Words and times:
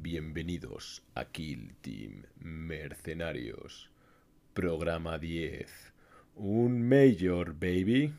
Bienvenidos 0.00 1.02
a 1.16 1.24
Kill 1.24 1.74
Team 1.80 2.22
Mercenarios. 2.38 3.90
Programa 4.54 5.18
10. 5.18 5.92
Un 6.36 6.88
Major, 6.88 7.52
baby. 7.52 8.14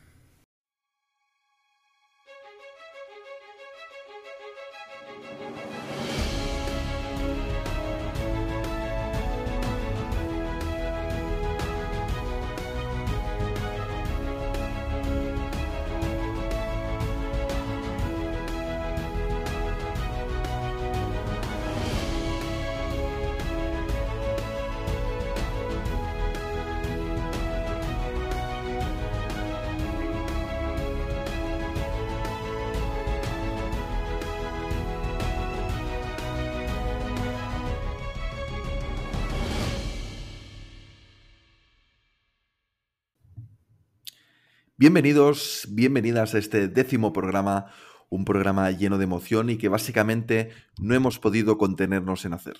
Bienvenidos, 44.80 45.68
bienvenidas 45.68 46.34
a 46.34 46.38
este 46.38 46.66
décimo 46.66 47.12
programa, 47.12 47.66
un 48.08 48.24
programa 48.24 48.70
lleno 48.70 48.96
de 48.96 49.04
emoción 49.04 49.50
y 49.50 49.58
que 49.58 49.68
básicamente 49.68 50.52
no 50.80 50.94
hemos 50.94 51.18
podido 51.18 51.58
contenernos 51.58 52.24
en 52.24 52.32
hacer. 52.32 52.56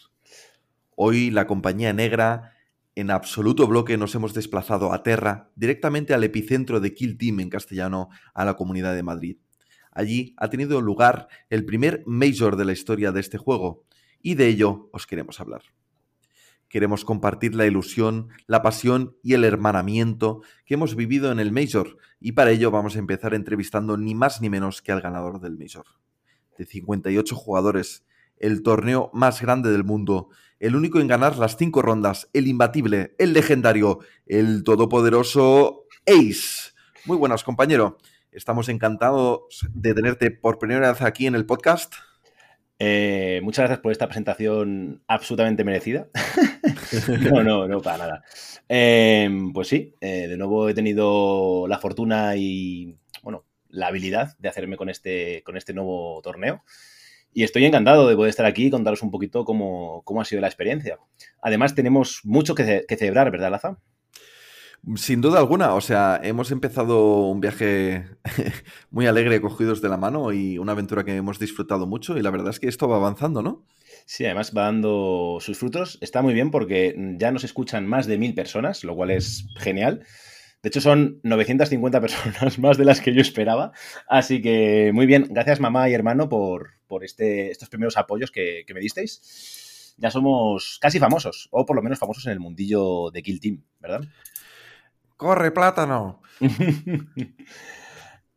Hoy 0.94 1.30
la 1.30 1.46
compañía 1.46 1.94
negra, 1.94 2.58
en 2.94 3.10
absoluto 3.10 3.66
bloque, 3.66 3.96
nos 3.96 4.14
hemos 4.14 4.34
desplazado 4.34 4.92
a 4.92 5.02
Terra, 5.02 5.50
directamente 5.56 6.12
al 6.12 6.22
epicentro 6.22 6.78
de 6.78 6.92
Kill 6.92 7.16
Team 7.16 7.40
en 7.40 7.48
castellano, 7.48 8.10
a 8.34 8.44
la 8.44 8.54
Comunidad 8.54 8.94
de 8.94 9.02
Madrid. 9.02 9.38
Allí 9.90 10.34
ha 10.36 10.50
tenido 10.50 10.82
lugar 10.82 11.28
el 11.48 11.64
primer 11.64 12.02
Major 12.04 12.56
de 12.56 12.66
la 12.66 12.72
historia 12.72 13.12
de 13.12 13.20
este 13.20 13.38
juego, 13.38 13.86
y 14.20 14.34
de 14.34 14.46
ello 14.48 14.90
os 14.92 15.06
queremos 15.06 15.40
hablar. 15.40 15.62
Queremos 16.70 17.04
compartir 17.04 17.56
la 17.56 17.66
ilusión, 17.66 18.28
la 18.46 18.62
pasión 18.62 19.16
y 19.24 19.32
el 19.32 19.42
hermanamiento 19.42 20.42
que 20.64 20.74
hemos 20.74 20.94
vivido 20.94 21.32
en 21.32 21.40
el 21.40 21.50
Major 21.50 21.96
y 22.20 22.32
para 22.32 22.50
ello 22.50 22.70
vamos 22.70 22.96
a 22.96 22.98
empezar 22.98 23.34
entrevistando 23.34 23.96
ni 23.96 24.14
más 24.14 24.40
ni 24.40 24.50
menos 24.50 24.82
que 24.82 24.92
al 24.92 25.00
ganador 25.00 25.40
del 25.40 25.58
Major. 25.58 25.86
De 26.58 26.66
58 26.66 27.34
jugadores, 27.34 28.04
el 28.36 28.62
torneo 28.62 29.10
más 29.14 29.40
grande 29.40 29.70
del 29.70 29.84
mundo, 29.84 30.28
el 30.58 30.76
único 30.76 31.00
en 31.00 31.08
ganar 31.08 31.38
las 31.38 31.56
cinco 31.56 31.80
rondas, 31.80 32.28
el 32.34 32.46
imbatible, 32.46 33.14
el 33.18 33.32
legendario, 33.32 34.00
el 34.26 34.62
todopoderoso 34.62 35.86
Ace. 36.06 36.72
Muy 37.06 37.16
buenas, 37.16 37.42
compañero. 37.42 37.96
Estamos 38.30 38.68
encantados 38.68 39.66
de 39.72 39.94
tenerte 39.94 40.30
por 40.30 40.58
primera 40.58 40.92
vez 40.92 41.02
aquí 41.02 41.26
en 41.26 41.34
el 41.34 41.46
podcast. 41.46 41.94
Eh, 42.82 43.40
muchas 43.42 43.64
gracias 43.64 43.80
por 43.80 43.92
esta 43.92 44.06
presentación 44.06 45.02
absolutamente 45.06 45.64
merecida. 45.64 46.08
no, 47.30 47.44
no, 47.44 47.68
no, 47.68 47.82
para 47.82 47.98
nada. 47.98 48.24
Em, 48.68 49.52
pues 49.52 49.68
sí, 49.68 49.94
eh, 50.00 50.26
de 50.28 50.36
nuevo 50.38 50.66
he 50.66 50.72
tenido 50.72 51.68
la 51.68 51.78
fortuna 51.78 52.36
y, 52.36 52.96
bueno, 53.22 53.44
la 53.68 53.88
habilidad 53.88 54.34
de 54.38 54.48
hacerme 54.48 54.78
con 54.78 54.88
este, 54.88 55.42
con 55.44 55.58
este 55.58 55.74
nuevo 55.74 56.22
torneo. 56.22 56.64
Y 57.34 57.44
estoy 57.44 57.66
encantado 57.66 58.08
de 58.08 58.16
poder 58.16 58.30
estar 58.30 58.46
aquí 58.46 58.66
y 58.66 58.70
contaros 58.70 59.02
un 59.02 59.10
poquito 59.10 59.44
cómo, 59.44 60.02
ha 60.18 60.24
sido 60.24 60.40
la 60.40 60.48
experiencia. 60.48 60.98
Además, 61.42 61.74
tenemos 61.74 62.22
mucho 62.24 62.54
que, 62.54 62.86
que 62.88 62.96
celebrar, 62.96 63.30
¿verdad, 63.30 63.50
Laza? 63.50 63.78
Sin 64.96 65.20
duda 65.20 65.38
alguna, 65.38 65.74
o 65.74 65.80
sea, 65.82 66.18
hemos 66.22 66.50
empezado 66.50 67.26
un 67.26 67.40
viaje 67.40 68.06
muy 68.90 69.06
alegre, 69.06 69.40
cogidos 69.40 69.82
de 69.82 69.90
la 69.90 69.98
mano 69.98 70.32
y 70.32 70.56
una 70.58 70.72
aventura 70.72 71.04
que 71.04 71.16
hemos 71.16 71.38
disfrutado 71.38 71.86
mucho 71.86 72.16
y 72.16 72.22
la 72.22 72.30
verdad 72.30 72.48
es 72.48 72.60
que 72.60 72.68
esto 72.68 72.88
va 72.88 72.96
avanzando, 72.96 73.42
¿no? 73.42 73.66
Sí, 74.06 74.24
además 74.24 74.52
va 74.56 74.62
dando 74.62 75.38
sus 75.40 75.58
frutos. 75.58 75.98
Está 76.00 76.22
muy 76.22 76.32
bien 76.32 76.50
porque 76.50 76.96
ya 77.18 77.30
nos 77.30 77.44
escuchan 77.44 77.86
más 77.86 78.06
de 78.06 78.18
mil 78.18 78.34
personas, 78.34 78.82
lo 78.82 78.96
cual 78.96 79.10
es 79.10 79.46
genial. 79.56 80.04
De 80.62 80.68
hecho, 80.68 80.80
son 80.80 81.20
950 81.22 82.00
personas 82.00 82.58
más 82.58 82.78
de 82.78 82.84
las 82.84 83.00
que 83.00 83.14
yo 83.14 83.20
esperaba. 83.20 83.72
Así 84.08 84.40
que 84.40 84.92
muy 84.94 85.06
bien. 85.06 85.26
Gracias, 85.30 85.60
mamá 85.60 85.88
y 85.88 85.94
hermano, 85.94 86.28
por, 86.28 86.70
por 86.86 87.04
este, 87.04 87.50
estos 87.50 87.68
primeros 87.68 87.96
apoyos 87.96 88.30
que, 88.30 88.64
que 88.66 88.74
me 88.74 88.80
disteis. 88.80 89.94
Ya 89.98 90.10
somos 90.10 90.78
casi 90.80 90.98
famosos, 90.98 91.48
o 91.50 91.66
por 91.66 91.76
lo 91.76 91.82
menos 91.82 91.98
famosos 91.98 92.24
en 92.26 92.32
el 92.32 92.40
mundillo 92.40 93.10
de 93.10 93.22
Kill 93.22 93.40
Team, 93.40 93.62
¿verdad? 93.78 94.08
¡Corre, 95.20 95.50
plátano! 95.50 96.22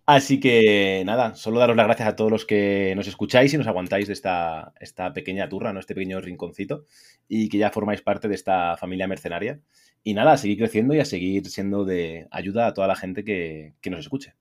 Así 0.05 0.41
que 0.41 1.01
nada, 1.05 1.33
solo 1.33 1.59
daros 1.61 1.77
las 1.77 1.85
gracias 1.85 2.09
a 2.09 2.15
todos 2.17 2.29
los 2.29 2.45
que 2.45 2.93
nos 2.97 3.07
escucháis 3.07 3.53
y 3.53 3.57
nos 3.57 3.67
aguantáis 3.67 4.07
de 4.07 4.13
esta, 4.13 4.73
esta 4.81 5.13
pequeña 5.13 5.47
turra, 5.47 5.71
¿no? 5.71 5.79
este 5.79 5.95
pequeño 5.95 6.19
rinconcito, 6.19 6.83
y 7.29 7.47
que 7.47 7.57
ya 7.57 7.71
formáis 7.71 8.01
parte 8.01 8.27
de 8.27 8.35
esta 8.35 8.75
familia 8.75 9.07
mercenaria. 9.07 9.61
Y 10.03 10.13
nada, 10.13 10.33
a 10.33 10.37
seguir 10.37 10.57
creciendo 10.57 10.93
y 10.93 10.99
a 10.99 11.05
seguir 11.05 11.47
siendo 11.49 11.85
de 11.85 12.27
ayuda 12.31 12.67
a 12.67 12.73
toda 12.73 12.87
la 12.87 12.97
gente 12.97 13.23
que, 13.23 13.75
que 13.79 13.89
nos 13.89 14.01
escuche. 14.01 14.35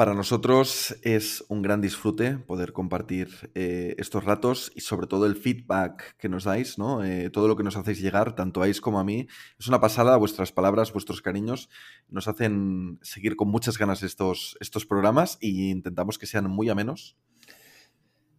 Para 0.00 0.14
nosotros 0.14 0.96
es 1.02 1.44
un 1.48 1.60
gran 1.60 1.82
disfrute 1.82 2.38
poder 2.38 2.72
compartir 2.72 3.50
eh, 3.54 3.94
estos 3.98 4.24
ratos 4.24 4.72
y 4.74 4.80
sobre 4.80 5.06
todo 5.06 5.26
el 5.26 5.36
feedback 5.36 6.16
que 6.16 6.30
nos 6.30 6.44
dais, 6.44 6.78
¿no? 6.78 7.04
Eh, 7.04 7.28
todo 7.28 7.48
lo 7.48 7.54
que 7.54 7.64
nos 7.64 7.76
hacéis 7.76 8.00
llegar, 8.00 8.34
tanto 8.34 8.62
a 8.62 8.64
Ais 8.64 8.80
como 8.80 8.98
a 8.98 9.04
mí. 9.04 9.26
Es 9.58 9.68
una 9.68 9.78
pasada, 9.78 10.16
vuestras 10.16 10.52
palabras, 10.52 10.94
vuestros 10.94 11.20
cariños 11.20 11.68
nos 12.08 12.28
hacen 12.28 12.98
seguir 13.02 13.36
con 13.36 13.48
muchas 13.50 13.76
ganas 13.76 14.02
estos, 14.02 14.56
estos 14.60 14.86
programas 14.86 15.36
e 15.42 15.48
intentamos 15.48 16.18
que 16.18 16.24
sean 16.24 16.48
muy 16.48 16.70
amenos. 16.70 17.18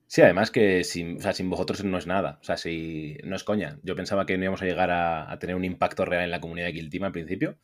Sí, 0.08 0.24
además 0.24 0.50
que 0.50 0.84
sin, 0.84 1.20
vosotros 1.44 1.84
no 1.84 2.00
es 2.00 2.08
nada. 2.08 2.40
O 2.42 2.44
sea, 2.44 2.58
si 2.58 3.18
no 3.24 3.36
es 3.36 3.44
coña. 3.44 3.78
Yo 3.84 3.96
pensaba 3.96 4.26
que 4.26 4.36
no 4.36 4.46
íbamos 4.46 4.64
a 4.64 4.66
llegar 4.66 4.90
a, 4.90 5.38
tener 5.40 5.56
un 5.56 5.64
impacto 5.64 6.06
real 6.06 6.24
en 6.24 6.32
la 6.32 6.42
comunidad 6.42 6.74
de 6.74 6.90
Team 6.90 7.04
al 7.04 7.12
principio. 7.12 7.60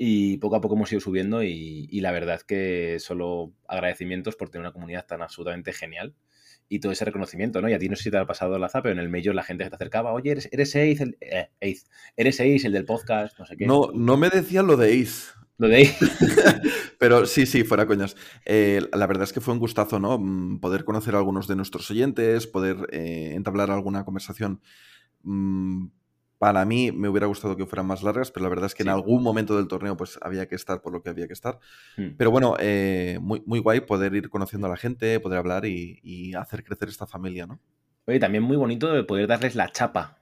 Y 0.00 0.38
poco 0.38 0.54
a 0.54 0.60
poco 0.60 0.76
hemos 0.76 0.92
ido 0.92 1.00
subiendo 1.00 1.42
y, 1.42 2.00
la 2.00 2.12
verdad 2.12 2.40
que 2.42 2.98
solo 3.00 3.52
agradecimientos 3.66 4.36
por 4.36 4.48
tener 4.48 4.64
una 4.64 4.72
comunidad 4.72 5.06
tan 5.06 5.22
absolutamente 5.22 5.72
genial 5.72 6.14
y 6.68 6.78
todo 6.78 6.92
ese 6.92 7.04
reconocimiento, 7.04 7.60
¿no? 7.60 7.68
Y 7.68 7.72
a 7.72 7.78
ti 7.78 7.88
no 7.88 7.96
sé 7.96 8.04
si 8.04 8.10
te 8.10 8.18
ha 8.18 8.26
pasado 8.26 8.58
la 8.58 8.68
pero 8.68 8.90
en 8.90 9.00
el 9.00 9.08
medio 9.08 9.32
la 9.32 9.42
gente 9.42 9.64
se 9.64 9.70
te 9.70 9.76
acercaba, 9.76 10.12
oye, 10.12 10.30
eres, 10.30 10.48
eres 10.52 10.70
Ace, 10.70 11.02
el, 11.02 11.18
eh, 11.20 11.48
eres 12.16 12.40
Ace, 12.40 12.66
el 12.66 12.72
del 12.72 12.84
podcast, 12.84 13.38
no 13.40 13.46
sé 13.46 13.56
qué. 13.56 13.66
No, 13.66 13.90
no 13.92 14.16
me 14.16 14.30
decían 14.30 14.66
lo 14.68 14.76
de 14.76 15.02
Ace. 15.02 15.32
Lo 15.56 15.66
de 15.66 15.82
Ace. 15.82 16.06
Pero 16.98 17.26
sí, 17.26 17.46
sí, 17.46 17.64
fuera 17.64 17.86
coñas. 17.86 18.16
Eh, 18.44 18.80
la 18.92 19.06
verdad 19.06 19.24
es 19.24 19.32
que 19.32 19.40
fue 19.40 19.54
un 19.54 19.60
gustazo, 19.60 19.98
¿no? 19.98 20.18
Mm, 20.18 20.60
poder 20.60 20.84
conocer 20.84 21.16
a 21.16 21.18
algunos 21.18 21.48
de 21.48 21.56
nuestros 21.56 21.90
oyentes, 21.90 22.46
poder 22.46 22.86
eh, 22.92 23.32
entablar 23.34 23.70
alguna 23.70 24.04
conversación 24.04 24.60
mm, 25.22 25.86
para 26.38 26.64
mí 26.64 26.92
me 26.92 27.08
hubiera 27.08 27.26
gustado 27.26 27.56
que 27.56 27.66
fueran 27.66 27.86
más 27.86 28.02
largas, 28.02 28.30
pero 28.30 28.44
la 28.44 28.50
verdad 28.50 28.66
es 28.66 28.74
que 28.74 28.82
en 28.82 28.88
algún 28.88 29.22
momento 29.22 29.56
del 29.56 29.68
torneo 29.68 29.96
pues 29.96 30.18
había 30.22 30.46
que 30.46 30.54
estar 30.54 30.80
por 30.80 30.92
lo 30.92 31.02
que 31.02 31.10
había 31.10 31.26
que 31.26 31.32
estar. 31.32 31.58
Hmm. 31.96 32.10
Pero 32.16 32.30
bueno, 32.30 32.54
eh, 32.58 33.18
muy, 33.20 33.42
muy 33.46 33.58
guay 33.58 33.80
poder 33.80 34.14
ir 34.14 34.30
conociendo 34.30 34.66
a 34.66 34.70
la 34.70 34.76
gente, 34.76 35.18
poder 35.20 35.38
hablar 35.38 35.64
y, 35.66 36.00
y, 36.02 36.34
hacer 36.34 36.62
crecer 36.64 36.88
esta 36.88 37.06
familia, 37.06 37.46
¿no? 37.46 37.58
Oye, 38.06 38.20
también 38.20 38.42
muy 38.44 38.56
bonito 38.56 39.06
poder 39.06 39.26
darles 39.26 39.54
la 39.54 39.70
chapa 39.70 40.17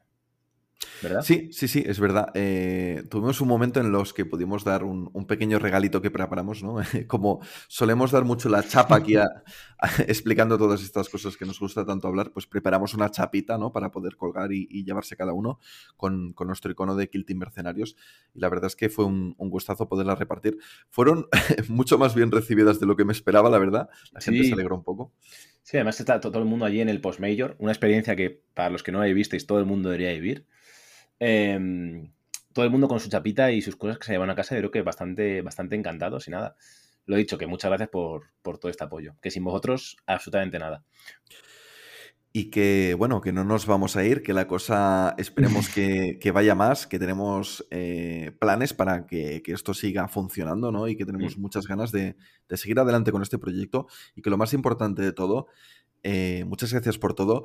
¿verdad? 1.02 1.22
Sí, 1.22 1.50
sí, 1.52 1.68
sí, 1.68 1.82
es 1.86 2.00
verdad. 2.00 2.30
Eh, 2.34 3.04
tuvimos 3.10 3.40
un 3.40 3.48
momento 3.48 3.80
en 3.80 3.92
los 3.92 4.12
que 4.12 4.24
pudimos 4.24 4.64
dar 4.64 4.84
un, 4.84 5.10
pequeño 5.26 5.58
regalito 5.58 6.00
que 6.00 6.10
preparamos, 6.10 6.62
¿no? 6.62 6.76
Como 7.06 7.40
solemos 7.68 8.10
dar 8.10 8.24
mucho 8.24 8.48
la 8.48 8.62
chapa 8.62 8.96
aquí 8.96 9.14
explicando 10.06 10.58
todas 10.58 10.82
estas 10.82 11.08
cosas 11.08 11.36
que 11.36 11.44
nos 11.44 11.58
gusta 11.58 11.84
tanto 11.84 12.08
hablar, 12.08 12.32
pues 12.32 12.46
preparamos 12.46 12.94
una 12.94 13.10
chapita, 13.10 13.58
¿no? 13.58 13.72
Para 13.72 13.90
poder 13.90 14.16
colgar 14.16 14.52
y, 14.52 14.84
llevarse 14.84 15.16
cada 15.16 15.32
uno 15.32 15.58
con, 15.96 16.34
nuestro 16.46 16.70
icono 16.70 16.94
de 16.94 17.08
Kill 17.08 17.24
Team 17.24 17.40
Mercenarios. 17.40 17.96
Y 18.34 18.40
la 18.40 18.48
verdad 18.48 18.66
es 18.66 18.76
que 18.76 18.88
fue 18.88 19.04
un, 19.04 19.34
gustazo 19.38 19.88
poderla 19.88 20.14
repartir. 20.14 20.58
Fueron 20.90 21.26
mucho 21.68 21.98
más 21.98 22.14
bien 22.14 22.30
recibidas 22.30 22.80
de 22.80 22.86
lo 22.86 22.96
que 22.96 23.04
me 23.04 23.12
esperaba, 23.12 23.50
la 23.50 23.58
verdad. 23.58 23.88
La 24.12 24.20
gente 24.20 24.44
se 24.44 24.52
alegró 24.52 24.76
un 24.76 24.84
poco. 24.84 25.12
Sí, 25.66 25.76
además 25.76 25.98
está 25.98 26.20
todo 26.20 26.38
el 26.38 26.44
mundo 26.44 26.64
allí 26.64 26.80
en 26.80 26.88
el 26.88 27.00
Post-Major, 27.00 27.56
una 27.58 27.72
experiencia 27.72 28.14
que 28.14 28.40
para 28.54 28.70
los 28.70 28.84
que 28.84 28.92
no 28.92 29.00
la 29.00 29.12
visteis, 29.12 29.48
todo 29.48 29.58
el 29.58 29.66
mundo 29.66 29.88
debería 29.88 30.12
vivir. 30.12 30.46
Em, 31.18 32.12
todo 32.52 32.64
el 32.64 32.70
mundo 32.70 32.88
con 32.88 33.00
su 33.00 33.08
chapita 33.08 33.50
y 33.52 33.62
sus 33.62 33.76
cosas 33.76 33.98
que 33.98 34.06
se 34.06 34.12
llevan 34.12 34.30
a 34.30 34.34
casa, 34.34 34.54
yo 34.54 34.60
creo 34.60 34.70
que 34.70 34.82
bastante, 34.82 35.42
bastante 35.42 35.76
encantados 35.76 36.28
y 36.28 36.30
nada. 36.30 36.56
Lo 37.06 37.16
he 37.16 37.18
dicho, 37.18 37.38
que 37.38 37.46
muchas 37.46 37.70
gracias 37.70 37.88
por, 37.90 38.30
por 38.42 38.58
todo 38.58 38.70
este 38.70 38.84
apoyo. 38.84 39.14
Que 39.22 39.30
sin 39.30 39.44
vosotros, 39.44 39.96
absolutamente 40.06 40.58
nada 40.58 40.84
y 42.38 42.50
que, 42.50 42.94
bueno, 42.98 43.22
que 43.22 43.32
no 43.32 43.44
nos 43.44 43.64
vamos 43.64 43.96
a 43.96 44.04
ir, 44.04 44.22
que 44.22 44.34
la 44.34 44.46
cosa 44.46 45.14
esperemos 45.16 45.70
que, 45.70 46.20
vaya 46.34 46.54
más, 46.54 46.86
que 46.86 46.98
tenemos 46.98 47.66
eh, 47.70 48.36
planes 48.38 48.74
para 48.74 49.06
que, 49.06 49.42
esto 49.46 49.72
siga 49.72 50.06
funcionando, 50.06 50.70
¿no? 50.70 50.86
Y 50.86 50.96
que 50.96 51.06
tenemos 51.06 51.38
muchas 51.38 51.66
ganas 51.66 51.92
de, 51.92 52.14
de, 52.46 52.56
seguir 52.58 52.78
adelante 52.78 53.10
con 53.10 53.22
este 53.22 53.38
proyecto 53.38 53.86
y 54.14 54.20
que 54.20 54.28
lo 54.28 54.36
más 54.36 54.52
importante 54.52 55.00
de 55.00 55.14
todo 55.14 55.46
eh, 56.02 56.44
muchas 56.44 56.72
gracias 56.72 56.98
por 56.98 57.14
todo, 57.14 57.44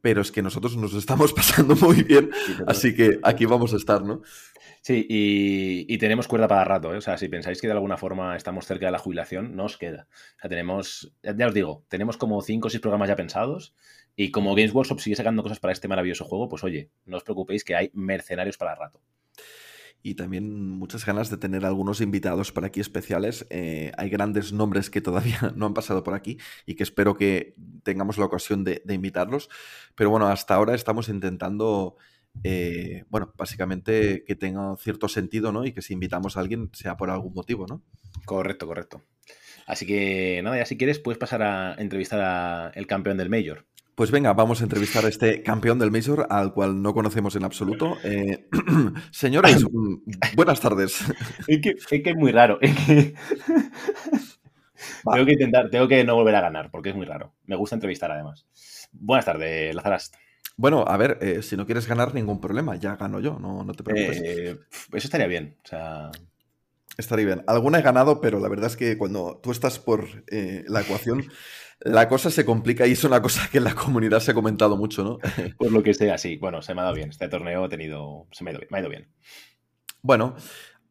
pero 0.00 0.22
es 0.22 0.32
que 0.32 0.42
nosotros 0.42 0.76
nos 0.76 0.94
estamos 0.94 1.32
pasando 1.34 1.74
muy 1.76 2.02
bien, 2.02 2.30
así 2.66 2.94
que 2.94 3.18
aquí 3.22 3.46
vamos 3.46 3.74
a 3.74 3.76
estar, 3.76 4.02
¿no? 4.02 4.22
Sí, 4.82 5.04
y, 5.08 5.98
tenemos 5.98 6.28
cuerda 6.28 6.46
para 6.46 6.62
rato, 6.62 6.94
¿eh? 6.94 6.98
O 6.98 7.00
sea, 7.00 7.18
si 7.18 7.28
pensáis 7.28 7.60
que 7.60 7.66
de 7.66 7.72
alguna 7.72 7.96
forma 7.96 8.36
estamos 8.36 8.66
cerca 8.66 8.86
de 8.86 8.92
la 8.92 9.00
jubilación, 9.00 9.56
no 9.56 9.64
os 9.64 9.76
queda. 9.78 10.06
O 10.36 10.40
sea, 10.40 10.48
tenemos, 10.48 11.12
ya 11.24 11.48
os 11.48 11.54
digo, 11.54 11.84
tenemos 11.88 12.16
como 12.16 12.40
cinco 12.40 12.68
o 12.68 12.70
seis 12.70 12.80
programas 12.80 13.08
ya 13.08 13.16
pensados 13.16 13.74
y 14.14 14.30
como 14.30 14.54
Games 14.54 14.72
Workshop 14.72 15.00
sigue 15.00 15.16
sacando 15.16 15.42
cosas 15.42 15.58
para 15.58 15.72
este 15.72 15.88
maravilloso 15.88 16.24
juego, 16.24 16.48
pues 16.48 16.62
oye, 16.62 16.90
no 17.04 17.16
os 17.16 17.24
preocupéis 17.24 17.64
que 17.64 17.74
hay 17.74 17.90
mercenarios 17.94 18.58
para 18.58 18.76
rato 18.76 19.00
y 20.02 20.14
también 20.14 20.70
muchas 20.70 21.04
ganas 21.04 21.30
de 21.30 21.36
tener 21.36 21.64
algunos 21.64 22.00
invitados 22.00 22.52
por 22.52 22.64
aquí 22.64 22.80
especiales. 22.80 23.46
Eh, 23.50 23.92
hay 23.96 24.08
grandes 24.08 24.52
nombres 24.52 24.88
que 24.88 25.00
todavía 25.00 25.38
no 25.56 25.66
han 25.66 25.74
pasado 25.74 26.04
por 26.04 26.14
aquí 26.14 26.38
y 26.64 26.74
que 26.74 26.82
espero 26.82 27.16
que 27.16 27.54
tengamos 27.82 28.18
la 28.18 28.26
ocasión 28.26 28.64
de, 28.64 28.82
invitarlos. 28.88 29.48
Pero 29.94 30.10
bueno, 30.10 30.28
hasta 30.28 30.54
ahora 30.54 30.74
estamos 30.74 31.08
intentando, 31.08 31.96
eh, 32.44 33.04
bueno, 33.08 33.32
básicamente 33.36 34.24
que 34.24 34.36
tenga 34.36 34.76
cierto 34.76 35.08
sentido, 35.08 35.52
¿no? 35.52 35.64
Y 35.64 35.72
que 35.72 35.82
si 35.82 35.94
invitamos 35.94 36.36
a 36.36 36.40
alguien 36.40 36.70
sea 36.72 36.96
por 36.96 37.10
algún 37.10 37.34
motivo, 37.34 37.66
¿no? 37.66 37.82
Correcto, 38.24 38.66
correcto. 38.66 39.02
Así 39.66 39.86
que 39.86 40.40
nada, 40.44 40.58
ya 40.58 40.66
si 40.66 40.76
quieres 40.76 41.00
puedes 41.00 41.18
pasar 41.18 41.42
a 41.42 41.74
entrevistar 41.74 42.72
al 42.74 42.86
campeón 42.86 43.16
del 43.16 43.28
Major. 43.28 43.66
Pues 43.96 44.10
venga, 44.10 44.32
vamos 44.34 44.60
a 44.60 44.64
entrevistar 44.64 45.06
a 45.06 45.08
este 45.08 45.42
campeón 45.42 45.78
del 45.78 45.90
Major, 45.90 46.26
al 46.28 46.52
cual 46.52 46.82
no 46.82 46.92
conocemos 46.92 47.34
en 47.34 47.44
absoluto. 47.44 47.96
Eh, 48.04 48.46
señores, 49.10 49.64
buenas 50.36 50.60
tardes. 50.60 51.02
Es 51.48 51.60
que, 51.86 52.02
es 52.04 52.14
muy 52.14 52.30
raro. 52.30 52.58
tengo 52.60 53.14
que 55.24 55.32
intentar, 55.32 55.70
tengo 55.70 55.88
que 55.88 56.04
no 56.04 56.14
volver 56.14 56.34
a 56.34 56.42
ganar, 56.42 56.70
porque 56.70 56.90
es 56.90 56.94
muy 56.94 57.06
raro. 57.06 57.32
Me 57.46 57.56
gusta 57.56 57.76
entrevistar 57.76 58.10
además. 58.10 58.46
Buenas 58.92 59.24
tardes, 59.24 59.74
Lazarast. 59.74 60.14
Bueno, 60.58 60.84
a 60.86 60.98
ver, 60.98 61.16
eh, 61.22 61.40
si 61.40 61.56
no 61.56 61.64
quieres 61.64 61.88
ganar, 61.88 62.12
ningún 62.14 62.38
problema. 62.38 62.76
Ya 62.76 62.96
gano 62.96 63.18
yo, 63.20 63.38
no, 63.40 63.64
no 63.64 63.72
te 63.72 63.82
preocupes. 63.82 64.20
Eh, 64.22 64.58
eso 64.92 65.06
estaría 65.06 65.26
bien. 65.26 65.56
O 65.64 65.68
sea... 65.68 66.10
Estaría 66.98 67.24
bien. 67.24 67.44
Alguna 67.46 67.78
he 67.78 67.82
ganado, 67.82 68.20
pero 68.20 68.40
la 68.40 68.48
verdad 68.48 68.66
es 68.66 68.76
que 68.76 68.98
cuando 68.98 69.40
tú 69.42 69.52
estás 69.52 69.78
por 69.78 70.06
la 70.30 70.82
ecuación 70.82 71.24
la 71.80 72.08
cosa 72.08 72.30
se 72.30 72.44
complica 72.44 72.86
y 72.86 72.92
es 72.92 73.04
una 73.04 73.20
cosa 73.20 73.48
que 73.50 73.58
en 73.58 73.64
la 73.64 73.74
comunidad 73.74 74.20
se 74.20 74.30
ha 74.30 74.34
comentado 74.34 74.76
mucho, 74.76 75.04
¿no? 75.04 75.18
Por 75.58 75.72
lo 75.72 75.82
que 75.82 75.94
sea, 75.94 76.18
sí. 76.18 76.36
Bueno, 76.36 76.62
se 76.62 76.74
me 76.74 76.80
ha 76.80 76.84
dado 76.84 76.96
bien. 76.96 77.10
Este 77.10 77.28
torneo 77.28 77.64
ha 77.64 77.68
tenido. 77.68 78.26
Se 78.32 78.44
me 78.44 78.50
ha 78.50 78.80
ido 78.80 78.88
bien. 78.88 79.08
Bueno, 80.02 80.36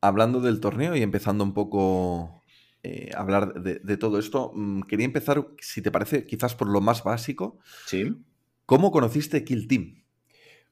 hablando 0.02 0.42
del 0.42 0.60
torneo 0.60 0.96
y 0.96 1.02
empezando 1.02 1.44
un 1.44 1.54
poco 1.54 2.44
eh, 2.84 3.10
a 3.16 3.22
hablar 3.22 3.62
de, 3.62 3.98
todo 3.98 4.20
esto, 4.20 4.52
mm, 4.54 4.82
quería 4.84 5.06
empezar, 5.06 5.48
si 5.60 5.82
te 5.82 5.92
parece, 5.92 6.26
quizás 6.26 6.54
por 6.56 6.68
lo 6.68 6.82
más 6.82 7.04
básico. 7.04 7.60
Sí. 7.88 8.16
¿Cómo 8.66 8.92
conociste 8.92 9.44
Kill 9.44 9.68
Team? 9.68 10.04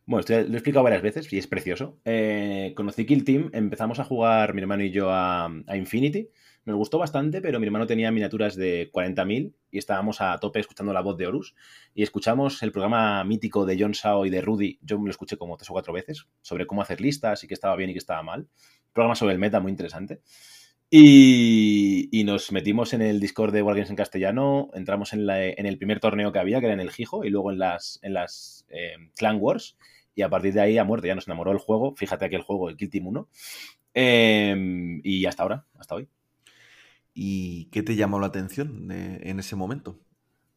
Bueno, 0.05 0.19
esto 0.19 0.33
lo 0.33 0.53
he 0.53 0.57
explicado 0.57 0.83
varias 0.83 1.01
veces 1.01 1.31
y 1.31 1.37
es 1.37 1.47
precioso. 1.47 1.99
Eh, 2.05 2.73
conocí 2.75 3.05
Kill 3.05 3.23
Team, 3.23 3.49
empezamos 3.53 3.99
a 3.99 4.03
jugar 4.03 4.53
mi 4.53 4.61
hermano 4.61 4.83
y 4.83 4.91
yo 4.91 5.09
a, 5.09 5.45
a 5.45 5.77
Infinity. 5.77 6.29
Nos 6.65 6.77
gustó 6.77 6.97
bastante, 6.97 7.41
pero 7.41 7.59
mi 7.59 7.65
hermano 7.65 7.85
tenía 7.85 8.09
miniaturas 8.11 8.55
de 8.55 8.89
40.000 8.91 9.53
y 9.69 9.77
estábamos 9.77 10.21
a 10.21 10.37
tope 10.39 10.59
escuchando 10.59 10.93
la 10.93 11.01
voz 11.01 11.17
de 11.17 11.27
Horus. 11.27 11.55
Y 11.93 12.03
escuchamos 12.03 12.63
el 12.63 12.71
programa 12.71 13.23
mítico 13.25 13.65
de 13.65 13.77
John 13.77 13.93
Sao 13.93 14.25
y 14.25 14.29
de 14.29 14.39
Rudy. 14.39 14.79
Yo 14.81 14.97
me 14.97 15.05
lo 15.05 15.11
escuché 15.11 15.35
como 15.35 15.57
tres 15.57 15.69
o 15.69 15.73
cuatro 15.73 15.91
veces 15.91 16.25
sobre 16.41 16.65
cómo 16.65 16.81
hacer 16.81 17.01
listas 17.01 17.43
y 17.43 17.47
qué 17.47 17.53
estaba 17.53 17.75
bien 17.75 17.89
y 17.89 17.93
qué 17.93 17.99
estaba 17.99 18.23
mal. 18.23 18.47
programa 18.93 19.15
sobre 19.15 19.33
el 19.33 19.39
meta 19.39 19.59
muy 19.59 19.71
interesante. 19.71 20.21
Y, 20.89 22.23
nos 22.25 22.51
metimos 22.51 22.93
en 22.93 23.01
el 23.01 23.19
Discord 23.19 23.51
de 23.51 23.63
Wargames 23.63 23.89
en 23.89 23.95
castellano, 23.95 24.69
entramos 24.75 25.11
en, 25.13 25.27
el 25.27 25.77
primer 25.79 25.99
torneo 25.99 26.31
que 26.31 26.37
había, 26.37 26.59
que 26.59 26.67
era 26.67 26.73
en 26.75 26.79
el 26.79 26.91
Gijo, 26.91 27.25
y 27.25 27.31
luego 27.31 27.51
en 27.51 27.57
las, 27.57 27.99
en 28.03 28.13
las 28.13 28.65
eh, 28.69 28.93
Clan 29.15 29.37
Wars. 29.41 29.75
Y 30.15 30.21
a 30.21 30.29
partir 30.29 30.53
de 30.53 30.61
ahí, 30.61 30.77
a 30.77 30.83
muerte, 30.83 31.07
ya 31.07 31.15
nos 31.15 31.27
enamoró 31.27 31.51
el 31.51 31.57
juego. 31.57 31.95
Fíjate 31.95 32.25
aquí 32.25 32.35
el 32.35 32.43
juego, 32.43 32.69
el 32.69 32.77
Kill 32.77 32.91
Team 32.91 33.07
1. 33.07 33.27
Em, 33.95 35.01
y 35.03 35.25
hasta 35.25 35.43
ahora, 35.43 35.65
hasta 35.79 35.95
hoy. 35.95 36.07
¿Y 37.13 37.65
qué 37.65 37.83
te 37.83 37.95
llamó 37.95 38.19
la 38.19 38.27
atención 38.27 38.91
en 38.91 39.39
ese 39.39 39.55
momento? 39.55 39.99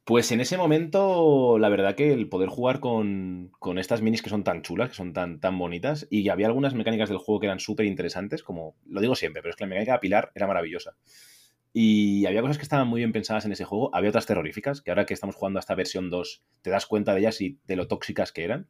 Pues 0.07 0.31
en 0.31 0.41
ese 0.41 0.57
momento, 0.57 1.59
la 1.59 1.69
verdad 1.69 1.97
que 1.97 2.13
el 2.13 2.29
poder 2.29 2.49
jugar 2.49 2.79
con, 2.79 3.51
estas 3.77 4.03
minis 4.03 4.23
que 4.23 4.31
son 4.31 4.45
tan 4.45 4.63
chulas, 4.63 4.91
que 4.91 4.95
son 4.95 5.13
tan, 5.13 5.41
tan 5.41 5.59
bonitas, 5.59 6.07
y 6.11 6.29
había 6.29 6.47
algunas 6.47 6.75
mecánicas 6.75 7.09
del 7.09 7.19
juego 7.19 7.41
que 7.41 7.47
eran 7.47 7.59
súper 7.59 7.87
interesantes, 7.87 8.45
como 8.45 8.77
lo 8.87 9.01
digo 9.01 9.17
siempre, 9.17 9.43
pero 9.43 9.51
es 9.51 9.57
que 9.57 9.65
la 9.65 9.71
mecánica 9.71 9.95
de 9.95 9.99
Pilar 9.99 10.31
era 10.37 10.47
maravillosa. 10.47 10.97
Y 11.73 12.25
había 12.25 12.41
cosas 12.41 12.57
que 12.57 12.63
estaban 12.63 12.87
muy 12.87 13.01
bien 13.01 13.11
pensadas 13.11 13.47
en 13.47 13.53
ese 13.53 13.65
juego, 13.65 13.93
había 13.93 14.11
otras 14.11 14.27
terroríficas, 14.27 14.81
que 14.81 14.93
ahora 14.93 15.07
que 15.07 15.15
estamos 15.15 15.35
jugando 15.35 15.59
a 15.59 15.61
esta 15.61 15.75
versión 15.75 16.09
2, 16.09 16.45
te 16.63 16.71
das 16.71 16.87
cuenta 16.87 17.13
de 17.13 17.21
ellas 17.23 17.41
y 17.41 17.59
de 17.67 17.75
lo 17.75 17.89
tóxicas 17.89 18.31
que 18.31 18.45
eran. 18.45 18.69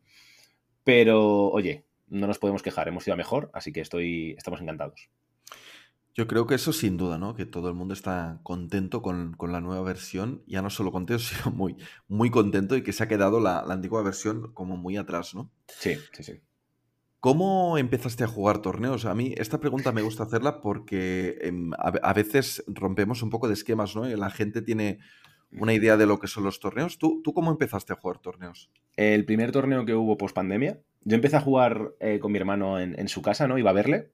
Pero, 0.84 1.50
oye, 1.50 1.84
no 2.08 2.26
nos 2.26 2.38
podemos 2.38 2.62
quejar, 2.62 2.88
hemos 2.88 3.06
ido 3.06 3.16
mejor, 3.18 3.50
así 3.52 3.74
que 3.74 3.82
estoy, 3.82 4.34
estamos 4.38 4.62
encantados. 4.62 5.10
Yo 6.16 6.26
creo 6.26 6.46
que 6.46 6.54
eso 6.54 6.72
sin 6.72 6.96
duda, 6.96 7.18
¿no? 7.18 7.34
Que 7.34 7.44
todo 7.44 7.68
el 7.68 7.74
mundo 7.74 7.92
está 7.92 8.40
contento 8.42 9.02
con, 9.02 9.36
la 9.38 9.60
nueva 9.60 9.82
versión. 9.82 10.42
Ya 10.46 10.62
no 10.62 10.70
solo 10.70 10.90
contento, 10.90 11.22
sino 11.22 11.54
muy, 11.54 11.76
muy 12.08 12.30
contento 12.30 12.74
y 12.74 12.82
que 12.82 12.94
se 12.94 13.04
ha 13.04 13.08
quedado 13.08 13.38
la, 13.38 13.60
antigua 13.60 14.02
versión 14.02 14.50
como 14.54 14.78
muy 14.78 14.96
atrás, 14.96 15.34
¿no? 15.34 15.50
Sí, 15.68 15.96
sí, 16.12 16.22
sí. 16.22 16.40
¿Cómo 17.20 17.76
empezaste 17.76 18.24
a 18.24 18.28
jugar 18.28 18.62
torneos? 18.62 19.04
A 19.04 19.14
mí 19.14 19.34
esta 19.36 19.60
pregunta 19.60 19.92
me 19.92 20.00
gusta 20.00 20.22
hacerla 20.22 20.62
porque 20.62 21.36
em, 21.42 21.72
a, 21.76 22.12
veces 22.14 22.64
rompemos 22.66 23.22
un 23.22 23.28
poco 23.28 23.46
de 23.48 23.54
esquemas, 23.54 23.94
¿no? 23.94 24.06
La 24.06 24.30
gente 24.30 24.62
tiene 24.62 25.00
una 25.50 25.74
idea 25.74 25.98
de 25.98 26.06
lo 26.06 26.18
que 26.18 26.28
son 26.28 26.44
los 26.44 26.60
torneos. 26.60 26.98
¿Tú, 26.98 27.20
tú 27.22 27.34
cómo 27.34 27.50
empezaste 27.50 27.92
a 27.92 27.96
jugar 27.96 28.20
torneos? 28.20 28.70
El 28.96 29.26
primer 29.26 29.52
torneo 29.52 29.84
que 29.84 29.94
hubo 29.94 30.16
post 30.16 30.34
pandemia, 30.34 30.80
yo 31.02 31.14
empecé 31.14 31.36
a 31.36 31.40
jugar 31.40 31.94
eh, 32.00 32.20
con 32.20 32.32
mi 32.32 32.38
hermano 32.38 32.80
en, 32.80 32.98
en, 32.98 33.08
su 33.08 33.20
casa, 33.20 33.46
¿no? 33.48 33.58
Iba 33.58 33.70
a 33.70 33.74
verle 33.74 34.12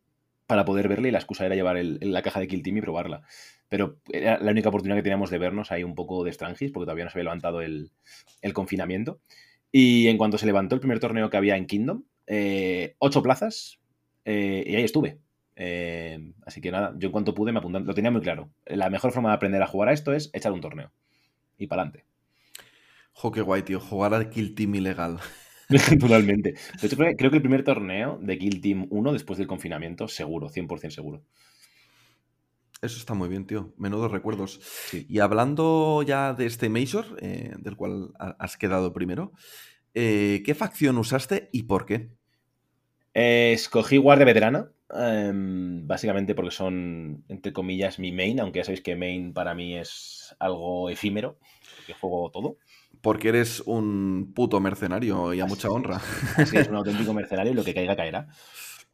para 0.52 0.66
poder 0.66 0.87
verle 0.87 1.08
y 1.08 1.12
la 1.12 1.19
excusa 1.19 1.46
era 1.46 1.54
llevar 1.54 1.78
la 1.82 2.20
caja 2.20 2.38
de 2.38 2.46
Kill 2.46 2.62
Team 2.62 2.76
y 2.76 2.81
probarla. 2.82 3.22
Pero 3.70 3.96
era 4.10 4.38
la 4.38 4.50
única 4.50 4.69
oportunidad 4.69 4.99
que 4.99 5.02
teníamos 5.02 5.31
de 5.31 5.38
vernos 5.38 5.72
ahí 5.72 5.82
un 5.82 5.94
poco 5.94 6.25
de 6.25 6.31
Strangis, 6.31 6.70
porque 6.70 6.84
todavía 6.84 7.04
no 7.04 7.10
se 7.10 7.16
había 7.16 7.25
levantado 7.25 7.62
el, 7.62 7.90
confinamiento. 8.52 9.22
Y 9.70 10.08
en 10.08 10.19
cuanto 10.19 10.37
se 10.37 10.44
levantó 10.44 10.75
el 10.75 10.82
primer 10.82 11.00
torneo 11.00 11.31
que 11.31 11.38
había 11.38 11.56
en 11.56 11.64
Kingdom, 11.64 12.02
eh, 12.26 12.96
ocho 12.99 13.22
plazas, 13.22 13.81
eh, 14.26 14.62
y 14.66 14.76
ahí 14.76 14.82
estuve. 14.82 15.20
Eh, 15.56 16.19
así 16.44 16.60
que 16.60 16.70
nada, 16.70 16.93
yo 16.98 17.06
en 17.06 17.12
cuanto 17.12 17.32
pude 17.32 17.50
me 17.50 17.60
apunté, 17.60 17.81
lo 17.81 17.94
tenía 17.94 18.10
muy 18.10 18.20
claro. 18.20 18.50
La 18.66 18.90
mejor 18.90 19.10
forma 19.10 19.31
de 19.31 19.37
aprender 19.37 19.62
a 19.62 19.66
jugar 19.66 19.88
a 19.88 19.94
esto 19.94 20.12
es 20.12 20.28
echar 20.34 20.52
un 20.52 20.60
torneo. 20.60 20.93
Y 21.56 21.66
para 21.66 21.81
adelante. 21.81 22.05
Jo, 23.14 23.32
qué 23.32 23.40
guay, 23.40 23.62
tío. 23.62 23.81
Jugar 23.81 24.12
al 24.12 24.28
Kill 24.28 24.55
Team 24.55 24.75
ilegal. 24.75 25.19
Totalmente. 26.00 26.55
De 26.81 26.86
hecho, 26.86 26.96
creo, 26.96 27.31
que 27.31 27.36
el 27.36 27.43
primer 27.43 27.64
torneo 27.64 28.19
de 28.20 28.38
Kill 28.38 28.60
Team 28.60 28.86
1 28.91 29.12
después 29.12 29.38
del 29.38 29.46
confinamiento, 29.46 30.08
seguro, 30.08 30.48
100% 30.48 30.91
seguro. 30.91 31.22
Eso 32.81 32.98
está 32.98 33.14
muy 33.14 33.29
bien, 33.29 33.46
tío. 33.46 33.72
Menudos 33.76 34.10
recuerdos. 34.10 34.60
Y 34.93 35.20
hablando 35.20 36.02
ya 36.02 36.34
de 36.34 36.46
este 36.46 36.69
Major, 36.69 37.06
eh, 37.20 37.52
del 37.58 37.76
cual 37.76 38.10
has 38.19 38.56
quedado 38.56 38.93
primero, 38.93 39.32
eh, 39.94 40.43
¿qué 40.44 40.55
facción 40.55 40.98
usaste 40.98 41.48
y 41.52 41.64
por 41.64 41.86
qué? 41.86 42.10
Eh, 43.14 43.52
escogí 43.52 43.98
Guardia 43.98 44.24
Veterana, 44.24 44.72
em, 44.91 45.86
básicamente 45.86 46.34
porque 46.34 46.50
son, 46.50 47.24
entre 47.29 47.52
comillas, 47.52 47.98
mi 47.98 48.10
main, 48.10 48.41
aunque 48.41 48.60
ya 48.60 48.64
sabéis 48.64 48.82
que 48.82 48.96
main 48.96 49.32
para 49.32 49.55
mí 49.55 49.76
es 49.76 50.34
algo 50.38 50.88
efímero, 50.88 51.38
porque 51.76 51.93
juego 51.93 52.31
todo. 52.31 52.56
Porque 53.02 53.28
eres 53.28 53.60
un 53.66 54.32
puto 54.34 54.60
mercenario 54.60 55.34
y 55.34 55.40
a 55.40 55.46
mucha 55.46 55.68
honra. 55.68 56.00
Sí, 56.46 56.56
es 56.56 56.68
un 56.68 56.76
auténtico 56.76 57.12
mercenario 57.12 57.52
y 57.52 57.54
lo 57.54 57.64
que 57.64 57.74
caiga 57.74 57.96
caerá. 57.96 58.28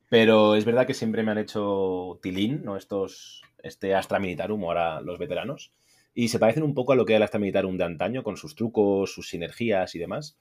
Pero 0.09 0.55
es 0.57 0.65
verdad 0.65 0.87
que 0.87 0.95
siempre 0.95 1.23
me 1.23 1.31
han 1.31 1.39
hecho 1.39 2.19
tilín, 2.23 2.63
¿no? 2.65 2.77
Estos, 2.77 3.43
este 3.63 3.95
Astra 3.95 4.19
Militarum, 4.19 4.65
ahora 4.65 5.01
los 5.03 5.19
veteranos. 5.19 5.73
Y 6.15 6.29
se 6.29 6.39
parecen 6.39 6.63
un 6.63 6.75
poco 6.75 6.93
a 6.93 6.97
lo 6.97 7.05
que 7.05 7.13
era 7.13 7.19
el 7.19 7.23
Astra 7.23 7.39
Militarum 7.39 7.77
de 7.77 7.85
antaño, 7.85 8.23
con 8.23 8.37
sus 8.37 8.55
trucos, 8.55 9.13
sus 9.13 9.29
sinergias 9.29 9.95
y 9.95 9.99
demás. 9.99 10.39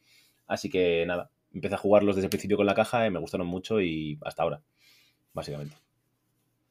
Así 0.48 0.70
que 0.70 1.06
nada, 1.06 1.30
empecé 1.54 1.76
a 1.76 1.78
jugarlos 1.78 2.16
desde 2.16 2.28
el 2.28 2.30
principio 2.30 2.58
con 2.58 2.66
la 2.66 2.74
caja 2.74 3.06
y 3.06 3.12
me 3.12 3.20
gustaron 3.20 3.48
mucho 3.48 3.82
y 3.82 4.18
hasta 4.24 4.44
ahora, 4.44 4.62
básicamente. 5.34 5.76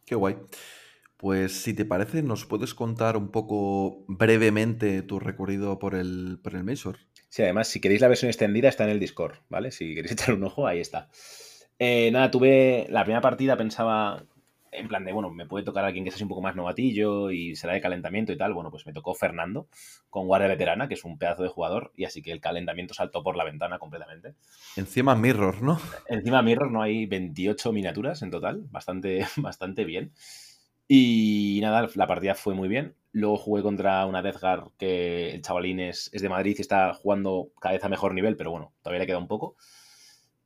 Qué 0.07 0.15
guay. 0.15 0.37
Pues 1.17 1.63
si 1.63 1.73
te 1.73 1.85
parece, 1.85 2.23
¿nos 2.23 2.45
puedes 2.45 2.75
contar 2.75 3.17
un 3.17 3.31
poco 3.31 4.05
brevemente 4.07 5.03
tu 5.03 5.19
recorrido 5.19 5.79
por 5.79 5.95
el, 5.95 6.39
por 6.43 6.55
el 6.55 6.65
Major? 6.65 6.99
Sí, 7.29 7.43
además, 7.43 7.69
si 7.69 7.81
queréis 7.81 8.01
la 8.01 8.09
versión 8.09 8.29
extendida 8.29 8.69
está 8.69 8.85
en 8.85 8.91
el 8.91 9.01
Discord, 9.01 9.37
¿vale? 9.49 9.71
Si 9.71 9.95
queréis 9.95 10.13
echar 10.13 10.35
un 10.35 10.45
ojo, 10.45 10.67
ahí 10.67 10.81
está. 10.81 11.09
Eh, 11.79 12.11
nada, 12.11 12.31
tuve 12.31 12.87
la 12.91 13.05
primera 13.05 13.21
partida, 13.21 13.57
pensaba 13.57 14.27
en 14.73 14.89
plan 14.89 15.05
de, 15.05 15.13
bueno, 15.13 15.31
me 15.31 15.47
puede 15.47 15.65
tocar 15.65 15.85
alguien 15.85 16.05
que 16.05 16.11
sea 16.11 16.25
un 16.25 16.29
poco 16.29 16.43
más 16.43 16.55
novatillo 16.55 17.31
y 17.31 17.57
será 17.57 17.75
de 17.75 17.81
calentamiento 17.81 18.33
y 18.33 18.37
tal. 18.37 18.53
Bueno, 18.53 18.71
pues 18.71 18.87
me 18.87 18.93
tocó 18.93 19.15
Fernando 19.15 19.69
con 20.11 20.27
Guardia 20.27 20.49
Veterana, 20.49 20.89
que 20.89 20.95
es 20.95 21.05
un 21.05 21.19
pedazo 21.19 21.43
de 21.43 21.49
jugador, 21.49 21.93
y 21.97 22.05
así 22.05 22.23
que 22.23 22.33
el 22.33 22.41
calentamiento 22.41 22.95
saltó 22.95 23.23
por 23.23 23.37
la 23.37 23.45
ventana 23.45 23.79
completamente. 23.79 24.35
Encima 24.77 25.15
Mirror, 25.15 25.63
¿no? 25.63 25.81
Encima 26.09 26.43
Mirror 26.43 26.71
no 26.71 26.83
hay 26.83 27.07
28 27.07 27.73
miniaturas 27.73 28.23
en 28.23 28.31
total, 28.31 28.67
bastante, 28.71 29.27
bastante 29.37 29.85
bien. 29.85 30.13
Y 30.89 31.59
nada, 31.63 31.89
la 31.95 32.07
partida 32.07 32.35
fue 32.35 32.55
muy 32.55 32.69
bien. 32.69 32.95
Luego 33.13 33.37
jugué 33.39 33.63
contra 33.63 34.07
una 34.07 34.23
Deathguard 34.23 34.73
que 34.79 35.31
el 35.35 35.43
chavalín 35.43 35.81
es, 35.81 36.11
de 36.13 36.29
Madrid 36.29 36.55
y 36.59 36.61
está 36.61 36.95
jugando 36.95 37.49
cada 37.61 37.75
vez 37.75 37.85
a 37.85 37.89
mejor 37.89 38.15
nivel, 38.15 38.37
pero 38.37 38.51
bueno, 38.51 38.73
todavía 38.83 39.01
le 39.01 39.07
queda 39.07 39.19
un 39.19 39.29
poco. 39.29 39.57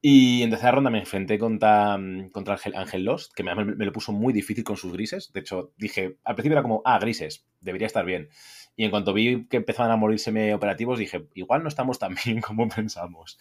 Y 0.02 0.42
en 0.42 0.50
tercera 0.50 0.72
ronda 0.72 0.88
me 0.88 1.00
enfrenté 1.00 1.38
contra, 1.38 1.98
contra 2.32 2.58
Ángel 2.74 3.04
Lost, 3.04 3.34
que 3.34 3.42
me, 3.42 3.54
me, 3.54 3.84
lo 3.84 3.92
puso 3.92 4.12
muy 4.12 4.32
difícil 4.32 4.64
con 4.64 4.78
sus 4.78 4.92
grises. 4.94 5.30
De 5.32 5.40
hecho, 5.40 5.72
dije, 5.76 6.16
al 6.24 6.34
principio 6.36 6.54
era 6.54 6.62
como, 6.62 6.80
ah, 6.86 6.98
grises, 6.98 7.44
debería 7.60 7.86
estar 7.86 8.06
bien. 8.06 8.30
Y 8.76 8.84
en 8.84 8.90
cuanto 8.90 9.12
vi 9.12 9.46
que 9.46 9.58
empezaban 9.58 9.92
a 9.92 9.96
morirse 9.96 10.54
operativos, 10.54 10.98
dije, 10.98 11.26
igual 11.34 11.62
no 11.62 11.68
estamos 11.68 11.98
tan 11.98 12.14
bien 12.24 12.40
como 12.40 12.66
pensamos. 12.68 13.38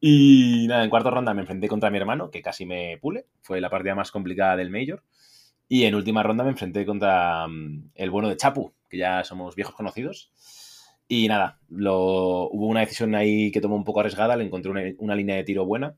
Y 0.00 0.66
nada, 0.68 0.84
en 0.84 0.90
cuarta 0.90 1.10
ronda 1.10 1.34
me 1.34 1.42
enfrenté 1.42 1.68
contra 1.68 1.90
mi 1.90 1.98
hermano, 1.98 2.30
que 2.30 2.40
casi 2.40 2.64
me 2.64 2.96
pule. 2.98 3.26
Fue 3.42 3.60
la 3.60 3.68
partida 3.68 3.94
más 3.94 4.10
complicada 4.10 4.56
del 4.56 4.70
Major. 4.70 5.02
Y 5.68 5.84
en 5.84 5.94
última 5.94 6.22
ronda 6.22 6.44
me 6.44 6.50
enfrenté 6.50 6.84
contra 6.84 7.46
mm, 7.48 7.90
el 7.94 8.10
bueno 8.10 8.28
de 8.28 8.36
Chapu, 8.36 8.74
que 8.88 8.98
ya 8.98 9.24
somos 9.24 9.54
viejos 9.54 9.74
conocidos. 9.74 10.30
Y 11.08 11.28
nada, 11.28 11.60
lo, 11.68 12.48
hubo 12.48 12.66
una 12.66 12.80
decisión 12.80 13.14
ahí 13.14 13.50
que 13.50 13.60
tomó 13.60 13.76
un 13.76 13.84
poco 13.84 14.00
arriesgada, 14.00 14.36
le 14.36 14.44
encontré 14.44 14.96
una, 14.98 15.14
línea 15.14 15.36
de 15.36 15.44
tiro 15.44 15.66
buena. 15.66 15.96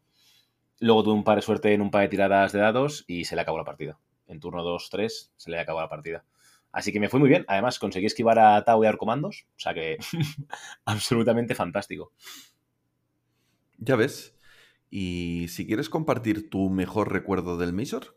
Luego 0.80 1.04
tuve 1.04 1.14
un 1.14 1.24
par 1.24 1.36
de 1.36 1.42
suerte 1.42 1.72
en 1.72 1.80
un 1.80 1.90
par 1.90 2.02
de 2.02 2.08
tiradas 2.08 2.52
de 2.52 2.58
dados 2.60 3.04
y 3.06 3.24
se 3.24 3.34
le 3.36 3.42
acabó 3.42 3.58
la 3.58 3.64
partida. 3.64 3.98
En 4.26 4.40
turno 4.40 4.64
2-3 4.64 5.30
se 5.36 5.50
le 5.50 5.58
acabó 5.58 5.80
la 5.80 5.88
partida. 5.88 6.24
Así 6.72 6.92
que 6.92 7.00
me 7.00 7.08
fue 7.08 7.20
muy 7.20 7.28
bien. 7.28 7.44
Además, 7.48 7.78
conseguí 7.78 8.06
esquivar 8.06 8.38
a 8.38 8.62
Tau 8.64 8.84
y 8.84 8.86
a 8.86 8.96
comandos. 8.96 9.46
O 9.56 9.60
sea 9.60 9.72
que 9.72 9.96
absolutamente 10.84 11.54
fantástico. 11.54 12.12
Ya 13.78 13.96
ves. 13.96 14.36
Y 14.90 15.46
si 15.48 15.66
quieres 15.66 15.88
compartir 15.88 16.50
tu 16.50 16.68
mejor 16.68 17.12
recuerdo 17.12 17.56
del 17.56 17.72
Major. 17.72 18.16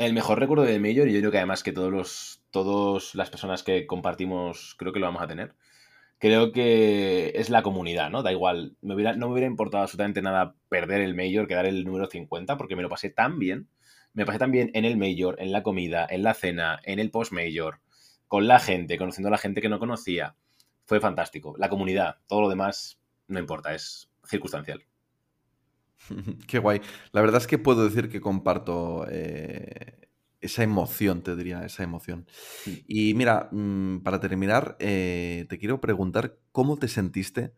El 0.00 0.14
mejor 0.14 0.40
recuerdo 0.40 0.64
del 0.64 0.80
Major, 0.80 1.06
y 1.08 1.12
yo 1.12 1.18
creo 1.18 1.30
que 1.30 1.36
además 1.36 1.62
que 1.62 1.72
todos 1.72 1.92
los, 1.92 2.42
todas 2.50 3.14
las 3.14 3.28
personas 3.28 3.62
que 3.62 3.86
compartimos, 3.86 4.74
creo 4.78 4.94
que 4.94 4.98
lo 4.98 5.04
vamos 5.04 5.20
a 5.20 5.26
tener. 5.26 5.54
Creo 6.18 6.52
que 6.52 7.32
es 7.34 7.50
la 7.50 7.62
comunidad, 7.62 8.08
¿no? 8.08 8.22
Da 8.22 8.32
igual. 8.32 8.76
Me 8.80 8.94
hubiera, 8.94 9.12
no 9.14 9.26
me 9.26 9.34
hubiera 9.34 9.46
importado 9.46 9.82
absolutamente 9.82 10.22
nada 10.22 10.54
perder 10.70 11.02
el 11.02 11.14
Major, 11.14 11.46
quedar 11.46 11.66
el 11.66 11.84
número 11.84 12.06
50, 12.06 12.56
porque 12.56 12.76
me 12.76 12.82
lo 12.82 12.88
pasé 12.88 13.10
tan 13.10 13.38
bien. 13.38 13.68
Me 14.14 14.24
pasé 14.24 14.38
tan 14.38 14.50
bien 14.50 14.70
en 14.72 14.86
el 14.86 14.96
Major, 14.96 15.36
en 15.38 15.52
la 15.52 15.62
comida, 15.62 16.06
en 16.08 16.22
la 16.22 16.32
cena, 16.32 16.80
en 16.84 16.98
el 16.98 17.10
post-Major, 17.10 17.80
con 18.26 18.48
la 18.48 18.58
gente, 18.58 18.96
conociendo 18.96 19.28
a 19.28 19.32
la 19.32 19.36
gente 19.36 19.60
que 19.60 19.68
no 19.68 19.78
conocía. 19.78 20.34
Fue 20.86 20.98
fantástico. 21.00 21.56
La 21.58 21.68
comunidad, 21.68 22.20
todo 22.26 22.40
lo 22.40 22.48
demás 22.48 22.98
no 23.28 23.38
importa, 23.38 23.74
es 23.74 24.08
circunstancial. 24.24 24.82
Qué 26.46 26.58
guay. 26.58 26.80
La 27.12 27.20
verdad 27.20 27.40
es 27.40 27.46
que 27.46 27.58
puedo 27.58 27.84
decir 27.84 28.08
que 28.08 28.20
comparto 28.20 29.06
eh, 29.10 30.08
esa 30.40 30.62
emoción, 30.62 31.22
te 31.22 31.36
diría, 31.36 31.64
esa 31.64 31.82
emoción. 31.82 32.26
Y 32.86 33.14
mira, 33.14 33.48
mm, 33.52 34.00
para 34.00 34.20
terminar, 34.20 34.76
eh, 34.78 35.46
te 35.48 35.58
quiero 35.58 35.80
preguntar 35.80 36.38
cómo 36.52 36.76
te 36.76 36.88
sentiste 36.88 37.52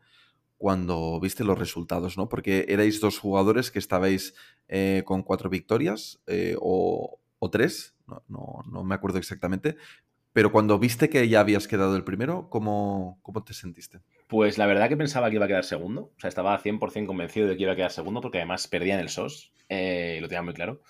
cuando 0.56 1.18
viste 1.20 1.44
los 1.44 1.58
resultados, 1.58 2.16
¿no? 2.16 2.28
Porque 2.28 2.66
erais 2.68 3.00
dos 3.00 3.18
jugadores 3.18 3.70
que 3.70 3.80
estabais 3.80 4.34
eh, 4.68 5.02
con 5.04 5.22
cuatro 5.22 5.50
victorias 5.50 6.20
o, 6.60 7.18
tres, 7.50 7.96
no, 8.28 8.62
no, 8.70 8.84
me 8.84 8.94
acuerdo 8.94 9.18
exactamente, 9.18 9.76
pero 10.32 10.52
cuando 10.52 10.78
viste 10.78 11.10
que 11.10 11.28
ya 11.28 11.40
habías 11.40 11.66
quedado 11.66 11.96
el 11.96 12.04
primero, 12.04 12.48
¿cómo, 12.48 13.18
cómo 13.22 13.42
te 13.42 13.54
sentiste? 13.54 14.02
Pues 14.32 14.56
la 14.56 14.64
verdad 14.64 14.88
que 14.88 14.96
pensaba 14.96 15.28
que 15.28 15.36
iba 15.36 15.44
a 15.44 15.48
quedar 15.48 15.62
segundo. 15.62 16.10
O 16.16 16.18
sea, 16.18 16.28
estaba 16.28 16.58
100% 16.58 17.06
convencido 17.06 17.48
de 17.48 17.54
que 17.54 17.64
iba 17.64 17.72
a 17.72 17.76
quedar 17.76 17.90
segundo 17.90 18.22
porque 18.22 18.38
además 18.38 18.66
perdía 18.66 18.94
en 18.94 19.00
el 19.00 19.10
SOS. 19.10 19.52
Eh, 19.68 20.20
lo 20.22 20.28
tenía 20.28 20.40
muy 20.40 20.54
claro. 20.54 20.80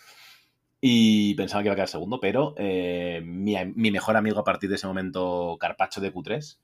Y 0.81 1.35
pensaba 1.35 1.61
que 1.61 1.67
iba 1.67 1.73
a 1.73 1.75
quedar 1.75 1.89
segundo, 1.89 2.21
pero 2.21 2.55
eh, 2.57 3.21
mi, 3.25 3.91
mejor 3.91 4.17
amigo 4.17 4.39
a 4.39 4.45
partir 4.45 4.71
de 4.71 4.77
ese 4.77 4.87
momento, 4.87 5.57
Carpacho 5.59 6.01
de 6.01 6.15
Q3, 6.15 6.59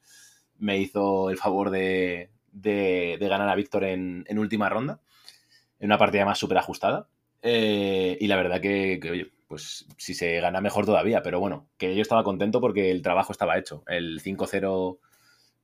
me 0.59 0.79
hizo 0.79 1.31
el 1.31 1.37
favor 1.37 1.71
de, 1.71 2.31
ganar 2.53 3.49
a 3.49 3.57
Víctor 3.57 3.83
en, 3.83 4.39
última 4.39 4.69
ronda, 4.69 5.01
en 5.81 5.87
una 5.87 5.99
partida 5.99 6.25
más 6.25 6.39
súper 6.39 6.59
ajustada. 6.59 7.09
Eh, 7.43 8.17
y 8.21 8.29
la 8.29 8.37
verdad 8.37 8.61
que, 8.61 9.01
que, 9.03 9.11
oye, 9.11 9.33
pues 9.49 9.89
si 9.97 10.15
se 10.15 10.39
gana 10.39 10.61
mejor 10.61 10.87
todavía, 10.87 11.25
pero 11.25 11.41
bueno, 11.41 11.67
que 11.77 11.97
yo 11.97 12.03
estaba 12.03 12.23
contento 12.23 12.61
porque 12.61 12.93
el 12.93 13.03
trabajo 13.03 13.33
estaba 13.33 13.59
hecho. 13.59 13.83
El 13.89 14.23
5-0, 14.23 14.99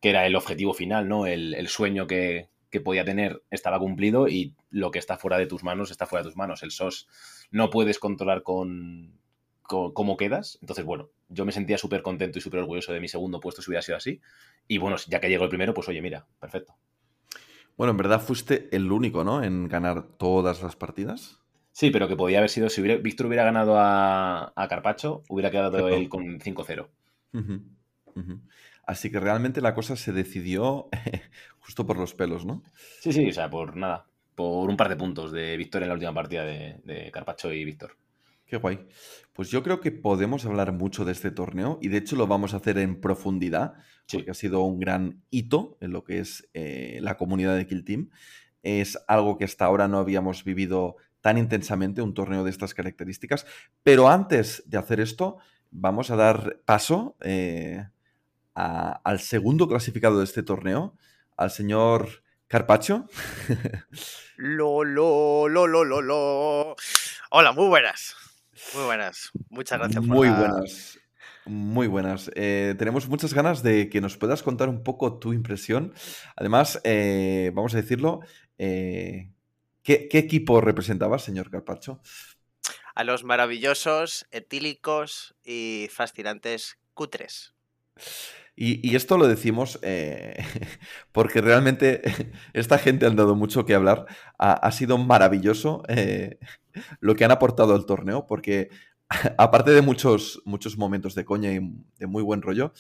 que 0.05 0.11
era 0.11 0.27
el 0.27 0.37
objetivo 0.37 0.75
final, 0.75 1.09
¿no? 1.09 1.25
El, 1.25 1.67
sueño 1.67 2.07
que, 2.07 2.51
podía 2.85 3.07
tener 3.07 3.43
estaba 3.51 3.79
cumplido 3.79 4.29
y 4.29 4.55
lo 4.69 4.91
que 4.91 4.99
está 4.99 5.17
fuera 5.17 5.39
de 5.39 5.47
tus 5.47 5.65
manos 5.65 5.91
está 5.91 6.05
fuera 6.05 6.23
de 6.23 6.29
tus 6.29 6.37
manos. 6.37 6.63
El 6.63 6.73
SOS 6.73 7.09
no 7.51 7.71
puedes 7.71 7.99
controlar 7.99 8.43
con, 8.43 9.19
cómo 9.63 10.19
quedas. 10.19 10.59
Entonces, 10.61 10.85
bueno, 10.85 11.09
yo 11.31 11.47
me 11.47 11.53
sentía 11.53 11.79
súper 11.79 12.03
contento 12.03 12.39
y 12.39 12.43
súper 12.43 12.61
orgulloso 12.61 12.93
de 12.93 13.01
mi 13.01 13.09
segundo 13.09 13.41
puesto 13.41 13.63
si 13.63 13.71
hubiera 13.71 13.81
sido 13.81 13.97
así. 13.97 14.21
Y 14.69 14.77
bueno, 14.77 14.99
ya 15.09 15.21
que 15.21 15.31
llegó 15.31 15.45
el 15.45 15.49
primero, 15.49 15.73
pues 15.73 15.89
oye, 15.89 16.03
mira, 16.03 16.27
perfecto. 16.39 16.75
Bueno, 17.79 17.93
en 17.93 17.97
verdad 17.97 18.21
fuiste 18.21 18.69
el 18.77 18.93
único, 18.93 19.25
¿no? 19.25 19.43
En 19.43 19.69
ganar 19.69 20.03
todas 20.19 20.63
las 20.63 20.77
partidas. 20.77 21.41
Sí, 21.73 21.91
pero 21.91 22.09
que 22.09 22.17
podía 22.17 22.41
haber 22.41 22.51
sido, 22.51 22.69
si 22.69 22.83
hubiera, 22.83 23.01
Víctor 23.01 23.29
hubiera 23.29 23.45
ganado 23.45 23.79
a, 23.79 24.53
a 24.55 24.69
Carpacho, 24.69 25.23
hubiera 25.31 25.51
quedado 25.51 25.89
él 25.89 26.11
con 26.11 26.41
5-0. 26.41 26.91
Así 28.87 29.11
que 29.11 29.21
realmente 29.21 29.61
la 29.61 29.75
cosa 29.75 29.97
se 29.97 30.13
decidió 30.13 30.89
justo 31.59 31.87
por 31.87 31.99
los 31.99 32.15
pelos, 32.15 32.45
¿no? 32.45 32.63
Sí, 33.01 33.13
sí, 33.13 33.29
o 33.29 33.33
sea, 33.33 33.51
por 33.51 33.77
nada. 33.77 34.07
Por 34.35 34.69
un 34.69 34.77
par 34.77 34.89
de 34.89 34.97
puntos 34.97 35.33
de 35.33 35.57
Víctor 35.57 35.83
en 35.83 35.89
la 35.89 35.95
última 35.95 36.13
partida 36.13 36.45
de, 36.45 37.11
Carpacho 37.13 37.53
y 37.53 37.65
Víctor. 37.65 37.97
Qué 38.47 38.57
guay. 38.57 38.87
Pues 39.33 39.51
yo 39.51 39.63
creo 39.63 39.81
que 39.81 39.93
podemos 39.93 40.45
hablar 40.45 40.73
mucho 40.73 41.05
de 41.05 41.13
este 41.13 41.31
torneo 41.31 41.79
y 41.81 41.89
de 41.89 41.99
hecho 41.99 42.17
lo 42.17 42.27
vamos 42.27 42.53
a 42.53 42.59
hacer 42.59 42.79
en 42.79 43.01
profundidad, 43.01 43.75
porque 44.11 44.31
ha 44.31 44.35
sido 44.35 44.63
un 44.63 44.81
gran 44.81 45.23
hito 45.31 45.79
en 45.81 45.93
lo 45.93 46.05
que 46.05 46.19
es 46.19 46.49
eh, 46.53 46.99
la 47.01 47.17
comunidad 47.17 47.57
de 47.57 47.67
Kill 47.67 47.85
Team. 47.85 48.11
Es 48.63 48.99
algo 49.09 49.39
que 49.39 49.45
hasta 49.45 49.65
ahora 49.65 49.89
no 49.89 49.99
habíamos 49.99 50.45
vivido 50.45 50.97
tan 51.21 51.39
intensamente 51.39 52.03
un 52.03 52.13
torneo 52.13 52.45
de 52.45 52.51
estas 52.51 52.75
características. 52.75 53.47
Pero 53.83 54.09
antes 54.09 54.63
de 54.67 54.79
hacer 54.79 55.01
esto, 55.01 55.39
vamos 55.71 56.11
a 56.11 56.17
dar 56.17 56.61
paso 56.65 57.17
eh, 57.21 57.87
al 58.55 59.21
segundo 59.21 59.69
clasificado 59.69 60.19
de 60.19 60.25
este 60.25 60.43
torneo, 60.43 60.97
al 61.37 61.51
señor 61.51 62.23
Carpacho. 62.47 63.07
lo, 64.37 64.85
lo, 64.85 65.49
lo, 65.49 65.67
lo, 65.67 65.85
lo, 65.85 66.03
lo. 66.03 66.77
Hola, 67.31 67.53
muy 67.53 67.67
buenas. 67.67 68.17
Muy 68.75 68.85
buenas. 68.85 69.31
Muchas 69.51 69.79
gracias 69.79 70.05
por 70.05 70.17
Muy 70.17 70.29
buenas. 70.29 70.99
Muy 71.47 71.87
buenas. 71.89 72.31
Eh, 72.35 72.75
tenemos 72.79 73.09
muchas 73.09 73.35
ganas 73.35 73.63
de 73.63 73.91
que 73.91 74.01
nos 74.01 74.17
puedas 74.17 74.43
contar 74.43 74.69
un 74.69 74.83
poco 74.83 75.19
tu 75.19 75.33
impresión. 75.33 75.93
Además, 76.37 76.81
eh, 76.85 77.51
vamos 77.55 77.75
a 77.75 77.79
decirlo, 77.79 78.21
¿Qué, 79.85 80.09
equipo 80.13 80.63
representaba, 80.63 81.19
señor 81.19 81.51
Carpacho? 81.51 82.01
A 82.95 83.05
los 83.05 83.23
maravillosos, 83.23 84.27
etílicos 84.31 85.37
y 85.45 85.89
fascinantes 85.93 86.79
Q3. 86.97 87.53
Y, 88.57 88.95
esto 88.95 89.19
lo 89.19 89.27
decimos 89.27 89.81
eh, 89.83 90.37
porque 91.13 91.41
realmente 91.41 92.03
esta 92.53 92.79
gente 92.79 93.07
ha 93.07 93.11
dado 93.11 93.35
mucho 93.35 93.67
que 93.67 93.75
hablar. 93.75 94.07
Ha, 94.39 94.71
sido 94.73 94.99
maravilloso 94.99 95.83
eh, 95.89 96.39
lo 97.01 97.17
que 97.17 97.25
han 97.25 97.33
aportado 97.33 97.75
al 97.75 97.87
torneo, 97.87 98.27
porque 98.27 98.71
aparte 99.39 99.73
de 99.73 99.83
muchos, 99.83 100.41
muchos 100.45 100.79
momentos 100.79 101.15
de 101.15 101.25
coña 101.25 101.53
y 101.53 101.61
de 101.99 102.07
muy 102.07 102.23
buen 102.23 102.43
rollo, 102.43 102.73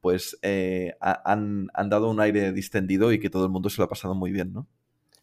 pues 0.00 0.38
eh, 0.42 0.94
han, 1.00 1.68
han, 1.74 1.90
dado 1.90 2.08
un 2.08 2.20
aire 2.20 2.52
distendido 2.52 3.12
y 3.12 3.18
que 3.18 3.30
todo 3.30 3.44
el 3.44 3.50
mundo 3.50 3.68
se 3.68 3.78
lo 3.78 3.84
ha 3.84 3.88
pasado 3.88 4.14
muy 4.14 4.30
bien, 4.30 4.52
¿no? 4.52 4.66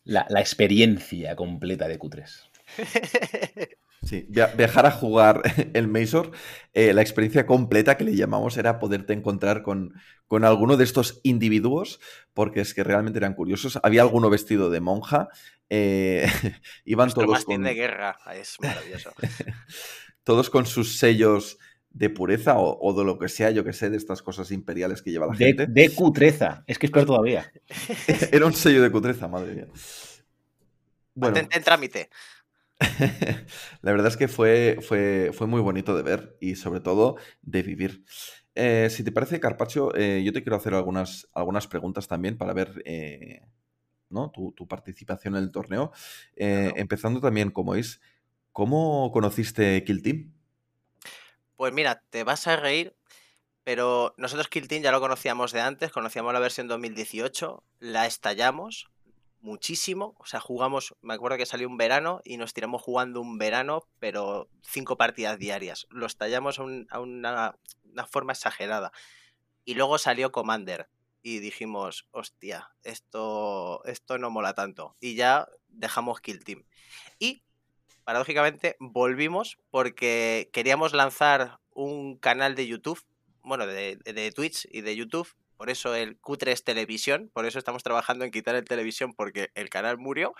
la, 0.06 0.40
experiencia 0.40 1.36
completa 1.36 1.88
de 1.88 2.00
Q3. 2.00 2.50
Sí, 4.04 4.28
viajar 4.30 4.86
a 4.86 4.92
jugar 4.92 5.42
el 5.74 5.88
Mazor, 5.88 6.32
eh, 6.74 6.94
la 6.94 7.02
experiencia 7.02 7.46
completa 7.46 7.98
que 7.98 8.04
le 8.04 8.16
llamamos 8.16 8.58
era 8.58 8.80
poderte 8.80 9.14
encontrar 9.14 9.64
con, 9.64 9.94
con 10.28 10.46
alguno 10.46 10.78
de 10.78 10.84
estos 10.84 11.22
individuos, 11.24 12.00
porque 12.34 12.62
es 12.62 12.74
que 12.74 12.84
realmente 12.84 13.18
eran 13.18 13.34
curiosos. 13.34 13.80
Había 13.82 14.02
alguno 14.02 14.30
vestido 14.30 14.70
de 14.70 14.82
monja, 14.82 15.30
eh, 15.70 16.28
iban 16.86 17.12
todos 17.12 17.46
con... 17.46 17.64
de 17.64 17.74
guerra, 17.74 18.18
es 18.34 18.58
maravilloso. 18.62 19.12
todos 20.24 20.50
con 20.50 20.66
sus 20.66 20.98
sellos 20.98 21.58
de 21.96 22.10
pureza 22.10 22.56
o, 22.58 22.94
de 22.94 23.06
lo 23.06 23.18
que 23.18 23.30
sea, 23.30 23.52
yo 23.52 23.64
que 23.64 23.72
sé, 23.72 23.90
de 23.90 23.96
estas 23.96 24.22
cosas 24.22 24.52
imperiales 24.52 25.02
que 25.02 25.12
lleva 25.12 25.28
la 25.28 25.34
gente. 25.34 25.66
De 25.66 25.90
cutreza, 25.92 26.66
es 26.68 26.78
que 26.78 26.88
es 26.88 26.92
peor 26.92 27.06
todavía. 27.06 27.50
Era 28.32 28.46
un 28.46 28.54
sello 28.54 28.82
de 28.82 28.92
cutreza, 28.92 29.30
madre 29.30 29.56
mía. 29.56 29.68
Bueno. 31.14 31.38
En, 31.38 31.64
trámite. 31.64 32.10
la 33.82 33.92
verdad 33.92 34.08
es 34.08 34.18
que 34.18 34.28
fue, 34.28 34.80
fue, 34.82 35.32
fue, 35.34 35.48
muy 35.48 35.62
bonito 35.62 35.96
de 35.96 36.04
ver 36.04 36.38
y 36.42 36.56
sobre 36.56 36.82
todo 36.82 37.16
de 37.42 37.64
vivir. 37.64 38.04
Eh, 38.54 38.90
si 38.90 39.04
te 39.04 39.12
parece, 39.12 39.40
Carpacho, 39.40 39.96
eh, 39.96 40.24
yo 40.24 40.34
te 40.34 40.44
quiero 40.44 40.58
hacer 40.58 40.74
algunas, 40.74 41.28
algunas 41.34 41.68
preguntas 41.68 42.08
también 42.08 42.38
para 42.38 42.54
ver 42.54 42.82
eh, 42.86 43.42
¿no? 44.10 44.32
tu, 44.32 44.68
participación 44.68 45.36
en 45.36 45.44
el 45.44 45.52
torneo. 45.52 45.92
Empezando 46.36 47.22
también, 47.22 47.52
como 47.52 47.76
es, 47.76 48.02
¿cómo 48.52 49.12
conociste 49.12 49.84
Kill 49.84 50.02
Team? 50.02 50.34
Pues 51.56 51.74
mira, 51.74 52.04
te 52.10 52.24
vas 52.26 52.48
a 52.48 52.58
reír, 52.58 52.96
pero 53.64 54.14
nosotros 54.18 54.50
Kill 54.50 54.68
Team 54.68 54.84
ya 54.84 54.92
lo 54.92 55.00
conocíamos 55.00 55.54
de 55.54 55.62
antes, 55.62 55.92
conocíamos 55.92 56.34
la 56.34 56.40
versión 56.40 56.68
2018, 56.68 57.64
la 57.80 58.06
estallamos 58.06 58.90
muchísimo, 59.46 60.16
o 60.18 60.26
sea, 60.26 60.40
jugamos, 60.40 60.96
me 61.02 61.14
acuerdo 61.14 61.38
que 61.38 61.46
salió 61.46 61.68
un 61.68 61.78
verano 61.78 62.20
y 62.24 62.38
nos 62.38 62.54
tiramos 62.54 62.82
jugando 62.82 63.22
un 63.22 63.38
verano, 63.38 63.88
pero 64.00 64.50
cinco 64.64 64.98
partidas 64.98 65.38
diarias, 65.38 65.86
lo 65.92 66.08
estallamos 66.08 66.60
a, 66.60 66.64
una, 67.00 67.56
una 67.84 68.08
forma 68.08 68.34
exagerada. 68.34 68.92
Y 69.64 69.76
luego 69.76 69.98
salió 70.00 70.32
Commander, 70.32 70.90
y 71.22 71.40
dijimos, 71.40 72.08
hostia, 72.12 72.70
esto, 72.84 73.84
esto 73.86 74.20
no 74.20 74.30
mola 74.30 74.54
tanto. 74.54 74.96
Y 75.00 75.16
ya 75.16 75.48
dejamos 75.70 76.22
Kill 76.22 76.44
Team. 76.44 76.66
Y, 77.18 77.42
paradójicamente, 78.04 78.76
volvimos 78.80 79.58
porque 79.72 80.52
queríamos 80.54 80.94
lanzar 80.94 81.60
un 81.72 82.18
canal 82.18 82.54
de 82.54 82.68
YouTube, 82.68 83.04
bueno, 83.42 83.66
de, 83.66 83.98
de 83.98 84.32
Twitch 84.32 84.68
y 84.70 84.82
de 84.82 84.96
YouTube. 84.96 85.28
Por 85.58 85.70
eso 85.70 85.96
el 85.96 86.20
Q3 86.22 86.64
Televisión, 86.64 87.30
por 87.34 87.46
eso 87.46 87.60
estamos 87.60 87.84
trabajando 87.84 88.26
en 88.26 88.32
quitar 88.32 88.56
el 88.56 88.66
televisión 88.66 89.14
porque 89.14 89.52
el 89.56 89.70
canal 89.70 89.98
murió. 89.98 90.34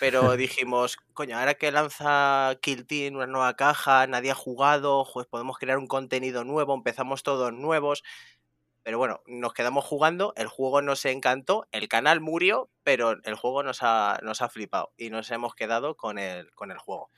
Pero 0.00 0.36
dijimos, 0.36 0.96
coño, 1.14 1.38
ahora 1.38 1.54
que 1.54 1.72
lanza 1.72 2.56
Kill 2.62 2.86
Team 2.86 3.16
una 3.16 3.26
nueva 3.26 3.54
caja, 3.56 4.06
nadie 4.06 4.30
ha 4.30 4.34
jugado, 4.34 5.06
pues 5.12 5.26
podemos 5.26 5.58
crear 5.58 5.78
un 5.78 5.86
contenido 5.86 6.44
nuevo, 6.44 6.74
empezamos 6.74 7.22
todos 7.22 7.52
nuevos. 7.52 8.02
Pero 8.84 8.98
bueno, 8.98 9.22
nos 9.26 9.52
quedamos 9.52 9.84
jugando, 9.84 10.32
el 10.36 10.48
juego 10.48 10.82
nos 10.82 11.04
encantó, 11.04 11.68
el 11.70 11.88
canal 11.88 12.20
murió, 12.20 12.68
pero 12.82 13.12
el 13.22 13.34
juego 13.36 13.62
nos 13.62 13.78
ha, 13.82 14.18
nos 14.22 14.42
ha 14.42 14.48
flipado 14.48 14.92
y 14.96 15.10
nos 15.10 15.30
hemos 15.30 15.54
quedado 15.54 15.96
con 15.96 16.18
el, 16.18 16.50
con 16.54 16.72
el 16.72 16.78
juego. 16.78 17.10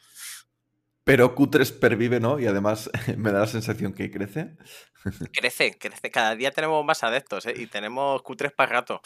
Pero 1.04 1.34
Q3 1.34 1.78
pervive, 1.78 2.18
¿no? 2.18 2.40
Y 2.40 2.46
además 2.46 2.90
me 3.16 3.30
da 3.30 3.40
la 3.40 3.46
sensación 3.46 3.92
que 3.92 4.10
crece. 4.10 4.56
Crece, 5.32 5.76
crece. 5.78 6.10
Cada 6.10 6.34
día 6.34 6.50
tenemos 6.50 6.82
más 6.82 7.04
adeptos 7.04 7.44
¿eh? 7.44 7.52
y 7.54 7.66
tenemos 7.66 8.22
Q3 8.22 8.54
para 8.54 8.72
rato. 8.72 9.02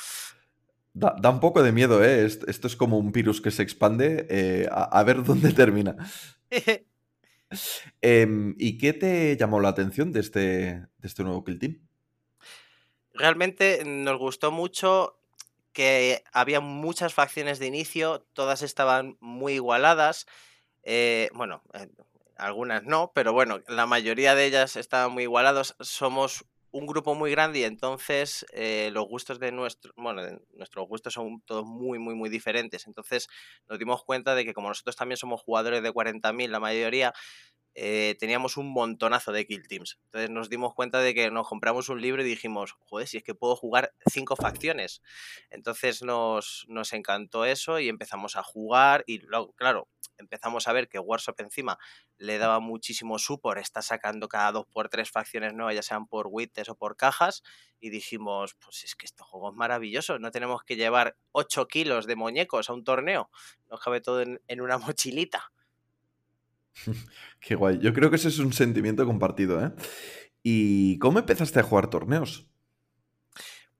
Da, 0.95 1.29
un 1.29 1.41
poco 1.41 1.63
de 1.63 1.73
miedo, 1.73 2.05
¿eh? 2.05 2.25
Esto, 2.25 2.67
es 2.67 2.77
como 2.77 2.99
un 2.99 3.11
virus 3.11 3.41
que 3.41 3.51
se 3.51 3.63
expande. 3.65 4.27
Eh, 4.31 4.69
a, 4.71 5.03
ver 5.03 5.23
dónde 5.25 5.53
termina. 5.53 5.97
Em, 8.01 8.55
¿Y 8.59 8.79
qué 8.79 8.93
te 8.93 9.37
llamó 9.37 9.61
la 9.61 9.71
atención 9.71 10.13
de 10.13 10.21
este, 10.21 10.41
de 10.41 10.89
este 11.03 11.25
nuevo 11.25 11.45
Kill 11.45 11.59
Team? 11.59 11.89
realmente 13.19 13.83
nos 13.85 14.19
gustó 14.19 14.51
mucho 14.51 15.19
que 15.73 16.25
había 16.33 16.61
muchas 16.61 17.13
facciones 17.13 17.59
de 17.59 17.67
inicio, 17.67 18.27
todas 18.33 18.63
estaban 18.63 19.17
muy 19.21 19.55
igualadas. 19.55 20.27
Eh, 20.91 21.29
bueno, 21.35 21.61
eh, 21.75 21.87
algunas 22.39 22.83
no, 22.83 23.13
pero 23.15 23.35
bueno, 23.35 23.61
la 23.69 23.85
mayoría 23.85 24.35
de 24.35 24.47
ellas 24.47 24.75
estaban 24.75 25.13
muy 25.13 25.25
igualados. 25.25 25.77
Somos 25.81 26.47
un 26.71 26.87
grupo 26.87 27.15
muy 27.15 27.31
grande 27.31 27.59
y 27.59 27.65
entonces 27.65 28.47
eh, 28.55 28.89
los 28.95 29.07
gustos 29.07 29.39
de 29.39 29.53
nuestro, 29.53 29.93
bueno, 29.99 30.23
nuestros 30.55 30.89
gustos 30.89 31.13
son 31.13 31.43
todos 31.43 31.67
muy, 31.67 31.99
muy, 31.99 32.15
muy 32.15 32.31
diferentes. 32.31 32.87
Entonces 32.87 33.29
nos 33.69 33.79
dimos 33.79 34.03
cuenta 34.03 34.35
de 34.35 34.47
que 34.47 34.55
como 34.55 34.69
nosotros 34.69 34.97
también 34.97 35.19
somos 35.19 35.43
jugadores 35.43 35.83
de 35.83 35.93
40.000, 35.93 36.51
la 36.51 36.59
mayoría, 36.59 37.13
eh, 37.81 38.17
teníamos 38.19 38.57
un 38.57 38.73
montonazo 38.73 39.31
de 39.31 39.47
kill 39.47 39.69
teams. 39.69 40.01
Entonces 40.07 40.31
nos 40.31 40.51
dimos 40.51 40.75
cuenta 40.75 40.99
de 40.99 41.15
que 41.15 41.31
nos 41.31 41.49
compramos 41.49 41.89
un 41.89 42.01
libro 42.01 42.23
y 42.23 42.25
dijimos, 42.25 42.73
joder, 42.87 43.07
si 43.07 43.19
es 43.19 43.23
que 43.23 43.37
puedo 43.37 43.55
jugar 43.55 43.95
cinco 44.11 44.35
facciones. 44.35 45.01
Entonces 45.49 46.03
nos, 46.03 46.67
nos 46.69 46.93
encantó 46.93 47.45
eso 47.45 47.79
y 47.79 47.89
empezamos 47.89 48.35
a 48.35 48.43
jugar 48.43 49.05
y 49.07 49.19
luego, 49.21 49.53
claro, 49.53 49.87
empezamos 50.17 50.67
a 50.67 50.73
ver 50.73 50.89
que 50.89 50.99
Warsop 50.99 51.39
encima 51.39 51.79
le 52.17 52.39
daba 52.39 52.59
muchísimo 52.59 53.17
support, 53.21 53.61
está 53.61 53.81
sacando 53.81 54.27
cada 54.27 54.51
dos 54.51 54.67
por 54.67 54.89
tres 54.89 55.13
facciones 55.13 55.55
nuevas, 55.55 55.77
ya 55.77 55.83
sean 55.83 56.09
por 56.09 56.27
wittes 56.29 56.69
o 56.69 56.75
por 56.75 56.97
cajas, 56.97 57.45
y 57.79 57.91
dijimos, 57.91 58.57
pues 58.57 58.83
es 58.83 58.97
que 58.97 59.07
este 59.07 59.23
juego 59.23 59.51
es 59.51 59.57
maravilloso, 59.57 60.19
no 60.19 60.33
tenemos 60.33 60.65
que 60.65 60.75
llevar 60.75 61.17
8 61.31 61.69
kilos 61.69 62.07
de 62.07 62.17
muñecos 62.17 62.71
a 62.71 62.73
un 62.73 62.83
torneo, 62.83 63.31
nos 63.71 63.81
cabe 63.81 64.01
todo 64.01 64.21
en 64.23 64.61
una 64.61 64.79
mochilita. 64.79 65.53
Qué 67.41 67.55
guay. 67.55 67.79
Yo 67.81 67.93
creo 67.93 68.11
que 68.11 68.17
ese 68.17 68.29
es 68.29 68.39
un 68.39 68.53
sentimiento 68.53 69.05
compartido, 69.07 69.65
¿eh? 69.65 69.73
¿Y 70.43 70.99
cómo 70.99 71.19
empezaste 71.19 71.61
a 71.61 71.65
jugar 71.65 71.91
torneos? 71.91 72.47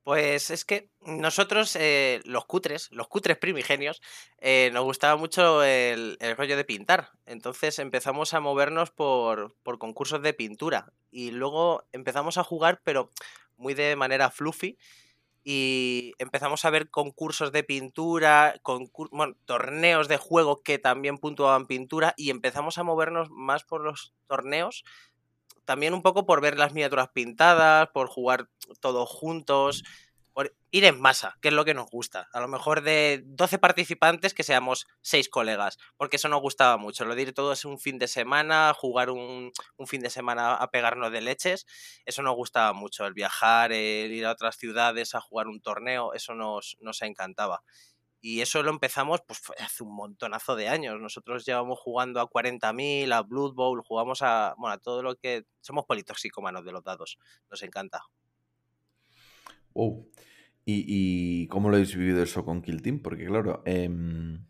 Pues 0.03 0.51
es 0.51 0.65
que 0.65 0.91
nosotros, 1.03 1.77
eh, 1.77 2.23
los 2.25 2.47
cutres, 2.47 2.89
los 2.93 3.09
cutres 3.09 3.37
primigenios, 3.37 4.01
eh, 4.39 4.71
nos 4.73 4.85
gustaba 4.85 5.17
mucho 5.17 5.63
el, 5.63 6.17
rollo 6.37 6.57
de 6.57 6.65
pintar. 6.65 7.11
Entonces 7.27 7.79
empezamos 7.79 8.33
a 8.33 8.41
movernos 8.41 8.91
por, 8.91 9.55
por, 9.63 9.79
concursos 9.79 10.23
de 10.23 10.33
pintura. 10.33 10.93
Y 11.11 11.31
luego 11.31 11.87
empezamos 11.93 12.39
a 12.39 12.45
jugar, 12.45 12.81
pero 12.85 13.11
muy 13.59 13.75
de 13.75 13.97
manera 13.97 14.31
fluffy 14.31 14.79
y 15.51 16.13
empezamos 16.19 16.67
a 16.67 16.71
ver 16.71 16.91
concursos 16.91 17.53
de 17.53 17.65
pintura, 17.65 18.61
torneos 19.47 20.07
de 20.07 20.19
juego 20.19 20.63
que 20.63 20.79
también 20.79 21.17
puntuaban 21.17 21.67
pintura 21.67 22.13
y 22.19 22.29
empezamos 22.29 22.77
a 22.77 22.83
movernos 22.83 23.31
más 23.31 23.65
por 23.65 23.81
los 23.83 24.13
torneos, 24.27 24.85
también 25.65 25.95
un 25.95 26.03
poco 26.03 26.27
por 26.27 26.43
ver 26.43 26.59
las 26.59 26.75
miniaturas 26.75 27.09
pintadas, 27.15 27.89
por 27.95 28.09
jugar 28.09 28.51
todos 28.81 29.09
juntos 29.09 29.85
ir 30.71 30.85
en 30.85 31.01
masa, 31.01 31.37
que 31.41 31.49
es 31.49 31.55
lo 31.55 31.65
que 31.65 31.75
nos 31.75 31.91
gusta. 31.91 32.29
A 32.33 32.41
lo 32.41 32.49
mejor 32.49 32.83
de 32.83 33.23
12 33.25 33.59
participantes 33.59 34.35
que 34.35 34.43
seamos 34.43 34.87
6 35.03 35.29
colegas, 35.29 35.79
porque 35.97 36.17
eso 36.17 36.29
nos 36.29 36.41
gustaba 36.41 36.77
mucho. 36.77 37.05
Lo 37.05 37.15
de 37.15 37.23
ir 37.23 37.35
todos 37.35 37.65
un 37.65 37.79
fin 37.79 37.99
de 37.99 38.09
semana, 38.09 38.73
jugar 38.75 39.11
un, 39.11 39.53
fin 39.87 40.01
de 40.01 40.11
semana 40.11 40.55
a 40.55 40.71
pegarnos 40.71 41.11
de 41.13 41.21
leches, 41.21 41.67
eso 42.05 42.23
nos 42.23 42.37
gustaba 42.37 42.73
mucho. 42.73 43.07
El 43.07 43.15
viajar, 43.15 43.73
el 43.73 44.13
ir 44.13 44.27
a 44.27 44.33
otras 44.33 44.57
ciudades 44.57 45.15
a 45.15 45.21
jugar 45.21 45.49
un 45.49 45.61
torneo, 45.61 46.13
eso 46.15 46.35
nos, 46.35 46.77
nos 46.81 47.03
encantaba. 47.03 47.63
Y 48.21 48.41
eso 48.41 48.63
lo 48.63 48.71
empezamos 48.71 49.21
pues, 49.27 49.41
hace 49.59 49.85
un 49.85 49.95
montonazo 49.95 50.57
de 50.57 50.69
años. 50.69 51.01
Nosotros 51.01 51.47
llevamos 51.47 51.79
jugando 51.79 52.21
a 52.21 52.29
40.000, 52.29 53.13
a 53.13 53.23
Blood 53.23 53.55
Bowl, 53.55 53.83
jugamos 53.87 54.23
a, 54.23 54.55
bueno, 54.59 54.75
a 54.75 54.79
todo 54.79 55.03
lo 55.03 55.15
que... 55.17 55.45
Somos 55.61 55.85
politoxicómanos 55.85 56.65
de 56.65 56.73
los 56.73 56.83
dados. 56.83 57.19
Nos 57.49 57.63
encanta. 57.63 58.03
Oh. 59.73 60.05
¿Y, 60.71 61.47
cómo 61.49 61.71
lo 61.71 61.77
habéis 61.77 61.97
vivido 61.97 62.23
eso 62.23 62.45
con 62.45 62.61
Kill 62.61 62.83
Team? 62.83 63.01
Porque 63.01 63.25
claro, 63.25 63.63
em, 63.65 64.45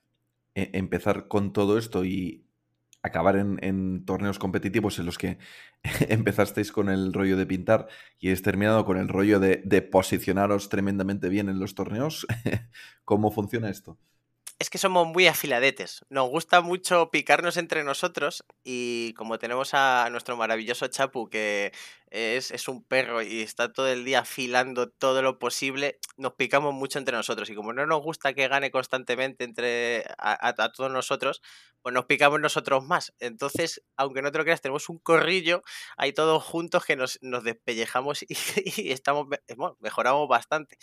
e, 0.55 0.71
empezar 0.75 1.29
con 1.29 1.53
todo 1.53 1.79
esto 1.79 2.05
y 2.05 2.45
acabar 3.03 3.37
en, 3.37 4.05
torneos 4.05 4.39
competitivos 4.41 4.99
en 4.99 5.07
los 5.07 5.17
que 5.19 5.39
empezasteis 6.09 6.73
con 6.73 6.89
el 6.91 7.13
rollo 7.13 7.37
de 7.37 7.47
pintar 7.47 7.89
y 8.19 8.29
habéis 8.29 8.43
terminado 8.43 8.85
con 8.85 8.99
el 8.99 9.09
rollo 9.09 9.39
de, 9.41 9.63
de 9.65 9.83
posicionaros 9.83 10.69
tremendamente 10.69 11.29
bien 11.29 11.49
en 11.49 11.61
los 11.61 11.77
torneos, 11.77 12.27
¿cómo 13.05 13.31
funciona 13.31 13.71
esto? 13.71 13.97
Es 14.59 14.71
que 14.71 14.79
somos 14.79 15.07
muy 15.07 15.29
afiladetes. 15.29 16.05
Nos 16.09 16.29
gusta 16.29 16.61
mucho 16.61 17.11
picarnos 17.11 17.57
entre 17.57 17.85
nosotros 17.85 18.45
y 18.65 19.15
como 19.15 19.39
tenemos 19.39 19.73
a 19.73 20.09
nuestro 20.11 20.37
maravilloso 20.37 20.89
Chapu 20.89 21.29
que 21.29 21.73
es, 22.11 22.69
un 22.69 22.83
perro 22.83 23.23
y 23.23 23.43
está 23.43 23.73
todo 23.73 23.89
el 23.89 24.05
día 24.05 24.21
afilando 24.21 24.89
todo 24.89 25.23
lo 25.23 25.39
posible, 25.39 25.99
nos 26.17 26.33
picamos 26.35 26.75
mucho 26.75 26.99
entre 26.99 27.17
nosotros 27.17 27.49
y 27.51 27.55
como 27.55 27.73
no 27.73 27.87
nos 27.87 28.03
gusta 28.03 28.33
que 28.33 28.49
gane 28.49 28.71
constantemente 28.73 29.45
entre 29.45 30.05
a, 30.19 30.53
todos 30.73 30.91
nosotros, 30.91 31.41
pues 31.81 31.95
nos 31.95 32.07
picamos 32.07 32.41
nosotros 32.41 32.85
más. 32.85 33.15
Entonces, 33.21 33.83
aunque 33.97 34.23
no 34.23 34.33
te 34.33 34.39
lo 34.39 34.45
creas, 34.45 34.61
tenemos 34.61 34.89
un 34.89 34.99
corrillo 34.99 35.63
ahí 35.97 36.13
todos 36.13 36.43
juntos 36.43 36.85
que 36.85 36.97
nos, 36.97 37.21
despellejamos 37.21 38.23
y, 38.29 38.91
estamos, 38.91 39.29
mejoramos 39.81 40.29
bastante. 40.29 40.79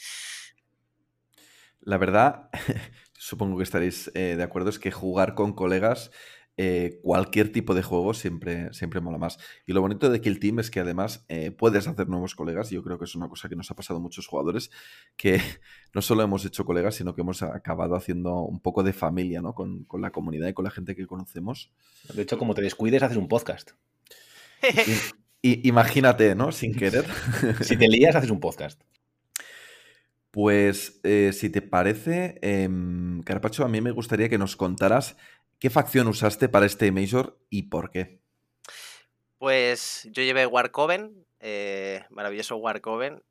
La 1.81 1.97
verdad, 1.97 2.49
supongo 3.25 3.57
que 3.57 3.63
estaréis 3.63 4.11
eh, 4.13 4.35
de 4.37 4.43
acuerdo, 4.43 4.69
es 4.69 4.77
que 4.77 4.91
jugar 4.91 5.33
con 5.33 5.53
colegas, 5.53 6.11
eh, 6.57 6.99
cualquier 7.01 7.51
tipo 7.51 7.73
de 7.73 7.81
juego 7.81 8.13
siempre, 8.13 8.71
siempre 8.71 9.01
mola 9.01 9.17
más. 9.17 9.39
Y 9.65 9.73
lo 9.73 9.81
bonito 9.81 10.11
de 10.11 10.21
Kill 10.21 10.39
Team 10.39 10.59
es 10.59 10.69
que 10.69 10.79
además 10.79 11.25
eh, 11.27 11.49
puedes 11.49 11.87
hacer 11.87 12.07
nuevos 12.07 12.35
colegas. 12.35 12.69
Yo 12.69 12.83
creo 12.83 12.99
que 12.99 13.05
es 13.05 13.15
una 13.15 13.27
cosa 13.27 13.49
que 13.49 13.55
nos 13.55 13.71
ha 13.71 13.75
pasado 13.75 13.97
a 13.97 14.01
muchos 14.01 14.27
jugadores, 14.27 14.69
que 15.17 15.41
no 15.93 16.03
solo 16.03 16.21
hemos 16.21 16.45
hecho 16.45 16.65
colegas, 16.65 16.95
sino 16.95 17.15
que 17.15 17.21
hemos 17.21 17.41
acabado 17.41 17.95
haciendo 17.95 18.41
un 18.41 18.59
poco 18.59 18.83
de 18.83 18.93
familia 18.93 19.41
¿no? 19.41 19.55
con, 19.55 19.87
la 19.99 20.11
comunidad 20.11 20.47
y 20.47 20.53
con 20.53 20.65
la 20.65 20.71
gente 20.71 20.95
que 20.95 21.07
conocemos. 21.07 21.71
De 22.13 22.21
hecho, 22.21 22.37
como 22.37 22.53
te 22.53 22.61
descuides, 22.61 23.01
haces 23.01 23.17
un 23.17 23.27
podcast. 23.27 23.71
Y, 25.41 25.67
imagínate, 25.67 26.35
¿no? 26.35 26.51
Sin 26.51 26.75
querer. 26.75 27.05
si 27.61 27.75
te 27.75 27.87
lías, 27.87 28.15
haces 28.15 28.29
un 28.29 28.39
podcast. 28.39 28.81
Pues 30.35 30.99
eh, 31.03 31.31
si 31.31 31.49
te 31.49 31.61
parece, 31.61 32.37
eh, 32.41 32.67
Carpacho, 33.23 33.63
a 33.63 33.69
mí 33.69 33.79
me 33.79 33.91
gustaría 33.91 34.27
que 34.27 34.37
nos 34.37 34.57
contaras 34.57 35.15
qué 35.59 35.69
facción 35.69 36.09
usaste 36.09 36.49
para 36.49 36.65
este 36.65 36.91
Major 36.91 37.39
y 37.49 37.69
por 37.69 37.89
qué. 37.89 38.19
Pues 39.37 40.09
yo 40.11 40.23
llevé 40.23 40.45
Warcoven, 40.45 41.25
eh, 41.39 42.03
maravilloso 42.09 42.57
Warcoven. 42.57 43.23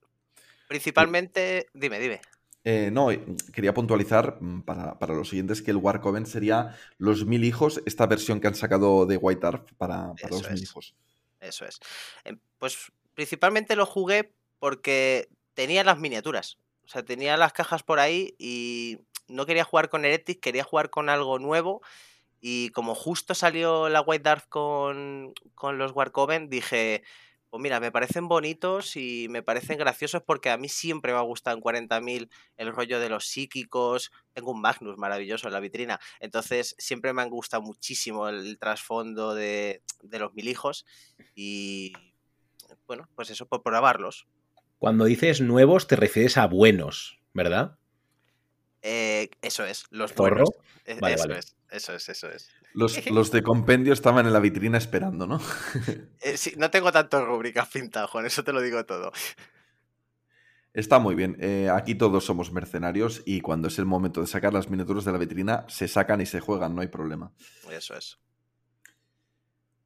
Principalmente, 0.66 1.66
dime, 1.74 1.98
dime. 1.98 2.22
Eh, 2.64 2.88
no, 2.90 3.08
quería 3.52 3.74
puntualizar 3.74 4.38
mm, 4.40 4.62
para, 4.62 4.96
los 5.08 5.28
siguientes 5.28 5.60
que 5.60 5.72
el 5.72 5.76
Warcoven 5.76 6.24
sería 6.24 6.74
los 6.96 7.26
mil 7.26 7.44
hijos, 7.44 7.82
esta 7.84 8.06
versión 8.06 8.40
que 8.40 8.46
han 8.46 8.54
sacado 8.54 9.04
de 9.04 9.18
White 9.18 9.46
Arf 9.46 9.72
para, 9.76 10.14
los 10.30 10.50
mil 10.50 10.62
hijos. 10.62 10.96
Eso 11.38 11.66
es. 11.66 11.80
Em, 12.24 12.38
pues 12.56 12.90
principalmente 13.12 13.76
lo 13.76 13.84
jugué 13.84 14.32
porque 14.58 15.28
tenía 15.52 15.84
las 15.84 15.98
miniaturas. 15.98 16.56
O 16.84 16.88
sea, 16.88 17.04
tenía 17.04 17.36
las 17.36 17.52
cajas 17.52 17.82
por 17.82 17.98
ahí 17.98 18.34
y 18.38 18.98
no 19.28 19.46
quería 19.46 19.64
jugar 19.64 19.88
con 19.88 20.04
Heretic, 20.04 20.40
quería 20.40 20.64
jugar 20.64 20.90
con 20.90 21.08
algo 21.08 21.38
nuevo. 21.38 21.82
Y 22.40 22.68
como 22.70 22.94
justo 22.94 23.34
salió 23.34 23.88
la 23.88 24.02
White 24.02 24.22
Dwarf 24.22 24.46
con, 24.48 25.32
con 25.54 25.78
los 25.78 25.92
Warcoven, 25.92 26.50
dije, 26.50 27.02
pues 27.54 27.62
mira, 27.62 27.78
me 27.78 27.92
parecen 27.92 28.26
bonitos 28.26 28.96
y 28.96 29.28
me 29.30 29.40
parecen 29.40 29.78
graciosos 29.78 30.22
porque 30.22 30.50
a 30.50 30.56
mí 30.56 30.68
siempre 30.68 31.12
me 31.12 31.18
ha 31.18 31.22
gustado 31.22 31.56
en 31.56 31.62
40.000 31.62 32.28
el 32.56 32.72
rollo 32.72 32.98
de 32.98 33.08
los 33.08 33.26
psíquicos. 33.28 34.10
Tengo 34.32 34.50
un 34.50 34.60
Magnus 34.60 34.98
maravilloso 34.98 35.46
en 35.46 35.52
la 35.52 35.60
vitrina. 35.60 36.00
Entonces 36.18 36.74
siempre 36.78 37.12
me 37.12 37.22
han 37.22 37.30
gustado 37.30 37.62
muchísimo 37.62 38.28
el 38.28 38.58
trasfondo 38.58 39.36
de, 39.36 39.82
de 40.02 40.18
los 40.18 40.34
mil 40.34 40.48
hijos. 40.48 40.84
Y 41.36 41.92
bueno, 42.88 43.08
pues 43.14 43.30
eso 43.30 43.46
por 43.46 43.62
probarlos. 43.62 44.26
Cuando 44.84 45.06
dices 45.06 45.40
nuevos 45.40 45.86
te 45.86 45.96
refieres 45.96 46.36
a 46.36 46.46
buenos, 46.46 47.18
¿verdad? 47.32 47.78
Eh, 48.82 49.30
eso 49.40 49.64
es, 49.64 49.86
los 49.88 50.12
¿Zorro? 50.12 50.44
buenos. 50.44 50.50
E- 50.84 51.00
Vale, 51.00 51.14
eso 51.14 51.26
vale. 51.26 51.38
es, 51.38 51.56
eso 51.70 51.94
es, 51.94 52.06
eso 52.10 52.28
es. 52.30 52.50
Los, 52.74 53.06
los 53.10 53.30
de 53.30 53.42
compendio 53.42 53.94
estaban 53.94 54.26
en 54.26 54.34
la 54.34 54.40
vitrina 54.40 54.76
esperando, 54.76 55.26
¿no? 55.26 55.40
Eh, 56.20 56.36
sí, 56.36 56.52
no 56.58 56.70
tengo 56.70 56.92
tantas 56.92 57.24
rúbricas 57.24 57.66
pintadas, 57.68 58.10
Juan, 58.10 58.26
eso 58.26 58.44
te 58.44 58.52
lo 58.52 58.60
digo 58.60 58.84
todo. 58.84 59.10
Está 60.74 60.98
muy 60.98 61.14
bien. 61.14 61.38
Eh, 61.40 61.70
aquí 61.72 61.94
todos 61.94 62.26
somos 62.26 62.52
mercenarios 62.52 63.22
y 63.24 63.40
cuando 63.40 63.68
es 63.68 63.78
el 63.78 63.86
momento 63.86 64.20
de 64.20 64.26
sacar 64.26 64.52
las 64.52 64.68
miniaturas 64.68 65.06
de 65.06 65.12
la 65.12 65.18
vitrina, 65.18 65.64
se 65.66 65.88
sacan 65.88 66.20
y 66.20 66.26
se 66.26 66.40
juegan, 66.40 66.74
no 66.74 66.82
hay 66.82 66.88
problema. 66.88 67.32
Eso 67.70 67.96
es. 67.96 68.18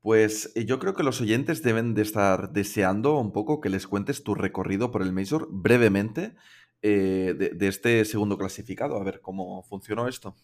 Pues 0.01 0.53
eh, 0.55 0.65
yo 0.65 0.79
creo 0.79 0.95
que 0.95 1.03
los 1.03 1.21
oyentes 1.21 1.63
deben 1.63 1.95
de 1.95 2.03
estar 2.03 2.51
deseando 2.53 3.19
un 3.19 3.33
poco 3.33 3.61
que 3.61 3.69
les 3.69 3.87
cuentes 3.87 4.23
tu 4.23 4.35
recorrido 4.35 4.91
por 4.91 5.03
el 5.03 5.13
Major 5.13 5.49
brevemente 5.51 6.35
eh, 6.83 7.35
de, 7.37 7.69
este 7.69 8.05
segundo 8.05 8.39
clasificado. 8.39 8.97
A 8.97 9.05
ver 9.05 9.21
cómo 9.21 9.63
funcionó 9.65 10.07
esto. 10.07 10.37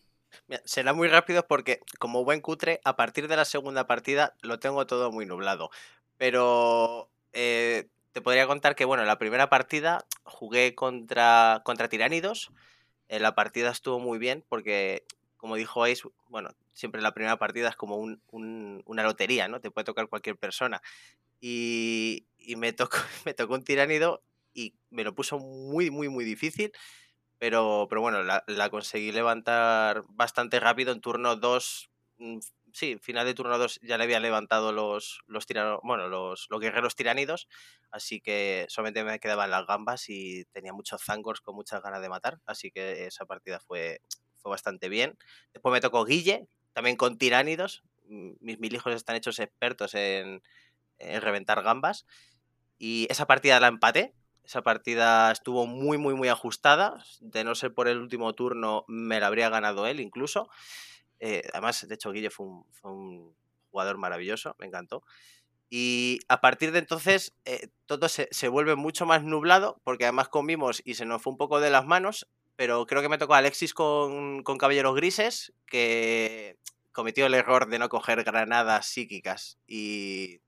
Será 0.64 0.92
muy 0.92 1.06
rápido 1.06 1.46
porque, 1.46 1.80
como 2.00 2.24
buen 2.24 2.40
cutre, 2.40 2.80
a 2.84 2.96
partir 2.96 3.28
de 3.28 3.36
la 3.36 3.44
segunda 3.44 3.86
partida 3.86 4.34
lo 4.42 4.58
tengo 4.58 4.86
todo 4.86 5.12
muy 5.12 5.24
nublado. 5.24 5.70
Pero 6.18 7.08
eh, 7.32 7.86
te 8.12 8.20
podría 8.20 8.48
contar 8.48 8.74
que, 8.74 8.84
bueno, 8.84 9.04
en 9.04 9.08
la 9.08 9.18
primera 9.18 9.48
partida 9.48 10.04
jugué 10.24 10.74
contra, 10.74 11.62
contra 11.64 11.88
Tiránidos. 11.88 12.50
La 13.08 13.36
partida 13.36 13.70
estuvo 13.70 14.00
muy 14.00 14.18
bien 14.18 14.44
porque, 14.48 15.04
como 15.36 15.54
dijo 15.54 15.84
Ace, 15.84 16.02
bueno, 16.28 16.50
siempre 16.74 17.02
la 17.02 17.14
primera 17.14 17.38
partida 17.38 17.70
es 17.70 17.76
como 17.76 17.96
un- 17.96 18.22
un- 18.32 18.82
una 18.86 19.02
lotería, 19.04 19.48
¿no? 19.48 19.60
Te 19.60 19.70
puede 19.70 19.84
tocar 19.86 20.08
cualquier 20.08 20.36
persona. 20.38 20.82
Y, 21.40 22.26
y 22.38 22.56
me, 22.56 22.72
tocó, 22.72 22.98
me 23.26 23.34
tocó 23.34 23.54
un 23.54 23.64
tiránido 23.64 24.22
y 24.54 24.74
me 24.90 25.04
lo 25.04 25.14
puso 25.14 25.38
muy, 25.38 25.90
muy, 25.90 26.08
muy 26.08 26.24
difícil. 26.24 26.72
Pero, 27.38 27.86
pero 27.88 28.00
bueno, 28.00 28.22
la, 28.22 28.44
conseguí 28.70 29.12
levantar 29.12 30.04
bastante 30.08 30.60
rápido 30.60 30.92
en 30.92 31.00
turno 31.00 31.36
2. 31.36 31.90
Sí, 32.72 32.98
final 33.00 33.24
de 33.26 33.34
turno 33.34 33.56
2 33.58 33.78
ya 33.82 33.96
le 33.98 34.04
había 34.04 34.18
levantado 34.20 34.72
los, 34.72 35.20
los, 35.26 35.46
tirano- 35.46 35.80
bueno, 35.84 36.08
los, 36.08 36.46
los 36.50 36.60
guerreros 36.60 36.96
tiránidos. 36.96 37.48
Así 37.90 38.20
que 38.20 38.66
solamente 38.68 39.04
me 39.04 39.20
quedaban 39.20 39.50
las 39.50 39.66
gambas 39.66 40.08
y 40.08 40.44
tenía 40.52 40.72
muchos 40.72 41.02
zangors 41.04 41.40
con 41.40 41.54
muchas 41.54 41.82
ganas 41.82 42.00
de 42.02 42.08
matar. 42.08 42.38
Así 42.46 42.70
que 42.72 43.06
esa 43.06 43.26
partida 43.26 43.60
fue, 43.60 44.00
fue 44.36 44.50
bastante 44.50 44.88
bien. 44.88 45.16
Después 45.52 45.72
me 45.72 45.80
tocó 45.80 46.04
Guille, 46.04 46.48
también 46.74 46.96
con 46.96 47.16
tiránidos. 47.16 47.82
Mm, 48.08 48.32
Mis 48.40 48.60
mil 48.60 48.74
hijos 48.74 48.94
están 48.94 49.16
hechos 49.16 49.38
expertos 49.38 49.94
en, 49.94 50.42
en 50.98 51.22
reventar 51.22 51.62
gambas. 51.62 52.04
Y 52.78 53.06
esa 53.10 53.26
partida 53.26 53.60
la 53.60 53.68
empaté. 53.68 54.14
Esa 54.44 54.62
partida 54.62 55.32
estuvo 55.32 55.66
muy, 55.66 55.96
muy, 55.96 56.14
muy 56.14 56.28
ajustada. 56.28 57.02
De 57.20 57.44
no 57.44 57.54
ser 57.54 57.72
por 57.72 57.88
el 57.88 57.98
último 57.98 58.34
turno, 58.34 58.84
me 58.88 59.20
la 59.20 59.28
habría 59.28 59.48
ganado 59.48 59.86
él 59.86 60.00
incluso. 60.00 60.50
Eh, 61.20 61.42
además, 61.54 61.88
de 61.88 61.94
hecho, 61.94 62.12
Guille 62.12 62.30
fue 62.30 62.46
un, 62.46 62.66
fue 62.72 62.90
un 62.92 63.34
jugador 63.70 63.96
maravilloso, 63.96 64.54
me 64.58 64.66
encantó. 64.66 65.02
Y 65.70 66.20
a 66.28 66.40
partir 66.40 66.72
de 66.72 66.80
entonces, 66.80 67.34
eh, 67.46 67.68
todo 67.86 68.08
se, 68.08 68.28
se 68.30 68.48
vuelve 68.48 68.76
mucho 68.76 69.06
más 69.06 69.24
nublado, 69.24 69.80
porque 69.84 70.04
además 70.04 70.28
comimos 70.28 70.82
y 70.84 70.94
se 70.94 71.06
nos 71.06 71.22
fue 71.22 71.32
un 71.32 71.38
poco 71.38 71.60
de 71.60 71.70
las 71.70 71.86
manos. 71.86 72.28
Pero 72.56 72.86
creo 72.86 73.02
que 73.02 73.08
me 73.08 73.18
tocó 73.18 73.34
Alexis 73.34 73.74
con, 73.74 74.42
con 74.42 74.58
Caballeros 74.58 74.94
Grises, 74.94 75.52
que 75.66 76.56
cometió 76.92 77.26
el 77.26 77.34
error 77.34 77.68
de 77.68 77.78
no 77.78 77.88
coger 77.88 78.22
granadas 78.22 78.86
psíquicas 78.86 79.58
y 79.66 80.40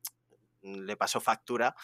le 0.63 0.97
pasó 0.97 1.21
factura 1.21 1.75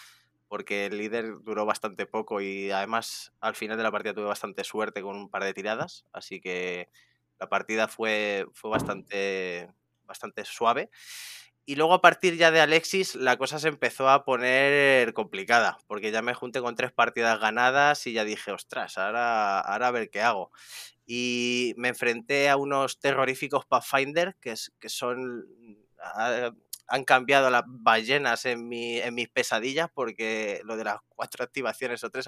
porque 0.53 0.85
el 0.85 0.99
líder 0.99 1.37
duró 1.43 1.65
bastante 1.65 2.05
poco 2.05 2.43
y 2.43 2.71
además 2.71 3.33
al 3.41 3.55
final 3.55 3.79
de 3.79 3.85
la 3.85 3.91
partida 3.91 4.13
tuve 4.13 4.27
bastante 4.27 4.65
suerte 4.65 5.01
con 5.01 5.17
un 5.17 5.31
par 5.31 5.45
de 5.45 5.55
tiradas, 5.55 6.05
así 6.13 6.43
que 6.43 6.91
la 7.41 7.49
partida 7.49 7.89
fue, 7.89 8.45
fue 8.53 8.71
bastante, 8.71 9.73
bastante 10.05 10.45
suave. 10.45 10.91
Y 11.65 11.77
luego 11.77 11.95
a 11.95 12.01
partir 12.01 12.37
ya 12.37 12.51
de 12.51 12.61
Alexis 12.61 13.15
la 13.15 13.37
cosa 13.37 13.59
se 13.59 13.69
empezó 13.69 14.09
a 14.09 14.25
poner 14.25 15.13
complicada, 15.15 15.79
porque 15.87 16.11
ya 16.11 16.21
me 16.21 16.35
junté 16.35 16.61
con 16.61 16.75
tres 16.75 16.93
partidas 16.93 17.39
ganadas 17.41 18.07
y 18.07 18.13
ya 18.13 18.25
dije, 18.25 18.51
ostras, 18.51 18.99
ahora, 18.99 19.61
ahora 19.61 19.89
a 19.89 19.91
ver 19.93 20.11
qué 20.11 20.23
hago. 20.23 20.51
Y 21.07 21.75
me 21.77 21.89
enfrenté 21.89 22.49
a 22.49 22.57
unos 22.57 22.99
terroríficos 23.01 23.65
Pathfinder, 23.67 24.37
que, 24.41 24.55
que 24.81 24.89
son... 24.89 25.47
ah, 26.01 26.51
han 26.89 27.05
cambiado 27.05 27.49
las 27.49 27.63
ballenas 27.67 28.45
en, 28.45 28.69
mi, 28.69 28.99
en 28.99 29.15
mis 29.15 29.29
pesadillas 29.31 29.89
porque 29.95 30.61
lo 30.65 30.77
de 30.77 30.85
las 30.85 30.99
cuatro 31.09 31.43
activaciones 31.43 32.05
o 32.05 32.11
tres 32.11 32.27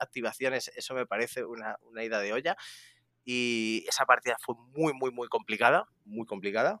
activaciones, 0.00 0.72
eso 0.74 0.94
me 0.94 1.06
parece 1.06 1.44
una, 1.44 1.76
una 1.82 2.02
ida 2.02 2.18
de 2.18 2.32
olla. 2.32 2.56
Y 3.24 3.84
esa 3.88 4.06
partida 4.06 4.36
fue 4.40 4.56
muy, 4.74 4.94
muy, 4.94 5.12
muy 5.12 5.28
complicada, 5.28 5.86
muy 6.04 6.26
complicada. 6.26 6.80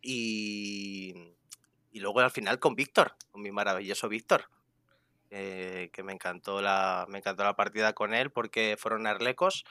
Y, 0.00 1.34
y 1.90 2.00
luego 2.00 2.20
al 2.20 2.30
final 2.30 2.58
con 2.58 2.74
Víctor, 2.74 3.16
con 3.30 3.42
mi 3.42 3.50
maravilloso 3.50 4.08
Víctor, 4.08 4.44
eh, 5.30 5.90
que 5.92 6.02
me 6.02 6.12
encantó, 6.12 6.62
la, 6.62 7.06
me 7.08 7.18
encantó 7.18 7.44
la 7.44 7.56
partida 7.56 7.92
con 7.92 8.14
él 8.14 8.30
porque 8.30 8.76
fueron 8.78 9.06
arlecos, 9.06 9.64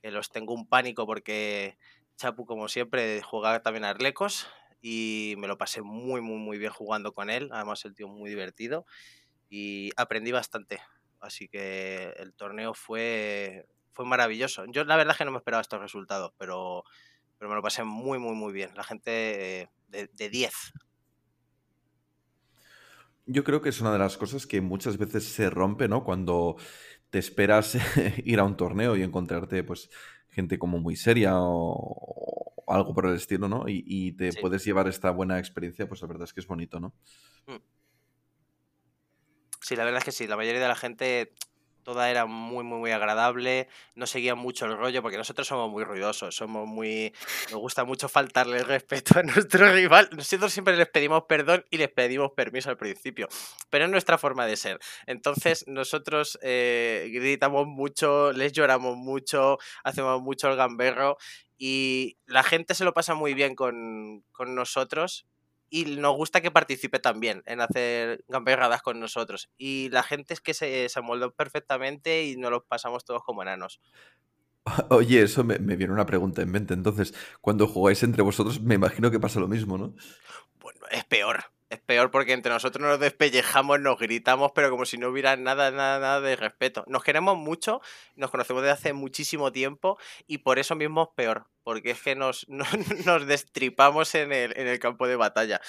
que 0.00 0.10
los 0.10 0.30
tengo 0.30 0.54
un 0.54 0.66
pánico 0.66 1.06
porque 1.06 1.76
Chapu, 2.16 2.46
como 2.46 2.68
siempre, 2.68 3.20
juega 3.22 3.62
también 3.62 3.84
arlecos 3.84 4.46
y 4.80 5.34
me 5.38 5.48
lo 5.48 5.58
pasé 5.58 5.82
muy, 5.82 6.20
muy, 6.20 6.36
muy 6.36 6.58
bien 6.58 6.72
jugando 6.72 7.12
con 7.12 7.30
él. 7.30 7.48
Además, 7.52 7.84
el 7.84 7.94
tío 7.94 8.08
muy 8.08 8.30
divertido 8.30 8.86
y 9.48 9.90
aprendí 9.96 10.32
bastante. 10.32 10.80
Así 11.20 11.48
que 11.48 12.14
el 12.16 12.34
torneo 12.34 12.74
fue, 12.74 13.66
fue 13.92 14.04
maravilloso. 14.04 14.64
Yo 14.66 14.84
la 14.84 14.96
verdad 14.96 15.16
que 15.16 15.24
no 15.24 15.30
me 15.30 15.38
esperaba 15.38 15.60
estos 15.60 15.80
resultados, 15.80 16.32
pero, 16.38 16.84
pero 17.42 17.50
me 17.50 17.56
lo 17.56 17.62
pasé 17.62 17.82
muy, 17.82 18.20
muy, 18.20 18.36
muy 18.36 18.52
bien. 18.52 18.70
La 18.76 18.84
gente 18.84 19.62
eh, 19.62 19.68
de, 19.88 20.06
de 20.12 20.30
10. 20.30 20.54
Yo 23.26 23.44
creo 23.44 23.62
que 23.62 23.68
es 23.68 23.80
una 23.80 23.92
de 23.92 23.98
las 23.98 24.16
cosas 24.16 24.46
que 24.46 24.60
muchas 24.60 24.98
veces 24.98 25.24
se 25.24 25.48
rompe, 25.50 25.88
¿no? 25.88 26.04
Cuando 26.04 26.56
te 27.10 27.18
esperas 27.18 27.76
ir 28.24 28.40
a 28.40 28.44
un 28.44 28.56
torneo 28.56 28.96
y 28.96 29.02
encontrarte, 29.02 29.62
pues, 29.64 29.90
gente 30.28 30.58
como 30.58 30.78
muy 30.80 30.96
seria 30.96 31.38
o, 31.38 32.54
o 32.66 32.72
algo 32.74 32.94
por 32.94 33.06
el 33.06 33.14
estilo, 33.16 33.48
¿no? 33.48 33.68
Y, 33.68 33.84
y 33.86 34.12
te 34.12 34.32
Sí. 34.32 34.40
puedes 34.40 34.64
llevar 34.64 34.88
esta 34.88 35.10
buena 35.10 35.38
experiencia, 35.38 35.88
pues 35.88 36.02
la 36.02 36.08
verdad 36.08 36.24
es 36.24 36.32
que 36.34 36.40
es 36.40 36.46
bonito, 36.48 36.80
¿no? 36.80 36.94
Sí, 39.60 39.76
la 39.76 39.84
verdad 39.84 39.98
es 40.00 40.04
que 40.04 40.12
sí. 40.12 40.26
La 40.26 40.36
mayoría 40.36 40.60
de 40.60 40.68
la 40.68 40.74
gente, 40.74 41.32
toda 41.82 42.10
era 42.10 42.26
muy, 42.26 42.64
muy, 42.64 42.78
muy 42.78 42.90
agradable. 42.90 43.68
No 43.94 44.06
seguían 44.06 44.38
mucho 44.38 44.66
el 44.66 44.76
rollo, 44.76 45.02
porque 45.02 45.16
nosotros 45.16 45.46
somos 45.46 45.70
muy 45.70 45.84
ruidosos, 45.84 46.34
somos 46.34 46.66
muy. 46.66 47.12
Nos 47.50 47.60
gusta 47.60 47.84
mucho 47.84 48.08
faltarle 48.08 48.58
el 48.58 48.64
respeto 48.64 49.18
a 49.18 49.22
nuestro 49.22 49.72
rival. 49.72 50.08
Nosotros 50.12 50.52
siempre 50.52 50.76
les 50.76 50.88
pedimos 50.88 51.24
perdón 51.28 51.64
y 51.70 51.78
les 51.78 51.88
pedimos 51.88 52.32
permiso 52.32 52.70
al 52.70 52.76
principio, 52.76 53.28
pero 53.70 53.84
es 53.84 53.90
nuestra 53.90 54.18
forma 54.18 54.46
de 54.46 54.56
ser. 54.56 54.78
Entonces, 55.06 55.64
nosotros 55.66 56.38
eh, 56.42 57.10
gritamos 57.12 57.66
mucho, 57.66 58.32
les 58.32 58.52
lloramos 58.52 58.96
mucho, 58.96 59.58
hacemos 59.84 60.22
mucho 60.22 60.48
el 60.48 60.56
gamberro 60.56 61.16
y 61.58 62.18
la 62.26 62.42
gente 62.42 62.74
se 62.74 62.84
lo 62.84 62.92
pasa 62.92 63.14
muy 63.14 63.34
bien 63.34 63.54
con, 63.54 64.24
con 64.32 64.54
nosotros 64.54 65.26
y 65.74 65.86
nos 65.96 66.14
gusta 66.14 66.42
que 66.42 66.50
participe 66.50 66.98
también 66.98 67.42
en 67.46 67.62
hacer 67.62 68.22
gamberradas 68.28 68.82
con 68.82 69.00
nosotros. 69.00 69.48
Y 69.56 69.88
la 69.88 70.02
gente 70.02 70.34
es 70.34 70.42
que 70.42 70.52
se, 70.52 70.86
se 70.90 70.98
amoldó 70.98 71.34
perfectamente 71.34 72.24
y 72.24 72.36
nos 72.36 72.50
los 72.50 72.64
pasamos 72.64 73.06
todos 73.06 73.24
como 73.24 73.40
enanos. 73.40 73.80
Oye, 74.90 75.22
eso 75.22 75.44
me, 75.44 75.58
me 75.58 75.76
viene 75.76 75.94
una 75.94 76.04
pregunta 76.04 76.42
en 76.42 76.50
mente. 76.50 76.74
Entonces, 76.74 77.14
cuando 77.40 77.66
jugáis 77.66 78.02
entre 78.02 78.22
vosotros, 78.22 78.60
me 78.60 78.74
imagino 78.74 79.10
que 79.10 79.18
pasa 79.18 79.40
lo 79.40 79.48
mismo, 79.48 79.78
¿no? 79.78 79.94
Bueno, 80.60 80.80
es 80.90 81.04
peor. 81.04 81.44
Es 81.72 81.80
peor 81.80 82.10
porque 82.10 82.34
entre 82.34 82.52
nosotros 82.52 82.86
nos 82.86 83.00
despellejamos, 83.00 83.80
nos 83.80 83.98
gritamos, 83.98 84.52
pero 84.54 84.68
como 84.70 84.84
si 84.84 84.98
no 84.98 85.08
hubiera 85.08 85.36
nada, 85.36 85.70
nada, 85.70 85.98
nada 85.98 86.20
de 86.20 86.36
respeto. 86.36 86.84
Nos 86.86 87.02
queremos 87.02 87.38
mucho, 87.38 87.80
nos 88.14 88.30
conocemos 88.30 88.62
desde 88.62 88.72
hace 88.74 88.92
muchísimo 88.92 89.52
tiempo 89.52 89.96
y 90.26 90.38
por 90.38 90.58
eso 90.58 90.76
mismo 90.76 91.04
es 91.04 91.08
peor, 91.16 91.46
porque 91.64 91.92
es 91.92 92.00
que 92.02 92.14
nos, 92.14 92.46
nos, 92.50 92.68
nos 93.06 93.26
destripamos 93.26 94.14
en 94.14 94.32
el, 94.32 94.52
en 94.58 94.66
el 94.68 94.78
campo 94.78 95.08
de 95.08 95.16
batalla. 95.16 95.62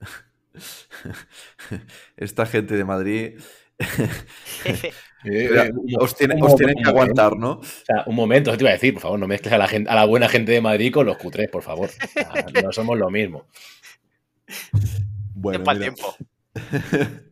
Esta 2.16 2.46
gente 2.46 2.74
de 2.76 2.84
Madrid 2.84 3.38
Eh, 4.64 4.92
Mira, 5.48 5.66
eh, 5.66 5.72
un- 5.74 5.96
os, 6.02 6.14
tiene- 6.16 6.36
un 6.36 6.42
os 6.44 6.54
tienen 6.56 6.76
que 6.76 6.84
momento. 6.84 6.90
aguantar, 6.90 7.36
¿no? 7.36 7.50
O 7.54 7.62
sea, 7.64 8.04
un 8.06 8.14
momento, 8.14 8.56
te 8.56 8.62
iba 8.62 8.70
a 8.70 8.74
decir, 8.74 8.92
por 8.94 9.02
favor, 9.02 9.18
no 9.18 9.26
mezcles 9.26 9.52
a 9.54 9.58
la, 9.58 9.66
gente, 9.66 9.90
a 9.90 9.94
la 9.96 10.04
buena 10.04 10.28
gente 10.28 10.52
de 10.52 10.60
Madrid 10.60 10.92
con 10.92 11.04
los 11.04 11.16
cutres, 11.16 11.48
por 11.50 11.64
favor. 11.64 11.88
O 11.90 12.06
sea, 12.08 12.46
no 12.62 12.70
somos 12.72 12.96
lo 12.96 13.10
mismo. 13.10 13.48
Bueno, 15.34 15.64
tiempo 15.64 15.70
al 15.70 15.78
mira. 15.78 15.94
tiempo. 15.94 16.16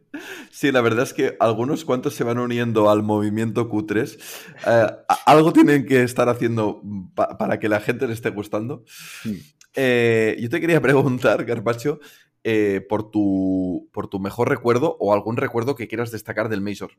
Sí, 0.52 0.70
la 0.70 0.80
verdad 0.80 1.02
es 1.02 1.12
que 1.12 1.36
algunos 1.40 1.84
cuantos 1.84 2.14
se 2.14 2.22
van 2.22 2.38
uniendo 2.38 2.88
al 2.88 3.02
movimiento 3.02 3.68
Q3. 3.68 4.16
Eh, 4.64 4.86
algo 5.26 5.52
tienen 5.52 5.84
que 5.86 6.04
estar 6.04 6.28
haciendo 6.28 6.80
pa- 7.16 7.36
para 7.36 7.58
que 7.58 7.68
la 7.68 7.80
gente 7.80 8.06
le 8.06 8.12
esté 8.12 8.30
gustando. 8.30 8.84
Hmm. 9.24 9.32
Eh, 9.74 10.36
yo 10.40 10.48
te 10.48 10.60
quería 10.60 10.80
preguntar, 10.80 11.44
Carpacho, 11.44 11.98
eh, 12.44 12.80
por, 12.88 13.10
tu, 13.10 13.88
por 13.92 14.06
tu 14.06 14.20
mejor 14.20 14.48
recuerdo 14.48 14.96
o 15.00 15.12
algún 15.12 15.36
recuerdo 15.36 15.74
que 15.74 15.88
quieras 15.88 16.12
destacar 16.12 16.48
del 16.48 16.60
Major. 16.60 16.92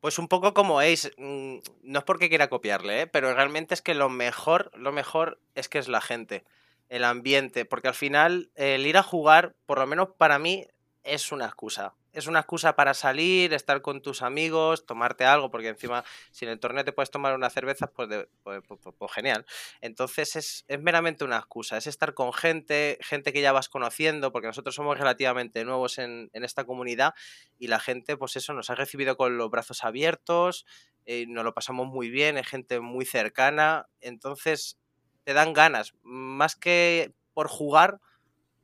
Pues 0.00 0.18
un 0.18 0.28
poco 0.28 0.52
como 0.52 0.80
Ace, 0.80 1.10
mm, 1.16 1.56
no 1.84 1.98
es 1.98 2.04
porque 2.04 2.28
quiera 2.28 2.48
copiarle, 2.50 3.00
¿eh? 3.02 3.06
pero 3.06 3.32
realmente 3.34 3.72
es 3.72 3.80
que 3.80 3.94
lo 3.94 4.10
mejor, 4.10 4.70
lo 4.76 4.92
mejor 4.92 5.40
es 5.54 5.70
que 5.70 5.78
es 5.78 5.88
la 5.88 6.02
gente, 6.02 6.44
el 6.88 7.04
ambiente, 7.04 7.64
porque 7.64 7.88
al 7.88 7.94
final 7.94 8.50
el 8.54 8.86
ir 8.86 8.96
a 8.96 9.02
jugar, 9.02 9.54
por 9.66 9.78
lo 9.78 9.86
menos 9.86 10.08
para 10.16 10.38
mí, 10.38 10.66
es 11.02 11.32
una 11.32 11.46
excusa. 11.46 11.94
Es 12.12 12.28
una 12.28 12.38
excusa 12.38 12.76
para 12.76 12.94
salir, 12.94 13.52
estar 13.52 13.82
con 13.82 14.00
tus 14.00 14.22
amigos, 14.22 14.86
tomarte 14.86 15.24
algo, 15.24 15.50
porque 15.50 15.68
encima 15.68 16.04
si 16.30 16.44
en 16.44 16.52
el 16.52 16.60
torneo 16.60 16.84
te 16.84 16.92
puedes 16.92 17.10
tomar 17.10 17.34
una 17.34 17.50
cerveza, 17.50 17.88
pues, 17.88 18.08
pues- 18.44 18.62
pues- 18.68 18.94
pues 18.96 19.12
genial. 19.12 19.44
Entonces 19.80 20.36
es, 20.36 20.64
es 20.68 20.80
meramente 20.80 21.24
una 21.24 21.38
excusa, 21.38 21.76
es 21.76 21.86
estar 21.88 22.14
con 22.14 22.32
gente, 22.32 22.98
gente 23.02 23.32
que 23.32 23.40
ya 23.42 23.52
vas 23.52 23.68
conociendo, 23.68 24.30
porque 24.32 24.46
nosotros 24.46 24.74
somos 24.76 24.96
relativamente 24.98 25.64
nuevos 25.64 25.98
en, 25.98 26.30
en 26.32 26.44
esta 26.44 26.64
comunidad 26.64 27.14
y 27.58 27.66
la 27.68 27.80
gente, 27.80 28.16
pues 28.16 28.36
eso, 28.36 28.52
nos 28.54 28.70
ha 28.70 28.74
recibido 28.74 29.16
con 29.16 29.36
los 29.36 29.50
brazos 29.50 29.84
abiertos, 29.84 30.66
eh, 31.06 31.26
nos 31.28 31.44
lo 31.44 31.52
pasamos 31.54 31.86
muy 31.88 32.10
bien, 32.10 32.38
es 32.38 32.46
gente 32.46 32.80
muy 32.80 33.04
cercana, 33.04 33.88
entonces 34.00 34.78
te 35.24 35.32
dan 35.32 35.52
ganas, 35.52 35.94
más 36.02 36.56
que 36.56 37.14
por 37.32 37.48
jugar, 37.48 38.00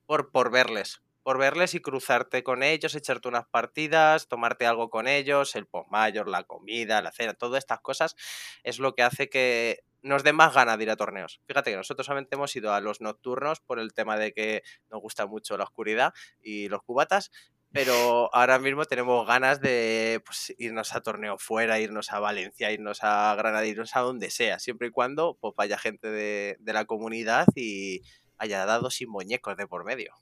por, 0.07 0.31
por 0.31 0.51
verles, 0.51 1.03
por 1.23 1.39
verles 1.39 1.75
y 1.75 1.81
cruzarte 1.81 2.43
con 2.43 2.63
ellos, 2.63 2.95
echarte 2.95 3.29
unas 3.29 3.47
partidas, 3.47 4.29
tomarte 4.29 4.67
algo 4.67 4.91
con 4.91 5.09
ellos, 5.09 5.55
el 5.57 5.67
post-mayor, 5.67 6.29
la 6.29 6.45
comida, 6.45 7.03
la 7.03 7.13
cena, 7.13 7.35
todas 7.35 7.59
estas 7.59 7.81
cosas 7.81 8.17
es 8.63 8.79
lo 8.79 8.95
que 8.95 9.03
hace 9.03 9.29
que 9.29 9.85
nos 10.03 10.23
dé 10.23 10.33
más 10.33 10.55
ganas 10.55 10.79
de 10.79 10.85
ir 10.85 10.91
a 10.91 10.97
torneos. 10.97 11.41
Fíjate 11.47 11.71
que 11.71 11.77
nosotros 11.77 12.07
solamente 12.07 12.35
hemos 12.35 12.55
ido 12.57 12.73
a 12.73 12.81
los 12.81 13.01
nocturnos 13.01 13.61
por 13.61 13.79
el 13.79 13.93
tema 13.93 14.17
de 14.17 14.33
que 14.33 14.63
nos 14.91 15.01
gusta 15.01 15.27
mucho 15.27 15.59
la 15.59 15.65
oscuridad 15.65 16.15
y 16.43 16.69
los 16.69 16.83
cubatas, 16.83 17.31
pero 17.73 18.35
ahora 18.35 18.59
mismo 18.59 18.85
tenemos 18.85 19.27
ganas 19.27 19.61
de 19.61 20.23
pues, 20.25 20.55
irnos 20.59 20.95
a 20.95 21.01
torneo 21.01 21.39
fuera, 21.39 21.79
irnos 21.79 22.13
a 22.13 22.21
Valencia, 22.21 22.73
irnos 22.73 22.99
a 23.03 23.35
Granada, 23.37 23.67
irnos 23.67 23.95
a 23.97 24.01
donde 24.01 24.31
sea, 24.31 24.59
siempre 24.59 24.89
y 24.89 24.91
cuando 24.91 25.39
pues, 25.41 25.55
vaya 25.57 25.79
gente 25.79 26.11
de, 26.11 26.57
de 26.61 26.73
la 26.73 26.85
comunidad 26.85 27.47
y 27.55 28.03
haya 28.39 28.65
dados 28.67 28.95
sin 28.95 29.11
muñecos 29.11 29.57
de 29.57 29.67
por 29.67 29.85
medio. 29.85 30.15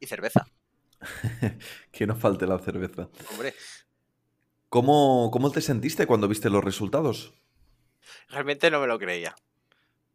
Y 0.00 0.06
cerveza, 0.06 0.46
que 1.92 2.06
no 2.06 2.16
falte 2.16 2.46
la 2.46 2.58
cerveza. 2.58 3.08
hombre. 3.30 3.54
¿Cómo, 4.68 5.30
¿Cómo 5.32 5.50
te 5.50 5.60
sentiste 5.60 6.06
cuando 6.06 6.28
viste 6.28 6.50
los 6.50 6.62
resultados? 6.62 7.34
Realmente 8.28 8.70
no 8.70 8.80
me 8.80 8.86
lo 8.86 8.98
creía. 8.98 9.34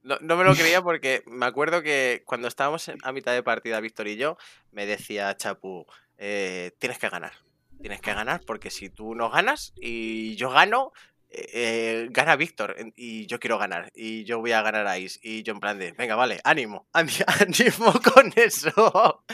No, 0.04 0.18
no 0.22 0.36
me 0.36 0.44
lo 0.44 0.54
creía 0.54 0.82
porque 0.84 1.24
me 1.26 1.46
acuerdo 1.46 1.82
que 1.82 2.24
cuando 2.26 2.48
estábamos 2.48 2.90
a 3.02 3.12
mitad 3.12 3.34
de 3.34 3.44
partida, 3.44 3.80
Víctor 3.80 4.08
y 4.08 4.18
yo, 4.18 4.38
me 4.72 4.86
decía 4.86 5.36
Chapu, 5.38 5.86
eh, 6.26 6.72
tienes 6.80 7.00
que 7.00 7.10
ganar. 7.10 7.34
Tienes 7.82 8.00
que 8.00 8.14
ganar 8.14 8.46
porque 8.46 8.72
si 8.72 8.90
tú 8.90 9.14
no 9.14 9.30
ganas 9.30 9.74
y 9.76 10.38
yo 10.38 10.50
gano, 10.50 10.94
eh, 11.30 12.08
gana 12.12 12.38
Víctor 12.38 12.78
y 12.96 13.26
yo 13.26 13.42
quiero 13.42 13.58
ganar 13.58 13.92
y 13.94 14.24
yo 14.24 14.40
voy 14.40 14.54
a 14.54 14.62
ganar 14.62 14.88
a 14.88 14.98
Is. 14.98 15.20
Y 15.22 15.44
yo 15.44 15.52
en 15.52 15.60
plan 15.60 15.78
de, 15.78 15.92
venga, 15.92 16.16
vale, 16.16 16.40
ánimo, 16.46 16.88
ánimo 16.94 17.94
con 18.14 18.32
eso. 18.38 19.26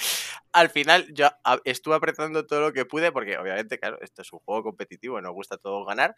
Al 0.51 0.71
final 0.71 1.13
yo 1.13 1.29
estuve 1.63 1.93
apretando 1.93 2.47
todo 2.47 2.61
lo 2.61 2.73
que 2.73 2.85
pude 2.85 3.11
porque 3.11 3.37
obviamente, 3.37 3.77
claro, 3.77 3.99
esto 4.01 4.23
es 4.23 4.33
un 4.33 4.39
juego 4.39 4.63
competitivo 4.63 5.21
nos 5.21 5.33
gusta 5.33 5.57
todo 5.57 5.85
ganar. 5.85 6.15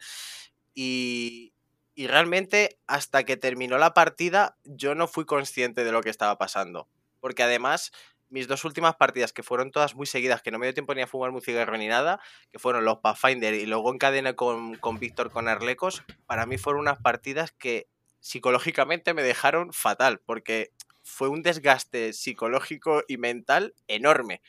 Y, 0.72 1.52
y 1.94 2.06
realmente 2.06 2.78
hasta 2.86 3.24
que 3.24 3.36
terminó 3.36 3.76
la 3.76 3.92
partida 3.92 4.56
yo 4.64 4.94
no 4.94 5.06
fui 5.06 5.26
consciente 5.26 5.84
de 5.84 5.92
lo 5.92 6.00
que 6.00 6.08
estaba 6.08 6.38
pasando. 6.38 6.88
Porque 7.20 7.42
además 7.42 7.92
mis 8.32 8.48
dos 8.48 8.64
últimas 8.64 8.96
partidas, 8.96 9.32
que 9.32 9.42
fueron 9.42 9.70
todas 9.70 9.94
muy 9.94 10.06
seguidas, 10.06 10.42
que 10.42 10.50
no 10.50 10.58
me 10.58 10.66
dio 10.66 10.74
tiempo 10.74 10.94
ni 10.94 11.02
a 11.02 11.06
fumar 11.06 11.30
un 11.30 11.42
cigarro 11.42 11.76
ni 11.76 11.86
nada, 11.86 12.18
que 12.50 12.58
fueron 12.58 12.84
los 12.84 12.98
Pathfinder 12.98 13.52
y 13.52 13.66
luego 13.66 13.92
encadené 13.92 14.34
con, 14.34 14.76
con 14.76 14.98
Víctor 14.98 15.30
con 15.30 15.48
Arlecos, 15.48 16.02
para 16.26 16.46
mí 16.46 16.56
fueron 16.56 16.80
unas 16.80 16.98
partidas 16.98 17.52
que 17.52 17.88
psicológicamente 18.20 19.12
me 19.12 19.22
dejaron 19.22 19.72
fatal, 19.72 20.20
porque 20.24 20.72
fue 21.02 21.28
un 21.28 21.42
desgaste 21.42 22.14
psicológico 22.14 23.02
y 23.06 23.18
mental 23.18 23.74
enorme. 23.86 24.40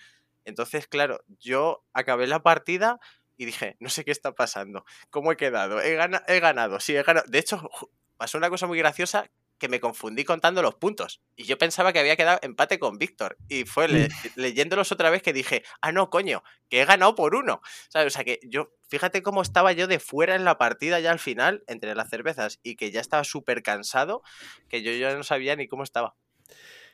Entonces, 0.46 0.88
claro, 0.88 1.22
yo 1.40 1.84
acabé 1.94 2.28
la 2.28 2.42
partida 2.42 3.00
y 3.36 3.46
dije, 3.46 3.76
no 3.80 3.90
sé 3.90 4.06
qué 4.06 4.12
está 4.12 4.32
pasando. 4.34 4.86
¿Cómo 5.10 5.32
he 5.32 5.38
quedado? 5.38 5.82
He, 5.82 5.98
he 6.28 6.40
ganado, 6.40 6.80
sí, 6.80 6.96
he 6.96 7.04
ganado. 7.04 7.26
De 7.30 7.40
hecho, 7.40 7.70
pasó 8.18 8.38
una 8.38 8.50
cosa 8.50 8.66
muy 8.66 8.78
graciosa 8.78 9.30
que 9.64 9.70
me 9.70 9.80
confundí 9.80 10.26
contando 10.26 10.62
los 10.62 10.76
puntos. 10.76 11.22
Y 11.38 11.46
yo 11.46 11.58
pensaba 11.58 11.94
que 11.94 12.00
había 12.00 12.18
quedado 12.18 12.38
empate 12.42 12.80
con 12.80 12.98
Víctor. 12.98 13.38
Y 13.48 13.64
fue 13.64 13.88
le- 13.88 14.10
leyéndolos 14.36 14.92
otra 14.92 15.10
vez 15.10 15.22
que 15.22 15.32
dije, 15.32 15.64
ah, 15.82 15.94
no, 15.94 16.10
coño, 16.10 16.44
que 16.68 16.82
he 16.82 16.86
ganado 16.86 17.16
por 17.16 17.34
uno. 17.34 17.62
¿Sabes? 17.88 18.08
O 18.08 18.10
sea 18.14 18.26
que 18.26 18.42
yo, 18.44 18.74
fíjate 18.90 19.24
cómo 19.24 19.42
estaba 19.42 19.72
yo 19.72 19.88
de 19.88 20.00
fuera 20.00 20.36
en 20.36 20.44
la 20.44 20.58
partida 20.58 21.00
ya 21.00 21.12
al 21.12 21.20
final, 21.20 21.64
entre 21.68 21.96
las 21.96 22.10
cervezas, 22.10 22.60
y 22.62 22.76
que 22.76 22.92
ya 22.92 23.00
estaba 23.00 23.24
súper 23.24 23.64
cansado, 23.64 24.22
que 24.68 24.82
yo 24.84 24.92
ya 24.92 25.16
no 25.16 25.24
sabía 25.24 25.56
ni 25.56 25.70
cómo 25.70 25.84
estaba. 25.84 26.18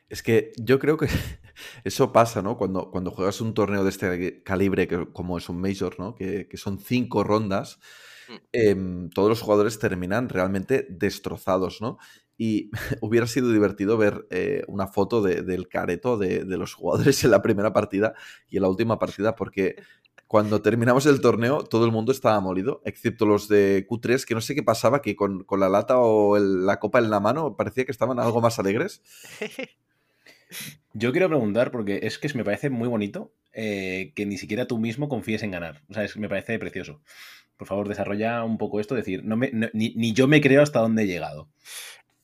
Es 0.09 0.21
que 0.21 0.51
yo 0.57 0.77
creo 0.77 0.97
que 0.97 1.07
eso 1.83 2.11
pasa, 2.11 2.43
¿no? 2.43 2.55
Cuando, 2.55 2.91
cuando 2.91 3.09
juegas 3.09 3.41
un 3.41 3.55
torneo 3.55 3.83
de 3.83 3.89
este 3.89 4.43
calibre, 4.43 4.87
que, 4.87 5.11
como 5.11 5.39
es 5.39 5.49
un 5.49 5.59
Major, 5.59 5.99
¿no? 5.99 6.13
Que, 6.13 6.47
que 6.47 6.57
son 6.57 6.77
cinco 6.77 7.23
rondas, 7.23 7.79
Mm. 8.29 8.35
em, 8.51 9.09
todos 9.09 9.27
los 9.27 9.41
jugadores 9.41 9.79
terminan 9.79 10.29
realmente 10.29 10.85
destrozados, 10.87 11.81
¿no? 11.81 11.97
Y 12.39 12.71
hubiera 13.01 13.27
sido 13.27 13.51
divertido 13.51 13.97
ver 13.97 14.25
eh, 14.31 14.63
una 14.67 14.87
foto 14.87 15.21
de- 15.21 15.43
del 15.43 15.67
careto 15.67 16.17
de, 16.17 16.43
de 16.45 16.57
los 16.57 16.73
jugadores 16.73 17.23
en 17.23 17.31
la 17.31 17.41
primera 17.43 17.73
partida 17.73 18.13
y 18.49 18.55
en 18.57 18.63
la 18.63 18.69
última 18.69 18.97
partida, 18.97 19.35
porque 19.35 19.75
cuando 20.25 20.61
terminamos 20.61 21.05
el 21.07 21.21
torneo 21.21 21.63
todo 21.63 21.85
el 21.85 21.91
mundo 21.91 22.11
estaba 22.11 22.39
molido, 22.39 22.81
excepto 22.85 23.25
los 23.25 23.47
de 23.49 23.85
Q3, 23.89 24.25
que 24.25 24.35
no 24.35 24.41
sé 24.41 24.53
qué 24.55 24.61
pasaba, 24.63 25.01
que 25.01 25.15
con, 25.15 25.43
con 25.43 25.59
la 25.59 25.69
lata 25.69 25.97
o 25.99 26.37
el- 26.37 26.65
la 26.65 26.79
copa 26.79 26.99
en 26.99 27.09
la 27.09 27.19
mano 27.19 27.55
parecía 27.57 27.83
que 27.85 27.91
estaban 27.91 28.19
algo 28.19 28.39
más 28.39 28.57
alegres. 28.59 29.01
Yo 30.93 31.11
quiero 31.11 31.27
preguntar, 31.29 31.71
porque 31.71 31.99
es 32.03 32.17
que 32.17 32.31
me 32.33 32.43
parece 32.43 32.69
muy 32.69 32.87
bonito 32.87 33.31
eh, 33.53 34.11
que 34.15 34.25
ni 34.25 34.37
siquiera 34.37 34.65
tú 34.67 34.77
mismo 34.79 35.09
confíes 35.09 35.43
en 35.43 35.51
ganar. 35.51 35.81
O 35.89 35.93
sea, 35.93 36.03
es- 36.03 36.17
me 36.17 36.29
parece 36.29 36.57
precioso. 36.59 37.01
Por 37.57 37.67
favor, 37.67 37.87
desarrolla 37.89 38.43
un 38.43 38.57
poco 38.57 38.79
esto, 38.79 38.95
decir, 38.95 39.23
no 39.25 39.35
me, 39.37 39.51
no- 39.51 39.67
ni, 39.73 39.93
ni 39.95 40.13
yo 40.13 40.27
me 40.27 40.41
creo 40.41 40.61
hasta 40.61 40.79
dónde 40.79 41.03
he 41.03 41.07
llegado. 41.07 41.49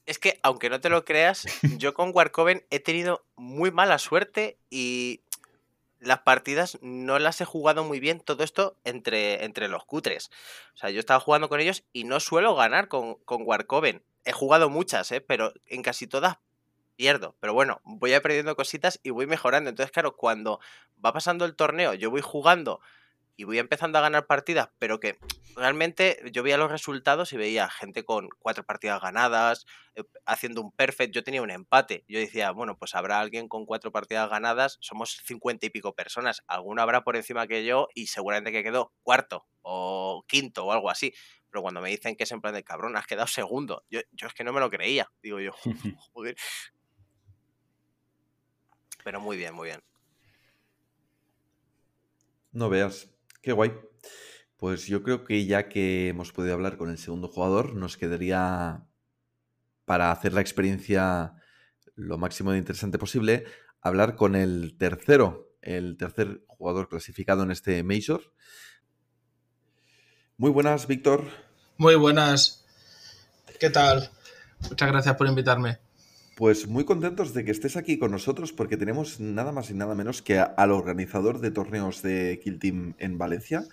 Es 0.05 0.19
que, 0.19 0.39
aunque 0.43 0.69
no 0.69 0.79
te 0.79 0.89
lo 0.89 1.03
creas, 1.05 1.45
yo 1.77 1.93
con 1.93 2.11
Warcoven 2.13 2.65
he 2.69 2.79
tenido 2.79 3.25
muy 3.35 3.71
mala 3.71 3.97
suerte 3.97 4.57
y 4.69 5.21
las 5.99 6.19
partidas 6.19 6.77
no 6.81 7.19
las 7.19 7.41
he 7.41 7.45
jugado 7.45 7.83
muy 7.83 7.99
bien. 7.99 8.19
Todo 8.19 8.43
esto 8.43 8.77
entre, 8.83 9.43
entre 9.43 9.67
los 9.67 9.85
cutres. 9.85 10.29
O 10.75 10.77
sea, 10.77 10.89
yo 10.91 10.99
estaba 10.99 11.19
jugando 11.19 11.49
con 11.49 11.59
ellos 11.59 11.83
y 11.91 12.03
no 12.03 12.19
suelo 12.19 12.55
ganar 12.55 12.87
con, 12.87 13.15
con 13.25 13.43
Warcoven. 13.45 14.03
He 14.23 14.31
jugado 14.31 14.69
muchas, 14.69 15.11
¿eh? 15.11 15.21
pero 15.21 15.53
en 15.65 15.81
casi 15.81 16.07
todas 16.07 16.37
pierdo. 16.95 17.35
Pero 17.39 17.53
bueno, 17.53 17.81
voy 17.83 18.13
aprendiendo 18.13 18.55
cositas 18.55 18.99
y 19.03 19.09
voy 19.09 19.27
mejorando. 19.27 19.69
Entonces, 19.69 19.91
claro, 19.91 20.15
cuando 20.15 20.59
va 21.03 21.13
pasando 21.13 21.45
el 21.45 21.55
torneo, 21.55 21.93
yo 21.93 22.09
voy 22.09 22.21
jugando 22.21 22.79
y 23.37 23.43
voy 23.43 23.59
empezando 23.59 23.97
a 23.97 24.01
ganar 24.01 24.27
partidas, 24.27 24.69
pero 24.79 24.99
que 24.99 25.17
realmente 25.55 26.19
yo 26.31 26.43
veía 26.43 26.57
los 26.57 26.71
resultados 26.71 27.33
y 27.33 27.37
veía 27.37 27.69
gente 27.69 28.03
con 28.03 28.29
cuatro 28.39 28.65
partidas 28.65 29.01
ganadas, 29.01 29.65
eh, 29.95 30.03
haciendo 30.25 30.61
un 30.61 30.71
perfect, 30.71 31.13
yo 31.13 31.23
tenía 31.23 31.41
un 31.41 31.51
empate. 31.51 32.03
Yo 32.07 32.19
decía, 32.19 32.51
bueno, 32.51 32.77
pues 32.77 32.95
habrá 32.95 33.19
alguien 33.19 33.47
con 33.47 33.65
cuatro 33.65 33.91
partidas 33.91 34.29
ganadas, 34.29 34.77
somos 34.81 35.21
cincuenta 35.25 35.65
y 35.65 35.69
pico 35.69 35.93
personas, 35.93 36.43
alguno 36.47 36.81
habrá 36.81 37.03
por 37.03 37.15
encima 37.15 37.47
que 37.47 37.65
yo 37.65 37.87
y 37.93 38.07
seguramente 38.07 38.51
que 38.51 38.63
quedó 38.63 38.93
cuarto 39.03 39.45
o 39.61 40.23
quinto 40.27 40.65
o 40.65 40.71
algo 40.71 40.89
así. 40.89 41.13
Pero 41.49 41.61
cuando 41.61 41.81
me 41.81 41.89
dicen 41.89 42.15
que 42.15 42.23
es 42.23 42.31
en 42.31 42.41
plan 42.41 42.53
de 42.53 42.63
cabrón, 42.63 42.97
has 42.97 43.07
quedado 43.07 43.27
segundo, 43.27 43.83
yo, 43.89 44.01
yo 44.11 44.27
es 44.27 44.33
que 44.33 44.43
no 44.43 44.53
me 44.53 44.59
lo 44.59 44.69
creía. 44.69 45.09
Digo 45.21 45.39
yo, 45.39 45.51
joder. 46.13 46.35
Pero 49.03 49.21
muy 49.21 49.37
bien, 49.37 49.53
muy 49.53 49.67
bien. 49.67 49.81
No 52.51 52.69
veas. 52.69 53.14
Qué 53.45 53.51
guay. 53.51 53.73
Pues 54.57 54.87
yo 54.87 55.03
creo 55.03 55.23
que 55.23 55.45
ya 55.45 55.69
que 55.69 56.07
hemos 56.07 56.31
podido 56.31 56.55
hablar 56.55 56.77
con 56.77 56.89
el 56.89 56.97
segundo 56.97 57.27
jugador, 57.27 57.75
nos 57.75 57.95
quedaría 57.95 58.87
para 59.85 60.11
hacer 60.11 60.33
la 60.33 60.41
experiencia 60.41 61.35
lo 61.93 62.17
máximo 62.17 62.51
de 62.51 62.57
interesante 62.57 62.97
posible, 62.97 63.45
hablar 63.81 64.15
con 64.15 64.35
el 64.35 64.75
tercero. 64.79 65.53
el 65.61 65.95
tercer 65.97 66.43
jugador 66.47 66.89
clasificado 66.89 67.43
en 67.43 67.51
este 67.51 67.83
Major. 67.83 68.33
Muy 70.37 70.49
buenas, 70.49 70.87
Víctor. 70.87 71.25
Muy 71.77 71.93
buenas. 71.93 72.65
¿Qué 73.59 73.69
tal? 73.69 74.09
Muchas 74.69 74.89
gracias 74.89 75.15
por 75.17 75.27
invitarme. 75.27 75.84
Pues 76.35 76.67
muy 76.67 76.83
contentos 76.83 77.33
de 77.33 77.45
que 77.45 77.51
estés 77.51 77.77
aquí 77.77 77.97
con 77.97 78.11
nosotros 78.11 78.51
porque 78.51 78.75
tenemos 78.75 79.21
nada 79.21 79.53
más 79.53 79.69
y 79.69 79.73
nada 79.73 79.95
menos 79.95 80.21
que 80.21 80.37
al 80.37 80.71
organizador 80.71 81.39
de 81.39 81.49
torneos 81.49 82.01
de 82.01 82.41
Kill 82.43 82.59
Team 82.59 82.93
en 82.99 83.17
Valencia, 83.17 83.63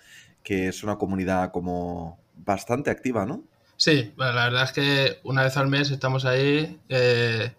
que 0.43 0.69
es 0.69 0.81
una 0.81 0.97
comunidad 0.97 1.51
como 1.51 2.19
bastante 2.37 2.89
activa, 2.89 3.25
¿no? 3.25 3.43
Sí, 3.75 4.13
la 4.15 4.31
verdad 4.31 4.63
es 4.63 4.71
que 4.71 5.19
una 5.23 5.43
vez 5.43 5.57
al 5.57 5.67
mes 5.67 5.91
estamos 5.91 6.23
ahí 6.23 6.79
eh, 6.87 7.53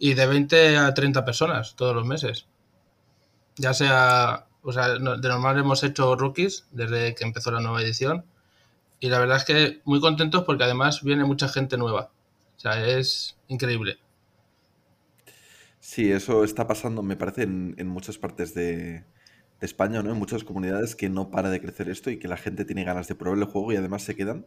y 0.00 0.14
de 0.14 0.26
20 0.26 0.78
a 0.78 0.92
30 0.92 1.24
personas 1.24 1.76
todos 1.76 1.94
los 1.94 2.04
meses. 2.04 2.48
Ya 3.54 3.72
sea, 3.72 4.46
o 4.62 4.72
sea, 4.72 4.88
de 4.88 4.98
normal 4.98 5.58
hemos 5.60 5.84
hecho 5.84 6.16
rookies 6.16 6.66
desde 6.72 7.14
que 7.14 7.22
empezó 7.22 7.52
la 7.52 7.60
nueva 7.60 7.82
edición 7.82 8.24
y 8.98 9.10
la 9.10 9.20
verdad 9.20 9.36
es 9.36 9.44
que 9.44 9.80
muy 9.84 10.00
contentos 10.00 10.42
porque 10.42 10.64
además 10.64 11.04
viene 11.04 11.24
mucha 11.24 11.48
gente 11.48 11.76
nueva. 11.76 12.10
O 12.56 12.58
sea, 12.58 12.84
es 12.84 13.36
increíble. 13.46 13.98
Sí, 15.86 16.10
eso 16.10 16.44
está 16.44 16.66
pasando, 16.66 17.02
me 17.02 17.14
parece, 17.14 17.42
en, 17.42 17.86
muchas 17.88 18.16
partes 18.16 18.54
de, 18.54 19.04
España, 19.60 20.02
¿no? 20.02 20.10
En 20.10 20.18
muchas 20.18 20.42
comunidades 20.42 20.96
que 20.96 21.10
no 21.10 21.30
para 21.30 21.50
de 21.50 21.60
crecer 21.60 21.90
esto 21.90 22.10
y 22.10 22.18
que 22.18 22.26
la 22.26 22.38
gente 22.38 22.64
tiene 22.64 22.84
ganas 22.84 23.06
de 23.06 23.14
probar 23.14 23.38
el 23.38 23.44
juego 23.44 23.70
y 23.70 23.76
además 23.76 24.02
se 24.02 24.16
quedan. 24.16 24.46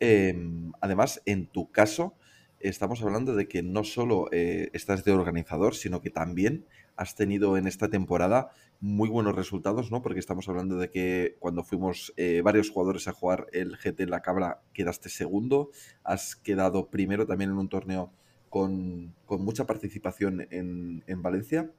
Em, 0.00 0.72
además, 0.80 1.22
en 1.24 1.46
tu 1.46 1.70
caso, 1.70 2.16
estamos 2.58 3.00
hablando 3.02 3.36
de 3.36 3.46
que 3.46 3.62
no 3.62 3.84
solo 3.84 4.28
eh, 4.32 4.70
estás 4.72 5.04
de 5.04 5.12
organizador, 5.12 5.76
sino 5.76 6.00
que 6.00 6.10
también 6.10 6.66
has 6.96 7.14
tenido 7.14 7.56
en 7.56 7.68
esta 7.68 7.88
temporada 7.88 8.50
muy 8.80 9.08
buenos 9.08 9.36
resultados, 9.36 9.92
¿no? 9.92 10.02
Porque 10.02 10.18
estamos 10.18 10.48
hablando 10.48 10.78
de 10.78 10.90
que 10.90 11.36
cuando 11.38 11.62
fuimos 11.62 12.12
eh, 12.16 12.42
varios 12.42 12.70
jugadores 12.70 13.06
a 13.06 13.12
jugar 13.12 13.46
el 13.52 13.76
GT 13.76 14.00
en 14.02 14.10
la 14.10 14.22
Cabra, 14.22 14.62
quedaste 14.72 15.10
segundo, 15.10 15.70
has 16.02 16.34
quedado 16.34 16.90
primero 16.90 17.24
también 17.24 17.50
en 17.50 17.58
un 17.58 17.68
torneo 17.68 18.12
con, 18.50 19.14
mucha 19.28 19.66
participación 19.66 20.46
en, 20.50 21.22
Valencia. 21.22 21.70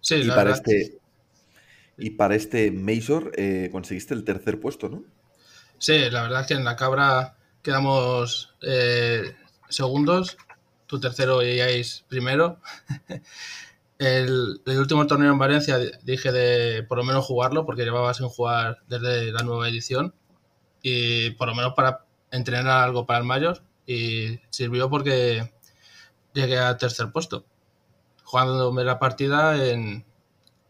Sí, 0.00 0.16
y 0.16 0.28
para 0.28 0.52
este 0.52 0.98
Y 1.96 2.10
para 2.10 2.34
este 2.34 2.70
Major 2.70 3.32
eh, 3.36 3.68
conseguiste 3.72 4.14
el 4.14 4.24
tercer 4.24 4.60
puesto, 4.60 4.88
¿no? 4.88 5.02
Sí, 5.78 5.98
la 6.10 6.22
verdad 6.22 6.42
es 6.42 6.46
que 6.46 6.54
en 6.54 6.64
la 6.64 6.76
cabra 6.76 7.36
quedamos 7.62 8.54
eh, 8.62 9.34
segundos, 9.68 10.36
tu 10.86 11.00
tercero 11.00 11.42
y 11.42 11.60
Ais 11.60 12.04
primero. 12.08 12.60
el, 13.98 14.60
último 14.66 15.06
torneo 15.06 15.32
en 15.32 15.38
Valencia 15.38 15.78
dije 16.02 16.32
de 16.32 16.82
por 16.82 16.98
lo 16.98 17.04
menos 17.04 17.24
jugarlo 17.24 17.64
porque 17.64 17.84
llevaba 17.84 18.14
sin 18.14 18.28
jugar 18.28 18.82
desde 18.88 19.32
la 19.32 19.42
nueva 19.42 19.68
edición 19.68 20.14
y 20.82 21.30
por 21.30 21.48
lo 21.48 21.54
menos 21.54 21.74
para 21.74 22.04
entrenar 22.30 22.84
algo 22.84 23.06
para 23.06 23.20
el 23.20 23.24
mayor 23.24 23.62
y 23.86 24.40
sirvió 24.50 24.90
porque 24.90 25.52
llegué 26.32 26.58
a 26.58 26.76
tercer 26.76 27.10
puesto, 27.12 27.44
jugándome 28.24 28.84
la 28.84 28.98
partida 28.98 29.64
en, 29.66 30.04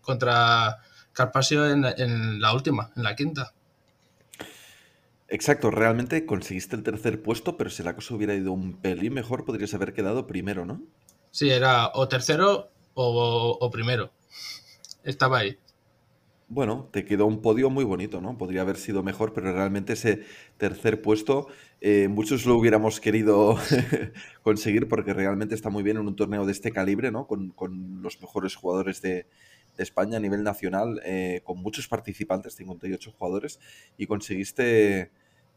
contra 0.00 0.80
Carpasio 1.12 1.68
en, 1.68 2.40
la 2.40 2.54
última, 2.54 2.90
en 2.96 3.02
la 3.02 3.16
quinta. 3.16 3.52
Exacto, 5.28 5.70
realmente 5.70 6.26
conseguiste 6.26 6.76
el 6.76 6.82
tercer 6.82 7.22
puesto, 7.22 7.56
pero 7.56 7.70
si 7.70 7.82
la 7.82 7.94
cosa 7.94 8.14
hubiera 8.14 8.34
ido 8.34 8.52
un 8.52 8.76
pelín 8.76 9.14
mejor, 9.14 9.44
podrías 9.44 9.72
haber 9.72 9.94
quedado 9.94 10.26
primero, 10.26 10.66
¿no? 10.66 10.82
Sí, 11.30 11.48
era 11.50 11.90
o 11.94 12.08
tercero 12.08 12.70
o, 12.94 13.56
o 13.58 13.70
primero. 13.70 14.12
Estaba 15.04 15.38
ahí 15.38 15.58
bueno, 16.52 16.90
te 16.92 17.06
quedó 17.06 17.24
un 17.24 17.40
podio 17.40 17.70
muy 17.70 17.82
bonito, 17.82 18.20
¿no? 18.20 18.36
Podría 18.36 18.60
haber 18.60 18.76
sido 18.76 19.02
mejor, 19.02 19.32
pero 19.32 19.50
realmente 19.54 19.94
ese 19.94 20.22
tercer 20.58 21.00
puesto 21.00 21.46
eh, 21.80 22.08
muchos 22.08 22.44
lo 22.44 22.56
hubiéramos 22.56 23.00
querido 23.00 23.56
conseguir 24.42 24.86
porque 24.86 25.14
realmente 25.14 25.54
está 25.54 25.70
muy 25.70 25.82
bien 25.82 25.96
en 25.96 26.06
un 26.06 26.14
torneo 26.14 26.44
de 26.44 26.52
este 26.52 26.70
calibre, 26.70 27.10
¿no? 27.10 27.26
Con, 27.26 27.54
los 28.02 28.20
mejores 28.20 28.54
jugadores 28.54 29.00
de, 29.00 29.26
España 29.78 30.18
a 30.18 30.20
nivel 30.20 30.42
nacional, 30.42 31.00
eh, 31.06 31.40
con 31.44 31.56
muchos 31.56 31.88
participantes, 31.88 32.54
58 32.56 33.12
jugadores, 33.12 33.58
y 33.96 34.06
conseguiste 34.06 35.10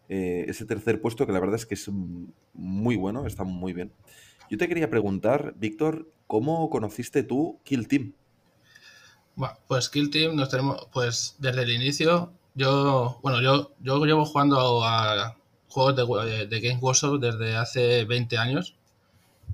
eh, 0.07 0.45
ese 0.47 0.65
tercer 0.65 1.01
puesto 1.01 1.27
que 1.27 1.33
la 1.33 1.41
verdad 1.41 1.57
es 1.57 1.65
que 1.65 1.73
es 1.73 1.91
muy 2.53 2.95
bueno, 2.95 3.27
está 3.27 3.43
muy 3.43 3.73
bien. 3.73 3.91
Yo 4.49 4.57
te 4.57 4.69
quería 4.69 4.89
preguntar, 4.89 5.53
Víctor, 5.57 6.09
¿cómo 6.27 6.69
conociste 6.69 7.23
tú 7.23 7.59
Kill 7.65 7.89
Team? 7.89 8.13
Bueno, 9.35 9.57
pues 9.67 9.89
Kill 9.89 10.09
Team 10.09 10.35
nos 10.35 10.49
tenemos, 10.49 10.87
pues 10.93 11.35
desde 11.39 11.63
el 11.63 11.71
inicio, 11.71 12.31
yo, 12.53 13.19
bueno, 13.21 13.41
yo, 13.41 13.71
yo 13.79 14.03
llevo 14.05 14.25
jugando 14.25 14.83
a, 14.83 15.35
juegos 15.67 15.95
de, 16.25 16.47
de, 16.47 16.59
Game 16.61 16.79
Workshop 16.79 17.19
desde 17.19 17.55
hace 17.57 18.05
20 18.05 18.37
años. 18.37 18.75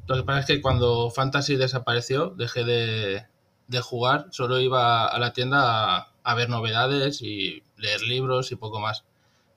Lo 0.07 0.15
que 0.15 0.23
pasa 0.23 0.41
es 0.41 0.45
que 0.45 0.61
cuando 0.61 1.09
Fantasy 1.09 1.55
desapareció, 1.55 2.29
dejé 2.29 2.63
de, 2.63 3.25
de 3.67 3.81
jugar, 3.81 4.27
solo 4.31 4.59
iba 4.59 5.07
a 5.07 5.19
la 5.19 5.33
tienda 5.33 6.09
a, 6.23 6.35
ver 6.35 6.49
novedades 6.49 7.21
y 7.23 7.63
leer 7.77 8.01
libros 8.01 8.51
y 8.51 8.55
poco 8.55 8.79
más. 8.79 9.03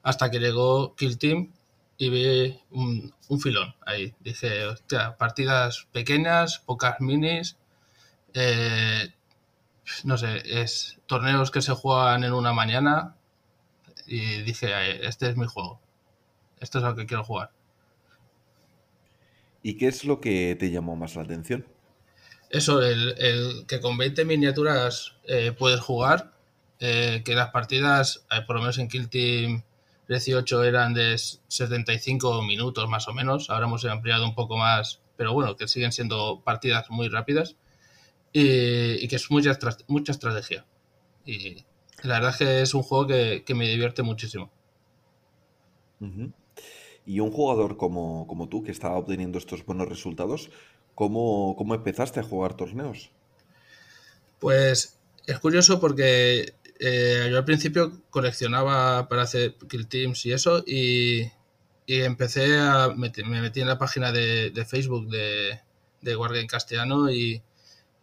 Hasta 0.03 0.31
que 0.31 0.39
llegó 0.41 0.95
Kill 0.97 1.19
Team 1.19 1.53
y 1.99 2.09
vi 2.09 2.61
un, 2.71 3.13
un 3.29 3.41
filón 3.41 3.75
ahí. 3.85 4.15
Dije, 4.21 4.67
hostia, 4.67 5.17
partidas 5.19 5.87
pequeñas, 5.93 6.61
pocas 6.61 7.01
minis, 7.01 7.57
eh, 8.35 9.13
no 10.05 10.18
sé, 10.18 10.42
es 10.44 10.99
torneos 11.07 11.51
que 11.51 11.62
se 11.62 11.73
juegan 11.73 12.25
en 12.25 12.33
una 12.33 12.53
mañana 12.53 13.16
y 14.07 14.42
dije, 14.42 15.07
este 15.07 15.29
es 15.29 15.37
mi 15.37 15.47
juego. 15.47 15.81
Esto 16.61 16.79
es 16.79 16.85
lo 16.85 16.94
que 16.94 17.07
quiero 17.07 17.25
jugar. 17.25 17.51
¿Y 19.62 19.77
qué 19.77 19.88
es 19.88 20.05
lo 20.05 20.20
que 20.20 20.57
te 20.59 20.70
llamó 20.70 20.97
más 20.97 21.16
la 21.16 21.23
atención? 21.23 21.66
Eso, 22.51 22.83
el, 22.83 23.64
que 23.66 23.81
con 23.81 23.97
20 23.97 24.25
miniaturas 24.25 25.16
eh, 25.25 25.53
puedes 25.53 25.81
jugar, 25.81 26.33
eh, 26.79 27.23
que 27.25 27.35
las 27.35 27.51
partidas, 27.51 28.27
eh, 28.31 28.42
por 28.47 28.57
lo 28.57 28.62
menos 28.62 28.79
en 28.79 28.88
Kill 28.88 29.09
Team 29.09 29.62
18 30.09 30.64
eran 30.64 30.92
de 30.94 31.16
75 31.18 32.42
minutos 32.42 32.88
más 32.88 33.09
o 33.09 33.14
menos, 33.14 33.49
ahora 33.51 33.66
hemos 33.66 33.85
ampliado 33.87 34.25
un 34.25 34.35
poco 34.35 34.57
más, 34.57 35.01
pero 35.16 35.33
bueno, 35.33 35.57
que 35.57 35.66
siguen 35.66 35.92
siendo 35.92 36.42
partidas 36.44 36.90
muy 36.90 37.09
rápidas 37.09 37.57
y, 38.37 39.07
que 39.07 39.16
es 39.16 39.31
mucha, 39.31 39.57
mucha 39.87 40.12
estrategia. 40.12 40.66
Y 41.25 41.64
la 42.03 42.14
verdad 42.14 42.31
es 42.31 42.37
que 42.37 42.62
es 42.62 42.75
un 42.75 42.83
juego 42.83 43.07
que, 43.07 43.55
me 43.55 43.68
divierte 43.68 44.03
muchísimo. 44.03 44.51
Y 47.07 47.20
un 47.20 47.31
jugador 47.31 47.77
como, 47.77 48.49
tú, 48.51 48.62
que 48.64 48.73
estaba 48.73 48.97
obteniendo 48.97 49.38
estos 49.38 49.64
buenos 49.64 49.88
resultados, 49.88 50.51
¿cómo, 50.97 51.57
empezaste 51.75 52.20
a 52.20 52.25
jugar 52.25 52.57
torneos? 52.57 53.12
Pues 54.40 54.99
es 55.27 55.38
curioso 55.38 55.81
porque 55.81 56.55
eh, 56.81 57.29
yo 57.31 57.38
al 57.38 57.44
principio 57.44 58.03
coleccionaba 58.11 59.09
para 59.09 59.23
hacer 59.23 59.55
kill 59.68 59.87
teams 59.87 60.27
y 60.27 60.33
eso 60.33 60.62
y, 60.66 61.31
empecé 61.87 62.59
a 62.59 62.88
me 62.97 63.40
metí 63.40 63.61
en 63.61 63.68
la 63.68 63.79
página 63.79 64.11
de, 64.11 64.66
Facebook 64.66 65.09
de, 65.09 65.61
de 66.03 66.16
Wargame 66.16 66.47
Castellano 66.47 67.11
y, 67.11 67.42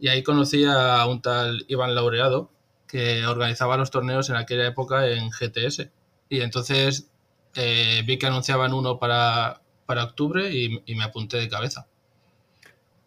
y 0.01 0.07
ahí 0.07 0.23
conocí 0.23 0.65
a 0.65 1.05
un 1.05 1.21
tal 1.21 1.63
Iván 1.67 1.93
Laureado 1.93 2.49
que 2.87 3.23
organizaba 3.25 3.77
los 3.77 3.91
torneos 3.91 4.31
en 4.31 4.35
aquella 4.35 4.65
época 4.65 5.07
en 5.07 5.29
GTS. 5.29 5.89
Y 6.27 6.41
entonces 6.41 7.07
eh, 7.55 8.01
vi 8.05 8.17
que 8.17 8.25
anunciaban 8.25 8.73
uno 8.73 8.97
para, 8.97 9.61
para 9.85 10.03
octubre 10.03 10.51
y, 10.51 10.83
me 10.95 11.03
apunté 11.03 11.37
de 11.37 11.47
cabeza. 11.47 11.85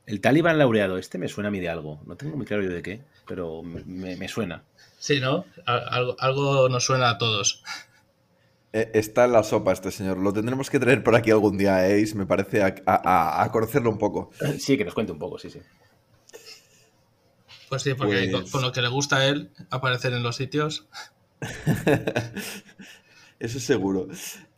El 0.07 0.21
tal 0.21 0.37
Iván 0.37 0.57
Laureado, 0.57 0.97
este 0.97 1.19
me 1.19 1.27
suena 1.27 1.49
a 1.49 1.51
mí 1.51 1.59
de 1.59 1.69
algo. 1.69 2.01
No 2.07 2.15
tengo 2.17 2.37
muy 2.37 2.47
claro 2.47 2.63
yo 2.63 2.71
de 2.71 2.83
qué, 2.83 3.01
pero 3.27 3.63
me, 3.65 4.29
suena. 4.29 4.63
Sí, 5.01 5.19
¿no? 5.19 5.47
Algo, 5.67 6.15
algo, 6.21 6.69
nos 6.69 6.85
suena 6.85 7.11
a 7.11 7.19
todos. 7.19 7.65
Eh, 8.73 8.93
está 8.95 9.25
en 9.25 9.33
la 9.33 9.43
sopa 9.43 9.73
este 9.73 9.91
señor. 9.91 10.19
Lo 10.19 10.33
tendremos 10.33 10.71
que 10.71 10.79
traer 10.79 11.03
por 11.03 11.17
aquí 11.17 11.33
algún 11.33 11.59
día, 11.59 11.89
¿eh? 11.89 12.05
Me 12.15 12.25
parece 12.25 12.63
a, 12.63 13.43
a 13.43 13.51
conocerlo 13.51 13.91
un 13.91 13.99
poco. 13.99 14.31
Sí, 14.61 14.79
que 14.79 14.85
nos 14.85 14.95
cuente 14.95 15.13
un 15.13 15.19
poco, 15.19 15.39
sí, 15.39 15.51
sí. 15.51 15.59
Pues 17.69 17.83
sí, 17.83 17.95
porque 17.95 18.31
con, 18.31 18.45
pues 18.45 18.63
lo 18.63 18.73
que 18.73 18.83
le 18.83 18.89
gusta 18.89 19.17
a 19.17 19.27
él, 19.27 19.51
aparecer 19.71 20.13
en 20.13 20.23
los 20.23 20.37
sitios. 20.37 20.87
Eso 23.39 23.59
es 23.59 23.65
seguro. 23.65 24.09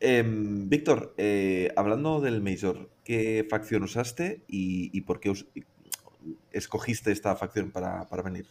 Em, 0.00 0.68
Víctor, 0.68 1.14
eh, 1.16 1.72
hablando 1.76 2.20
del 2.20 2.42
Major, 2.42 2.90
¿qué 3.04 3.46
facción 3.48 3.82
usaste 3.82 4.44
y, 4.46 5.00
por 5.02 5.20
qué 5.20 5.32
escogiste 6.52 7.10
esta 7.10 7.34
facción 7.36 7.72
para, 7.72 8.06
venir? 8.22 8.46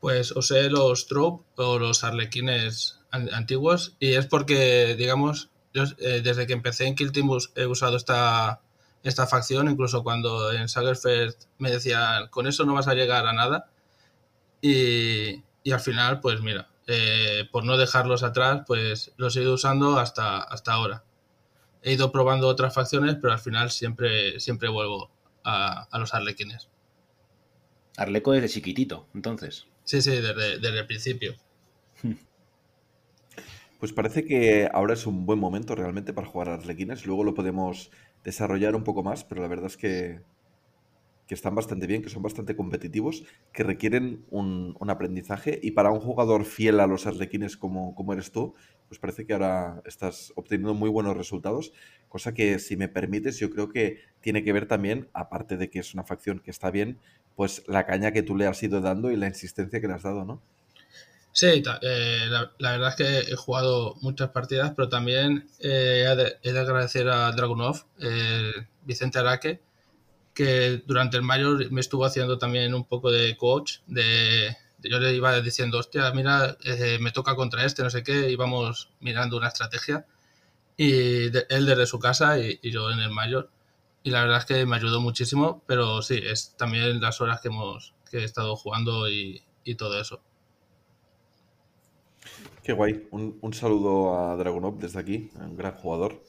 Pues 0.00 0.32
usé 0.32 0.68
los 0.68 1.06
Trope 1.06 1.44
o 1.56 1.78
los 1.78 2.04
Arlequines 2.04 3.00
antiguos 3.10 3.96
y 3.98 4.12
es 4.14 4.26
porque, 4.26 4.96
digamos, 4.96 5.50
yo, 5.72 5.84
eh, 5.98 6.20
desde 6.22 6.46
que 6.46 6.52
empecé 6.52 6.86
en 6.86 6.94
Kill 6.94 7.12
Team 7.12 7.30
he 7.56 7.66
usado 7.66 7.96
esta, 7.96 8.60
esta 9.02 9.26
facción, 9.26 9.70
incluso 9.70 10.04
cuando 10.04 10.52
en 10.52 10.68
Sagerfest 10.68 11.44
me 11.58 11.70
decían, 11.70 12.28
con 12.28 12.46
eso 12.46 12.64
no 12.64 12.74
vas 12.74 12.86
a 12.86 12.94
llegar 12.94 13.26
a 13.26 13.32
nada, 13.32 13.70
Y, 14.66 15.44
y 15.62 15.72
al 15.72 15.80
final, 15.80 16.20
pues 16.20 16.40
mira, 16.40 16.70
eh, 16.86 17.46
por 17.52 17.66
no 17.66 17.76
dejarlos 17.76 18.22
atrás, 18.22 18.62
pues 18.66 19.12
los 19.18 19.36
he 19.36 19.42
ido 19.42 19.52
usando 19.52 19.98
hasta, 19.98 20.38
hasta 20.40 20.72
ahora. 20.72 21.04
He 21.82 21.92
ido 21.92 22.10
probando 22.10 22.48
otras 22.48 22.72
facciones, 22.72 23.16
pero 23.20 23.34
al 23.34 23.38
final 23.38 23.70
siempre, 23.70 24.40
siempre 24.40 24.70
vuelvo 24.70 25.10
a, 25.44 25.82
a 25.90 25.98
los 25.98 26.14
arlequines. 26.14 26.70
Arleco 27.98 28.32
desde 28.32 28.48
chiquitito, 28.48 29.06
entonces. 29.14 29.66
Sí, 29.84 30.00
sí, 30.00 30.12
desde, 30.12 30.58
desde 30.58 30.78
el 30.78 30.86
principio. 30.86 31.34
Pues 33.80 33.92
parece 33.92 34.24
que 34.24 34.66
ahora 34.72 34.94
es 34.94 35.06
un 35.06 35.26
buen 35.26 35.38
momento 35.38 35.74
realmente 35.74 36.14
para 36.14 36.26
jugar 36.26 36.48
a 36.48 36.54
Arlequines. 36.54 37.04
Luego 37.04 37.22
lo 37.22 37.34
podemos 37.34 37.90
desarrollar 38.22 38.74
un 38.76 38.82
poco 38.82 39.02
más, 39.02 39.24
pero 39.24 39.42
la 39.42 39.48
verdad 39.48 39.66
es 39.66 39.76
que, 39.76 40.22
que 41.26 41.34
están 41.34 41.54
bastante 41.54 41.86
bien, 41.86 42.02
que 42.02 42.10
son 42.10 42.22
bastante 42.22 42.54
competitivos, 42.54 43.24
que 43.52 43.62
requieren 43.62 44.24
un, 44.30 44.76
un 44.78 44.90
aprendizaje. 44.90 45.58
Y 45.62 45.70
para 45.70 45.90
un 45.90 46.00
jugador 46.00 46.44
fiel 46.44 46.80
a 46.80 46.86
los 46.86 47.06
Arlequines 47.06 47.56
como, 47.56 47.94
como 47.94 48.12
eres 48.12 48.30
tú, 48.30 48.54
pues 48.88 48.98
parece 48.98 49.26
que 49.26 49.32
ahora 49.32 49.82
estás 49.86 50.32
obteniendo 50.36 50.74
muy 50.74 50.90
buenos 50.90 51.16
resultados. 51.16 51.72
Cosa 52.08 52.34
que, 52.34 52.58
si 52.58 52.76
me 52.76 52.88
permites, 52.88 53.38
yo 53.38 53.50
creo 53.50 53.70
que 53.70 54.00
tiene 54.20 54.44
que 54.44 54.52
ver 54.52 54.66
también, 54.66 55.08
aparte 55.14 55.56
de 55.56 55.70
que 55.70 55.78
es 55.78 55.94
una 55.94 56.04
facción 56.04 56.40
que 56.40 56.50
está 56.50 56.70
bien, 56.70 56.98
pues 57.34 57.64
la 57.66 57.86
caña 57.86 58.12
que 58.12 58.22
tú 58.22 58.36
le 58.36 58.46
has 58.46 58.62
ido 58.62 58.80
dando 58.80 59.10
y 59.10 59.16
la 59.16 59.26
insistencia 59.26 59.80
que 59.80 59.88
le 59.88 59.94
has 59.94 60.02
dado, 60.02 60.24
¿no? 60.24 60.42
Sí, 61.32 61.64
eh, 61.82 62.26
la, 62.58 62.70
verdad 62.70 62.90
es 62.90 62.94
que 62.94 63.32
he 63.32 63.34
jugado 63.34 63.96
muchas 64.02 64.30
partidas, 64.30 64.72
pero 64.76 64.88
también 64.88 65.48
eh, 65.58 66.06
he, 66.08 66.14
de, 66.14 66.36
he 66.44 66.52
de 66.52 66.60
agradecer 66.60 67.08
a 67.08 67.32
Dragunov, 67.32 67.86
eh, 67.98 68.52
Vicente 68.84 69.18
Araque, 69.18 69.60
que 70.34 70.82
durante 70.86 71.16
el 71.16 71.22
mayo 71.22 71.58
me 71.70 71.80
estuvo 71.80 72.04
haciendo 72.04 72.38
también 72.38 72.74
un 72.74 72.84
poco 72.84 73.10
de 73.10 73.36
coach, 73.36 73.78
de, 73.86 74.56
yo 74.82 74.98
le 75.00 75.14
iba 75.14 75.40
diciendo, 75.40 75.78
hostia, 75.78 76.10
mira, 76.12 76.56
eh, 76.64 76.98
me 77.00 77.12
toca 77.12 77.36
contra 77.36 77.64
este, 77.64 77.82
no 77.82 77.90
sé 77.90 78.02
qué, 78.02 78.30
íbamos 78.30 78.90
mirando 79.00 79.36
una 79.36 79.48
estrategia, 79.48 80.06
y 80.76 81.30
de- 81.30 81.46
él 81.50 81.66
desde 81.66 81.86
su 81.86 81.98
casa 81.98 82.38
y, 82.38 82.58
y 82.62 82.70
yo 82.70 82.90
en 82.90 83.00
el 83.00 83.10
mayor, 83.10 83.50
y 84.04 84.10
la 84.10 84.22
verdad 84.22 84.38
es 84.40 84.46
que 84.46 84.66
me 84.66 84.76
ayudó 84.76 85.00
muchísimo, 85.00 85.62
pero 85.66 86.02
sí, 86.02 86.20
es 86.22 86.56
también 86.56 87.00
las 87.00 87.20
horas 87.20 87.40
que 87.40 87.48
hemos 87.48 87.94
que 88.10 88.18
he 88.20 88.24
estado 88.24 88.56
jugando 88.56 89.08
y, 89.10 89.42
y 89.64 89.74
todo 89.76 90.00
eso. 90.00 90.20
Qué 92.62 92.72
guay. 92.72 93.06
Un, 93.10 93.38
un 93.42 93.52
saludo 93.52 94.18
a 94.18 94.36
Dragunov 94.36 94.78
desde 94.78 94.98
aquí, 94.98 95.30
un 95.36 95.56
gran 95.56 95.74
jugador. 95.74 96.22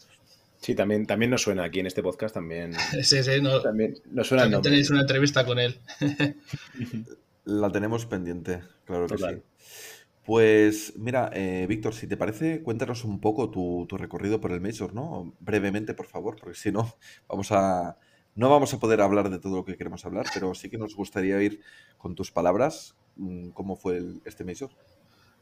Sí, 0.65 0.73
también, 0.73 1.05
también 1.05 1.29
nos 1.29 1.43
suena 1.43 1.63
aquí 1.63 1.79
en 1.79 1.85
este 1.85 2.01
podcast, 2.01 2.33
también, 2.33 2.73
Sí, 3.03 3.21
sí, 3.21 3.39
no, 3.39 3.61
también 3.61 3.93
nos 4.09 4.27
suena 4.27 4.45
también 4.45 4.63
tenéis 4.63 4.89
una 4.89 5.01
entrevista 5.01 5.45
con 5.45 5.59
él. 5.59 5.79
La 7.45 7.71
tenemos 7.71 8.07
pendiente, 8.07 8.63
claro 8.83 9.05
que 9.05 9.15
Total. 9.15 9.43
sí. 9.59 9.63
Pues 10.25 10.93
mira, 10.97 11.29
eh, 11.33 11.67
Víctor, 11.69 11.93
si 11.93 12.07
te 12.07 12.17
parece, 12.17 12.63
cuéntanos 12.63 13.03
un 13.03 13.21
poco 13.21 13.51
tu, 13.51 13.85
tu 13.87 13.95
recorrido 13.95 14.41
por 14.41 14.51
el 14.53 14.59
Major, 14.59 14.95
¿no? 14.95 15.35
Brevemente, 15.39 15.93
por 15.93 16.07
favor, 16.07 16.35
porque 16.39 16.57
si 16.57 16.71
no, 16.71 16.95
vamos 17.29 17.51
a, 17.51 17.99
no 18.33 18.49
vamos 18.49 18.73
a 18.73 18.79
poder 18.79 19.01
hablar 19.01 19.29
de 19.29 19.37
todo 19.37 19.57
lo 19.57 19.65
que 19.65 19.77
queremos 19.77 20.03
hablar, 20.03 20.25
pero 20.33 20.55
sí 20.55 20.71
que 20.71 20.79
nos 20.79 20.95
gustaría 20.95 21.35
oír 21.35 21.61
con 21.99 22.15
tus 22.15 22.31
palabras 22.31 22.95
mm, 23.17 23.49
cómo 23.49 23.75
fue 23.75 23.97
el- 23.97 24.21
este 24.25 24.43
Major. 24.43 24.71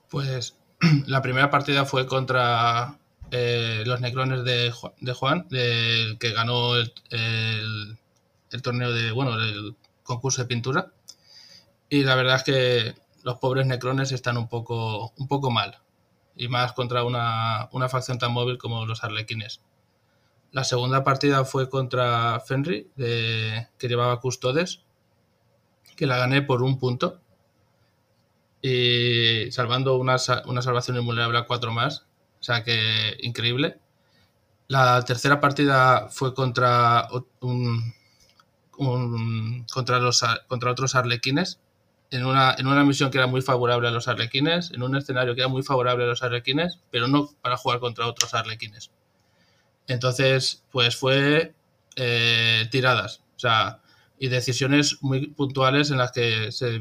Pues 0.10 0.58
la 1.08 1.22
primera 1.22 1.50
partida 1.50 1.86
fue 1.86 2.06
contra 2.08 3.00
eh, 3.34 3.84
los 3.86 4.00
Necrones 4.02 4.46
de, 4.46 4.72
Ju- 4.72 4.94
de 5.02 5.14
Juan, 5.14 5.48
que 5.50 6.32
ganó 6.34 6.76
el, 6.78 6.94
el- 7.12 8.62
torneo 8.62 8.94
de, 8.94 9.12
bueno, 9.12 9.36
el 9.42 9.76
concurso 10.04 10.42
de 10.44 10.48
pintura. 10.48 10.94
Y 11.90 12.04
la 12.04 12.16
verdad 12.16 12.38
es 12.38 12.44
que 12.44 12.96
los 13.24 13.38
pobres 13.40 13.66
Necrones 13.68 14.12
están 14.12 14.38
un 14.38 14.50
poco, 14.50 15.14
un 15.18 15.28
poco 15.28 15.52
mal. 15.52 15.80
Y 16.36 16.48
más 16.50 16.74
contra 16.74 17.04
una, 17.04 17.70
una 17.74 17.90
facción 17.90 18.20
tan 18.20 18.34
móvil 18.34 18.58
como 18.58 18.86
los 18.86 19.04
Arlequines. 19.04 19.62
La 20.52 20.64
segunda 20.66 21.04
partida 21.04 21.46
fue 21.46 21.70
contra 21.70 22.40
Fenry, 22.42 22.90
que 22.98 23.90
llevaba 23.90 24.22
Custodes, 24.22 24.82
que 25.96 26.06
la 26.06 26.18
gané 26.18 26.42
por 26.44 26.62
un 26.62 26.78
punto 26.78 27.20
y 28.62 29.52
salvando 29.52 29.98
una, 29.98 30.16
una 30.46 30.62
salvación 30.62 30.98
invulnerable 30.98 31.38
a 31.40 31.46
cuatro 31.46 31.72
más. 31.72 32.06
O 32.44 32.46
sea 32.46 32.62
que 32.62 33.16
increíble. 33.22 33.78
La 34.68 35.02
tercera 35.06 35.40
partida 35.40 36.10
fue 36.10 36.34
contra 36.34 37.08
un, 37.40 37.94
contra 39.72 40.00
los 40.00 40.26
contra 40.50 40.72
otros 40.72 40.94
arlequines 40.96 41.62
en 42.12 42.26
una, 42.26 42.54
en 42.58 42.68
una 42.68 42.84
misión 42.84 43.12
que 43.12 43.18
era 43.18 43.28
muy 43.28 43.42
favorable 43.42 43.88
a 43.88 43.92
los 43.92 44.10
arlequines, 44.10 44.72
en 44.72 44.84
un 44.84 44.94
escenario 44.98 45.36
que 45.36 45.40
era 45.40 45.48
muy 45.48 45.64
favorable 45.64 46.04
a 46.04 46.08
los 46.08 46.22
arlequines, 46.22 46.82
pero 46.92 47.08
no 47.08 47.30
para 47.42 47.56
jugar 47.56 47.80
contra 47.80 48.08
otros 48.08 48.34
arlequines. 48.34 48.92
Entonces, 49.88 50.66
pues 50.70 50.98
fue 50.98 51.56
eh, 51.96 52.68
tiradas, 52.72 53.22
o 53.38 53.40
sea, 53.40 53.80
y 54.20 54.28
decisiones 54.28 54.98
muy 55.02 55.28
puntuales 55.28 55.92
en 55.92 55.98
las 55.98 56.12
que 56.12 56.52
se 56.52 56.78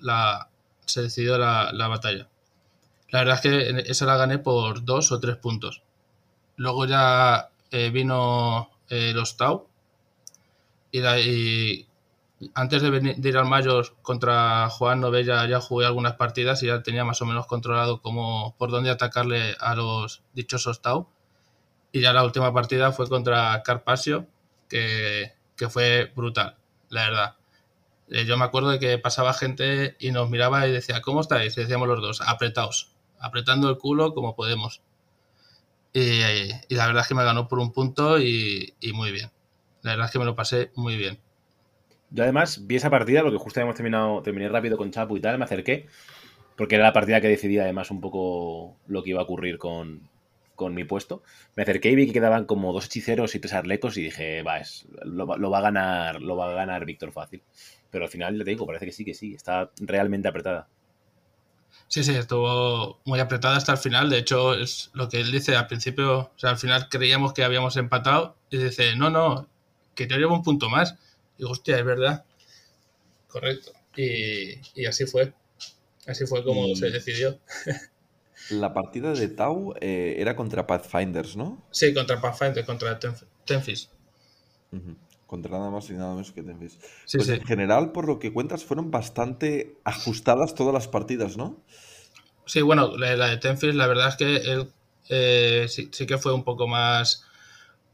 la, 0.00 0.50
se 0.84 1.02
decidió 1.02 1.38
la, 1.38 1.70
la 1.72 1.86
batalla. 1.86 2.28
La 3.16 3.24
verdad 3.24 3.36
es 3.36 3.40
que 3.84 3.90
esa 3.90 4.04
la 4.06 4.16
gané 4.16 4.38
por 4.38 4.84
dos 4.84 5.10
o 5.10 5.18
tres 5.20 5.36
puntos. 5.36 5.82
Luego 6.56 6.86
ya 6.86 7.50
eh, 7.70 7.90
vino 7.90 8.70
eh, 8.90 9.12
los 9.14 9.36
Tau. 9.36 9.68
Y, 10.92 11.86
antes 12.54 12.82
de, 12.82 12.90
venir- 12.90 13.16
ir 13.26 13.36
al 13.38 13.46
Mayor 13.46 13.96
contra 14.02 14.68
Juan 14.70 15.00
Novella 15.00 15.46
ya 15.48 15.60
jugué 15.60 15.86
algunas 15.86 16.14
partidas 16.14 16.62
y 16.62 16.66
ya 16.66 16.82
tenía 16.82 17.04
más 17.04 17.22
o 17.22 17.26
menos 17.26 17.46
controlado 17.46 18.02
cómo, 18.02 18.54
por 18.58 18.70
dónde 18.70 18.90
atacarle 18.90 19.56
a 19.60 19.74
los 19.74 20.22
dichosos 20.34 20.82
Tau. 20.82 21.08
Y 21.92 22.02
ya 22.02 22.12
la 22.12 22.24
última 22.24 22.52
partida 22.54 22.92
fue 22.92 23.08
contra 23.08 23.62
Carpasio, 23.64 24.26
que, 24.68 25.32
que 25.56 25.68
fue 25.70 26.12
brutal, 26.16 26.56
la 26.90 27.04
verdad. 27.10 27.36
Eh, 28.10 28.24
Yo 28.26 28.36
me 28.38 28.44
acuerdo 28.46 28.70
de 28.70 28.78
que 28.80 28.98
pasaba 28.98 29.34
gente 29.34 29.96
y 30.00 30.12
nos 30.12 30.30
miraba 30.30 30.66
y 30.68 30.72
decía, 30.72 31.00
¿cómo 31.02 31.20
estáis? 31.22 31.56
Y 31.58 31.62
decíamos 31.62 31.88
los 31.88 32.00
dos, 32.02 32.20
apretaos, 32.22 32.92
apretando 33.20 33.68
el 33.68 33.78
culo 33.78 34.14
como 34.14 34.34
podemos. 34.34 34.82
Y, 35.92 36.20
la 36.74 36.86
verdad 36.86 37.02
es 37.02 37.08
que 37.08 37.14
me 37.14 37.24
ganó 37.24 37.48
por 37.48 37.58
un 37.58 37.72
punto 37.72 38.20
y, 38.20 38.74
muy 38.92 39.12
bien. 39.12 39.30
La 39.82 39.92
verdad 39.92 40.06
es 40.06 40.12
que 40.12 40.18
me 40.18 40.24
lo 40.24 40.36
pasé 40.36 40.70
muy 40.74 40.96
bien. 40.96 41.18
Yo 42.10 42.22
además 42.22 42.66
vi 42.66 42.76
esa 42.76 42.90
partida 42.90 43.22
porque 43.22 43.38
justo 43.38 43.60
habíamos 43.60 43.76
terminado, 43.76 44.22
terminé 44.22 44.48
rápido 44.48 44.76
con 44.76 44.90
Chapu 44.90 45.16
y 45.16 45.20
tal, 45.20 45.38
me 45.38 45.44
acerqué, 45.44 45.86
porque 46.56 46.76
era 46.76 46.84
la 46.84 46.92
partida 46.92 47.20
que 47.20 47.28
decidía 47.28 47.62
además 47.62 47.90
un 47.90 48.00
poco 48.00 48.76
lo 48.86 49.02
que 49.02 49.10
iba 49.10 49.20
a 49.20 49.24
ocurrir 49.24 49.58
con, 49.58 50.08
con 50.54 50.74
mi 50.74 50.84
puesto. 50.84 51.22
Me 51.54 51.62
acerqué 51.62 51.90
y 51.90 51.94
vi 51.94 52.06
que 52.06 52.12
quedaban 52.12 52.44
como 52.44 52.72
dos 52.72 52.86
hechiceros 52.86 53.34
y 53.34 53.40
tres 53.40 53.54
arlecos 53.54 53.96
y 53.96 54.02
dije, 54.02 54.42
va, 54.42 54.58
es, 54.58 54.86
lo 55.04 55.26
va 55.26 55.58
a 55.58 55.62
ganar, 55.62 56.20
lo 56.20 56.36
va 56.36 56.50
a 56.50 56.54
ganar 56.54 56.84
Víctor 56.84 57.12
fácil. 57.12 57.42
Pero 57.90 58.04
al 58.04 58.10
final, 58.10 58.36
le 58.36 58.44
digo, 58.44 58.66
parece 58.66 58.86
que 58.86 58.92
sí, 58.92 59.04
que 59.04 59.14
sí, 59.14 59.34
está 59.34 59.70
realmente 59.78 60.28
apretada. 60.28 60.68
Sí, 61.88 62.02
sí, 62.02 62.12
estuvo 62.14 63.00
muy 63.04 63.20
apretada 63.20 63.56
hasta 63.56 63.72
el 63.72 63.78
final. 63.78 64.10
De 64.10 64.18
hecho, 64.18 64.54
es 64.54 64.90
lo 64.92 65.08
que 65.08 65.20
él 65.20 65.30
dice 65.30 65.54
al 65.56 65.66
principio. 65.68 66.18
O 66.18 66.32
sea, 66.36 66.50
al 66.50 66.58
final 66.58 66.88
creíamos 66.88 67.32
que 67.32 67.44
habíamos 67.44 67.76
empatado 67.76 68.36
y 68.50 68.58
dice, 68.58 68.96
no, 68.96 69.08
no, 69.10 69.48
que 69.94 70.06
yo 70.06 70.16
llevo 70.16 70.34
un 70.34 70.42
punto 70.42 70.68
más. 70.68 70.96
Digo, 71.38 71.50
hostia, 71.50 71.78
es 71.78 71.84
verdad. 71.84 72.24
Correcto. 73.28 73.72
Y, 73.96 74.60
y 74.74 74.86
así 74.86 75.06
fue. 75.06 75.32
Así 76.06 76.26
fue 76.26 76.42
como 76.44 76.66
Y- 76.66 76.76
se 76.76 76.90
decidió. 76.90 77.38
La 78.50 78.72
partida 78.74 79.12
de 79.12 79.28
Tau 79.28 79.74
eh, 79.80 80.16
era 80.18 80.36
contra 80.36 80.66
Pathfinders, 80.66 81.36
¿no? 81.36 81.64
Sí, 81.70 81.92
contra 81.94 82.20
Pathfinder, 82.20 82.64
contra 82.64 83.00
Tenf- 83.00 83.24
Tenfis. 83.44 83.88
Contra 85.26 85.58
nada 85.58 85.70
más 85.70 85.90
y 85.90 85.94
nada 85.94 86.12
menos 86.12 86.32
que 86.32 86.42
Tenfis. 86.42 86.78
Sí, 87.04 87.18
Pues 87.18 87.28
sí. 87.28 87.34
en 87.34 87.44
general, 87.44 87.92
por 87.92 88.06
lo 88.06 88.18
que 88.18 88.32
cuentas, 88.32 88.64
fueron 88.64 88.90
bastante 88.90 89.80
ajustadas 89.84 90.54
todas 90.54 90.72
las 90.72 90.88
partidas, 90.88 91.36
¿no? 91.36 91.64
Sí, 92.44 92.62
bueno, 92.62 92.96
la, 92.96 93.28
de 93.28 93.36
Tenfis, 93.38 93.74
la 93.74 93.86
verdad 93.88 94.08
es 94.08 94.16
que 94.16 94.36
él 94.36 94.72
eh, 95.08 95.66
sí, 95.68 95.88
sí 95.92 96.06
que 96.06 96.18
fue 96.18 96.32
un 96.32 96.44
poco 96.44 96.66
más 96.66 97.24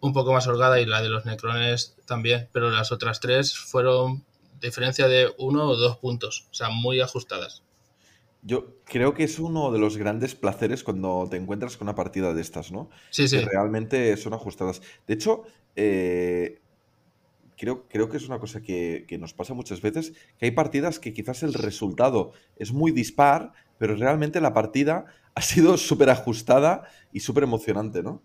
un 0.01 0.13
poco 0.13 0.33
más 0.33 0.47
holgada 0.49 0.81
y 0.81 0.87
la 0.87 1.01
de 1.01 1.09
los 1.09 1.25
Necrones 1.27 1.97
también, 2.07 2.49
pero 2.53 2.71
las 2.71 2.91
otras 2.91 3.21
tres 3.21 3.57
fueron 3.57 4.25
diferencia 4.61 5.07
de 5.07 5.33
uno 5.39 5.69
o 5.69 5.77
dos 5.77 5.99
puntos, 5.99 6.49
o 6.51 6.55
sea, 6.55 6.71
muy 6.71 7.01
ajustadas. 7.01 7.63
Yo 8.43 8.75
creo 8.85 9.15
que 9.15 9.23
es 9.23 9.39
uno 9.39 9.71
de 9.71 9.79
los 9.79 9.97
grandes 9.97 10.35
placeres 10.35 10.83
cuando 10.83 11.29
te 11.31 11.37
encuentras 11.37 11.77
con 11.77 11.87
una 11.87 11.95
partida 11.95 12.35
de 12.35 12.41
estas, 12.41 12.73
¿no? 12.73 12.91
Sí, 13.11 13.29
sí, 13.29 13.39
Que 13.39 13.45
realmente 13.45 14.17
son 14.17 14.35
ajustadas. 14.35 14.83
De 15.07 15.15
hecho, 15.15 15.45
eh, 15.77 16.62
creo, 17.63 17.87
creo 17.89 18.09
que 18.09 18.17
es 18.17 18.27
una 18.27 18.41
cosa 18.41 18.61
que, 18.61 19.05
que 19.07 19.19
nos 19.19 19.35
pasa 19.35 19.55
muchas 19.55 19.81
veces, 19.81 20.15
que 20.37 20.47
hay 20.47 20.51
partidas 20.51 20.99
que 20.99 21.13
quizás 21.13 21.45
el 21.45 21.55
resultado 21.55 22.33
es 22.57 22.73
muy 22.73 22.91
dispar, 22.91 23.53
pero 23.79 23.95
realmente 23.95 24.41
la 24.41 24.53
partida 24.53 25.05
ha 25.37 25.43
sido 25.43 25.77
súper 25.77 26.11
ajustada 26.11 26.83
y 27.13 27.21
súper 27.21 27.45
emocionante, 27.45 28.03
¿no? 28.03 28.21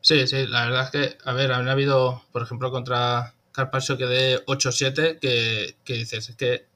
sí, 0.00 0.28
sí, 0.28 0.46
la 0.46 0.66
verdad 0.66 0.84
es 0.84 0.90
que, 0.90 1.18
a 1.24 1.32
ver, 1.32 1.50
han 1.50 1.68
habido, 1.68 2.22
por 2.30 2.42
ejemplo, 2.42 2.70
contra 2.70 3.34
Carpaccio 3.50 3.98
que 3.98 4.04
de 4.04 4.44
8-7, 4.46 5.18
que, 5.18 5.74
que 5.82 5.94
dices, 5.94 6.28
es 6.28 6.36
que 6.36 6.66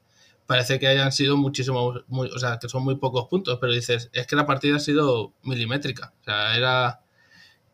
parece 0.45 0.77
que 0.77 0.87
hayan 0.87 1.13
sido 1.13 1.37
muchísimos, 1.37 2.03
o 2.09 2.39
sea, 2.39 2.59
que 2.59 2.67
son 2.67 2.83
muy 2.83 2.97
pocos 2.97 3.29
puntos, 3.29 3.57
pero 3.61 3.71
dices, 3.71 4.09
es 4.11 4.27
que 4.27 4.35
la 4.35 4.45
partida 4.45 4.75
ha 4.75 4.79
sido 4.79 5.31
milimétrica, 5.43 6.13
o 6.19 6.23
sea, 6.25 6.57
era... 6.57 6.99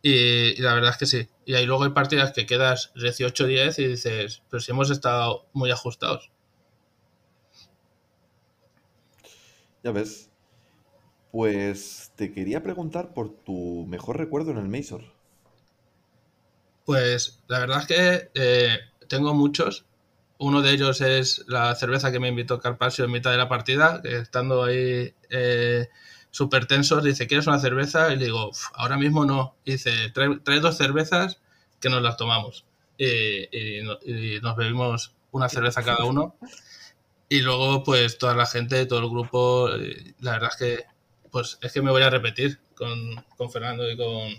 Y, 0.04 0.62
la 0.62 0.76
verdad 0.76 0.92
es 0.92 0.98
que 0.98 1.08
sí. 1.08 1.28
Y 1.48 1.56
ahí 1.56 1.66
luego 1.66 1.86
hay 1.86 1.92
partidas 1.92 2.34
que 2.34 2.46
quedas 2.46 2.92
18-10 2.96 3.80
y 3.80 3.88
dices, 3.88 4.44
pero 4.50 4.60
si 4.60 4.72
hemos 4.72 4.92
estado 4.92 5.46
muy 5.54 5.72
ajustados. 5.72 6.30
Ya 9.82 9.94
ves. 9.94 10.30
Pues 11.32 12.12
te 12.18 12.34
quería 12.34 12.62
preguntar 12.62 13.14
por 13.14 13.30
tu 13.30 13.86
mejor 13.88 14.18
recuerdo 14.18 14.52
en 14.52 14.58
el 14.58 14.68
Mazor. 14.68 15.06
Pues 16.84 17.42
la 17.48 17.60
verdad 17.60 17.80
es 17.80 17.88
que 17.88 18.32
eh, 18.34 18.80
tengo 19.08 19.34
muchos. 19.34 19.86
Uno 20.40 20.62
de 20.62 20.72
ellos 20.72 21.00
es 21.00 21.46
la 21.48 21.74
cerveza 21.76 22.12
que 22.12 22.20
me 22.20 22.28
invitó 22.28 22.60
Carpasio 22.60 23.06
en 23.06 23.12
mitad 23.12 23.32
de 23.32 23.38
la 23.38 23.48
partida, 23.48 24.02
que 24.02 24.18
estando 24.18 24.66
ahí 24.66 25.14
eh, 25.30 25.88
súper 26.38 26.68
tensos, 26.68 27.04
dice, 27.04 27.26
¿quieres 27.26 27.48
una 27.48 27.58
cerveza? 27.58 28.14
Y 28.14 28.18
le 28.18 28.26
digo, 28.26 28.52
ahora 28.76 28.96
mismo 28.96 29.26
no. 29.26 29.56
dice, 29.66 30.12
trae, 30.12 30.60
dos 30.60 30.78
cervezas 30.78 31.42
que 31.80 31.90
nos 31.90 32.04
las 32.04 32.16
tomamos. 32.16 32.64
Y, 33.00 33.82
nos 34.44 34.56
bebimos 34.56 35.16
una 35.32 35.50
cerveza 35.50 35.82
cada 35.82 36.06
uno. 36.06 36.36
Y 37.28 37.42
luego, 37.42 37.84
pues 37.84 38.20
toda 38.20 38.36
la 38.36 38.46
gente, 38.46 38.86
todo 38.86 39.00
el 39.00 39.10
grupo, 39.10 39.74
eh, 39.74 40.14
la 40.20 40.34
verdad 40.34 40.52
es 40.52 40.58
que, 40.58 40.84
pues 41.32 41.58
es 41.60 41.74
que 41.74 41.82
me 41.82 41.90
voy 41.90 42.04
a 42.04 42.12
repetir 42.12 42.60
con, 42.76 43.52
Fernando 43.52 43.90
y 43.90 43.98
con, 43.98 44.30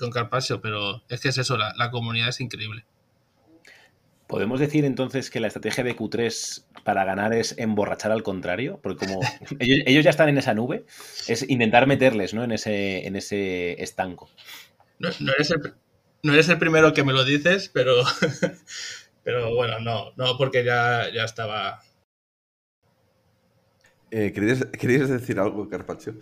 con 0.00 0.10
Carpasio, 0.10 0.60
pero 0.60 1.00
es 1.08 1.20
que 1.20 1.28
es 1.28 1.38
eso, 1.38 1.56
la 1.56 1.90
comunidad 1.92 2.30
es 2.30 2.40
increíble. 2.40 2.84
¿Podemos 4.30 4.60
decir 4.60 4.84
entonces 4.84 5.28
que 5.28 5.40
la 5.40 5.48
estrategia 5.48 5.82
de 5.82 5.96
Q3 5.96 6.64
para 6.84 7.04
ganar 7.04 7.34
es 7.34 7.58
emborrachar 7.58 8.12
al 8.12 8.22
contrario? 8.22 8.78
Porque 8.80 9.04
como 9.04 9.20
ellos, 9.58 10.04
ya 10.04 10.10
están 10.10 10.28
en 10.28 10.38
esa 10.38 10.54
nube, 10.54 10.84
es 11.26 11.50
intentar 11.50 11.88
meterles 11.88 12.32
¿no? 12.32 12.44
en, 12.44 12.52
ese, 12.52 13.08
en 13.08 13.16
ese 13.16 13.82
estanco. 13.82 14.30
No, 15.00 15.08
eres 16.32 16.48
el, 16.48 16.58
primero 16.58 16.94
que 16.94 17.02
me 17.02 17.12
lo 17.12 17.24
dices, 17.24 17.70
pero, 17.74 18.04
pero 19.24 19.52
bueno, 19.56 19.80
no, 19.80 20.12
no, 20.16 20.38
porque 20.38 20.62
ya, 20.62 21.12
ya 21.12 21.24
estaba. 21.24 21.82
Eh, 24.12 24.32
¿querías, 24.32 25.08
decir 25.08 25.40
algo, 25.40 25.68
Carpaccio? 25.68 26.14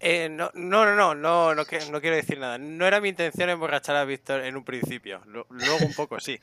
Eh, 0.00 0.28
no, 0.28 0.50
no, 0.54 0.84
no, 0.94 1.14
no, 1.14 1.54
no, 1.54 1.64
quiero 1.64 2.16
decir 2.16 2.38
nada. 2.38 2.58
No 2.58 2.86
era 2.86 3.00
mi 3.00 3.08
intención 3.10 3.48
emborrachar 3.48 3.96
a 3.96 4.04
Víctor 4.04 4.42
en 4.42 4.56
un 4.56 4.64
principio. 4.64 5.20
Luego 5.26 5.78
un 5.80 5.94
poco, 5.94 6.20
sí. 6.20 6.38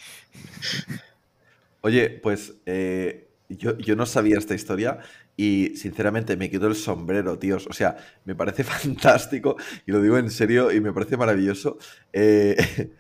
Oye, 1.82 2.10
pues 2.10 2.56
eh, 2.66 3.28
yo, 3.50 3.96
no 3.96 4.06
sabía 4.06 4.38
esta 4.38 4.56
historia 4.56 5.00
y 5.36 5.74
sinceramente 5.76 6.38
me 6.38 6.50
quedo 6.50 6.68
el 6.68 6.76
sombrero, 6.76 7.38
tíos. 7.38 7.68
O 7.68 7.74
sea, 7.74 7.98
me 8.26 8.36
parece 8.36 8.64
fantástico 8.66 9.58
y 9.86 9.92
lo 9.92 10.02
digo 10.02 10.18
en 10.18 10.30
serio 10.30 10.72
y 10.72 10.82
me 10.82 10.94
parece 10.94 11.18
maravilloso 11.18 11.78
eh, 12.14 12.56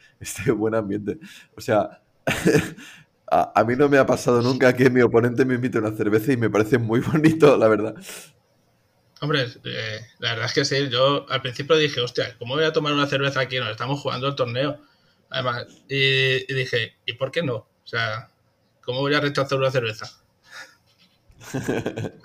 este 0.19 0.51
buen 0.51 0.75
ambiente. 0.75 1.19
O 1.55 1.61
sea, 1.61 2.01
a, 3.31 3.59
a, 3.59 3.63
mí 3.63 3.75
no 3.75 3.89
me 3.89 3.97
ha 3.97 4.05
pasado 4.05 4.41
nunca 4.41 4.73
que 4.73 4.89
mi 4.89 5.01
oponente 5.01 5.45
me 5.45 5.55
invite 5.55 5.79
una 5.79 5.95
cerveza 5.95 6.33
y 6.33 6.37
me 6.37 6.49
parece 6.49 6.77
muy 6.77 6.99
bonito, 6.99 7.57
la 7.57 7.67
verdad. 7.67 7.95
Hombre, 9.23 9.45
eh, 9.65 10.01
la 10.17 10.31
verdad 10.31 10.47
es 10.47 10.53
que 10.53 10.65
sí, 10.65 10.89
yo 10.89 11.29
al 11.29 11.43
principio 11.43 11.75
dije, 11.75 12.01
hostia, 12.01 12.35
¿cómo 12.39 12.55
voy 12.55 12.63
a 12.63 12.73
tomar 12.73 12.91
una 12.93 13.05
cerveza 13.05 13.41
aquí? 13.41 13.59
Nos 13.59 13.69
estamos 13.69 13.99
jugando 13.99 14.27
el 14.27 14.35
torneo. 14.35 14.81
Además, 15.29 15.67
y, 15.87 16.51
dije, 16.51 16.95
¿y 17.05 17.13
por 17.13 17.29
qué 17.29 17.43
no? 17.43 17.55
O 17.57 17.85
sea, 17.87 18.31
¿cómo 18.81 19.01
voy 19.01 19.13
a 19.13 19.21
rechazar 19.21 19.59
una 19.59 19.69
cerveza? 19.69 20.09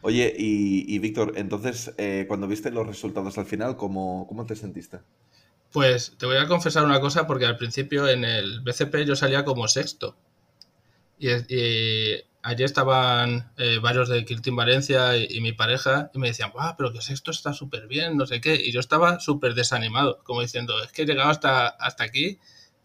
Oye, 0.00 0.34
y, 0.34 0.98
Víctor, 0.98 1.34
entonces, 1.36 1.92
eh, 1.98 2.24
cuando 2.26 2.48
viste 2.48 2.70
los 2.70 2.86
resultados 2.86 3.36
al 3.36 3.44
final, 3.44 3.76
¿cómo, 3.76 4.26
¿cómo 4.26 4.46
te 4.46 4.56
sentiste? 4.56 5.00
Pues 5.70 6.16
te 6.16 6.24
voy 6.24 6.38
a 6.38 6.48
confesar 6.48 6.86
una 6.86 7.00
cosa, 7.00 7.26
porque 7.26 7.44
al 7.44 7.58
principio 7.58 8.08
en 8.08 8.24
el 8.24 8.62
BCP 8.62 9.04
yo 9.04 9.14
salía 9.14 9.44
como 9.44 9.68
sexto. 9.68 10.16
Y, 11.18 11.28
y 11.54 12.24
Allí 12.42 12.64
estaban 12.64 13.52
eh, 13.58 13.78
varios 13.82 14.08
de 14.08 14.24
Kill 14.24 14.40
Valencia 14.52 15.16
y, 15.16 15.40
mi 15.42 15.52
pareja 15.52 16.10
y 16.14 16.18
me 16.18 16.28
decían, 16.28 16.52
¡guau! 16.52 16.74
Pero 16.76 16.90
que 16.92 16.98
esto 16.98 17.30
está 17.30 17.52
súper 17.52 17.86
bien, 17.86 18.16
no 18.16 18.24
sé 18.26 18.40
qué. 18.40 18.54
Y 18.54 18.72
yo 18.72 18.80
estaba 18.80 19.20
súper 19.20 19.54
desanimado, 19.54 20.22
como 20.24 20.40
diciendo, 20.40 20.82
es 20.82 20.90
que 20.90 21.02
he 21.02 21.06
llegado 21.06 21.28
hasta, 21.28 21.68
hasta 21.68 22.04
aquí 22.04 22.38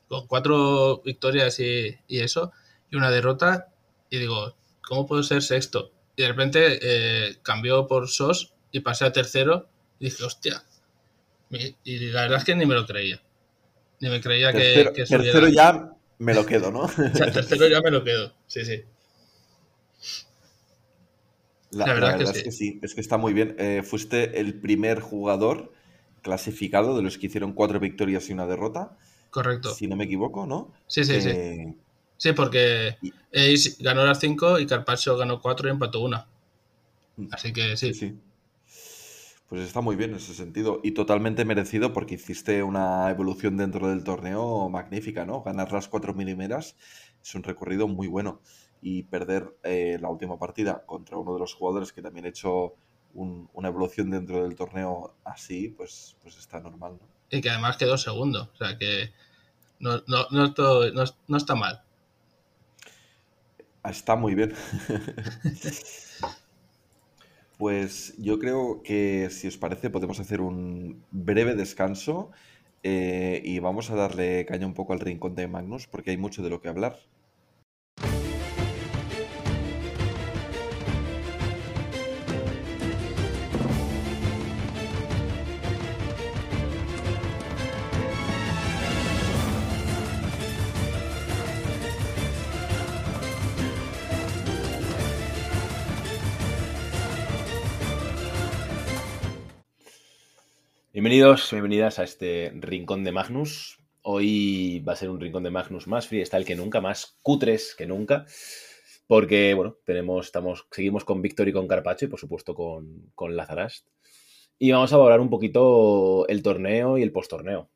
con 0.07 0.27
cuatro 0.27 1.01
victorias 1.03 1.59
y, 1.59 1.97
eso, 2.09 2.51
y 2.91 2.97
una 2.97 3.09
derrota, 3.11 3.69
y 4.09 4.19
digo, 4.19 4.55
¿cómo 4.81 5.05
puedo 5.05 5.23
ser 5.23 5.41
sexto? 5.41 5.91
Y 6.17 6.23
de 6.23 6.27
repente 6.27 6.79
eh, 6.81 7.37
cambió 7.41 7.87
por 7.87 8.09
SOS 8.09 8.53
y 8.71 8.81
pasé 8.81 9.05
a 9.05 9.13
tercero 9.13 9.69
y 9.99 10.05
dije, 10.05 10.23
hostia. 10.23 10.63
Y 11.83 11.99
la 12.09 12.23
verdad 12.23 12.39
es 12.39 12.43
que 12.43 12.55
ni 12.55 12.65
me 12.65 12.75
lo 12.75 12.85
creía. 12.85 13.21
Ni 14.01 14.09
me 14.09 14.19
creía 14.19 14.51
que, 14.51 14.91
que 14.93 15.05
Tercero 15.05 15.47
ya 15.47 15.93
me 16.17 16.33
lo 16.33 16.45
quedo, 16.45 16.71
¿no? 16.71 16.87
tercero 17.13 17.67
ya 17.67 17.79
me 17.81 17.91
lo 17.91 18.03
quedo, 18.03 18.33
sí, 18.47 18.65
sí. 18.65 18.83
La, 21.75 21.85
verdad, 21.93 22.21
es 22.21 22.43
que 22.43 22.51
sí, 22.51 22.79
es 22.81 22.95
que 22.95 23.01
está 23.01 23.17
muy 23.17 23.33
bien. 23.33 23.55
Eh, 23.59 23.83
fuiste 23.83 24.39
el 24.39 24.53
primer 24.59 25.01
jugador 25.01 25.73
clasificado 26.21 26.95
de 26.95 27.03
los 27.03 27.17
que 27.17 27.27
hicieron 27.27 27.53
cuatro 27.53 27.79
victorias 27.79 28.29
y 28.29 28.33
una 28.33 28.47
derrota. 28.47 28.97
Correcto. 29.29 29.73
Si 29.73 29.85
no 29.87 29.97
me 29.97 30.05
equivoco, 30.05 30.45
¿no? 30.45 30.71
Sí, 30.87 31.03
sí, 31.03 31.19
sí. 31.19 31.75
Sí, 32.17 32.31
porque 32.31 32.97
Ace 33.33 33.75
ganó 33.79 34.05
las 34.05 34.21
cinco 34.21 34.57
y 34.57 34.65
Carpaccio 34.65 35.17
ganó 35.17 35.41
cuatro 35.41 35.67
y 35.67 35.71
empató 35.71 36.01
una. 36.01 36.27
Mm. 37.17 37.27
Así 37.31 37.51
que 37.51 37.75
sí. 37.75 37.93
sí. 37.93 38.17
Pues 39.49 39.61
está 39.61 39.81
muy 39.81 39.95
bien 39.95 40.11
en 40.11 40.15
ese 40.15 40.33
sentido 40.33 40.79
y 40.81 40.91
totalmente 40.91 41.45
merecido 41.45 41.93
porque 41.93 42.15
hiciste 42.15 42.63
una 42.63 43.09
evolución 43.09 43.57
dentro 43.57 43.89
del 43.89 44.03
torneo 44.03 44.69
magnífica, 44.69 45.25
¿no? 45.25 45.43
Ganar 45.43 45.71
las 45.71 45.89
cuatro 45.89 46.13
milimeras 46.13 46.75
es 47.21 47.35
un 47.35 47.43
recorrido 47.43 47.87
muy 47.87 48.07
bueno 48.07 48.41
y 48.87 49.01
perder 49.01 49.57
eh, 49.63 49.97
la 49.99 50.09
última 50.09 50.37
partida 50.37 50.83
contra 50.85 51.17
uno 51.17 51.33
de 51.33 51.39
los 51.39 51.55
jugadores 51.55 51.91
que 51.91 52.03
también 52.03 52.27
ha 52.27 52.29
hecho 52.29 52.75
una 53.15 53.67
evolución 53.67 54.11
dentro 54.11 54.43
del 54.43 54.53
torneo 54.53 55.15
así, 55.23 55.69
pues, 55.69 56.15
pues 56.21 56.37
está 56.37 56.59
normal. 56.59 56.99
¿no? 57.01 57.07
Y 57.31 57.41
que 57.41 57.49
además 57.49 57.77
quedó 57.77 57.97
segundo, 57.97 58.51
o 58.53 58.55
sea 58.55 58.77
que 58.77 59.11
no, 59.79 60.03
no, 60.05 60.27
no, 60.29 61.35
está 61.35 61.55
mal. 61.55 61.81
Está 63.83 64.15
muy 64.15 64.35
bien. 64.35 64.53
pues 67.57 68.13
yo 68.19 68.37
creo 68.37 68.83
que 68.83 69.31
si 69.31 69.47
os 69.47 69.57
parece 69.57 69.89
podemos 69.89 70.19
hacer 70.19 70.41
un 70.41 71.03
breve 71.09 71.55
descanso 71.55 72.29
eh, 72.83 73.41
y 73.43 73.57
vamos 73.57 73.89
a 73.89 73.95
darle 73.95 74.45
caña 74.45 74.67
un 74.67 74.75
poco 74.75 74.93
al 74.93 74.99
rincón 74.99 75.33
de 75.33 75.47
Magnus 75.47 75.87
porque 75.87 76.11
hay 76.11 76.17
mucho 76.17 76.43
de 76.43 76.51
lo 76.51 76.61
que 76.61 76.69
hablar. 76.69 76.99
Bienvenidos, 101.05 101.51
bienvenidas 101.51 101.99
a 101.99 102.03
este 102.03 102.51
rincón 102.55 103.03
de 103.03 103.11
Magnus. 103.11 103.77
Hoy 104.01 104.79
va 104.79 104.93
a 104.93 104.95
ser 104.95 105.11
un 105.11 105.21
rincón 105.21 105.43
de 105.43 105.51
Magnus 105.51 105.85
más 105.85 106.07
freestyle 106.07 106.45
que 106.45 106.55
nunca, 106.55 106.81
más 106.81 107.19
cutres 107.21 107.75
que 107.75 107.85
nunca. 107.85 108.25
Porque, 109.05 109.53
bueno, 109.53 109.77
tenemos, 109.85 110.25
estamos, 110.25 110.67
seguimos 110.71 111.05
con 111.05 111.21
Víctor 111.21 111.47
y 111.47 111.53
con 111.53 111.67
Carpacho 111.67 112.05
y, 112.05 112.07
por 112.07 112.19
supuesto, 112.19 112.55
con, 112.55 113.11
con 113.13 113.35
Lazarast. 113.35 113.85
Y 114.57 114.71
vamos 114.71 114.91
a 114.93 114.95
hablar 114.95 115.19
un 115.19 115.29
poquito 115.29 116.27
el 116.27 116.41
torneo 116.41 116.97
y 116.97 117.03
el 117.03 117.11
postorneo. 117.11 117.69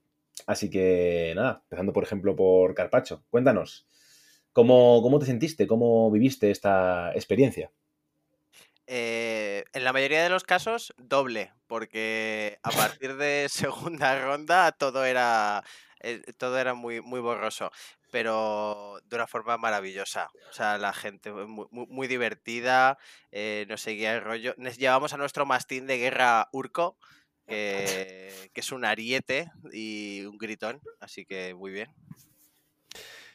Así 0.48 0.72
que, 0.72 1.34
nada, 1.36 1.62
empezando, 1.66 1.94
por 1.94 2.04
ejemplo, 2.04 2.36
por 2.36 2.74
Carpacho. 2.74 3.22
Cuéntanos, 3.30 3.88
¿cómo, 4.54 5.04
cómo 5.04 5.20
te 5.20 5.28
sentiste? 5.28 5.68
¿Cómo 5.68 6.10
viviste 6.10 6.50
esta 6.50 7.12
experiencia? 7.14 7.72
Eh, 8.92 9.66
en 9.74 9.84
la 9.84 9.94
mayoría 9.94 10.24
de 10.24 10.30
los 10.30 10.44
casos, 10.44 10.96
doble, 10.98 11.54
porque 11.68 12.58
a 12.64 12.72
partir 12.72 13.18
de 13.18 13.46
segunda 13.52 14.20
ronda 14.20 14.72
todo 14.72 15.06
era, 15.06 15.64
eh, 16.00 16.24
todo 16.40 16.58
era 16.58 16.74
muy, 16.74 17.00
muy 17.00 17.20
borroso, 17.20 17.70
pero 18.10 19.00
de 19.06 19.16
una 19.16 19.28
forma 19.28 19.60
maravillosa. 19.60 20.32
O 20.50 20.54
sea, 20.54 20.80
la 20.80 20.92
gente 20.92 21.32
muy, 21.32 21.68
muy 21.70 22.08
divertida, 22.08 22.98
eh, 23.32 23.68
nos 23.70 23.82
seguía 23.82 24.16
el 24.16 24.24
rollo. 24.24 24.56
llevamos 24.56 25.14
a 25.14 25.18
nuestro 25.18 25.46
mastín 25.46 25.86
de 25.86 26.00
guerra 26.00 26.50
Urco, 26.52 26.98
que, 27.48 28.50
que 28.52 28.60
es 28.60 28.72
un 28.72 28.86
ariete 28.86 29.52
y 29.72 30.26
un 30.26 30.40
gritón, 30.40 30.82
así 31.00 31.28
que 31.28 31.54
muy 31.54 31.72
bien. 31.72 31.94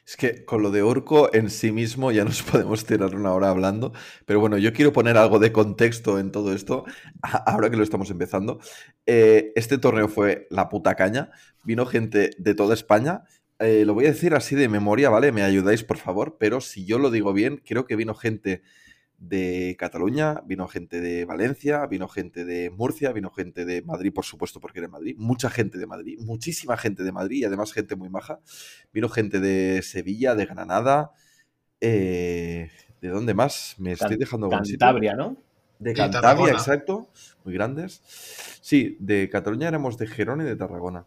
Es 0.07 0.16
que 0.16 0.44
con 0.44 0.62
lo 0.62 0.70
de 0.70 0.82
Urco 0.82 1.32
en 1.34 1.48
sí 1.48 1.72
mismo 1.72 2.12
ya 2.12 2.24
nos 2.24 2.42
podemos 2.50 2.84
tirar 2.84 3.14
una 3.14 3.32
hora 3.32 3.48
hablando, 3.48 3.92
pero 4.26 4.40
bueno, 4.40 4.59
yo 4.59 4.72
quiero 4.72 4.92
poner 4.92 5.16
algo 5.16 5.38
de 5.38 5.52
contexto 5.52 6.18
en 6.18 6.30
todo 6.30 6.52
esto, 6.52 6.84
ahora 7.46 7.70
que 7.70 7.76
lo 7.76 7.82
estamos 7.82 8.11
empezando. 8.11 8.61
Eh, 9.07 9.52
este 9.57 9.78
torneo 9.78 10.09
fue 10.09 10.46
la 10.50 10.68
puta 10.68 10.94
caña, 10.94 11.30
vino 11.64 11.86
gente 11.86 12.30
de 12.38 12.55
toda 12.55 12.74
España, 12.74 13.24
eh, 13.61 13.84
lo 13.86 13.94
voy 13.94 14.07
a 14.07 14.09
decir 14.09 14.34
así 14.34 14.57
de 14.57 14.68
memoria, 14.68 15.11
¿vale? 15.11 15.32
Me 15.32 15.42
ayudáis 15.42 15.84
por 15.84 15.96
favor, 15.96 16.36
pero 16.38 16.61
si 16.61 16.84
yo 16.84 16.98
lo 16.98 17.11
digo 17.11 17.32
bien, 17.32 17.62
creo 17.64 17.86
que 17.86 17.96
vino 17.96 18.14
gente 18.14 18.62
de 19.18 19.76
Cataluña, 19.78 20.42
vino 20.46 20.66
gente 20.68 21.00
de 21.00 21.24
Valencia, 21.24 21.86
vino 21.86 22.08
gente 22.08 22.44
de 22.44 22.70
Murcia, 22.70 23.12
vino 23.12 23.30
gente 23.30 23.64
de 23.64 23.82
Madrid, 23.82 24.12
por 24.12 24.24
supuesto, 24.24 24.60
porque 24.60 24.80
era 24.80 24.88
Madrid, 24.88 25.14
mucha 25.18 25.50
gente 25.50 25.78
de 25.78 25.86
Madrid, 25.86 26.18
muchísima 26.20 26.76
gente 26.76 27.02
de 27.02 27.12
Madrid 27.12 27.38
y 27.38 27.44
además 27.44 27.72
gente 27.72 27.96
muy 27.96 28.10
maja. 28.10 28.40
Vino 28.92 29.08
gente 29.08 29.40
de 29.40 29.82
Sevilla, 29.82 30.34
de 30.34 30.46
Granada. 30.46 31.12
Eh, 31.80 32.70
¿De 33.00 33.08
dónde 33.08 33.34
más? 33.34 33.76
Me 33.78 33.92
estoy 33.92 34.16
dejando 34.16 34.48
Cantabria, 34.48 35.14
¿no? 35.14 35.36
De 35.78 35.92
Cantabria, 35.92 36.52
exacto. 36.52 37.10
Muy 37.44 37.54
grandes. 37.54 38.02
Sí, 38.62 38.96
de 39.00 39.28
Cataluña 39.28 39.68
éramos 39.68 39.98
de 39.98 40.06
Gerona 40.06 40.44
y 40.44 40.46
de 40.46 40.56
Tarragona. 40.56 41.06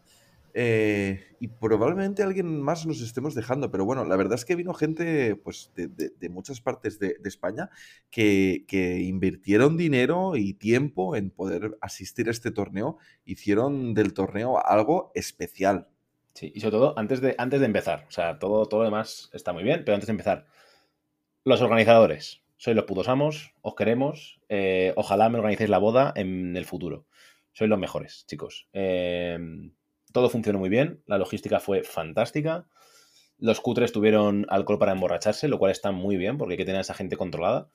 Eh, 0.54 1.36
y 1.40 1.48
probablemente 1.48 2.22
alguien 2.22 2.60
más 2.60 2.86
nos 2.86 3.00
estemos 3.00 3.34
dejando, 3.34 3.70
pero 3.70 3.84
bueno, 3.84 4.04
la 4.04 4.16
verdad 4.16 4.34
es 4.34 4.44
que 4.44 4.56
vino 4.56 4.74
gente 4.74 5.36
pues, 5.36 5.72
de, 5.74 6.28
muchas 6.28 6.60
partes 6.60 6.98
de, 6.98 7.16
España 7.24 7.70
que, 8.10 8.64
invirtieron 9.02 9.76
dinero 9.76 10.36
y 10.36 10.54
tiempo 10.54 11.16
en 11.16 11.30
poder 11.30 11.76
asistir 11.80 12.28
a 12.28 12.30
este 12.30 12.50
torneo, 12.50 12.98
hicieron 13.24 13.94
del 13.94 14.14
torneo 14.14 14.64
algo 14.64 15.12
especial. 15.14 15.88
Sí, 16.34 16.52
y 16.54 16.60
sobre 16.60 16.72
todo 16.72 16.98
antes 16.98 17.20
de, 17.20 17.34
antes 17.38 17.60
de 17.60 17.66
empezar, 17.66 18.06
o 18.08 18.10
sea, 18.10 18.38
todo, 18.38 18.66
todo 18.66 18.80
lo 18.80 18.84
demás 18.84 19.30
está 19.32 19.52
muy 19.52 19.64
bien, 19.64 19.82
pero 19.84 19.94
antes 19.94 20.06
de 20.06 20.12
empezar, 20.12 20.46
los 21.44 21.60
organizadores, 21.62 22.42
sois 22.56 22.76
los 22.76 22.84
putos 22.84 23.08
amos, 23.08 23.54
os 23.62 23.74
queremos, 23.74 24.40
eh, 24.48 24.92
ojalá 24.96 25.28
me 25.28 25.38
organicéis 25.38 25.70
la 25.70 25.78
boda 25.78 26.12
en 26.16 26.56
el 26.56 26.64
futuro. 26.64 27.06
Sois 27.52 27.68
los 27.68 27.78
mejores, 27.78 28.24
chicos. 28.26 28.68
Eh, 28.72 29.38
todo 30.12 30.30
funcionó 30.30 30.58
muy 30.58 30.68
bien, 30.68 31.02
la 31.06 31.18
logística 31.18 31.60
fue 31.60 31.82
fantástica. 31.82 32.66
Los 33.38 33.60
cutres 33.60 33.92
tuvieron 33.92 34.46
alcohol 34.48 34.78
para 34.78 34.92
emborracharse, 34.92 35.48
lo 35.48 35.58
cual 35.58 35.70
está 35.70 35.92
muy 35.92 36.16
bien 36.16 36.38
porque 36.38 36.54
hay 36.54 36.58
que 36.58 36.64
tener 36.64 36.78
a 36.78 36.82
esa 36.82 36.94
gente 36.94 37.16
controlada. 37.16 37.68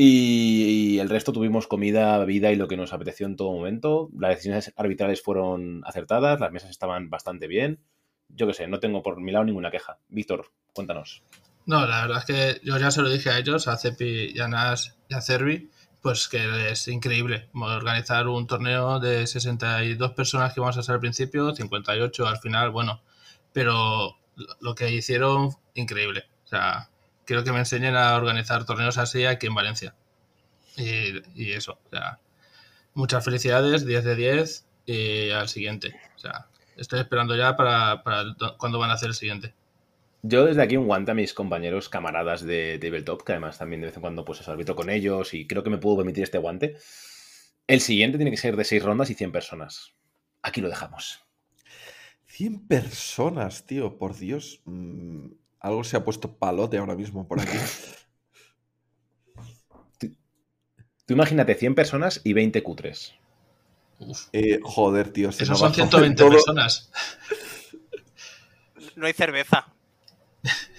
Y, 0.00 1.00
el 1.00 1.08
resto 1.08 1.32
tuvimos 1.32 1.66
comida, 1.66 2.16
bebida 2.18 2.52
y 2.52 2.56
lo 2.56 2.68
que 2.68 2.76
nos 2.76 2.92
apeteció 2.92 3.26
en 3.26 3.34
todo 3.34 3.52
momento. 3.52 4.10
Las 4.16 4.30
decisiones 4.30 4.72
arbitrales 4.76 5.22
fueron 5.22 5.82
acertadas, 5.84 6.38
las 6.38 6.52
mesas 6.52 6.70
estaban 6.70 7.10
bastante 7.10 7.48
bien. 7.48 7.80
Yo 8.28 8.46
qué 8.46 8.54
sé, 8.54 8.68
no 8.68 8.78
tengo 8.78 9.02
por 9.02 9.20
mi 9.20 9.32
lado 9.32 9.44
ninguna 9.44 9.72
queja. 9.72 9.98
Víctor, 10.08 10.52
cuéntanos. 10.72 11.24
No, 11.66 11.84
la 11.84 12.02
verdad 12.02 12.18
es 12.18 12.24
que 12.24 12.60
yo 12.64 12.78
ya 12.78 12.92
se 12.92 13.02
lo 13.02 13.10
dije 13.10 13.30
a 13.30 13.38
ellos, 13.38 13.66
a 13.66 13.76
Cepi 13.76 14.32
y 14.34 14.38
a 14.38 14.46
Nas 14.46 14.96
y 15.08 15.14
a 15.14 15.20
Cervi, 15.20 15.68
pues 16.02 16.28
que 16.28 16.70
es 16.70 16.88
increíble 16.88 17.48
organizar 17.52 18.28
un 18.28 18.46
torneo 18.46 19.00
de 19.00 19.26
62 19.26 20.12
personas 20.12 20.54
que 20.54 20.60
vamos 20.60 20.76
a 20.76 20.82
ser 20.82 20.94
al 20.94 21.00
principio, 21.00 21.54
58 21.54 22.26
al 22.26 22.38
final, 22.38 22.70
bueno, 22.70 23.02
pero 23.52 24.16
lo 24.60 24.74
que 24.74 24.92
hicieron, 24.92 25.56
increíble. 25.74 26.24
O 26.44 26.48
sea, 26.48 26.90
quiero 27.24 27.44
que 27.44 27.52
me 27.52 27.58
enseñen 27.58 27.96
a 27.96 28.14
organizar 28.16 28.64
torneos 28.64 28.98
así 28.98 29.24
aquí 29.26 29.46
en 29.46 29.54
Valencia. 29.54 29.94
Y, 30.76 31.52
eso, 31.52 31.80
o 31.86 31.90
sea, 31.90 32.20
muchas 32.94 33.24
felicidades, 33.24 33.84
10 33.84 34.04
de 34.04 34.14
10 34.14 34.66
y 34.86 35.30
al 35.30 35.48
siguiente. 35.48 36.00
O 36.14 36.18
sea, 36.20 36.46
estoy 36.76 37.00
esperando 37.00 37.34
ya 37.34 37.56
para, 37.56 38.04
para 38.04 38.24
cuando 38.58 38.78
van 38.78 38.90
a 38.90 38.94
hacer 38.94 39.08
el 39.08 39.14
siguiente. 39.14 39.54
Yo 40.22 40.44
desde 40.44 40.62
aquí 40.62 40.76
un 40.76 40.86
guante 40.86 41.12
a 41.12 41.14
mis 41.14 41.32
compañeros 41.32 41.88
camaradas 41.88 42.42
de 42.42 42.78
Tabletop, 42.80 43.22
que 43.22 43.32
además 43.32 43.58
también 43.58 43.80
de 43.80 43.86
vez 43.86 43.96
en 43.96 44.00
cuando 44.00 44.24
pues 44.24 44.46
arbitro 44.48 44.74
con 44.74 44.90
ellos 44.90 45.32
y 45.32 45.46
creo 45.46 45.62
que 45.62 45.70
me 45.70 45.78
puedo 45.78 45.98
permitir 45.98 46.24
este 46.24 46.38
guante. 46.38 46.76
El 47.68 47.80
siguiente 47.80 48.18
tiene 48.18 48.30
que 48.30 48.36
ser 48.36 48.56
de 48.56 48.64
6 48.64 48.82
rondas 48.82 49.10
y 49.10 49.14
100 49.14 49.30
personas. 49.30 49.92
Aquí 50.42 50.60
lo 50.60 50.68
dejamos. 50.68 51.20
100 52.26 52.66
personas, 52.66 53.64
tío, 53.66 53.96
por 53.96 54.16
Dios. 54.16 54.60
Mm, 54.64 55.28
algo 55.60 55.84
se 55.84 55.96
ha 55.96 56.04
puesto 56.04 56.36
palote 56.36 56.78
ahora 56.78 56.96
mismo 56.96 57.28
por 57.28 57.40
aquí. 57.40 57.56
tú, 59.98 61.14
imagínate 61.14 61.54
100 61.54 61.74
personas 61.74 62.20
y 62.24 62.32
20 62.32 62.62
cutres. 62.62 63.14
Eh, 64.32 64.60
joder, 64.62 65.12
tío. 65.12 65.28
Eso 65.28 65.54
son 65.54 65.74
120 65.74 66.24
personas. 66.24 66.90
No 68.96 69.06
hay 69.06 69.12
cerveza. 69.12 69.72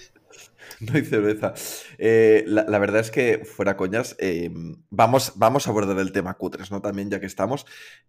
No 0.80 0.94
hay 0.94 1.04
cerveza. 1.04 1.52
Eh, 1.98 2.42
la, 2.46 2.78
verdad 2.78 3.00
es 3.00 3.10
que, 3.10 3.44
fuera 3.44 3.76
coñas, 3.76 4.16
em, 4.18 4.76
vamos, 4.88 5.34
vamos 5.36 5.66
a 5.66 5.70
abordar 5.70 5.98
el 5.98 6.10
tema 6.10 6.34
cutres, 6.34 6.70
¿no? 6.70 6.80
También, 6.80 7.10
ya 7.10 7.20
que 7.20 7.26
estamos. 7.26 7.66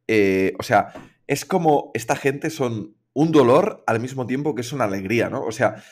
Eh, 0.08 0.54
o 0.58 0.64
sea, 0.64 0.94
es 1.28 1.44
como 1.44 1.92
esta 1.94 2.16
gente 2.16 2.50
son 2.50 2.96
un 3.14 3.34
dolor 3.34 3.84
al 3.88 4.00
mismo 4.00 4.26
tiempo 4.26 4.56
que 4.56 4.62
es 4.62 4.72
una 4.72 4.86
alegría, 4.86 5.30
¿no? 5.30 5.44
O 5.44 5.52
sea, 5.52 5.84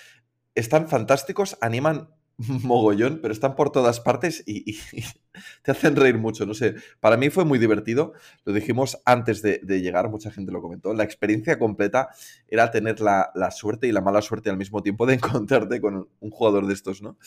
están 0.56 0.88
fantásticos, 0.88 1.58
animan 1.60 2.16
mogollón, 2.64 3.20
pero 3.22 3.34
están 3.34 3.56
por 3.56 3.72
todas 3.72 4.00
partes 4.00 4.44
y, 4.46 4.80
te 5.64 5.72
hacen 5.72 5.96
reír 5.96 6.18
mucho. 6.18 6.46
No 6.46 6.54
sé, 6.54 6.76
para 7.00 7.18
mí 7.18 7.30
fue 7.30 7.46
muy 7.46 7.60
divertido. 7.60 8.14
Lo 8.46 8.54
dijimos 8.54 9.02
antes 9.06 9.42
de, 9.42 9.60
llegar, 9.82 10.10
mucha 10.10 10.32
gente 10.32 10.52
lo 10.52 10.62
comentó. 10.62 10.94
La 10.94 11.04
experiencia 11.04 11.60
completa 11.60 12.10
era 12.48 12.72
tener 12.72 13.02
la, 13.02 13.32
suerte 13.52 13.88
y 13.88 13.92
la 13.92 14.02
mala 14.02 14.22
suerte 14.22 14.50
al 14.50 14.58
mismo 14.58 14.82
tiempo 14.82 15.06
de 15.06 15.14
encontrarte 15.16 15.82
con 15.82 16.10
un 16.20 16.30
jugador 16.30 16.66
de 16.66 16.74
estos, 16.74 17.02
¿no? 17.02 17.18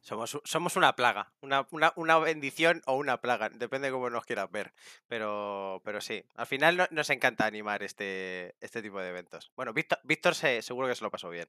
Somos, 0.00 0.40
somos 0.44 0.76
una 0.76 0.96
plaga, 0.96 1.32
una, 1.42 1.66
una, 1.96 2.18
bendición 2.18 2.80
o 2.86 2.96
una 2.96 3.20
plaga, 3.20 3.50
depende 3.50 3.88
de 3.88 3.92
cómo 3.92 4.08
nos 4.08 4.24
quieras 4.24 4.50
ver. 4.50 4.72
Pero, 5.06 5.82
pero 5.84 6.00
sí, 6.00 6.24
al 6.34 6.46
final 6.46 6.88
nos 6.90 7.10
encanta 7.10 7.44
animar 7.44 7.82
este, 7.82 8.54
este 8.60 8.80
tipo 8.80 9.00
de 9.00 9.10
eventos. 9.10 9.52
Bueno, 9.54 9.74
Víctor, 9.74 9.98
Víctor 10.04 10.34
seguro 10.34 10.88
que 10.88 10.94
se 10.94 11.04
lo 11.04 11.10
pasó 11.10 11.28
bien. 11.28 11.48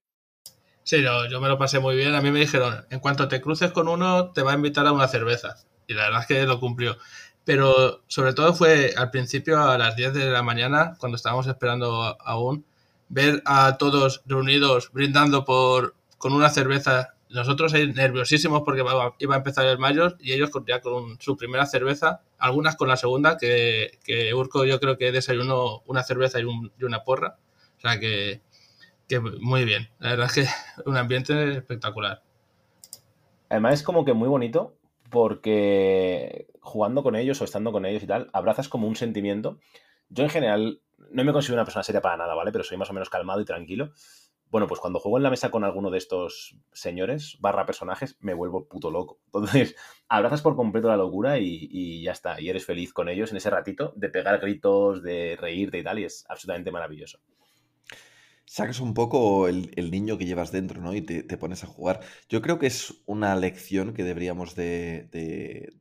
Sí, 0.84 1.04
yo, 1.04 1.40
me 1.42 1.48
lo 1.48 1.58
pasé 1.58 1.80
muy 1.80 1.96
bien. 1.96 2.16
A 2.16 2.22
mí 2.22 2.32
me 2.32 2.40
dijeron, 2.40 2.86
en 2.90 3.00
cuanto 3.00 3.28
te 3.28 3.42
cruces 3.42 3.72
con 3.72 3.88
uno, 3.88 4.32
te 4.32 4.42
va 4.42 4.52
a 4.52 4.56
invitar 4.56 4.88
a 4.88 4.92
una 4.92 5.08
cerveza. 5.08 5.56
Y 5.88 5.94
la 5.94 6.04
verdad 6.06 6.22
es 6.22 6.28
que 6.28 6.46
lo 6.46 6.60
cumplió. 6.60 6.98
Pero 7.46 8.04
sobre 8.08 8.34
todo 8.34 8.54
fue 8.54 8.94
al 8.96 9.12
principio, 9.12 9.60
a 9.60 9.78
las 9.78 9.96
10 9.96 10.14
de 10.14 10.26
la 10.30 10.44
mañana, 10.44 10.96
cuando 11.00 11.16
estábamos 11.16 11.48
esperando 11.48 12.18
aún, 12.22 12.66
ver 13.08 13.42
a 13.46 13.78
todos 13.78 14.22
reunidos 14.26 14.92
brindando 14.94 15.46
por 15.46 15.96
con 16.18 16.34
una 16.34 16.50
cerveza. 16.50 17.16
Nosotros 17.30 17.74
ahí 17.74 17.92
nerviosísimos 17.94 18.64
porque 18.66 18.84
iba 19.20 19.36
a 19.36 19.38
empezar 19.38 19.66
el 19.66 19.78
mayor 19.78 20.18
y 20.20 20.34
ellos 20.34 20.50
ya 20.68 20.82
con 20.82 21.20
su 21.20 21.38
primera 21.38 21.66
cerveza, 21.66 22.22
algunas 22.40 22.76
con 22.76 22.88
la 22.88 22.98
segunda, 22.98 23.38
que, 23.38 24.00
que 24.04 24.34
Urco 24.34 24.66
yo 24.66 24.80
creo 24.80 24.98
que 24.98 25.12
desayunó 25.12 25.82
una 25.86 26.04
cerveza 26.04 26.40
y, 26.40 26.44
y 26.44 26.84
una 26.84 27.04
porra. 27.04 27.38
O 27.78 27.82
sea 27.82 28.00
que, 28.00 28.42
muy 29.41 29.66
bien. 29.66 29.89
La 29.99 30.12
verdad 30.12 30.28
es 30.28 30.34
que 30.34 30.47
un 30.89 30.97
ambiente 30.97 31.57
espectacular. 31.57 32.24
Además 33.49 33.76
es 33.76 33.84
como 33.84 34.05
que 34.05 34.14
muy 34.14 34.28
bonito 34.28 34.76
porque 35.10 36.47
jugando 36.62 37.01
con 37.01 37.16
ellos 37.16 37.41
o 37.41 37.45
estando 37.45 37.72
con 37.72 37.86
ellos 37.86 38.03
y 38.03 38.07
tal, 38.07 38.30
abrazas 38.32 38.70
como 38.70 38.88
un 38.88 38.95
sentimiento. 38.95 39.60
Yo 40.10 40.24
en 40.24 40.30
general 40.30 40.82
no 41.12 41.24
me 41.24 41.34
considero 41.34 41.55
una 41.55 41.66
persona 41.66 41.84
seria 41.84 42.01
para 42.01 42.18
nada, 42.18 42.36
¿vale? 42.36 42.51
Pero 42.51 42.64
soy 42.64 42.78
más 42.78 42.91
o 42.91 42.93
menos 42.93 43.10
calmado 43.10 43.41
y 43.41 43.45
tranquilo. 43.45 43.91
Bueno, 44.51 44.68
pues 44.68 44.80
cuando 44.80 44.99
juego 44.99 45.18
en 45.18 45.24
la 45.24 45.30
mesa 45.30 45.51
con 45.51 45.64
alguno 45.64 45.91
de 45.91 45.99
estos 45.99 46.57
señores, 46.72 47.38
barra 47.39 47.68
personajes, 47.68 48.18
me 48.20 48.34
vuelvo 48.34 48.68
puto 48.68 48.91
loco. 48.91 49.20
Entonces, 49.34 49.76
abrazas 50.07 50.41
por 50.41 50.55
completo 50.55 50.88
la 50.88 50.97
locura 50.97 51.39
y, 51.39 51.68
y, 51.72 52.03
ya 52.03 52.12
está. 52.12 52.39
Y 52.41 52.49
eres 52.49 52.66
feliz 52.66 52.93
con 52.93 53.10
ellos 53.10 53.32
en 53.32 53.38
ese 53.38 53.49
ratito 53.49 53.93
de 53.95 54.10
pegar 54.10 54.39
gritos, 54.39 55.01
de 55.01 55.38
reírte 55.39 55.80
y 55.80 55.84
tal, 55.84 55.99
y 55.99 56.05
es 56.05 56.26
absolutamente 56.30 56.72
maravilloso 56.72 57.20
sacas 58.50 58.80
un 58.80 58.95
poco 58.95 59.47
el, 59.47 59.91
niño 59.91 60.18
que 60.18 60.26
llevas 60.26 60.52
dentro, 60.52 60.82
¿no? 60.82 60.95
Y 60.95 61.02
te, 61.04 61.38
pones 61.38 61.64
a 61.64 61.68
jugar. 61.68 62.00
Yo 62.30 62.41
creo 62.41 62.58
que 62.58 62.66
es 62.66 62.95
una 63.06 63.36
lección 63.36 63.93
que 63.93 64.04
deberíamos 64.04 64.56
de, 64.56 65.76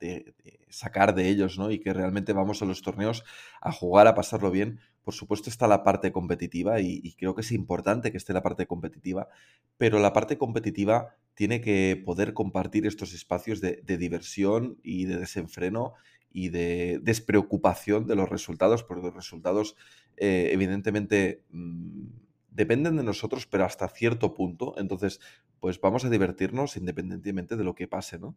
sacar 0.69 1.15
de 1.15 1.31
ellos, 1.31 1.59
¿no? 1.59 1.71
Y 1.71 1.79
que 1.81 1.95
realmente 1.95 2.35
vamos 2.35 2.61
a 2.61 2.67
los 2.67 2.83
torneos 2.83 3.25
a 3.63 3.73
jugar, 3.73 4.07
a 4.07 4.15
pasarlo 4.15 4.51
bien. 4.51 4.81
Por 5.03 5.15
supuesto 5.15 5.49
está 5.49 5.67
la 5.67 5.83
parte 5.83 6.13
competitiva 6.13 6.79
y, 6.79 7.15
creo 7.15 7.35
que 7.35 7.41
es 7.41 7.53
importante 7.53 8.11
que 8.11 8.19
esté 8.19 8.35
la 8.35 8.43
parte 8.43 8.67
competitiva, 8.67 9.29
pero 9.79 9.99
la 9.99 10.13
parte 10.13 10.37
competitiva 10.37 11.17
tiene 11.33 11.63
que 11.63 12.03
poder 12.05 12.35
compartir 12.35 12.87
estos 12.87 13.15
espacios 13.15 13.63
de, 13.63 13.81
diversión 13.87 14.79
y 14.83 15.07
de 15.07 15.17
desenfreno 15.17 15.95
y 16.31 16.51
de 16.51 17.01
despreocupación 17.03 18.07
de 18.07 18.15
los 18.15 18.29
resultados, 18.29 18.83
porque 18.83 19.07
los 19.07 19.15
resultados 19.15 19.75
eh, 20.19 20.51
evidentemente... 20.53 21.45
Mm, 21.49 22.28
dependen 22.59 22.97
de 22.97 23.05
nosotros, 23.05 23.47
pero 23.47 23.65
hasta 23.65 23.89
cierto 23.89 24.35
punto. 24.35 24.75
Entonces, 24.79 25.21
pues 25.61 25.81
vamos 25.81 26.05
a 26.05 26.11
divertirnos 26.11 26.77
independientemente 26.77 27.57
de 27.57 27.63
lo 27.63 27.77
que 27.77 27.87
pase, 27.87 28.19
¿no? 28.19 28.35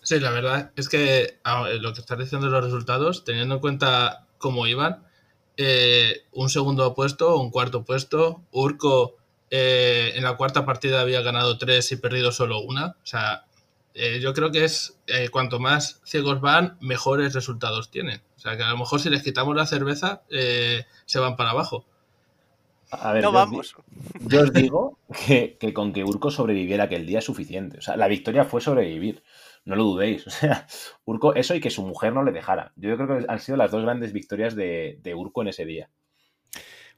Sí, 0.00 0.18
la 0.18 0.30
verdad 0.30 0.72
es 0.74 0.88
que 0.88 1.38
ah, 1.44 1.68
lo 1.80 1.92
que 1.92 2.00
estás 2.00 2.18
diciendo 2.18 2.46
de 2.46 2.52
los 2.52 2.64
resultados, 2.64 3.24
teniendo 3.24 3.56
en 3.56 3.60
cuenta 3.60 4.26
cómo 4.38 4.66
iban, 4.66 5.04
eh, 5.58 6.22
un 6.32 6.48
segundo 6.48 6.94
puesto, 6.94 7.38
un 7.38 7.50
cuarto 7.50 7.84
puesto, 7.84 8.42
Urco 8.50 9.16
eh, 9.50 10.12
en 10.16 10.24
la 10.24 10.38
cuarta 10.38 10.64
partida 10.64 11.02
había 11.02 11.20
ganado 11.20 11.58
tres 11.58 11.92
y 11.92 11.96
perdido 11.96 12.32
solo 12.32 12.60
una. 12.60 12.86
O 12.86 13.06
sea, 13.06 13.44
eh, 13.92 14.18
yo 14.18 14.32
creo 14.32 14.50
que 14.50 14.64
es 14.64 14.98
eh, 15.06 15.28
cuanto 15.28 15.60
más 15.60 16.00
ciegos 16.06 16.40
van, 16.40 16.78
mejores 16.80 17.34
resultados 17.34 17.90
tienen. 17.90 18.22
O 18.36 18.40
sea, 18.40 18.56
que 18.56 18.62
a 18.62 18.70
lo 18.70 18.78
mejor 18.78 19.00
si 19.00 19.10
les 19.10 19.22
quitamos 19.22 19.54
la 19.54 19.66
cerveza, 19.66 20.22
se 20.30 21.18
van 21.18 21.36
para 21.36 21.50
abajo. 21.50 21.84
A 22.92 23.12
ver, 23.14 23.22
no 23.22 23.30
yo 23.30 23.32
vamos. 23.32 23.74
Os, 23.74 23.84
yo 24.28 24.42
os 24.42 24.52
digo 24.52 24.98
que, 25.26 25.56
que 25.58 25.72
con 25.72 25.92
que 25.92 26.04
Urco 26.04 26.30
sobreviviera 26.30 26.84
aquel 26.84 27.06
día 27.06 27.20
es 27.20 27.24
suficiente. 27.24 27.78
O 27.78 27.80
sea, 27.80 27.96
la 27.96 28.06
victoria 28.06 28.44
fue 28.44 28.60
sobrevivir. 28.60 29.22
No 29.64 29.76
lo 29.76 29.84
dudéis. 29.84 30.26
O 30.26 30.30
sea, 30.30 30.66
Urco, 31.06 31.34
eso 31.34 31.54
y 31.54 31.60
que 31.60 31.70
su 31.70 31.82
mujer 31.82 32.12
no 32.12 32.22
le 32.22 32.32
dejara. 32.32 32.72
Yo 32.76 32.94
creo 32.96 33.08
que 33.08 33.24
han 33.26 33.40
sido 33.40 33.56
las 33.56 33.70
dos 33.70 33.82
grandes 33.82 34.12
victorias 34.12 34.54
de, 34.54 34.98
de 35.02 35.14
Urco 35.14 35.40
en 35.42 35.48
ese 35.48 35.64
día. 35.64 35.88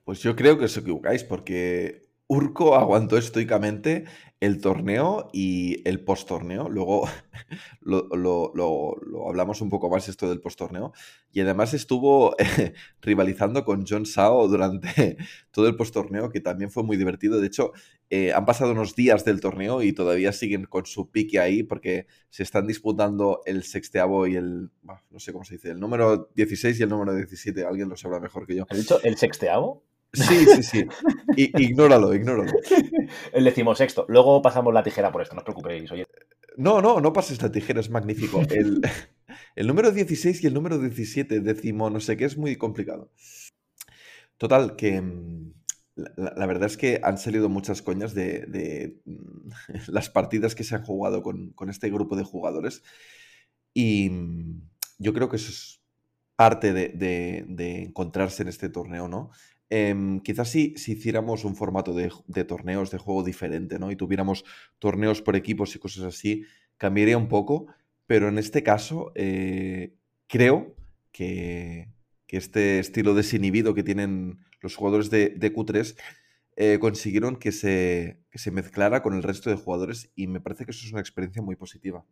Pues 0.04 0.20
yo 0.20 0.34
creo 0.34 0.58
que 0.58 0.64
os 0.64 0.76
equivocáis 0.76 1.22
porque 1.22 2.02
Urco 2.26 2.74
aguantó 2.74 3.16
estoicamente 3.16 4.04
el 4.44 4.60
torneo 4.60 5.30
y 5.32 5.86
el 5.88 6.04
post-torneo. 6.04 6.68
Luego 6.68 7.08
lo, 7.80 8.08
lo- 8.54 9.28
hablamos 9.28 9.60
un 9.60 9.70
poco 9.70 9.88
más 9.88 10.08
esto 10.08 10.28
del 10.28 10.40
post-torneo. 10.40 10.92
Y 11.32 11.40
además 11.40 11.74
estuvo 11.74 12.36
rivalizando 13.00 13.64
con 13.64 13.84
John 13.86 14.06
Sao 14.06 14.46
durante 14.48 15.16
todo 15.50 15.66
el 15.66 15.76
post-torneo, 15.76 16.30
que 16.30 16.40
también 16.40 16.70
fue 16.70 16.82
muy 16.82 16.96
divertido. 16.96 17.40
De 17.40 17.46
hecho, 17.46 17.72
eh, 18.10 18.32
han 18.32 18.44
pasado 18.44 18.72
unos 18.72 18.94
días 18.94 19.24
del 19.24 19.40
torneo 19.40 19.82
y 19.82 19.92
todavía 19.92 20.32
siguen 20.32 20.64
con 20.64 20.86
su 20.86 21.10
pique 21.10 21.38
ahí 21.40 21.62
porque 21.62 22.06
se 22.30 22.42
están 22.42 22.66
disputando 22.66 23.40
el 23.46 23.62
sexteavo 23.64 24.26
y 24.26 24.36
el, 24.36 24.70
no 25.10 25.18
sé 25.18 25.32
cómo 25.32 25.44
se 25.44 25.54
dice, 25.54 25.70
el 25.70 25.80
número 25.80 26.30
16 26.34 26.78
y 26.78 26.82
el 26.82 26.88
número 26.88 27.14
17. 27.14 27.64
Alguien 27.64 27.88
lo 27.88 27.96
sabrá 27.96 28.20
mejor 28.20 28.46
que 28.46 28.56
yo. 28.56 28.66
¿Has 28.68 28.78
dicho 28.78 29.00
el 29.02 29.16
sexteavo? 29.16 29.82
Sí, 30.14 30.46
sí, 30.46 30.62
sí. 30.62 30.86
I- 31.36 31.52
ignóralo, 31.62 32.14
ignóralo. 32.14 32.52
El 33.32 33.44
decimosexto. 33.44 34.06
Luego 34.08 34.40
pasamos 34.42 34.72
la 34.72 34.82
tijera 34.82 35.10
por 35.12 35.22
esto, 35.22 35.34
no 35.34 35.40
os 35.40 35.44
preocupéis. 35.44 35.90
Oye, 35.92 36.06
No, 36.56 36.80
no, 36.80 37.00
no 37.00 37.12
pases 37.12 37.42
la 37.42 37.50
tijera, 37.50 37.80
es 37.80 37.90
magnífico. 37.90 38.40
El, 38.50 38.80
el 39.56 39.66
número 39.66 39.90
16 39.90 40.42
y 40.42 40.46
el 40.46 40.54
número 40.54 40.78
17, 40.78 41.40
décimo, 41.40 41.90
no 41.90 42.00
sé 42.00 42.16
qué, 42.16 42.24
es 42.26 42.36
muy 42.38 42.56
complicado. 42.56 43.10
Total, 44.38 44.76
que 44.76 45.00
mm, 45.00 45.52
la, 46.16 46.46
verdad 46.46 46.66
es 46.66 46.76
que 46.76 47.00
han 47.02 47.18
salido 47.18 47.48
muchas 47.48 47.82
coñas 47.82 48.14
de, 48.14 48.44
de, 48.46 49.00
mm, 49.04 49.48
las 49.88 50.10
partidas 50.10 50.54
que 50.54 50.64
se 50.64 50.74
han 50.74 50.82
jugado 50.84 51.22
con, 51.22 51.50
con 51.52 51.70
este 51.70 51.90
grupo 51.90 52.16
de 52.16 52.24
jugadores. 52.24 52.82
Y 53.72 54.10
mm, 54.10 54.62
yo 54.98 55.12
creo 55.14 55.28
que 55.28 55.36
eso 55.36 55.50
es 55.50 55.80
parte 56.36 56.72
de, 56.72 56.88
de- 56.88 57.44
de 57.48 57.82
encontrarse 57.84 58.42
en 58.42 58.48
este 58.48 58.68
torneo, 58.68 59.08
¿no? 59.08 59.30
Em, 59.70 60.20
quizás 60.20 60.50
si, 60.50 60.74
si 60.76 60.92
hiciéramos 60.92 61.44
un 61.44 61.56
formato 61.56 61.94
de, 61.94 62.12
de 62.26 62.44
torneos 62.44 62.90
de 62.90 62.98
juego 62.98 63.24
diferente, 63.24 63.78
¿no? 63.78 63.90
Y 63.90 63.96
tuviéramos 63.96 64.44
torneos 64.78 65.22
por 65.22 65.36
equipos 65.36 65.74
y 65.74 65.78
cosas 65.78 66.04
así, 66.04 66.44
cambiaría 66.76 67.16
un 67.16 67.28
poco, 67.28 67.66
pero 68.06 68.28
en 68.28 68.38
este 68.38 68.62
caso 68.62 69.12
eh, 69.14 69.94
creo 70.26 70.76
que, 71.12 71.88
que 72.26 72.36
este 72.36 72.78
estilo 72.78 73.14
desinhibido 73.14 73.74
que 73.74 73.82
tienen 73.82 74.44
los 74.60 74.76
jugadores 74.76 75.10
de, 75.10 75.30
de 75.30 75.52
Q3 75.52 75.96
eh, 76.56 76.78
consiguieron 76.80 77.36
que 77.36 77.50
se, 77.50 78.20
que 78.30 78.38
se 78.38 78.50
mezclara 78.50 79.02
con 79.02 79.14
el 79.14 79.22
resto 79.22 79.50
de 79.50 79.56
jugadores 79.56 80.12
y 80.14 80.28
me 80.28 80.40
parece 80.40 80.64
que 80.64 80.70
eso 80.70 80.86
es 80.86 80.92
una 80.92 81.00
experiencia 81.00 81.42
muy 81.42 81.56
positiva. 81.56 82.04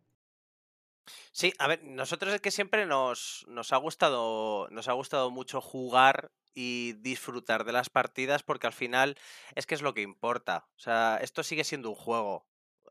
Sí, 1.31 1.53
a 1.59 1.67
ver, 1.67 1.83
nosotros 1.83 2.33
es 2.33 2.41
que 2.41 2.51
siempre 2.51 2.85
nos, 2.85 3.45
nos 3.47 3.73
ha 3.73 3.77
gustado, 3.77 4.67
nos 4.69 4.87
ha 4.87 4.93
gustado 4.93 5.31
mucho 5.31 5.61
jugar 5.61 6.31
y 6.53 6.93
disfrutar 6.93 7.63
de 7.65 7.71
las 7.73 7.89
partidas 7.89 8.43
porque 8.43 8.67
al 8.67 8.73
final 8.73 9.15
es 9.55 9.65
que 9.65 9.75
es 9.75 9.81
lo 9.81 9.93
que 9.93 10.01
importa. 10.01 10.67
O 10.77 10.79
sea, 10.79 11.19
esto 11.21 11.43
sigue 11.43 11.63
siendo 11.63 11.89
un 11.89 11.95
juego. 11.95 12.47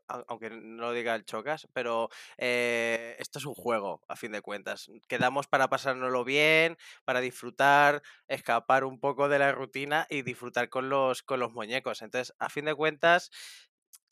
au- 0.07 0.25
Aunque 0.27 0.49
no 0.49 0.83
lo 0.83 0.91
diga 0.93 1.15
el 1.15 1.25
Chocas, 1.25 1.67
pero 1.73 2.09
eh, 2.37 3.15
esto 3.19 3.39
es 3.39 3.45
un 3.45 3.53
juego, 3.55 4.01
a 4.07 4.15
fin 4.15 4.31
de 4.33 4.41
cuentas. 4.41 4.89
Quedamos 5.07 5.47
para 5.47 5.69
pasárnoslo 5.69 6.23
bien, 6.25 6.77
para 7.05 7.21
disfrutar, 7.21 8.01
escapar 8.27 8.83
un 8.83 8.99
poco 8.99 9.29
de 9.29 9.39
la 9.39 9.51
rutina 9.53 10.05
y 10.09 10.21
disfrutar 10.23 10.69
con 10.69 10.89
los, 10.89 11.23
con 11.23 11.39
los 11.39 11.51
muñecos. 11.53 12.01
Entonces, 12.01 12.35
a 12.39 12.49
fin 12.49 12.65
de 12.65 12.75
cuentas, 12.75 13.31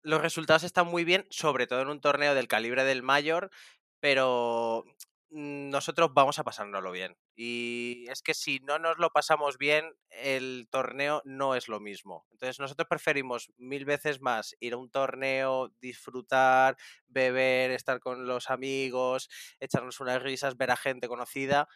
los 0.04 0.22
resultados 0.22 0.64
están 0.64 0.88
muy 0.88 1.04
bien, 1.04 1.28
sobre 1.30 1.68
todo 1.68 1.82
en 1.82 1.90
un 1.90 2.02
torneo 2.02 2.34
del 2.36 2.48
calibre 2.48 2.84
del 2.84 3.04
Mayor, 3.04 3.52
pero 4.00 4.86
nosotros 5.32 6.14
vamos 6.14 6.40
a 6.40 6.44
pasárnoslo 6.44 6.92
bien. 6.92 7.18
Y 7.36 8.06
es 8.10 8.22
que 8.22 8.34
si 8.34 8.60
no 8.60 8.80
nos 8.80 8.98
lo 8.98 9.12
pasamos 9.12 9.58
bien, 9.58 9.96
el 10.10 10.68
torneo 10.70 11.22
no 11.26 11.56
es 11.56 11.70
lo 11.70 11.80
mismo. 11.80 12.26
Entonces 12.32 12.60
nosotros 12.60 12.88
preferimos 12.90 13.52
mil 13.58 13.86
veces 13.86 14.22
más 14.22 14.56
ir 14.60 14.74
a 14.74 14.78
un 14.78 14.92
torneo, 14.92 15.72
disfrutar, 15.80 16.76
beber, 17.08 17.72
estar 17.72 18.02
con 18.02 18.28
los 18.28 18.50
amigos, 18.50 19.30
echarnos 19.60 20.02
unas 20.02 20.22
risas, 20.22 20.58
ver 20.58 20.72
a 20.72 20.76
gente 20.76 21.08
conocida, 21.08 21.70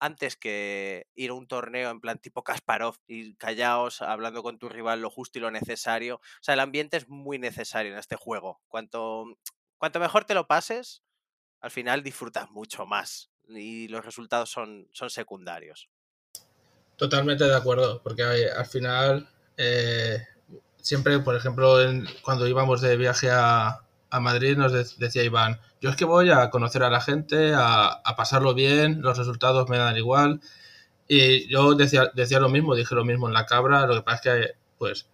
antes 0.00 0.36
que 0.36 1.06
ir 1.14 1.30
a 1.30 1.34
un 1.34 1.46
torneo 1.46 1.90
en 1.90 2.00
plan 2.00 2.18
tipo 2.18 2.44
Kasparov 2.44 2.96
y 3.06 3.34
callaos, 3.36 4.02
hablando 4.02 4.42
con 4.42 4.58
tu 4.58 4.68
rival 4.68 5.00
lo 5.00 5.10
justo 5.10 5.38
y 5.38 5.42
lo 5.42 5.50
necesario. 5.50 6.16
O 6.16 6.42
sea, 6.42 6.54
el 6.54 6.60
ambiente 6.60 6.96
es 6.96 7.08
muy 7.08 7.38
necesario 7.38 7.92
en 7.92 7.98
este 7.98 8.16
juego. 8.16 8.60
Cuanto, 8.68 9.26
cuanto 9.78 10.00
mejor 10.00 10.24
te 10.24 10.34
lo 10.34 10.46
pases, 10.46 11.02
al 11.66 11.72
final 11.72 12.00
disfrutas 12.00 12.48
mucho 12.52 12.86
más 12.86 13.28
y 13.48 13.88
los 13.88 14.04
resultados 14.04 14.48
son, 14.48 14.86
son 14.92 15.10
secundarios. 15.10 15.88
Totalmente 16.96 17.42
de 17.42 17.56
acuerdo, 17.56 18.00
porque 18.04 18.22
al 18.22 18.66
final 18.66 19.28
eh, 19.56 20.24
siempre, 20.76 21.18
por 21.18 21.34
ejemplo, 21.34 21.76
cuando 22.22 22.46
íbamos 22.46 22.80
de 22.82 22.96
viaje 22.96 23.30
a, 23.32 23.80
a 24.10 24.20
Madrid 24.20 24.56
nos 24.56 24.70
de- 24.70 24.86
decía 25.04 25.24
Iván, 25.24 25.60
yo 25.80 25.90
es 25.90 25.96
que 25.96 26.04
voy 26.04 26.30
a 26.30 26.50
conocer 26.50 26.84
a 26.84 26.88
la 26.88 27.00
gente, 27.00 27.52
a, 27.52 27.88
a 27.88 28.14
pasarlo 28.14 28.54
bien, 28.54 29.02
los 29.02 29.18
resultados 29.18 29.68
me 29.68 29.78
dan 29.78 29.96
igual. 29.96 30.40
Y 31.08 31.48
yo 31.48 31.74
decía, 31.74 32.12
decía 32.14 32.38
lo 32.38 32.48
mismo, 32.48 32.76
dije 32.76 32.94
lo 32.94 33.04
mismo 33.04 33.26
en 33.26 33.34
la 33.34 33.44
cabra, 33.46 33.86
lo 33.88 33.94
que 33.96 34.02
pasa 34.02 34.36
es 34.38 34.46
que, 34.46 34.52
pues, 34.78 35.08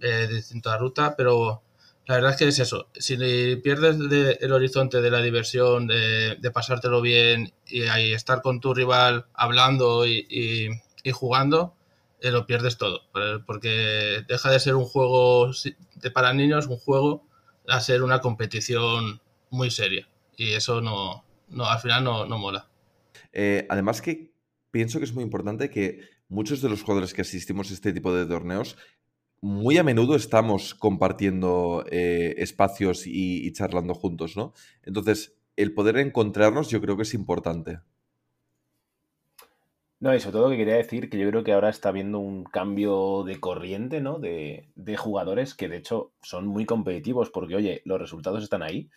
eh, 0.00 0.26
distinta 0.28 0.76
ruta, 0.78 1.14
pero 1.16 1.62
la 2.06 2.16
verdad 2.16 2.32
es 2.32 2.36
que 2.36 2.48
es 2.48 2.58
eso. 2.58 2.88
Si 2.94 3.16
pierdes 3.62 3.98
de- 3.98 4.38
el 4.40 4.52
horizonte 4.52 5.00
de 5.00 5.10
la 5.10 5.22
diversión, 5.22 5.86
de, 5.86 6.36
pasártelo 6.52 7.00
bien 7.00 7.52
y 7.66 7.82
ahí 7.82 8.12
estar 8.12 8.42
con 8.42 8.60
tu 8.60 8.74
rival 8.74 9.26
hablando 9.34 10.06
y, 10.06 10.26
y- 10.28 10.68
y 11.04 11.10
jugando, 11.12 11.74
eh, 12.20 12.30
lo 12.30 12.46
pierdes 12.46 12.76
todo. 12.78 13.02
por- 13.12 13.44
Porque 13.44 14.22
deja 14.28 14.50
de 14.50 14.60
ser 14.60 14.74
un 14.74 14.84
juego 14.84 15.50
para 16.12 16.32
niños, 16.32 16.66
un 16.66 16.78
juego, 16.78 17.26
a 17.68 17.80
ser 17.80 18.02
una 18.02 18.20
competición 18.20 19.20
muy 19.50 19.70
seria. 19.70 20.08
Y 20.36 20.52
eso 20.54 20.80
no, 20.80 21.24
no 21.48 21.66
al 21.66 21.78
final 21.80 22.02
no, 22.04 22.26
no 22.26 22.38
mola. 22.38 22.68
Eh, 23.32 23.66
además 23.70 24.02
que 24.02 24.32
pienso 24.70 24.98
que 24.98 25.04
es 25.04 25.12
muy 25.14 25.22
importante 25.24 25.70
que 25.70 26.00
muchos 26.28 26.60
de 26.62 26.68
los 26.68 26.82
jugadores 26.82 27.14
que 27.14 27.22
asistimos 27.22 27.70
a 27.70 27.74
este 27.74 27.92
tipo 27.92 28.12
de 28.14 28.26
torneos, 28.26 28.76
muy 29.42 29.76
a 29.76 29.82
menudo 29.82 30.14
estamos 30.14 30.74
compartiendo 30.74 31.84
eh, 31.90 32.36
espacios 32.38 33.06
y, 33.06 33.52
charlando 33.52 33.92
juntos, 33.92 34.36
¿no? 34.36 34.54
Entonces, 34.84 35.36
el 35.56 35.74
poder 35.74 35.98
encontrarnos 35.98 36.70
yo 36.70 36.80
creo 36.80 36.96
que 36.96 37.02
es 37.02 37.12
importante. 37.12 37.80
No, 39.98 40.14
y 40.14 40.20
sobre 40.20 40.32
todo 40.32 40.50
que 40.50 40.56
quería 40.56 40.76
decir 40.76 41.10
que 41.10 41.18
yo 41.18 41.28
creo 41.28 41.44
que 41.44 41.52
ahora 41.52 41.68
está 41.68 41.88
habiendo 41.88 42.20
un 42.20 42.44
cambio 42.44 43.24
de 43.24 43.40
corriente, 43.40 44.00
¿no? 44.00 44.18
De, 44.18 44.68
de 44.76 44.96
jugadores 44.96 45.54
que 45.54 45.68
de 45.68 45.76
hecho 45.78 46.12
son 46.22 46.46
muy 46.46 46.64
competitivos 46.64 47.30
porque, 47.30 47.56
oye, 47.56 47.82
los 47.84 48.00
resultados 48.00 48.44
están 48.44 48.62
ahí. 48.62 48.90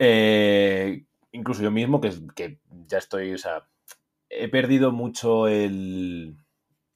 Eh, 0.00 1.04
incluso 1.30 1.62
yo 1.62 1.70
mismo, 1.70 2.00
que, 2.00 2.12
que 2.34 2.58
ya 2.88 2.98
estoy, 2.98 3.34
o 3.34 3.38
sea, 3.38 3.68
he 4.28 4.48
perdido 4.48 4.90
mucho 4.90 5.46
el, 5.46 6.36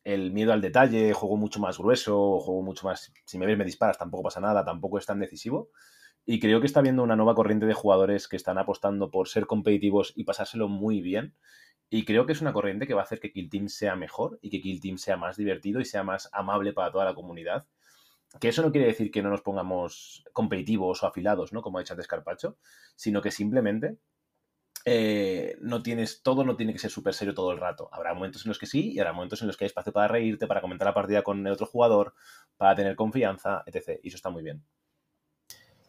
el 0.07 0.31
miedo 0.31 0.53
al 0.53 0.61
detalle, 0.61 1.13
juego 1.13 1.37
mucho 1.37 1.59
más 1.59 1.79
grueso, 1.79 2.39
juego 2.39 2.63
mucho 2.63 2.87
más, 2.87 3.13
si 3.25 3.39
me 3.39 3.47
ves 3.47 3.59
me 3.59 3.65
disparas, 3.65 3.99
tampoco 3.99 4.23
pasa 4.23 4.41
nada, 4.41 4.65
tampoco 4.65 4.99
es 4.99 5.07
tan 5.07 5.19
decisivo. 5.19 5.71
Y 6.25 6.39
creo 6.39 6.61
que 6.61 6.67
está 6.67 6.79
habiendo 6.79 7.03
una 7.03 7.17
nueva 7.17 7.35
corriente 7.35 7.67
de 7.67 7.75
jugadores 7.75 8.29
que 8.29 8.37
están 8.37 8.57
apostando 8.57 9.11
por 9.11 9.27
ser 9.27 9.47
competitivos 9.47 10.13
y 10.15 10.23
pasárselo 10.23 10.69
muy 10.69 11.01
bien. 11.01 11.35
Y 11.91 12.05
creo 12.05 12.25
que 12.25 12.35
es 12.35 12.41
una 12.41 12.53
corriente 12.53 12.87
que 12.87 12.95
va 12.95 13.01
a 13.01 13.05
hacer 13.05 13.19
que 13.19 13.33
Kill 13.33 13.51
Team 13.51 13.69
sea 13.69 13.97
mejor 13.97 14.39
y 14.43 14.51
que 14.51 14.61
Kill 14.61 14.81
Team 14.81 14.97
sea 14.97 15.17
más 15.17 15.37
divertido 15.37 15.81
y 15.81 15.85
sea 15.85 16.05
más 16.05 16.29
amable 16.33 16.73
para 16.73 16.93
toda 16.93 17.05
la 17.05 17.15
comunidad. 17.15 17.67
Que 18.41 18.49
eso 18.49 18.63
no 18.63 18.71
quiere 18.71 18.87
decir 18.87 19.11
que 19.11 19.23
no 19.23 19.31
nos 19.31 19.43
pongamos 19.43 20.25
competitivos 20.33 21.03
o 21.03 21.07
afilados, 21.09 21.53
¿no? 21.53 21.63
Como 21.63 21.79
ha 21.79 21.81
dicho 21.81 21.95
antes 21.95 22.09
sino 22.95 23.23
que 23.23 23.33
simplemente 23.33 23.99
eh, 24.89 25.57
no 25.61 25.83
tienes, 25.83 26.23
todo 26.23 26.45
no 26.45 26.55
tiene 26.55 26.73
que 26.73 26.79
ser 26.79 26.93
súper 26.93 27.13
serio 27.13 27.35
todo 27.35 27.51
el 27.51 27.59
rato. 27.59 27.89
Habrá 27.91 28.15
momentos 28.15 28.47
en 28.47 28.51
los 28.51 28.59
que 28.61 28.67
sí 28.67 28.93
y 28.93 29.01
habrá 29.01 29.13
momentos 29.13 29.43
en 29.43 29.49
los 29.49 29.57
que 29.57 29.65
hay 29.65 29.67
espacio 29.67 29.93
para 29.93 30.07
reírte, 30.07 30.47
para 30.47 30.61
comentar 30.61 30.87
la 30.87 30.95
partida 30.95 31.23
con 31.23 31.45
el 31.45 31.53
otro 31.53 31.67
jugador, 31.67 32.15
para 32.57 32.77
tener 32.77 32.95
confianza, 32.95 33.65
etc. 33.67 33.99
Y 34.05 34.09
eso 34.09 34.17
está 34.17 34.31
muy 34.31 34.45
bien. 34.45 34.65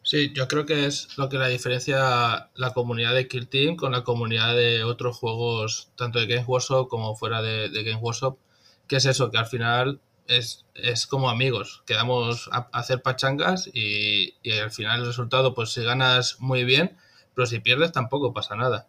Sí, 0.01 0.33
yo 0.33 0.47
creo 0.47 0.65
que 0.65 0.87
es 0.87 1.15
lo 1.15 1.29
que 1.29 1.37
la 1.37 1.47
diferencia 1.47 2.49
la 2.55 2.73
comunidad 2.73 3.13
de 3.13 3.27
Kill 3.27 3.47
Team 3.47 3.75
con 3.75 3.91
la 3.91 4.03
comunidad 4.03 4.55
de 4.55 4.83
otros 4.83 5.15
juegos, 5.15 5.91
tanto 5.95 6.17
de 6.17 6.25
Games 6.25 6.47
Workshop 6.47 6.87
como 6.87 7.15
fuera 7.15 7.43
de, 7.43 7.69
Games 7.83 8.01
Workshop, 8.01 8.39
que 8.87 8.95
es 8.95 9.05
eso, 9.05 9.29
que 9.29 9.37
al 9.37 9.45
final 9.45 10.01
es, 10.27 10.65
es 10.73 11.05
como 11.05 11.29
amigos. 11.29 11.83
Quedamos 11.85 12.49
a, 12.51 12.67
hacer 12.73 13.03
pachangas 13.03 13.69
y, 13.71 14.33
y, 14.41 14.53
al 14.53 14.71
final 14.71 15.01
el 15.01 15.05
resultado, 15.05 15.53
pues 15.53 15.69
si 15.69 15.83
ganas 15.83 16.37
muy 16.39 16.63
bien, 16.63 16.97
pero 17.37 17.45
si 17.45 17.59
pierdes 17.59 17.91
tampoco 17.91 18.33
pasa 18.33 18.55
nada. 18.55 18.87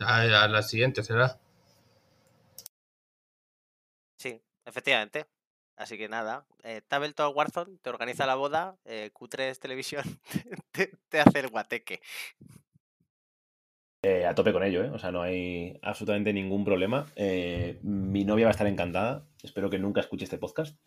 A, 0.00 0.20
a 0.20 0.48
la 0.48 0.62
siguiente 0.62 1.02
será. 1.02 1.40
Sí, 4.18 4.42
efectivamente. 4.66 5.24
Así 5.76 5.96
que 5.96 6.06
nada, 6.06 6.44
eh, 6.62 6.82
Tabletop 6.86 7.34
Warzone 7.34 7.78
te 7.80 7.88
organiza 7.88 8.26
la 8.26 8.34
boda, 8.34 8.76
eh, 8.84 9.10
Q3 9.14 9.58
Televisión 9.58 10.04
te, 10.72 10.92
te, 11.08 11.20
hace 11.20 11.40
el 11.40 11.48
guateque. 11.48 12.02
Eh, 14.02 14.26
a 14.26 14.34
tope 14.34 14.52
con 14.52 14.62
ello, 14.62 14.84
¿eh? 14.84 14.90
O 14.90 14.98
sea, 14.98 15.10
no 15.10 15.22
hay 15.22 15.78
absolutamente 15.80 16.34
ningún 16.34 16.66
problema. 16.66 17.06
Eh, 17.16 17.78
mi 17.82 18.24
novia 18.26 18.44
va 18.44 18.50
a 18.50 18.52
estar 18.52 18.66
encantada. 18.66 19.26
Espero 19.42 19.70
que 19.70 19.78
nunca 19.78 20.00
escuche 20.00 20.24
este 20.24 20.36
podcast. 20.36 20.78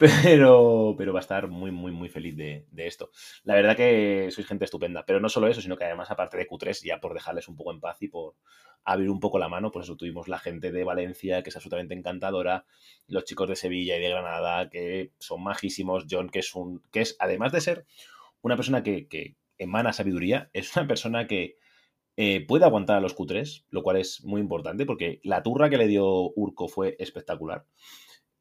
Pero, 0.00 0.94
pero 0.96 1.12
va 1.12 1.18
a 1.18 1.20
estar 1.20 1.48
muy, 1.48 1.70
muy, 1.70 1.92
muy 1.92 2.08
feliz 2.08 2.34
de, 2.34 2.66
de, 2.70 2.86
esto. 2.86 3.10
La 3.44 3.54
verdad 3.54 3.76
que 3.76 4.30
sois 4.30 4.46
gente 4.46 4.64
estupenda. 4.64 5.04
Pero 5.04 5.20
no 5.20 5.28
solo 5.28 5.46
eso, 5.46 5.60
sino 5.60 5.76
que 5.76 5.84
además, 5.84 6.10
aparte 6.10 6.38
de 6.38 6.48
Q3, 6.48 6.82
ya 6.82 7.00
por 7.00 7.12
dejarles 7.12 7.48
un 7.48 7.56
poco 7.56 7.70
en 7.70 7.80
paz 7.80 7.98
y 8.00 8.08
por 8.08 8.34
abrir 8.82 9.10
un 9.10 9.20
poco 9.20 9.38
la 9.38 9.50
mano, 9.50 9.70
pues 9.70 9.84
eso 9.84 9.96
tuvimos 9.96 10.26
la 10.26 10.38
gente 10.38 10.72
de 10.72 10.84
Valencia, 10.84 11.42
que 11.42 11.50
es 11.50 11.56
absolutamente 11.56 11.92
encantadora, 11.92 12.64
los 13.08 13.24
chicos 13.24 13.48
de 13.50 13.56
Sevilla 13.56 13.96
y 13.98 14.00
de 14.00 14.08
Granada, 14.08 14.70
que 14.70 15.12
son 15.18 15.42
majísimos, 15.42 16.06
John, 16.10 16.30
que 16.30 16.38
es 16.38 16.54
un. 16.54 16.82
que 16.90 17.02
es, 17.02 17.16
además 17.18 17.52
de 17.52 17.60
ser 17.60 17.86
una 18.40 18.56
persona 18.56 18.82
que, 18.82 19.36
emana 19.58 19.92
sabiduría, 19.92 20.48
es 20.54 20.74
una 20.76 20.86
persona 20.86 21.26
que 21.26 21.58
eh, 22.16 22.46
puede 22.46 22.64
aguantar 22.64 22.96
a 22.96 23.00
los 23.00 23.14
Q3, 23.14 23.66
lo 23.68 23.82
cual 23.82 23.98
es 23.98 24.24
muy 24.24 24.40
importante 24.40 24.86
porque 24.86 25.20
la 25.24 25.42
turra 25.42 25.68
que 25.68 25.76
le 25.76 25.88
dio 25.88 26.32
Urco 26.34 26.68
fue 26.68 26.96
espectacular. 26.98 27.66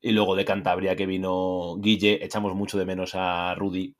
Y 0.01 0.11
luego 0.11 0.35
de 0.35 0.45
Cantabria 0.45 0.95
que 0.95 1.05
vino 1.05 1.77
Guille, 1.79 2.23
echamos 2.23 2.55
mucho 2.55 2.77
de 2.77 2.85
menos 2.85 3.11
a 3.15 3.53
Rudy. 3.55 3.95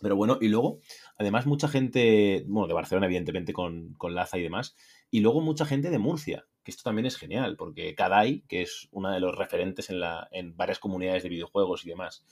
Pero 0.00 0.14
bueno, 0.14 0.38
y 0.40 0.48
luego, 0.48 0.80
además, 1.18 1.46
mucha 1.46 1.68
gente, 1.68 2.44
bueno, 2.46 2.68
de 2.68 2.74
Barcelona, 2.74 3.06
evidentemente, 3.06 3.52
con, 3.52 3.94
con 3.94 4.14
Laza 4.14 4.38
y 4.38 4.42
demás. 4.42 4.76
Y 5.10 5.20
luego 5.20 5.40
mucha 5.40 5.64
gente 5.64 5.88
de 5.88 5.98
Murcia, 5.98 6.46
que 6.62 6.70
esto 6.70 6.82
también 6.82 7.06
es 7.06 7.16
genial, 7.16 7.56
porque 7.56 7.94
Kadai, 7.94 8.42
que 8.48 8.62
es 8.62 8.88
una 8.90 9.14
de 9.14 9.20
los 9.20 9.34
referentes 9.34 9.88
en, 9.88 10.00
la, 10.00 10.28
en 10.32 10.54
varias 10.56 10.78
comunidades 10.78 11.22
de 11.22 11.30
videojuegos 11.30 11.86
y 11.86 11.88
demás, 11.88 12.26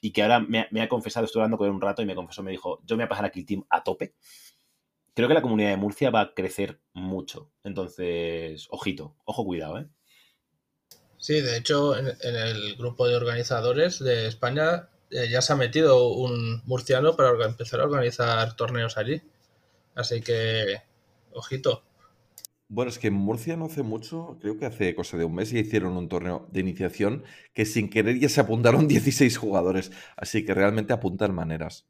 y 0.00 0.12
que 0.12 0.22
ahora 0.22 0.40
me, 0.40 0.80
ha 0.80 0.88
confesado, 0.88 1.26
estuve 1.26 1.42
hablando 1.42 1.58
con 1.58 1.66
él 1.66 1.74
un 1.74 1.82
rato 1.82 2.00
y 2.00 2.06
me 2.06 2.14
confesó, 2.14 2.42
me 2.42 2.52
dijo, 2.52 2.80
yo 2.84 2.96
me 2.96 3.02
voy 3.02 3.06
a 3.06 3.08
pasar 3.10 3.26
aquí 3.26 3.40
el 3.40 3.46
team 3.46 3.64
a 3.68 3.82
tope 3.82 4.14
creo 5.14 5.28
que 5.28 5.34
la 5.34 5.42
comunidad 5.42 5.70
de 5.70 5.76
Murcia 5.76 6.10
va 6.10 6.20
a 6.20 6.34
crecer 6.34 6.80
mucho. 6.94 7.52
Entonces, 7.62 8.66
ojito, 8.70 9.16
ojo, 9.24 9.44
cuidado, 9.44 9.78
¿eh? 9.78 9.88
Sí, 11.20 11.40
de 11.40 11.56
hecho, 11.56 11.96
en, 11.96 12.08
en 12.08 12.34
el 12.34 12.76
grupo 12.76 13.06
de 13.06 13.14
organizadores 13.14 14.00
de 14.00 14.26
España 14.26 14.88
eh, 15.10 15.28
ya 15.28 15.42
se 15.42 15.52
ha 15.52 15.56
metido 15.56 16.08
un 16.08 16.62
murciano 16.66 17.16
para 17.16 17.44
empezar 17.44 17.80
a 17.80 17.84
organizar 17.84 18.54
torneos 18.54 18.96
allí. 18.96 19.20
Así 19.94 20.20
que, 20.20 20.82
ojito. 21.32 21.82
Bueno, 22.68 22.90
es 22.90 22.98
que 23.00 23.08
en 23.08 23.14
Murcia 23.14 23.56
no 23.56 23.66
hace 23.66 23.82
mucho, 23.82 24.38
creo 24.40 24.56
que 24.56 24.66
hace 24.66 24.94
cosa 24.94 25.16
de 25.16 25.24
un 25.24 25.34
mes, 25.34 25.50
ya 25.50 25.58
hicieron 25.58 25.96
un 25.96 26.08
torneo 26.08 26.46
de 26.52 26.60
iniciación 26.60 27.24
que 27.52 27.66
sin 27.66 27.90
querer 27.90 28.20
ya 28.20 28.28
se 28.28 28.40
apuntaron 28.40 28.86
16 28.88 29.36
jugadores. 29.36 29.90
Así 30.16 30.44
que 30.44 30.54
realmente 30.54 30.92
apuntan 30.92 31.34
maneras. 31.34 31.86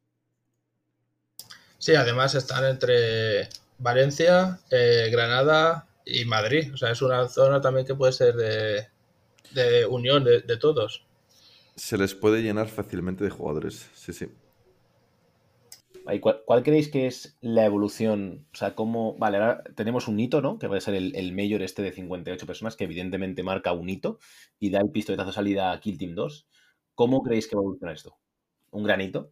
Sí, 1.78 1.94
además 1.94 2.34
están 2.34 2.64
entre 2.64 3.48
Valencia, 3.78 4.60
eh, 4.70 5.08
Granada 5.12 5.86
y 6.06 6.24
Madrid. 6.24 6.72
O 6.72 6.78
sea, 6.78 6.90
es 6.90 7.02
una 7.02 7.28
zona 7.28 7.60
también 7.60 7.86
que 7.86 7.94
puede 7.94 8.12
ser 8.12 8.34
de, 8.34 8.88
de 9.52 9.86
unión 9.86 10.24
de, 10.24 10.40
de, 10.40 10.56
todos. 10.56 11.04
Se 11.76 11.96
les 11.96 12.14
puede 12.14 12.42
llenar 12.42 12.68
fácilmente 12.68 13.24
de 13.24 13.30
jugadores, 13.30 13.90
sí, 13.94 14.12
sí. 14.12 14.26
¿Cuál, 16.20 16.42
¿Cuál, 16.44 16.62
creéis 16.62 16.88
que 16.88 17.06
es 17.06 17.36
la 17.40 17.64
evolución? 17.64 18.46
O 18.52 18.56
sea, 18.56 18.74
cómo. 18.74 19.16
Vale, 19.18 19.36
ahora 19.36 19.62
tenemos 19.76 20.08
un 20.08 20.18
hito, 20.18 20.40
¿no? 20.40 20.58
Que 20.58 20.66
va 20.66 20.76
a 20.76 20.80
ser 20.80 20.94
el, 20.94 21.14
el 21.14 21.32
mayor 21.32 21.62
este 21.62 21.82
de 21.82 21.92
58 21.92 22.46
personas, 22.46 22.74
que 22.74 22.84
evidentemente 22.84 23.42
marca 23.42 23.72
un 23.72 23.88
hito 23.88 24.18
y 24.58 24.70
da 24.70 24.80
el 24.80 24.90
pistoletazo 24.90 25.28
de 25.28 25.34
salida 25.34 25.70
a 25.70 25.80
Kill 25.80 25.98
Team 25.98 26.14
2. 26.14 26.48
¿Cómo 26.94 27.22
creéis 27.22 27.46
que 27.46 27.54
va 27.54 27.60
a 27.60 27.64
evolucionar 27.64 27.94
esto? 27.94 28.16
¿Un 28.70 28.84
granito? 28.84 29.30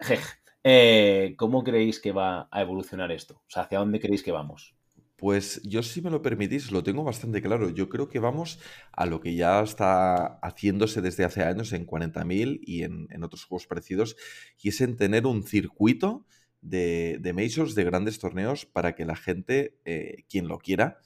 Jej. 0.00 0.18
Eh, 0.64 1.34
¿Cómo 1.38 1.64
creéis 1.64 1.98
que 1.98 2.12
va 2.12 2.46
a 2.48 2.62
evolucionar 2.62 3.10
esto? 3.10 3.34
O 3.34 3.50
sea, 3.50 3.64
¿hacia 3.64 3.80
dónde 3.80 3.98
creéis 3.98 4.22
que 4.22 4.30
vamos? 4.30 4.76
Pues 5.22 5.62
yo, 5.62 5.84
si 5.84 6.02
me 6.02 6.10
lo 6.10 6.20
permitís, 6.20 6.72
lo 6.72 6.82
tengo 6.82 7.04
bastante 7.04 7.40
claro. 7.40 7.70
Yo 7.70 7.88
creo 7.88 8.08
que 8.08 8.18
vamos 8.18 8.58
a 8.90 9.06
lo 9.06 9.20
que 9.20 9.36
ya 9.36 9.62
está 9.62 10.40
haciéndose 10.40 11.00
desde 11.00 11.22
hace 11.24 11.44
años 11.44 11.72
en 11.72 11.86
40.000 11.86 12.58
y 12.60 12.82
en, 12.82 13.22
otros 13.22 13.44
juegos 13.44 13.68
parecidos, 13.68 14.16
y 14.60 14.70
es 14.70 14.80
en 14.80 14.96
tener 14.96 15.26
un 15.28 15.44
circuito 15.44 16.26
de, 16.60 17.18
de 17.20 17.32
majors, 17.34 17.76
de 17.76 17.84
grandes 17.84 18.18
torneos, 18.18 18.66
para 18.66 18.96
que 18.96 19.04
la 19.04 19.14
gente, 19.14 19.78
eh, 19.84 20.24
quien 20.28 20.48
lo 20.48 20.58
quiera, 20.58 20.98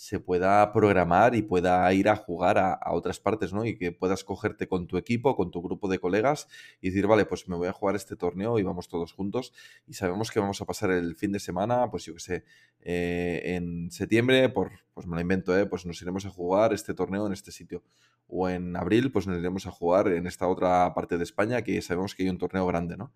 se 0.00 0.18
pueda 0.18 0.72
programar 0.72 1.34
y 1.34 1.42
pueda 1.42 1.92
ir 1.92 2.08
a 2.08 2.16
jugar 2.16 2.56
a, 2.56 2.80
otras 2.86 3.20
partes, 3.20 3.52
¿no? 3.52 3.66
Y 3.66 3.76
que 3.76 3.92
puedas 3.92 4.24
cogerte 4.24 4.66
con 4.66 4.86
tu 4.86 4.96
equipo, 4.96 5.36
con 5.36 5.50
tu 5.50 5.60
grupo 5.60 5.90
de 5.90 5.98
colegas 5.98 6.48
y 6.80 6.88
decir, 6.88 7.06
vale, 7.06 7.26
pues 7.26 7.46
me 7.48 7.56
voy 7.56 7.68
a 7.68 7.74
jugar 7.74 7.96
este 7.96 8.16
torneo 8.16 8.58
y 8.58 8.62
vamos 8.62 8.88
todos 8.88 9.12
juntos 9.12 9.52
y 9.86 9.92
sabemos 9.92 10.30
que 10.30 10.40
vamos 10.40 10.58
a 10.62 10.64
pasar 10.64 10.90
el 10.90 11.16
fin 11.16 11.32
de 11.32 11.38
semana, 11.38 11.90
pues 11.90 12.06
yo 12.06 12.14
que 12.14 12.20
sé, 12.20 12.44
eh, 12.80 13.42
en 13.44 13.90
septiembre, 13.90 14.48
por, 14.48 14.70
pues 14.94 15.06
me 15.06 15.16
lo 15.16 15.20
invento, 15.20 15.54
¿eh? 15.56 15.66
Pues 15.66 15.84
nos 15.84 16.00
iremos 16.00 16.24
a 16.24 16.30
jugar 16.30 16.72
este 16.72 16.94
torneo 16.94 17.26
en 17.26 17.34
este 17.34 17.52
sitio. 17.52 17.82
O 18.26 18.48
en 18.48 18.76
abril, 18.76 19.12
pues 19.12 19.26
nos 19.26 19.38
iremos 19.38 19.66
a 19.66 19.70
jugar 19.70 20.08
en 20.08 20.26
esta 20.26 20.48
otra 20.48 20.94
parte 20.94 21.18
de 21.18 21.24
España 21.24 21.60
que 21.60 21.82
sabemos 21.82 22.14
que 22.14 22.22
hay 22.22 22.30
un 22.30 22.38
torneo 22.38 22.66
grande, 22.66 22.96
¿no? 22.96 23.12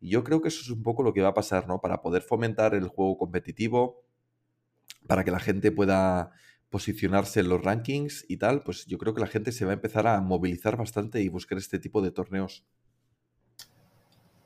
Y 0.00 0.10
yo 0.10 0.22
creo 0.22 0.40
que 0.40 0.46
eso 0.46 0.60
es 0.62 0.70
un 0.70 0.84
poco 0.84 1.02
lo 1.02 1.12
que 1.12 1.22
va 1.22 1.30
a 1.30 1.34
pasar, 1.34 1.66
¿no? 1.66 1.80
Para 1.80 2.00
poder 2.02 2.22
fomentar 2.22 2.76
el 2.76 2.86
juego 2.86 3.18
competitivo, 3.18 4.04
para 5.10 5.24
que 5.24 5.32
la 5.32 5.40
gente 5.40 5.72
pueda 5.72 6.30
posicionarse 6.68 7.40
en 7.40 7.48
los 7.48 7.60
rankings 7.60 8.24
y 8.28 8.36
tal, 8.36 8.62
pues 8.62 8.86
yo 8.86 8.96
creo 8.96 9.12
que 9.12 9.20
la 9.20 9.26
gente 9.26 9.50
se 9.50 9.64
va 9.64 9.72
a 9.72 9.74
empezar 9.74 10.06
a 10.06 10.20
movilizar 10.20 10.76
bastante 10.76 11.20
y 11.20 11.28
buscar 11.28 11.58
este 11.58 11.80
tipo 11.80 12.00
de 12.00 12.12
torneos. 12.12 12.62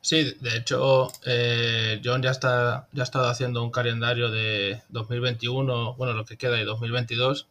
Sí, 0.01 0.35
de 0.41 0.57
hecho, 0.57 1.09
eh, 1.27 2.01
John 2.03 2.23
ya 2.23 2.31
está 2.31 2.89
ya 2.93 3.03
ha 3.03 3.05
estado 3.05 3.29
haciendo 3.29 3.63
un 3.63 3.71
calendario 3.71 4.31
de 4.31 4.81
2021, 4.89 5.97
bueno, 5.97 6.15
lo 6.15 6.25
que 6.25 6.39
queda 6.39 6.57
de 6.57 6.65
2022, 6.65 7.47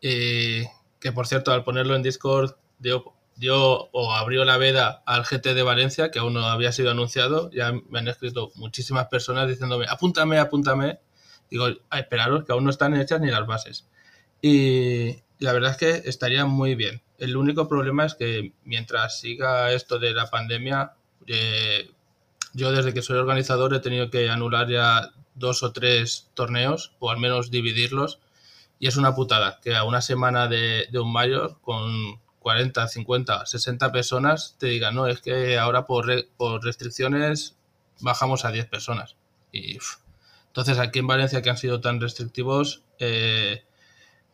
y 0.00 0.62
que 1.00 1.12
por 1.12 1.26
cierto, 1.26 1.52
al 1.52 1.64
ponerlo 1.64 1.94
en 1.96 2.02
Discord, 2.02 2.54
dio, 2.78 3.12
dio 3.36 3.90
o 3.92 4.14
abrió 4.14 4.46
la 4.46 4.56
veda 4.56 5.02
al 5.04 5.24
GT 5.24 5.52
de 5.52 5.62
Valencia, 5.62 6.10
que 6.10 6.18
aún 6.18 6.32
no 6.32 6.46
había 6.46 6.72
sido 6.72 6.92
anunciado. 6.92 7.50
Ya 7.50 7.72
me 7.90 7.98
han 7.98 8.08
escrito 8.08 8.52
muchísimas 8.54 9.08
personas 9.08 9.48
diciéndome, 9.48 9.84
apúntame, 9.86 10.38
apúntame. 10.38 11.00
Digo, 11.54 11.68
esperaros 11.92 12.44
que 12.44 12.50
aún 12.50 12.64
no 12.64 12.70
están 12.70 13.00
hechas 13.00 13.20
ni 13.20 13.30
las 13.30 13.46
bases. 13.46 13.86
Y 14.42 15.20
la 15.38 15.52
verdad 15.52 15.70
es 15.70 15.76
que 15.76 16.08
estaría 16.08 16.46
muy 16.46 16.74
bien. 16.74 17.00
El 17.16 17.36
único 17.36 17.68
problema 17.68 18.04
es 18.04 18.16
que 18.16 18.52
mientras 18.64 19.20
siga 19.20 19.70
esto 19.70 20.00
de 20.00 20.12
la 20.14 20.28
pandemia, 20.30 20.94
eh, 21.28 21.92
yo 22.54 22.72
desde 22.72 22.92
que 22.92 23.02
soy 23.02 23.18
organizador 23.18 23.72
he 23.72 23.78
tenido 23.78 24.10
que 24.10 24.28
anular 24.30 24.68
ya 24.68 25.12
dos 25.36 25.62
o 25.62 25.70
tres 25.70 26.28
torneos, 26.34 26.96
o 26.98 27.12
al 27.12 27.18
menos 27.18 27.52
dividirlos, 27.52 28.18
y 28.80 28.88
es 28.88 28.96
una 28.96 29.14
putada 29.14 29.60
que 29.62 29.76
a 29.76 29.84
una 29.84 30.00
semana 30.00 30.48
de, 30.48 30.88
de 30.90 30.98
un 30.98 31.12
mayor 31.12 31.60
con 31.60 32.18
40, 32.40 32.88
50, 32.88 33.46
60 33.46 33.92
personas 33.92 34.56
te 34.58 34.66
digan, 34.66 34.96
no, 34.96 35.06
es 35.06 35.20
que 35.20 35.56
ahora 35.56 35.86
por, 35.86 36.06
re, 36.06 36.26
por 36.36 36.64
restricciones 36.64 37.54
bajamos 38.00 38.44
a 38.44 38.50
10 38.50 38.66
personas. 38.66 39.14
Y 39.52 39.78
entonces, 40.54 40.78
aquí 40.78 41.00
en 41.00 41.08
Valencia, 41.08 41.42
que 41.42 41.50
han 41.50 41.56
sido 41.56 41.80
tan 41.80 42.00
restrictivos, 42.00 42.84
eh, 43.00 43.64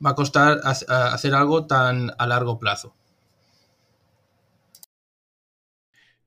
va 0.05 0.11
a 0.11 0.14
costar 0.14 0.61
hacer 0.62 1.33
algo 1.33 1.66
tan 1.66 2.11
a 2.18 2.27
largo 2.27 2.59
plazo. 2.59 2.95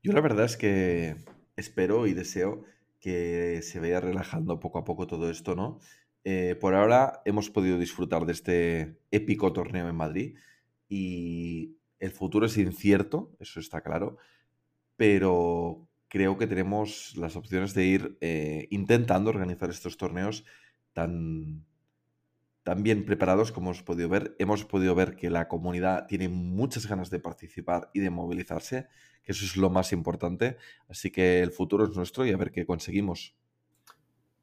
Yo 0.02 0.12
la 0.12 0.20
verdad 0.20 0.46
es 0.46 0.56
que 0.56 1.14
espero 1.54 2.08
y 2.08 2.12
deseo 2.12 2.64
que 2.98 3.60
se 3.62 3.78
vaya 3.78 4.00
relajando 4.00 4.58
poco 4.58 4.80
a 4.80 4.84
poco 4.84 5.06
todo 5.06 5.30
esto, 5.30 5.54
¿no? 5.54 5.78
Eh, 6.24 6.56
por 6.60 6.74
ahora 6.74 7.22
hemos 7.24 7.48
podido 7.50 7.78
disfrutar 7.78 8.26
de 8.26 8.32
este 8.32 8.98
épico 9.12 9.52
torneo 9.52 9.88
en 9.88 9.94
Madrid 9.94 10.36
y 10.88 11.76
el 12.00 12.10
futuro 12.10 12.46
es 12.46 12.58
incierto, 12.58 13.30
eso 13.38 13.60
está 13.60 13.80
claro, 13.82 14.16
pero 14.96 15.86
creo 16.14 16.38
que 16.38 16.46
tenemos 16.46 17.16
las 17.16 17.34
opciones 17.34 17.74
de 17.74 17.86
ir 17.86 18.18
eh, 18.20 18.68
intentando 18.70 19.30
organizar 19.30 19.68
estos 19.68 19.96
torneos 19.96 20.44
tan, 20.92 21.66
tan 22.62 22.84
bien 22.84 23.04
preparados 23.04 23.50
como 23.50 23.70
hemos 23.70 23.82
podido 23.82 24.08
ver. 24.08 24.36
Hemos 24.38 24.64
podido 24.64 24.94
ver 24.94 25.16
que 25.16 25.28
la 25.28 25.48
comunidad 25.48 26.06
tiene 26.06 26.28
muchas 26.28 26.86
ganas 26.86 27.10
de 27.10 27.18
participar 27.18 27.90
y 27.92 27.98
de 27.98 28.10
movilizarse, 28.10 28.86
que 29.24 29.32
eso 29.32 29.44
es 29.44 29.56
lo 29.56 29.70
más 29.70 29.92
importante. 29.92 30.56
Así 30.88 31.10
que 31.10 31.40
el 31.40 31.50
futuro 31.50 31.84
es 31.84 31.96
nuestro 31.96 32.24
y 32.24 32.30
a 32.30 32.36
ver 32.36 32.52
qué 32.52 32.64
conseguimos. 32.64 33.34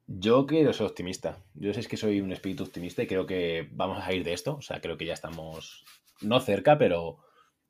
Yo 0.06 0.44
quiero 0.44 0.74
ser 0.74 0.88
optimista. 0.88 1.42
Yo 1.54 1.72
sé 1.72 1.86
que 1.86 1.96
soy 1.96 2.20
un 2.20 2.32
espíritu 2.32 2.64
optimista 2.64 3.02
y 3.02 3.06
creo 3.06 3.24
que 3.24 3.70
vamos 3.72 4.06
a 4.06 4.12
ir 4.12 4.24
de 4.24 4.34
esto. 4.34 4.56
O 4.56 4.60
sea, 4.60 4.82
creo 4.82 4.98
que 4.98 5.06
ya 5.06 5.14
estamos 5.14 5.86
no 6.20 6.38
cerca, 6.38 6.76
pero 6.76 7.20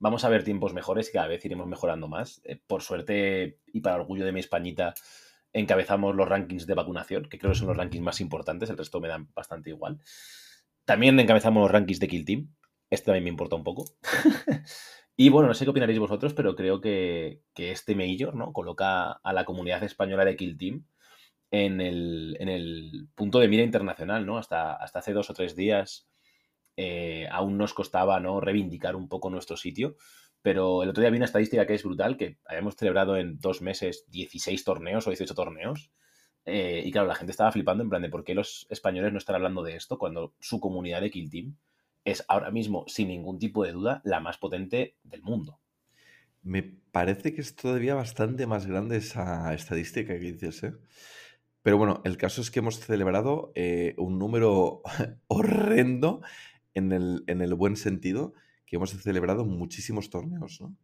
vamos 0.03 0.25
a 0.25 0.29
ver 0.29 0.43
tiempos 0.43 0.75
mejores 0.75 1.09
y 1.09 1.13
cada 1.13 1.29
vez 1.29 1.45
iremos 1.45 1.69
mejorando 1.69 2.09
más. 2.09 2.43
Eh, 2.45 2.61
por 2.67 2.83
suerte 2.83 3.61
y 3.73 3.81
para 3.81 3.97
orgullo 3.97 4.25
de 4.25 4.33
mi 4.33 4.41
Españita, 4.41 4.95
encabezamos 5.53 6.17
los 6.17 6.29
rankings 6.29 6.67
de 6.67 6.75
vacunación, 6.75 7.29
que 7.29 7.39
creo 7.39 7.53
que 7.53 7.59
son 7.59 7.69
los 7.69 7.77
rankings 7.77 8.03
más 8.03 8.21
importantes, 8.21 8.69
el 8.69 8.77
resto 8.77 9.01
me 9.01 9.07
dan 9.07 9.29
bastante 9.33 9.71
igual. 9.71 10.01
También 10.85 11.19
encabezamos 11.21 11.63
los 11.63 11.71
rankings 11.71 12.01
de 12.01 12.09
Kill 12.09 12.25
Team, 12.25 12.53
este 12.91 13.07
también 13.07 13.25
me 13.25 13.31
importa 13.31 13.55
un 13.55 13.63
poco. 13.63 13.85
y 15.17 15.29
bueno, 15.29 15.47
no 15.47 15.55
sé 15.55 15.65
qué 15.65 15.71
opinaréis 15.71 16.01
vosotros, 16.01 16.35
pero 16.35 16.57
creo 16.57 16.81
que, 16.81 17.43
este 17.55 17.95
Major 17.95 18.35
¿no? 18.35 18.53
coloca 18.53 19.13
a 19.13 19.33
la 19.33 19.45
comunidad 19.45 19.85
española 19.85 20.25
de 20.25 20.35
Kill 20.35 20.59
Team 20.59 20.85
en 21.53 21.81
el, 21.81 23.09
punto 23.15 23.39
de 23.39 23.47
mira 23.47 23.63
internacional, 23.63 24.27
¿no? 24.27 24.37
Hasta, 24.39 24.73
hasta 24.73 24.99
hace 24.99 25.13
dos 25.13 25.31
o 25.31 25.35
tres 25.35 25.55
días 25.55 26.12
eh, 26.77 27.29
aún 27.31 27.59
nos 27.59 27.75
costaba 27.75 28.21
¿no? 28.21 28.41
reivindicar 28.41 28.97
un 28.97 29.09
poco 29.09 29.31
nuestro 29.31 29.57
sitio. 29.57 29.97
Pero 30.43 30.83
el 30.83 30.89
otro 30.89 31.01
día 31.01 31.11
vi 31.11 31.19
una 31.19 31.27
estadística 31.27 31.67
que 31.67 31.75
es 31.75 31.85
brutal, 31.85 32.17
que 32.17 32.39
habíamos 32.47 32.75
celebrado 32.75 33.17
en 33.17 33.39
dos 33.39 33.63
meses 33.63 34.05
16 34.09 34.65
torneos 34.65 35.07
o 35.07 35.11
18 35.11 35.35
torneos. 35.35 35.93
Eh, 36.45 36.83
y 36.85 36.91
claro, 36.91 37.07
la 37.07 37.15
gente 37.15 37.31
estaba 37.31 37.53
flipando 37.53 37.85
en 37.85 37.91
plan 37.91 38.03
de 38.03 38.09
por 38.09 38.25
qué 38.25 38.35
los 38.35 38.67
españoles 38.69 39.13
no 39.13 39.19
están 39.19 39.37
hablando 39.37 39.63
de 39.63 39.77
esto 39.77 39.99
cuando 39.99 40.35
su 40.41 40.59
comunidad 40.59 41.01
de 41.01 41.13
Kill 41.13 41.31
Team 41.31 41.57
es 42.05 42.25
ahora 42.27 42.51
mismo, 42.51 42.85
sin 42.89 43.09
ningún 43.09 43.39
tipo 43.39 43.65
de 43.65 43.71
duda, 43.71 44.01
la 44.05 44.19
más 44.19 44.39
potente 44.39 44.97
del 45.05 45.23
mundo. 45.23 45.61
Me 46.43 46.65
parece 46.65 47.33
que 47.33 47.41
es 47.41 47.55
todavía 47.55 47.95
bastante 47.95 48.49
más 48.49 48.67
grande 48.67 48.97
esa 48.97 49.55
estadística 49.55 50.13
que 50.15 50.33
dices, 50.33 50.65
¿eh? 50.65 50.73
Pero 51.63 51.79
bueno, 51.79 52.03
el 52.05 52.17
caso 52.17 52.41
es 52.41 52.51
que 52.51 52.59
hemos 52.59 52.81
celebrado 52.81 53.53
un 53.97 54.19
número 54.19 54.83
horrendo 55.29 56.23
en 56.75 56.93
el, 56.93 57.25
en 57.27 57.43
el 57.43 57.55
buen 57.55 57.77
sentido 57.77 58.35
que 58.67 58.77
hemos 58.77 58.91
celebrado 58.91 59.45
muchísimos 59.45 60.11
torneos, 60.11 60.61
¿no? 60.61 60.77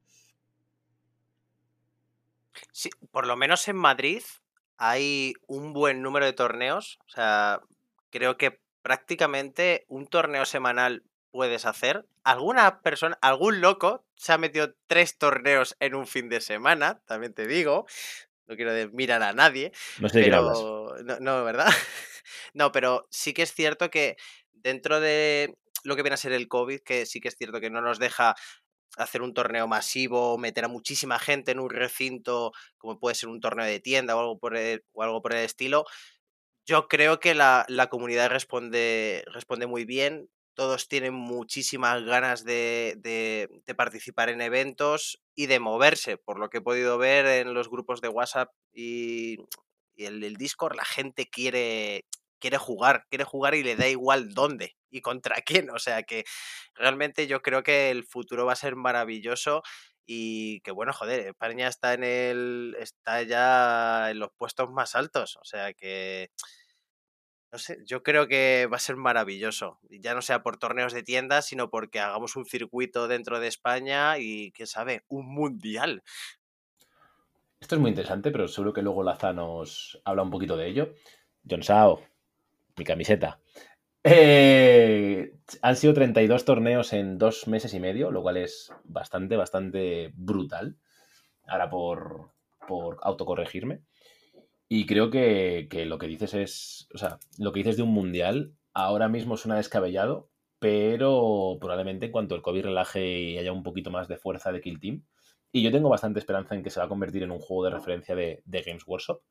Sí, 2.73 2.91
por 3.11 3.27
lo 3.27 3.37
menos 3.37 3.67
en 3.69 3.77
Madrid 3.77 4.23
hay 4.77 5.35
un 5.47 5.73
buen 5.73 6.03
número 6.03 6.27
de 6.27 6.33
torneos. 6.33 6.99
O 7.07 7.11
sea, 7.11 7.61
creo 8.11 8.37
que 8.37 8.61
prácticamente 8.83 9.85
un 9.89 10.07
torneo 10.07 10.45
semanal 10.45 11.05
puedes 11.31 11.67
hacer. 11.67 12.07
Alguna 12.25 12.81
persona, 12.81 13.19
algún 13.21 13.61
loco 13.61 14.05
se 14.17 14.33
ha 14.33 14.39
metido 14.39 14.75
tres 14.87 15.19
torneos 15.19 15.77
en 15.81 15.95
un 15.95 16.07
fin 16.07 16.29
de 16.29 16.41
semana, 16.41 17.01
también 17.07 17.35
te 17.35 17.47
digo. 17.47 17.87
No 18.47 18.57
quiero 18.57 18.73
mirar 18.93 19.23
a 19.23 19.33
nadie. 19.33 19.73
No 20.01 20.09
sé 20.09 20.23
pero... 20.23 20.95
no, 21.05 21.21
no, 21.21 21.45
¿verdad? 21.45 21.69
no, 22.55 22.73
pero 22.73 23.07
sí 23.11 23.35
que 23.35 23.43
es 23.43 23.53
cierto 23.53 23.91
que 23.91 24.17
dentro 24.53 25.01
de 25.01 25.57
lo 25.89 25.97
que 25.97 26.03
viene 26.03 26.15
a 26.15 26.19
ser 26.19 26.33
el 26.33 26.49
COVID, 26.49 26.81
que 26.81 27.07
sí 27.07 27.21
que 27.21 27.29
es 27.29 27.37
cierto 27.37 27.61
que 27.61 27.71
no 27.71 27.81
nos 27.81 27.99
deja 27.99 28.35
hacer 28.97 29.23
un 29.23 29.35
torneo 29.35 29.67
masivo, 29.69 30.39
meter 30.39 30.65
a 30.65 30.69
muchísima 30.69 31.19
gente 31.19 31.53
en 31.53 31.61
un 31.61 31.71
recinto, 31.71 32.53
como 32.79 32.99
puede 32.99 33.15
ser 33.15 33.29
un 33.29 33.41
torneo 33.41 33.67
de 33.67 33.81
tienda 33.81 34.17
o 34.17 34.21
algo 34.21 34.39
por 34.39 34.57
el, 34.57 34.85
o 34.93 35.03
algo 35.03 35.23
por 35.23 35.35
el 35.35 35.45
estilo, 35.45 35.85
yo 36.69 36.87
creo 36.87 37.19
que 37.19 37.35
la, 37.35 37.67
comunidad 37.91 38.29
responde, 38.29 39.25
responde 39.33 39.67
muy 39.67 39.87
bien. 39.87 40.29
Todos 40.53 40.87
tienen 40.87 41.15
muchísimas 41.15 42.05
ganas 42.05 42.45
de, 42.45 42.95
de, 42.99 43.75
participar 43.75 44.29
en 44.29 44.43
eventos 44.43 45.23
y 45.35 45.47
de 45.47 45.61
moverse. 45.61 46.19
Por 46.19 46.39
lo 46.39 46.51
que 46.51 46.59
he 46.59 46.61
podido 46.61 46.99
ver 46.99 47.25
en 47.25 47.55
los 47.55 47.71
grupos 47.71 48.03
de 48.03 48.09
WhatsApp 48.09 48.51
y, 48.75 49.39
el 49.97 50.37
Discord, 50.37 50.77
la 50.77 50.85
gente 50.85 51.27
quiere, 51.31 52.05
quiere 52.39 52.59
jugar, 52.59 53.07
quiere 53.09 53.25
jugar 53.25 53.55
y 53.55 53.63
le 53.63 53.77
da 53.77 53.89
igual 53.89 54.35
dónde 54.35 54.77
y 54.91 55.01
contra 55.01 55.37
quién. 55.47 55.71
O 55.71 55.79
sea 55.79 56.03
que 56.03 56.25
realmente 56.75 57.27
yo 57.27 57.43
creo 57.43 57.63
que 57.63 57.91
el 57.91 58.05
futuro 58.05 58.47
va 58.47 58.53
a 58.53 58.57
ser 58.57 58.77
maravilloso 58.77 59.63
y 60.11 60.61
que 60.61 60.71
bueno, 60.71 60.95
joder, 60.95 61.21
España 61.21 61.69
está 61.69 61.93
en 61.93 62.03
el. 62.03 62.75
está 62.81 63.23
ya 63.23 64.11
en 64.11 64.19
los 64.19 64.31
puestos 64.39 64.71
más 64.71 64.95
altos. 64.95 65.37
O 65.37 65.45
sea 65.45 65.75
que. 65.75 66.31
No 67.53 67.59
sé, 67.59 67.79
yo 67.87 68.03
creo 68.03 68.27
que 68.27 68.67
va 68.73 68.77
a 68.77 68.81
ser 68.81 68.97
maravilloso. 68.97 69.79
Ya 69.91 70.15
no 70.15 70.23
sea 70.23 70.43
por 70.43 70.59
torneos 70.59 70.95
de 70.95 71.03
tiendas, 71.03 71.47
sino 71.47 71.69
porque 71.69 72.01
hagamos 72.01 72.37
un 72.37 72.47
circuito 72.47 73.07
dentro 73.07 73.39
de 73.39 73.49
España 73.49 74.19
y, 74.19 74.51
quién 74.53 74.67
sabe, 74.67 75.05
un 75.09 75.27
mundial. 75.27 76.03
Esto 77.61 77.75
es 77.75 77.81
muy 77.81 77.91
interesante, 77.91 78.31
pero 78.31 78.49
seguro 78.49 78.73
que 78.73 78.83
luego 78.83 79.03
Laza 79.03 79.33
nos 79.35 80.01
habla 80.05 80.23
un 80.23 80.31
poquito 80.31 80.57
de 80.57 80.69
ello. 80.69 80.95
John 81.49 81.63
Sao, 81.63 82.01
mi 82.79 82.85
camiseta. 82.85 83.41
Eh, 84.05 85.33
han 85.63 85.77
sido 85.77 85.95
32 85.95 86.45
torneos 86.45 86.93
en 86.93 87.19
dos 87.19 87.49
meses 87.49 87.75
y 87.75 87.81
medio, 87.81 88.11
lo 88.11 88.23
cual 88.23 88.37
es 88.37 88.73
bastante, 88.85 89.37
bastante 89.37 90.13
brutal. 90.15 90.77
Ahora 91.47 91.69
por, 91.71 92.31
por 92.67 92.99
autocorregirme. 93.03 93.83
Y 94.69 94.87
creo 94.87 95.11
que, 95.11 95.67
que, 95.71 95.87
lo 95.87 95.99
que 95.99 96.07
dices 96.07 96.35
es, 96.35 96.89
o 96.95 96.99
sea, 96.99 97.19
lo 97.39 97.53
que 97.53 97.61
dices 97.61 97.77
de 97.77 97.83
un 97.83 97.93
mundial 97.93 98.55
ahora 98.75 99.09
mismo 99.09 99.37
suena 99.37 99.57
descabellado, 99.57 100.31
pero 100.59 101.57
probablemente 101.61 102.07
en 102.07 102.13
cuanto 102.13 102.35
el 102.35 102.43
COVID 102.43 102.65
relaje 102.65 103.21
y 103.21 103.39
haya 103.39 103.53
un 103.53 103.63
poquito 103.63 103.91
más 103.91 104.09
de 104.09 104.19
fuerza 104.19 104.53
de 104.53 104.61
Kill 104.61 104.79
Team, 104.81 105.05
y 105.53 105.63
yo 105.63 105.73
tengo 105.73 105.89
bastante 105.89 106.19
esperanza 106.19 106.55
en 106.55 106.63
que 106.63 106.71
se 106.71 106.81
va 106.81 106.87
a 106.87 106.89
convertir 106.89 107.23
en 107.23 107.31
un 107.31 107.39
juego 107.39 107.65
de 107.65 107.71
referencia 107.71 108.15
de, 108.15 108.43
de 108.45 108.63
Games 108.63 108.87
Workshop, 108.87 109.23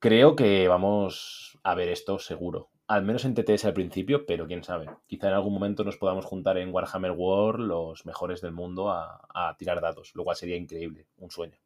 Creo 0.00 0.34
que 0.34 0.66
vamos 0.66 1.58
a 1.62 1.74
ver 1.74 1.90
esto 1.90 2.18
seguro. 2.18 2.70
Al 2.86 3.04
menos 3.04 3.26
en 3.26 3.34
TTS 3.34 3.66
al 3.66 3.74
principio, 3.74 4.24
pero 4.24 4.46
quién 4.46 4.64
sabe. 4.64 4.86
Quizá 5.06 5.28
en 5.28 5.34
algún 5.34 5.52
momento 5.52 5.84
nos 5.84 5.98
podamos 5.98 6.24
juntar 6.24 6.56
en 6.56 6.72
Warhammer 6.72 7.10
World 7.10 7.68
los 7.68 8.06
mejores 8.06 8.40
del 8.40 8.52
mundo 8.52 8.90
a, 8.90 9.54
tirar 9.58 9.82
datos, 9.82 10.12
lo 10.14 10.24
cual 10.24 10.36
sería 10.36 10.56
increíble, 10.56 11.06
un 11.18 11.30
sueño. 11.30 11.58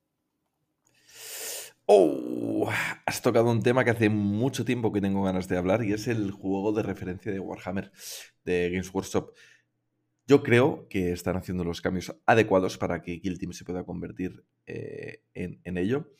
Oh, 1.86 2.68
has 3.06 3.22
tocado 3.22 3.52
un 3.52 3.62
tema 3.62 3.84
que 3.84 3.90
hace 3.90 4.08
mucho 4.08 4.64
tiempo 4.64 4.92
que 4.92 5.00
tengo 5.00 5.22
ganas 5.22 5.46
de 5.46 5.56
hablar 5.56 5.84
y 5.84 5.92
es 5.92 6.08
el 6.08 6.32
juego 6.32 6.72
de 6.72 6.82
referencia 6.82 7.30
de 7.30 7.38
Warhammer 7.38 7.92
de 8.44 8.70
Games 8.70 8.92
Workshop. 8.92 9.32
Yo 10.26 10.42
creo 10.42 10.88
que 10.88 11.12
están 11.12 11.36
haciendo 11.36 11.62
los 11.62 11.80
cambios 11.80 12.12
adecuados 12.26 12.78
para 12.78 13.00
que 13.00 13.20
Kill 13.20 13.38
Team 13.38 13.52
se 13.52 13.64
pueda 13.64 13.84
convertir 13.84 14.44
eh, 14.66 15.22
en, 15.34 15.60
en 15.62 15.78
ello 15.78 16.10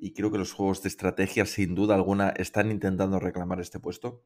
y 0.00 0.12
creo 0.12 0.30
que 0.32 0.38
los 0.38 0.52
juegos 0.52 0.82
de 0.82 0.88
estrategia 0.88 1.44
sin 1.46 1.74
duda 1.74 1.94
alguna 1.94 2.30
están 2.30 2.70
intentando 2.70 3.20
reclamar 3.20 3.60
este 3.60 3.80
puesto. 3.80 4.24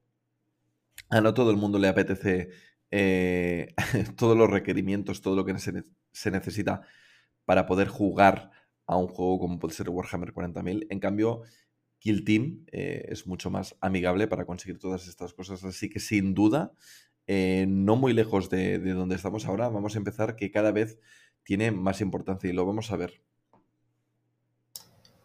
A 1.11 1.21
no 1.21 1.35
todo 1.35 1.51
el 1.51 1.57
mundo 1.57 1.79
le 1.79 1.89
apetece 1.89 2.51
eh, 2.91 3.75
todos 4.17 4.37
los 4.37 4.49
requerimientos, 4.49 5.21
todo 5.21 5.35
lo 5.35 5.45
que 5.45 5.59
se, 5.59 6.31
necesita 6.31 6.83
para 7.45 7.67
poder 7.67 7.89
jugar 7.89 8.53
a 8.87 8.97
un 8.97 9.09
juego 9.09 9.41
como 9.41 9.59
puede 9.59 9.75
ser 9.75 9.91
Warhammer 9.91 10.33
40.000. 10.33 10.87
En 10.91 11.01
cambio, 11.01 11.43
Kill 11.99 12.25
Team 12.25 12.65
eh, 12.71 13.07
es 13.09 13.27
mucho 13.27 13.51
más 13.51 13.77
amigable 13.81 14.29
para 14.29 14.47
conseguir 14.47 14.79
todas 14.79 15.09
estas 15.09 15.35
cosas. 15.35 15.65
Así 15.65 15.91
que 15.91 15.99
sin 15.99 16.35
duda, 16.35 16.73
eh, 17.27 17.67
no 17.69 17.97
muy 17.97 18.13
lejos 18.13 18.49
de, 18.49 18.79
de 18.79 18.93
donde 18.93 19.17
estamos 19.17 19.47
ahora, 19.47 19.69
vamos 19.69 19.97
a 19.97 19.99
empezar 19.99 20.37
que 20.37 20.53
cada 20.53 20.71
vez 20.71 21.01
tiene 21.43 21.73
más 21.73 22.01
importancia 22.01 22.49
y 22.49 22.53
lo 22.53 22.65
vamos 22.65 22.93
a 22.93 22.97
ver. 22.97 23.23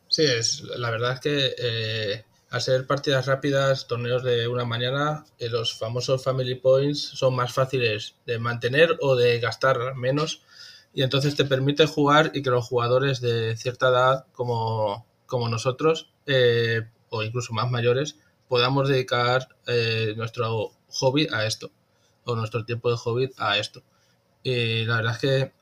Sí, 0.10 0.24
es, 0.26 0.64
la 0.64 0.90
verdad 0.90 1.14
es 1.14 1.20
que 1.20 1.56
eh, 1.58 2.26
al 2.50 2.62
ser 2.62 2.88
partidas 2.88 3.28
rápidas, 3.28 3.88
torneos 3.88 4.24
de 4.24 4.48
una 4.48 4.66
mañana, 4.66 5.24
eh, 5.38 5.50
los 5.50 5.78
famosos 5.78 6.24
Family 6.24 6.56
Points 6.56 7.00
son 7.00 7.36
más 7.36 7.54
fáciles 7.54 8.16
de 8.26 8.40
mantener 8.40 8.98
o 9.02 9.16
de 9.16 9.40
gastar 9.40 9.96
menos 9.96 10.42
y 10.96 11.04
entonces 11.04 11.36
te 11.36 11.46
permite 11.46 11.86
jugar 11.86 12.32
y 12.34 12.42
que 12.42 12.50
los 12.50 12.68
jugadores 12.68 13.22
de 13.22 13.56
cierta 13.56 13.90
edad 13.90 14.26
como, 14.34 15.06
como 15.28 15.48
nosotros 15.48 16.12
eh, 16.26 16.82
o 17.10 17.22
incluso 17.22 17.54
más 17.54 17.70
mayores 17.70 18.18
podamos 18.48 18.90
dedicar 18.90 19.48
nuestro 20.16 20.72
hobby 20.90 21.28
a 21.32 21.46
esto 21.46 21.70
o 22.26 22.36
nuestro 22.36 22.66
tiempo 22.66 22.90
de 22.90 22.98
hobby 22.98 23.32
a 23.38 23.60
esto. 23.60 23.84
Y 24.42 24.86
la 24.86 24.98
verdad 24.98 25.14
es 25.14 25.20
que 25.20 25.59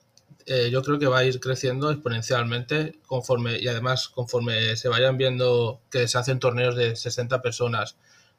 eh, 0.48 0.70
yo 0.72 0.82
creo 0.82 0.98
que 0.98 1.08
va 1.08 1.20
a 1.20 1.26
ir 1.26 1.42
creciendo 1.42 1.92
exponencialmente 1.92 3.00
conforme 3.06 3.60
y 3.60 3.68
además 3.68 4.08
conforme 4.08 4.78
se 4.78 4.88
vayan 4.88 5.18
viendo 5.18 5.82
que 5.92 6.08
se 6.08 6.18
hacen 6.18 6.40
torneos 6.40 6.76
de 6.78 6.96
60 6.96 7.42
personas, 7.42 7.98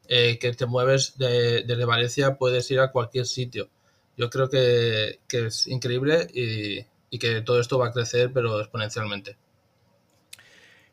eh, 0.09 0.39
que 0.39 0.55
te 0.55 0.65
mueves 0.65 1.19
desde 1.19 1.85
Valencia, 1.85 2.37
puedes 2.39 2.71
ir 2.71 2.81
a 2.81 2.93
cualquier 2.93 3.27
sitio. 3.27 3.69
Yo 4.17 4.31
creo 4.31 4.49
que, 4.49 5.21
es 5.31 5.67
increíble 5.67 6.27
y, 6.33 6.87
y 7.11 7.19
que 7.19 7.43
todo 7.43 7.61
esto 7.61 7.79
va 7.79 7.89
a 7.89 7.93
crecer, 7.93 8.33
pero 8.33 8.59
exponencialmente. 8.59 9.37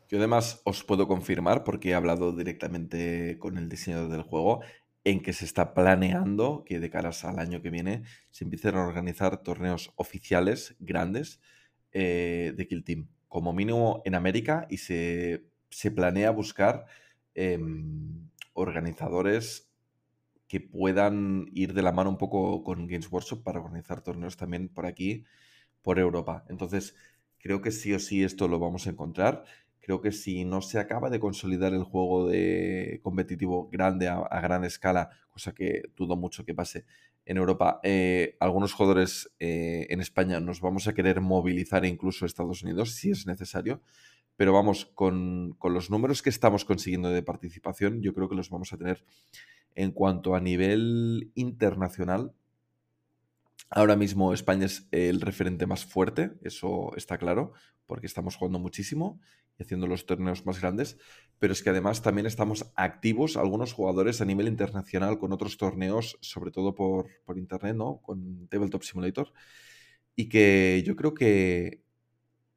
Yo 0.08 0.18
además 0.18 0.60
os 0.64 0.84
puedo 0.84 1.08
confirmar, 1.08 1.64
porque 1.64 1.90
he 1.90 1.94
hablado 1.94 2.32
directamente 2.32 3.38
con 3.38 3.56
el 3.56 3.68
diseñador 3.68 4.10
del 4.10 4.22
juego, 4.22 4.60
en 5.06 5.20
que 5.20 5.32
se 5.32 5.44
está 5.44 5.72
planeando 5.72 6.64
que 6.66 6.80
de 6.80 6.90
caras 6.90 7.24
al 7.24 7.38
año 7.38 7.62
que 7.62 7.70
viene 7.70 8.02
se 8.30 8.42
empiecen 8.42 8.74
a 8.74 8.84
organizar 8.84 9.40
torneos 9.44 9.92
oficiales 9.94 10.74
grandes 10.80 11.40
eh, 11.92 12.52
de 12.56 12.66
Kill 12.66 12.82
Team, 12.82 13.08
como 13.28 13.52
mínimo 13.52 14.02
en 14.04 14.16
América, 14.16 14.66
y 14.68 14.78
se, 14.78 15.44
planea 15.94 16.32
buscar 16.32 16.86
em, 17.34 18.28
organizadores 18.52 19.70
que 20.48 20.58
puedan 20.60 21.46
ir 21.52 21.72
de 21.72 21.82
la 21.82 21.92
mano 21.92 22.10
un 22.10 22.18
poco 22.18 22.64
con 22.64 22.88
Games 22.88 23.08
Workshop 23.08 23.44
para 23.44 23.60
organizar 23.60 24.00
torneos 24.00 24.36
también 24.36 24.68
por 24.68 24.86
aquí, 24.86 25.24
por 25.82 26.00
Europa. 26.00 26.44
Entonces, 26.48 26.96
creo 27.38 27.62
que 27.62 27.70
sí 27.70 27.92
o 27.94 28.00
sí 28.00 28.24
esto 28.24 28.48
lo 28.48 28.58
vamos 28.58 28.88
a 28.88 28.90
encontrar. 28.90 29.44
Creo 29.86 30.00
que 30.00 30.10
si 30.10 30.44
no 30.44 30.62
se 30.62 30.80
acaba 30.80 31.10
de 31.10 31.20
consolidar 31.20 31.72
el 31.72 31.84
juego 31.84 32.26
de 32.26 32.98
competitivo 33.04 33.68
grande 33.70 34.08
a, 34.08 34.40
gran 34.40 34.64
escala, 34.64 35.10
cosa 35.30 35.54
que 35.54 35.92
dudo 35.96 36.16
mucho 36.16 36.44
que 36.44 36.54
pase 36.54 36.86
en 37.24 37.36
Europa, 37.36 37.78
eh, 37.84 38.36
algunos 38.40 38.72
jugadores 38.72 39.30
eh, 39.38 39.86
en 39.88 40.00
España 40.00 40.40
nos 40.40 40.60
vamos 40.60 40.88
a 40.88 40.92
querer 40.92 41.20
movilizar 41.20 41.84
incluso 41.84 42.26
Estados 42.26 42.64
Unidos 42.64 42.96
si 42.96 43.12
es 43.12 43.28
necesario. 43.28 43.80
Pero 44.34 44.52
vamos, 44.52 44.86
con, 44.86 45.54
con 45.56 45.72
los 45.72 45.88
números 45.88 46.20
que 46.20 46.30
estamos 46.30 46.64
consiguiendo 46.64 47.10
de 47.10 47.22
participación, 47.22 48.02
yo 48.02 48.12
creo 48.12 48.28
que 48.28 48.34
los 48.34 48.50
vamos 48.50 48.72
a 48.72 48.78
tener 48.78 49.04
en 49.76 49.92
cuanto 49.92 50.34
a 50.34 50.40
nivel 50.40 51.30
internacional 51.36 52.32
Ahora 53.68 53.96
mismo 53.96 54.32
España 54.32 54.66
es 54.66 54.86
el 54.92 55.20
referente 55.20 55.66
más 55.66 55.84
fuerte, 55.84 56.32
eso 56.42 56.92
está 56.96 57.18
claro, 57.18 57.52
porque 57.86 58.06
estamos 58.06 58.36
jugando 58.36 58.58
muchísimo 58.58 59.20
y 59.58 59.62
haciendo 59.62 59.86
los 59.86 60.06
torneos 60.06 60.46
más 60.46 60.60
grandes, 60.60 60.98
pero 61.38 61.52
es 61.52 61.62
que 61.62 61.70
además 61.70 62.02
también 62.02 62.26
estamos 62.26 62.70
activos 62.76 63.36
algunos 63.36 63.72
jugadores 63.72 64.20
a 64.20 64.24
nivel 64.24 64.48
internacional 64.48 65.18
con 65.18 65.32
otros 65.32 65.56
torneos, 65.56 66.16
sobre 66.20 66.50
todo 66.52 66.74
por, 66.74 67.08
internet, 67.36 67.74
¿no? 67.74 68.00
Con 68.02 68.46
Tabletop 68.48 68.82
Simulator, 68.82 69.32
y 70.14 70.28
que 70.28 70.82
yo 70.86 70.94
creo 70.94 71.14
que, 71.14 71.82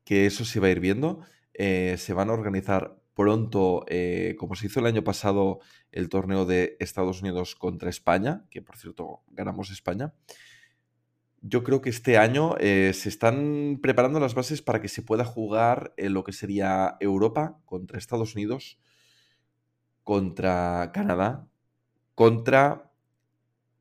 que 0.03 0.25
eso 0.25 0.45
se 0.45 0.59
va 0.59 0.67
a 0.67 0.71
ir 0.71 0.79
viendo. 0.79 1.21
Eh, 1.53 1.95
se 1.97 2.13
van 2.13 2.29
a 2.29 2.33
organizar 2.33 2.97
pronto, 3.15 3.83
eh, 3.87 4.35
como 4.37 4.55
se 4.55 4.67
hizo 4.67 4.79
el 4.79 4.85
año 4.85 5.03
pasado, 5.03 5.59
el 5.91 6.07
torneo 6.07 6.45
de 6.45 6.77
Estados 6.79 7.21
Unidos 7.21 7.55
contra 7.55 7.89
España, 7.89 8.45
que 8.49 8.61
por 8.61 8.77
cierto 8.77 9.23
ganamos 9.27 9.71
España 9.71 10.13
yo 11.41 11.63
creo 11.63 11.81
que 11.81 11.89
este 11.89 12.17
año 12.17 12.55
eh, 12.59 12.91
se 12.93 13.09
están 13.09 13.79
preparando 13.81 14.19
las 14.19 14.35
bases 14.35 14.61
para 14.61 14.81
que 14.81 14.87
se 14.87 15.01
pueda 15.01 15.25
jugar 15.25 15.93
en 15.97 16.13
lo 16.13 16.23
que 16.23 16.33
sería 16.33 16.97
Europa 16.99 17.59
contra 17.65 17.97
Estados 17.97 18.35
Unidos, 18.35 18.79
contra 20.03 20.91
Canadá, 20.93 21.47
contra 22.15 22.91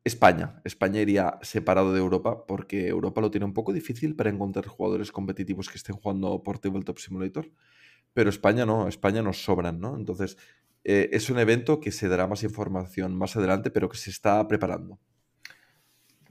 España. 0.03 0.61
España 0.63 1.01
iría 1.01 1.39
separado 1.41 1.93
de 1.93 1.99
Europa 1.99 2.45
porque 2.47 2.87
Europa 2.87 3.21
lo 3.21 3.31
tiene 3.31 3.45
un 3.45 3.53
poco 3.53 3.73
difícil 3.73 4.15
para 4.15 4.29
encontrar 4.29 4.67
jugadores 4.67 5.11
competitivos 5.11 5.69
que 5.69 5.77
estén 5.77 5.95
jugando 5.95 6.41
por 6.43 6.59
Tabletop 6.59 6.97
Simulator, 6.99 7.51
pero 8.13 8.29
España 8.29 8.65
no, 8.65 8.87
España 8.87 9.21
nos 9.21 9.43
sobran, 9.43 9.79
¿no? 9.79 9.95
Entonces, 9.97 10.37
eh, 10.83 11.09
es 11.13 11.29
un 11.29 11.39
evento 11.39 11.79
que 11.79 11.91
se 11.91 12.07
dará 12.07 12.27
más 12.27 12.43
información 12.43 13.15
más 13.15 13.35
adelante, 13.35 13.71
pero 13.71 13.89
que 13.89 13.97
se 13.97 14.09
está 14.09 14.47
preparando. 14.47 14.99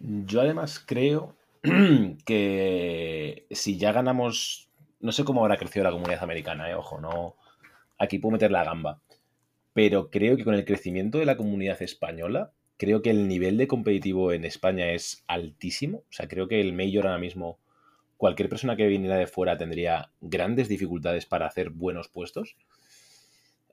Yo 0.00 0.40
además 0.40 0.82
creo 0.84 1.36
que 2.24 3.46
si 3.50 3.78
ya 3.78 3.92
ganamos, 3.92 4.68
no 5.00 5.12
sé 5.12 5.24
cómo 5.24 5.42
habrá 5.42 5.56
crecido 5.56 5.84
la 5.84 5.90
comunidad 5.90 6.22
americana, 6.22 6.70
eh, 6.70 6.74
ojo, 6.74 7.00
no, 7.00 7.36
aquí 7.98 8.18
puedo 8.18 8.32
meter 8.32 8.50
la 8.50 8.64
gamba, 8.64 9.00
pero 9.72 10.10
creo 10.10 10.36
que 10.36 10.44
con 10.44 10.54
el 10.54 10.64
crecimiento 10.64 11.18
de 11.18 11.26
la 11.26 11.36
comunidad 11.36 11.82
española, 11.82 12.52
creo 12.76 13.02
que 13.02 13.10
el 13.10 13.26
nivel 13.26 13.56
de 13.56 13.66
competitivo 13.66 14.32
en 14.32 14.44
España 14.44 14.92
es 14.92 15.24
altísimo, 15.26 15.98
o 15.98 16.12
sea, 16.12 16.28
creo 16.28 16.46
que 16.48 16.60
el 16.60 16.72
mayor 16.72 17.06
ahora 17.06 17.18
mismo, 17.18 17.58
cualquier 18.16 18.48
persona 18.48 18.76
que 18.76 18.86
viniera 18.86 19.16
de 19.16 19.26
fuera 19.26 19.58
tendría 19.58 20.10
grandes 20.20 20.68
dificultades 20.68 21.26
para 21.26 21.46
hacer 21.46 21.70
buenos 21.70 22.08
puestos. 22.08 22.56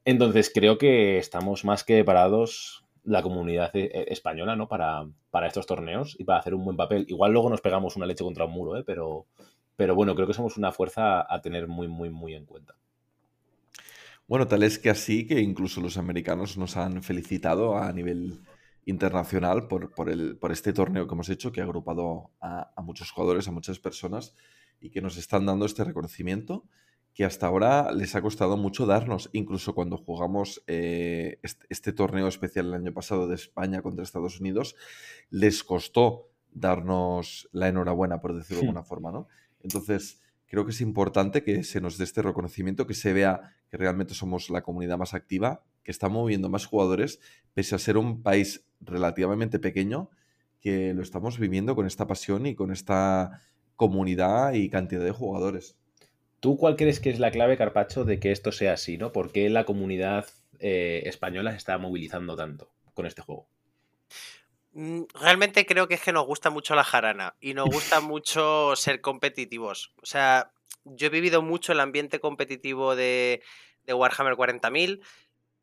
Entonces 0.06 0.52
creo 0.54 0.78
que 0.78 1.18
estamos 1.18 1.66
más 1.66 1.84
que 1.84 1.96
preparados 1.96 2.85
la 3.06 3.22
comunidad 3.22 3.76
e, 3.76 3.86
e, 3.86 4.06
española, 4.12 4.56
¿no? 4.56 4.68
Para, 4.68 5.06
para, 5.32 5.48
estos 5.48 5.66
torneos 5.66 6.16
y 6.20 6.24
para 6.24 6.40
hacer 6.40 6.54
un 6.54 6.66
buen 6.66 6.78
papel. 6.78 7.06
Igual 7.08 7.32
luego 7.32 7.50
nos 7.50 7.62
pegamos 7.62 7.96
una 7.96 8.06
leche 8.06 8.24
contra 8.24 8.46
un 8.46 8.52
muro, 8.52 8.78
¿eh? 8.78 8.84
Pero, 8.86 9.28
pero 9.76 9.96
bueno, 9.96 10.16
creo 10.16 10.28
que 10.28 10.34
somos 10.34 10.58
una 10.58 10.72
fuerza 10.72 11.26
a 11.32 11.42
tener 11.42 11.68
muy, 11.68 11.88
muy, 11.88 12.10
muy 12.10 12.34
en 12.34 12.46
cuenta. 12.46 12.76
Bueno, 14.28 14.48
tal 14.48 14.64
es 14.64 14.80
que 14.80 14.90
así 14.90 15.28
que 15.28 15.40
incluso 15.40 15.82
los 15.82 15.98
americanos 15.98 16.58
nos 16.58 16.78
han 16.78 17.04
felicitado 17.04 17.78
a 17.78 17.94
nivel 17.94 18.40
internacional 18.86 19.68
por, 19.68 19.94
por, 19.94 20.10
el, 20.10 20.38
por 20.38 20.52
este 20.52 20.74
torneo 20.74 21.08
que 21.08 21.14
hemos 21.14 21.30
hecho, 21.30 21.52
que 21.52 21.62
ha 21.62 21.64
agrupado 21.64 22.32
a, 22.42 22.72
a 22.76 22.82
muchos 22.82 23.12
jugadores, 23.12 23.48
a 23.48 23.52
muchas 23.52 23.80
personas 23.80 24.36
y 24.80 24.90
que 24.90 25.02
nos 25.02 25.18
están 25.18 25.46
dando 25.46 25.66
este 25.66 25.84
reconocimiento 25.84 26.66
que 27.16 27.24
hasta 27.24 27.48
ahora 27.48 27.94
les 27.94 28.14
ha 28.16 28.22
costado 28.22 28.58
mucho 28.58 28.86
darnos, 28.86 29.30
incluso 29.32 29.74
cuando 29.74 29.98
jugamos 29.98 30.62
eh, 30.68 31.40
este, 31.70 31.94
torneo 31.94 32.28
especial 32.28 32.68
el 32.68 32.74
año 32.74 32.94
pasado 32.94 33.30
de 33.30 33.36
España 33.36 33.82
contra 33.82 34.04
Estados 34.04 34.42
Unidos, 34.42 34.76
les 35.30 35.64
costó 35.64 36.30
darnos 36.52 37.48
la 37.54 37.70
enhorabuena, 37.70 38.20
por 38.20 38.36
decirlo 38.36 38.62
de 38.62 38.68
alguna 38.68 38.84
forma, 38.84 39.14
¿no? 39.14 39.30
Entonces, 39.64 40.22
creo 40.46 40.66
que 40.66 40.72
es 40.72 40.82
importante 40.82 41.42
que 41.42 41.64
se 41.64 41.80
nos 41.80 41.98
dé 41.98 42.04
este 42.04 42.22
reconocimiento, 42.22 42.86
que 42.86 42.94
se 42.94 43.14
vea 43.14 43.56
que 43.70 43.78
realmente 43.78 44.14
somos 44.14 44.50
la 44.50 44.62
comunidad 44.62 44.98
más 44.98 45.14
activa, 45.14 45.64
que 45.84 45.92
está 45.92 46.10
moviendo 46.10 46.50
más 46.50 46.66
jugadores, 46.66 47.22
pese 47.54 47.76
a 47.76 47.80
ser 47.80 47.98
un 47.98 48.24
país 48.24 48.68
relativamente 48.82 49.58
pequeño, 49.58 50.10
que 50.60 50.94
lo 50.94 51.02
estamos 51.02 51.40
viviendo 51.40 51.76
con 51.76 51.86
esta 51.86 52.08
pasión 52.08 52.46
y 52.46 52.56
con 52.56 52.72
esta 52.72 53.42
comunidad 53.78 54.52
y 54.52 54.70
cantidad 54.70 55.04
de 55.04 55.12
jugadores. 55.12 55.78
¿Tú 56.40 56.58
cuál 56.58 56.76
crees 56.76 57.00
que 57.00 57.10
es 57.10 57.20
la 57.20 57.32
clave, 57.32 57.58
Carpacho, 57.58 58.04
de 58.04 58.20
que 58.20 58.32
esto 58.32 58.52
sea 58.52 58.74
así, 58.74 58.98
¿no? 58.98 59.12
¿Por 59.12 59.32
qué 59.32 59.50
la 59.50 59.66
comunidad 59.66 60.28
eh, 60.60 61.04
española 61.06 61.52
se 61.52 61.58
está 61.58 61.78
movilizando 61.78 62.36
tanto 62.36 62.72
con 62.94 63.06
este 63.06 63.22
juego? 63.22 63.48
Mm, 64.74 65.04
realmente 65.14 65.66
creo 65.66 65.88
que 65.88 65.96
es 65.96 66.02
que 66.02 66.12
nos 66.12 66.26
gusta 66.26 66.50
mucho 66.50 66.76
la 66.76 66.84
jarana 66.84 67.36
y 67.40 67.54
nos 67.54 67.70
gusta 67.70 68.00
mucho 68.02 68.76
ser 68.76 69.02
competitivos. 69.02 69.94
O 70.02 70.06
sea, 70.06 70.52
yo 70.84 71.08
he 71.08 71.10
vivido 71.10 71.42
mucho 71.42 71.72
el 71.72 71.80
ambiente 71.80 72.20
competitivo 72.20 72.96
de, 72.96 73.42
de 73.86 73.94
Warhammer 73.94 74.36
40.000 74.36 75.02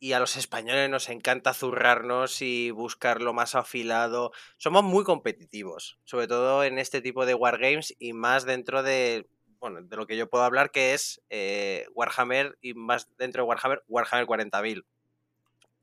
y 0.02 0.14
a 0.14 0.18
los 0.18 0.36
españoles 0.36 0.90
nos 0.90 1.08
encanta 1.10 1.54
zurrarnos 1.54 2.42
y 2.42 2.72
buscar 2.72 3.22
lo 3.22 3.32
más 3.32 3.54
afilado. 3.54 4.32
Somos 4.56 4.82
muy 4.82 5.04
competitivos, 5.04 6.00
sobre 6.04 6.26
todo 6.26 6.64
en 6.64 6.80
este 6.80 7.00
tipo 7.00 7.24
de 7.24 7.34
wargames 7.34 7.94
y 8.00 8.12
más 8.12 8.44
dentro 8.44 8.82
de 8.82 9.28
bueno, 9.62 9.80
de 9.80 9.96
lo 9.96 10.08
que 10.08 10.16
yo 10.16 10.28
puedo 10.28 10.42
hablar, 10.42 10.72
que 10.72 10.92
es 10.92 11.22
eh, 11.30 11.86
Warhammer 11.94 12.58
y 12.60 12.74
más 12.74 13.08
dentro 13.16 13.44
de 13.44 13.48
Warhammer, 13.48 13.84
Warhammer 13.86 14.26
40.000. 14.26 14.84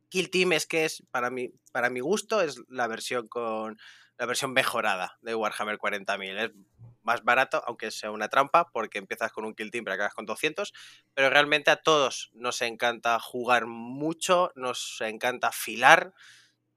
Kill 0.10 0.30
Team 0.30 0.52
es 0.52 0.68
que 0.68 0.84
es, 0.84 1.02
para 1.12 1.30
mi, 1.30 1.54
para 1.72 1.90
mi 1.90 2.02
gusto, 2.02 2.42
es 2.42 2.62
la 2.68 2.88
versión 2.88 3.30
con 3.30 3.80
la 4.18 4.26
versión 4.26 4.52
mejorada 4.52 5.18
de 5.22 5.34
Warhammer 5.34 5.78
40.000. 5.78 6.44
Es 6.44 6.52
más 7.04 7.24
barato, 7.24 7.64
aunque 7.66 7.90
sea 7.90 8.12
una 8.12 8.28
trampa, 8.28 8.70
porque 8.70 8.98
empiezas 8.98 9.32
con 9.32 9.46
un 9.46 9.56
Kill 9.56 9.72
Team 9.72 9.86
pero 9.86 9.94
acabas 9.94 10.14
con 10.14 10.26
200, 10.26 10.74
pero 11.14 11.30
realmente 11.30 11.72
a 11.72 11.78
todos 11.78 12.32
nos 12.34 12.62
encanta 12.62 13.18
jugar 13.22 13.66
mucho, 13.66 14.52
nos 14.56 15.00
encanta 15.00 15.48
afilar, 15.48 16.14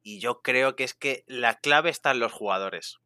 y 0.04 0.20
yo 0.20 0.40
creo 0.40 0.76
que 0.76 0.84
es 0.84 0.94
que 0.94 1.24
la 1.26 1.58
clave 1.58 1.90
está 1.90 2.12
en 2.12 2.20
los 2.20 2.30
jugadores. 2.30 3.01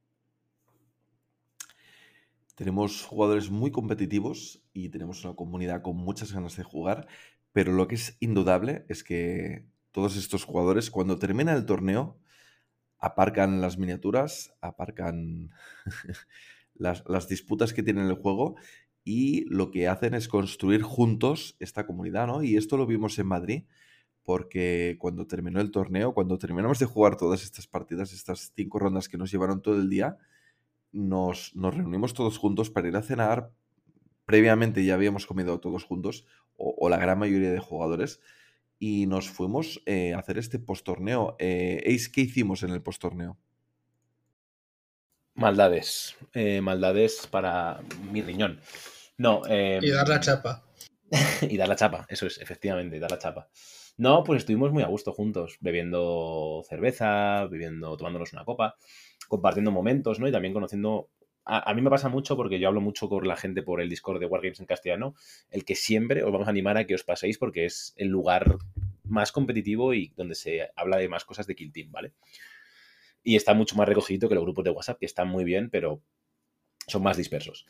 Tenemos 2.56 3.04
jugadores 3.04 3.50
muy 3.50 3.70
competitivos 3.70 4.64
y 4.72 4.88
tenemos 4.88 5.24
una 5.24 5.36
comunidad 5.36 5.82
con 5.82 5.96
muchas 5.96 6.32
ganas 6.32 6.56
de 6.56 6.62
jugar, 6.62 7.06
pero 7.52 7.72
lo 7.72 7.86
que 7.86 7.96
es 7.96 8.16
indudable 8.18 8.86
es 8.88 9.04
que 9.04 9.66
todos 9.92 10.16
estos 10.16 10.44
jugadores, 10.44 10.90
cuando 10.90 11.18
termina 11.18 11.52
el 11.52 11.66
torneo, 11.66 12.18
aparcan 12.98 13.60
las 13.60 13.76
miniaturas, 13.76 14.54
aparcan 14.62 15.50
las, 16.74 17.28
disputas 17.28 17.74
que 17.74 17.82
tienen 17.82 18.06
el 18.06 18.14
juego 18.14 18.56
y 19.04 19.44
lo 19.50 19.70
que 19.70 19.86
hacen 19.88 20.14
es 20.14 20.26
construir 20.26 20.80
juntos 20.82 21.56
esta 21.60 21.86
comunidad, 21.86 22.26
¿no? 22.26 22.42
Y 22.42 22.56
esto 22.56 22.78
lo 22.78 22.86
vimos 22.86 23.18
en 23.18 23.26
Madrid, 23.26 23.64
porque 24.24 24.96
cuando 24.98 25.26
terminó 25.26 25.60
el 25.60 25.70
torneo, 25.70 26.14
cuando 26.14 26.38
terminamos 26.38 26.78
de 26.78 26.86
jugar 26.86 27.18
todas 27.18 27.42
estas 27.42 27.66
partidas, 27.66 28.14
estas 28.14 28.50
cinco 28.56 28.78
rondas 28.78 29.10
que 29.10 29.18
nos 29.18 29.30
llevaron 29.30 29.60
todo 29.60 29.76
el 29.76 29.90
día, 29.90 30.16
nos, 30.96 31.52
reunimos 31.54 32.14
todos 32.14 32.38
juntos 32.38 32.70
para 32.70 32.88
ir 32.88 32.96
a 32.96 33.02
cenar. 33.02 33.50
Previamente 34.24 34.84
ya 34.84 34.94
habíamos 34.94 35.26
comido 35.26 35.60
todos 35.60 35.84
juntos, 35.84 36.26
o, 36.56 36.88
la 36.88 36.96
gran 36.96 37.18
mayoría 37.18 37.52
de 37.52 37.60
jugadores, 37.60 38.20
y 38.78 39.06
nos 39.06 39.30
fuimos 39.30 39.82
eh, 39.86 40.14
a 40.14 40.18
hacer 40.18 40.38
este 40.38 40.58
postorneo. 40.58 41.36
Eh, 41.38 41.98
¿qué 42.12 42.22
hicimos 42.22 42.62
en 42.62 42.70
el 42.70 42.82
postorneo? 42.82 43.38
Maldades. 45.34 46.16
Eh, 46.32 46.60
maldades 46.60 47.26
para 47.26 47.80
mi 48.10 48.22
riñón. 48.22 48.60
No. 49.18 49.42
Em, 49.46 49.84
y 49.84 49.90
dar 49.90 50.08
la 50.08 50.20
chapa. 50.20 50.64
y 51.42 51.56
dar 51.56 51.68
la 51.68 51.76
chapa, 51.76 52.06
eso 52.08 52.26
es, 52.26 52.38
efectivamente, 52.38 52.98
dar 52.98 53.10
la 53.10 53.18
chapa. 53.18 53.48
No, 53.98 54.24
pues 54.24 54.38
estuvimos 54.40 54.72
muy 54.72 54.82
a 54.82 54.88
gusto 54.88 55.12
juntos, 55.12 55.56
bebiendo 55.60 56.62
cerveza, 56.68 57.46
bebiendo, 57.46 57.96
tomándonos 57.96 58.32
una 58.32 58.44
copa 58.44 58.76
compartiendo 59.28 59.70
momentos, 59.70 60.20
¿no? 60.20 60.28
Y 60.28 60.32
también 60.32 60.54
conociendo 60.54 61.10
a, 61.48 61.72
mí 61.74 61.80
me 61.80 61.90
pasa 61.90 62.08
mucho 62.08 62.36
porque 62.36 62.58
yo 62.58 62.66
hablo 62.66 62.80
mucho 62.80 63.08
con 63.08 63.26
la 63.26 63.36
gente 63.36 63.62
por 63.62 63.80
el 63.80 63.88
Discord 63.88 64.18
de 64.18 64.26
Wargames 64.26 64.58
en 64.58 64.66
castellano, 64.66 65.14
el 65.50 65.64
que 65.64 65.76
siempre 65.76 66.24
os 66.24 66.32
vamos 66.32 66.48
a 66.48 66.50
animar 66.50 66.76
a 66.76 66.86
que 66.86 66.96
os 66.96 67.04
paséis 67.04 67.38
porque 67.38 67.66
es 67.66 67.94
el 67.96 68.08
lugar 68.08 68.56
más 69.04 69.30
competitivo 69.30 69.94
y 69.94 70.12
donde 70.16 70.34
se 70.34 70.68
habla 70.74 70.96
de 70.96 71.08
más 71.08 71.24
cosas 71.24 71.46
de 71.46 71.54
Kill 71.54 71.72
Team, 71.72 71.92
¿vale? 71.92 72.12
Y 73.22 73.36
está 73.36 73.54
mucho 73.54 73.76
más 73.76 73.88
recogido 73.88 74.28
que 74.28 74.34
los 74.34 74.42
grupos 74.42 74.64
de 74.64 74.70
WhatsApp, 74.70 74.98
que 74.98 75.06
están 75.06 75.28
muy 75.28 75.44
bien, 75.44 75.70
pero 75.70 76.02
son 76.88 77.04
más 77.04 77.16
dispersos. 77.16 77.64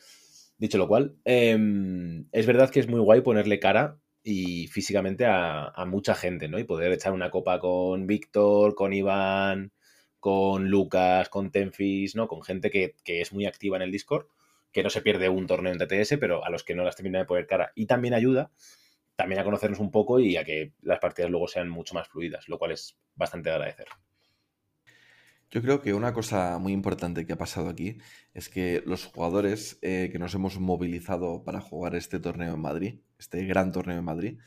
Dicho 0.57 0.79
lo 0.79 0.87
cual, 0.87 1.15
em, 1.23 2.25
es 2.31 2.47
verdad 2.47 2.71
que 2.71 2.79
es 2.79 2.87
muy 2.87 2.99
guay 2.99 3.21
ponerle 3.21 3.59
cara 3.59 3.99
y 4.23 4.67
físicamente 4.67 5.25
a, 5.27 5.71
mucha 5.87 6.15
gente, 6.15 6.47
¿no? 6.47 6.57
Y 6.57 6.63
poder 6.63 6.91
echar 6.91 7.13
una 7.13 7.29
copa 7.29 7.59
con 7.59 8.07
Víctor, 8.07 8.73
con 8.73 8.91
Iván, 8.91 9.71
con 10.27 10.69
Lucas, 10.69 11.29
con 11.29 11.51
Tenfis, 11.51 12.13
¿no? 12.17 12.27
Con 12.27 12.41
gente 12.41 12.69
que, 12.69 12.95
es 13.05 13.31
muy 13.31 13.45
activa 13.45 13.77
en 13.77 13.83
el 13.83 13.93
Discord, 13.93 14.25
que 14.73 14.83
no 14.83 14.89
se 14.89 15.01
pierde 15.01 15.29
un 15.29 15.47
torneo 15.47 15.71
en 15.71 15.79
TTS, 15.79 16.17
pero 16.19 16.43
a 16.43 16.49
los 16.49 16.65
que 16.65 16.75
no 16.75 16.83
las 16.83 16.97
terminan 16.97 17.21
de 17.21 17.27
poner 17.27 17.47
cara. 17.47 17.71
Y 17.75 17.85
también 17.85 18.13
ayuda 18.13 18.51
también 19.15 19.39
a 19.39 19.45
conocernos 19.45 19.79
un 19.79 19.89
poco 19.89 20.19
y 20.19 20.35
a 20.35 20.43
que 20.43 20.73
las 20.81 20.99
partidas 20.99 21.31
luego 21.31 21.47
sean 21.47 21.69
mucho 21.69 21.95
más 21.95 22.09
fluidas, 22.09 22.49
lo 22.49 22.59
cual 22.59 22.73
es 22.73 22.97
bastante 23.15 23.51
agradecer. 23.51 23.87
Yo 25.49 25.61
creo 25.61 25.81
que 25.81 25.93
una 25.93 26.11
cosa 26.11 26.57
muy 26.57 26.73
importante 26.73 27.25
que 27.25 27.31
ha 27.31 27.37
pasado 27.37 27.69
aquí 27.69 27.97
es 28.33 28.49
que 28.49 28.83
los 28.85 29.05
jugadores 29.05 29.79
eh, 29.81 30.09
que 30.11 30.19
nos 30.19 30.35
hemos 30.35 30.59
movilizado 30.59 31.45
para 31.45 31.61
jugar 31.61 31.95
este 31.95 32.19
torneo 32.19 32.53
en 32.55 32.59
Madrid, 32.59 32.99
este 33.17 33.45
gran 33.45 33.71
torneo 33.71 33.99
en 33.99 34.03
Madrid, 34.03 34.39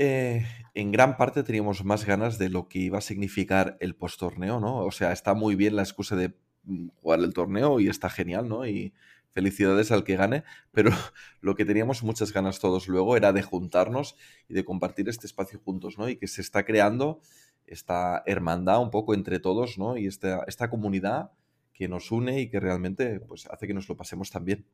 eh, 0.00 0.46
en 0.74 0.92
gran 0.92 1.16
parte 1.16 1.42
teníamos 1.42 1.84
más 1.84 2.06
ganas 2.06 2.38
de 2.38 2.48
lo 2.48 2.68
que 2.68 2.78
iba 2.78 2.98
a 2.98 3.00
significar 3.00 3.76
el 3.80 3.96
post-torneo, 3.96 4.60
¿no? 4.60 4.84
O 4.84 4.92
sea, 4.92 5.10
está 5.10 5.34
muy 5.34 5.56
bien 5.56 5.74
la 5.74 5.82
excusa 5.82 6.14
de 6.14 6.34
mm, 6.62 6.90
jugar 7.02 7.18
el 7.18 7.34
torneo 7.34 7.80
y 7.80 7.88
está 7.88 8.08
genial, 8.08 8.48
¿no? 8.48 8.64
Y 8.64 8.94
felicidades 9.32 9.90
al 9.90 10.04
que 10.04 10.14
gane, 10.14 10.44
pero 10.72 10.92
lo 11.40 11.56
que 11.56 11.64
teníamos 11.64 12.04
muchas 12.04 12.32
ganas 12.32 12.60
todos 12.60 12.86
luego 12.86 13.16
era 13.16 13.32
de 13.32 13.42
juntarnos 13.42 14.14
y 14.48 14.54
de 14.54 14.64
compartir 14.64 15.08
este 15.08 15.26
espacio 15.26 15.58
juntos, 15.64 15.98
¿no? 15.98 16.08
Y 16.08 16.14
que 16.14 16.28
se 16.28 16.42
está 16.42 16.64
creando 16.64 17.20
esta 17.66 18.22
hermandad 18.24 18.80
un 18.80 18.90
poco 18.90 19.14
entre 19.14 19.40
todos, 19.40 19.78
¿no? 19.78 19.96
Y 19.96 20.06
esta, 20.06 20.44
esta 20.46 20.70
comunidad 20.70 21.32
que 21.74 21.88
nos 21.88 22.12
une 22.12 22.40
y 22.40 22.48
que 22.48 22.60
realmente 22.60 23.18
pues, 23.18 23.46
hace 23.46 23.66
que 23.66 23.74
nos 23.74 23.88
lo 23.88 23.96
pasemos 23.96 24.30
tan 24.30 24.44
bien. 24.44 24.64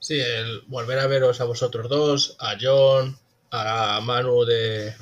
Sí, 0.00 0.18
el 0.18 0.62
volver 0.66 0.98
a 0.98 1.06
veros 1.06 1.40
a 1.40 1.44
vosotros 1.44 1.88
dos, 1.88 2.36
a 2.40 2.56
John, 2.60 3.16
a 3.52 4.00
Manu 4.00 4.44
de, 4.44 4.94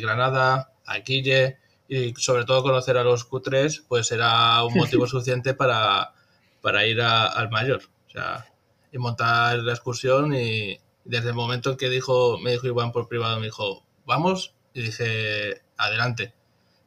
Granada, 0.00 0.72
a 0.84 0.98
Guille 0.98 1.58
y 1.88 2.14
sobre 2.14 2.44
todo 2.44 2.62
conocer 2.62 2.96
a 2.98 3.04
los 3.04 3.28
Q3, 3.28 3.84
pues 3.88 4.06
será 4.06 4.62
un 4.64 4.74
motivo 4.76 5.06
suficiente 5.06 5.54
para, 5.54 6.12
para 6.60 6.86
ir 6.86 7.00
al 7.00 7.50
mayor. 7.50 7.82
O 8.06 8.10
sea, 8.10 8.46
y 8.92 8.98
montar 8.98 9.58
la 9.58 9.72
excursión 9.72 10.34
y 10.34 10.78
desde 11.04 11.30
el 11.30 11.34
momento 11.34 11.70
en 11.70 11.76
que 11.76 11.88
dijo, 11.88 12.38
me 12.38 12.52
dijo 12.52 12.66
Iván 12.66 12.92
por 12.92 13.08
privado, 13.08 13.38
me 13.38 13.46
dijo, 13.46 13.84
vamos, 14.04 14.54
y 14.74 14.82
dije, 14.82 15.62
adelante. 15.76 16.34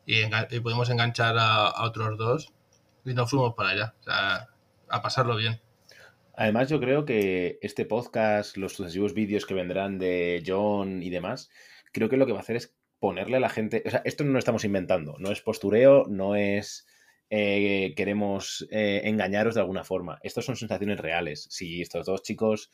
Y, 0.05 0.25
pudimos 0.59 0.89
enganchar 0.89 1.37
a, 1.37 1.83
otros 1.83 2.17
dos 2.17 2.51
y 3.05 3.13
nos 3.13 3.29
fuimos 3.29 3.53
para 3.53 3.69
allá, 3.69 3.95
o 3.99 4.03
sea, 4.03 4.47
a 4.89 5.01
pasarlo 5.01 5.35
bien. 5.35 5.61
Además, 6.39 6.69
yo 6.69 6.79
creo 6.79 7.03
que 7.03 7.59
este 7.61 7.83
podcast, 7.83 8.55
los 8.55 8.71
sucesivos 8.71 9.13
vídeos 9.13 9.45
que 9.45 9.53
vendrán 9.53 9.99
de 9.99 10.41
John 10.47 11.03
y 11.03 11.09
demás, 11.09 11.49
creo 11.91 12.07
que 12.07 12.15
lo 12.15 12.25
que 12.25 12.31
va 12.31 12.37
a 12.37 12.41
hacer 12.41 12.55
es 12.55 12.77
ponerle 12.97 13.35
a 13.35 13.41
la 13.41 13.49
gente. 13.49 13.83
O 13.85 13.89
sea, 13.89 14.01
esto 14.05 14.23
no 14.23 14.31
lo 14.31 14.39
estamos 14.39 14.63
inventando, 14.63 15.17
no 15.19 15.33
es 15.33 15.41
postureo, 15.41 16.05
no 16.07 16.37
es 16.37 16.87
eh, 17.29 17.93
queremos 17.97 18.65
eh, 18.71 19.01
engañaros 19.03 19.55
de 19.55 19.59
alguna 19.59 19.83
forma. 19.83 20.17
Estas 20.23 20.45
son 20.45 20.55
sensaciones 20.55 21.01
reales. 21.01 21.45
Si 21.49 21.81
estos 21.81 22.05
dos 22.05 22.23
chicos 22.23 22.71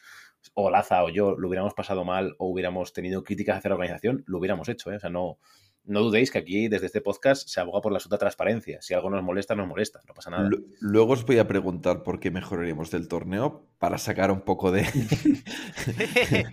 o 0.53 0.69
Laza 0.69 1.03
o 1.03 1.09
yo 1.09 1.35
lo 1.35 1.47
hubiéramos 1.47 1.73
pasado 1.73 2.05
mal 2.05 2.35
o 2.37 2.45
hubiéramos 2.45 2.93
tenido 2.93 3.23
críticas 3.23 3.57
hacia 3.57 3.69
la 3.69 3.77
organización, 3.77 4.23
lo 4.27 4.37
hubiéramos 4.37 4.69
hecho. 4.69 4.91
¿eh? 4.91 4.97
O 4.97 4.99
sea, 4.99 5.09
no, 5.09 5.39
no 5.85 6.01
dudéis 6.01 6.31
que 6.31 6.37
aquí, 6.37 6.67
desde 6.67 6.87
este 6.87 7.01
podcast, 7.01 7.47
se 7.47 7.59
aboga 7.59 7.81
por 7.81 7.91
la 7.91 7.97
absoluta 7.97 8.17
transparencia. 8.17 8.81
Si 8.81 8.93
algo 8.93 9.09
nos 9.09 9.23
molesta, 9.23 9.55
nos 9.55 9.67
molesta, 9.67 10.01
no 10.07 10.13
pasa 10.13 10.29
nada. 10.29 10.49
Luego 10.79 11.13
os 11.13 11.25
voy 11.25 11.39
a 11.39 11.47
preguntar 11.47 12.03
por 12.03 12.19
qué 12.19 12.31
mejoraríamos 12.31 12.91
del 12.91 13.07
torneo 13.07 13.67
para 13.77 13.97
sacar 13.97 14.31
un 14.31 14.41
poco 14.41 14.71
de. 14.71 14.85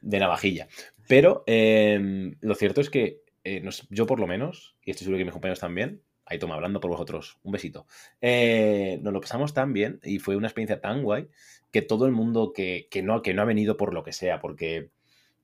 de 0.00 0.18
navajilla. 0.18 0.68
Pero 1.08 1.44
em, 1.46 2.36
lo 2.40 2.54
cierto 2.54 2.80
es 2.80 2.90
que 2.90 3.22
eh, 3.44 3.62
yo, 3.90 4.06
por 4.06 4.20
lo 4.20 4.26
menos, 4.26 4.76
y 4.84 4.90
estoy 4.90 5.04
seguro 5.04 5.18
que 5.18 5.24
mis 5.24 5.32
compañeros 5.32 5.60
también, 5.60 6.02
ahí 6.26 6.38
toma 6.38 6.54
hablando 6.54 6.80
por 6.80 6.90
vosotros, 6.90 7.38
un 7.42 7.52
besito. 7.52 7.86
Eh, 8.20 8.98
nos 9.02 9.12
lo 9.12 9.20
pasamos 9.20 9.52
tan 9.52 9.72
bien 9.72 10.00
y 10.02 10.18
fue 10.18 10.36
una 10.36 10.46
experiencia 10.46 10.80
tan 10.80 11.02
guay 11.02 11.28
que 11.70 11.82
todo 11.82 12.06
el 12.06 12.12
mundo 12.12 12.52
que, 12.52 12.88
no, 13.02 13.20
que 13.22 13.34
no 13.34 13.42
ha 13.42 13.46
venido 13.46 13.76
por 13.76 13.92
lo 13.92 14.04
que 14.04 14.12
sea, 14.12 14.40
porque 14.40 14.90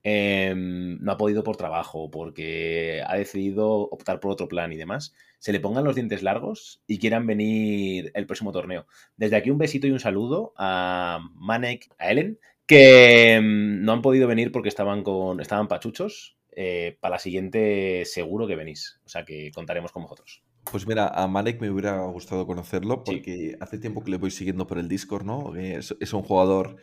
em, 0.02 0.98
no 1.01 1.12
ha 1.12 1.16
podido 1.16 1.43
por 1.43 1.56
trabajo, 1.56 2.10
porque 2.10 3.02
ha 3.06 3.16
decidido 3.16 3.89
optar 3.90 4.20
por 4.20 4.32
otro 4.32 4.48
plan 4.48 4.72
y 4.72 4.77
demás, 4.77 5.14
se 5.39 5.52
le 5.52 5.60
pongan 5.60 5.85
los 5.85 5.94
dientes 5.94 6.22
largos 6.22 6.82
y 6.86 6.98
quieran 6.98 7.27
venir 7.27 8.10
el 8.14 8.27
próximo 8.27 8.52
torneo. 8.52 8.86
Desde 9.16 9.36
aquí 9.36 9.51
un 9.51 9.59
besito 9.59 9.86
y 9.86 9.90
un 9.90 10.01
saludo 10.01 10.52
a 10.56 11.20
Manek, 11.35 11.89
a 11.98 12.10
Ellen, 12.10 12.39
que 12.66 13.35
em, 13.35 13.82
no 13.82 13.93
han 13.93 14.02
podido 14.02 14.28
venir 14.28 14.52
porque 14.52 14.68
estaban, 14.68 15.02
con, 15.02 15.40
estaban 15.40 15.68
pachuchos. 15.68 16.36
Eh, 16.52 16.98
para 17.01 17.14
la 17.14 17.18
siguiente 17.20 18.05
seguro 18.06 18.48
que 18.48 18.56
venís, 18.56 19.01
o 19.06 19.09
sea 19.09 19.24
que 19.24 19.52
contaremos 19.55 19.93
con 19.93 20.02
vosotros. 20.02 20.43
Pues 20.70 20.86
mira, 20.86 21.09
a 21.09 21.27
Malek 21.27 21.60
me 21.60 21.70
hubiera 21.70 22.05
gustado 22.06 22.47
conocerlo 22.47 23.05
porque 23.05 23.56
hace 23.60 23.78
tiempo 23.78 24.02
que 24.02 24.10
le 24.10 24.18
voy 24.18 24.31
siguiendo 24.31 24.66
por 24.66 24.78
el 24.78 24.89
Discord, 24.89 25.24
¿no? 25.24 25.56
Es, 25.56 25.97
es 26.01 26.12
un 26.12 26.22
jugador 26.22 26.77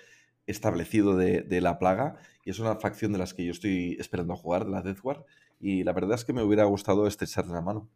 establecido 0.48 1.16
de, 1.16 1.62
la 1.62 1.78
plaga 1.78 2.16
y 2.44 2.50
es 2.50 2.60
una 2.60 2.78
facción 2.78 3.12
de 3.12 3.20
las 3.20 3.34
que 3.34 3.46
yo 3.46 3.52
estoy 3.52 3.98
esperando 4.00 4.34
a 4.34 4.38
jugar, 4.38 4.66
de 4.66 4.72
la 4.72 4.82
Death 4.82 5.00
War, 5.04 5.26
y 5.60 5.84
la 5.84 5.94
verdad 5.94 6.16
es 6.16 6.26
que 6.26 6.34
me 6.34 6.42
hubiera 6.42 6.64
gustado 6.64 7.06
estrecharle 7.06 7.54
la 7.54 7.62
mano. 7.62 7.90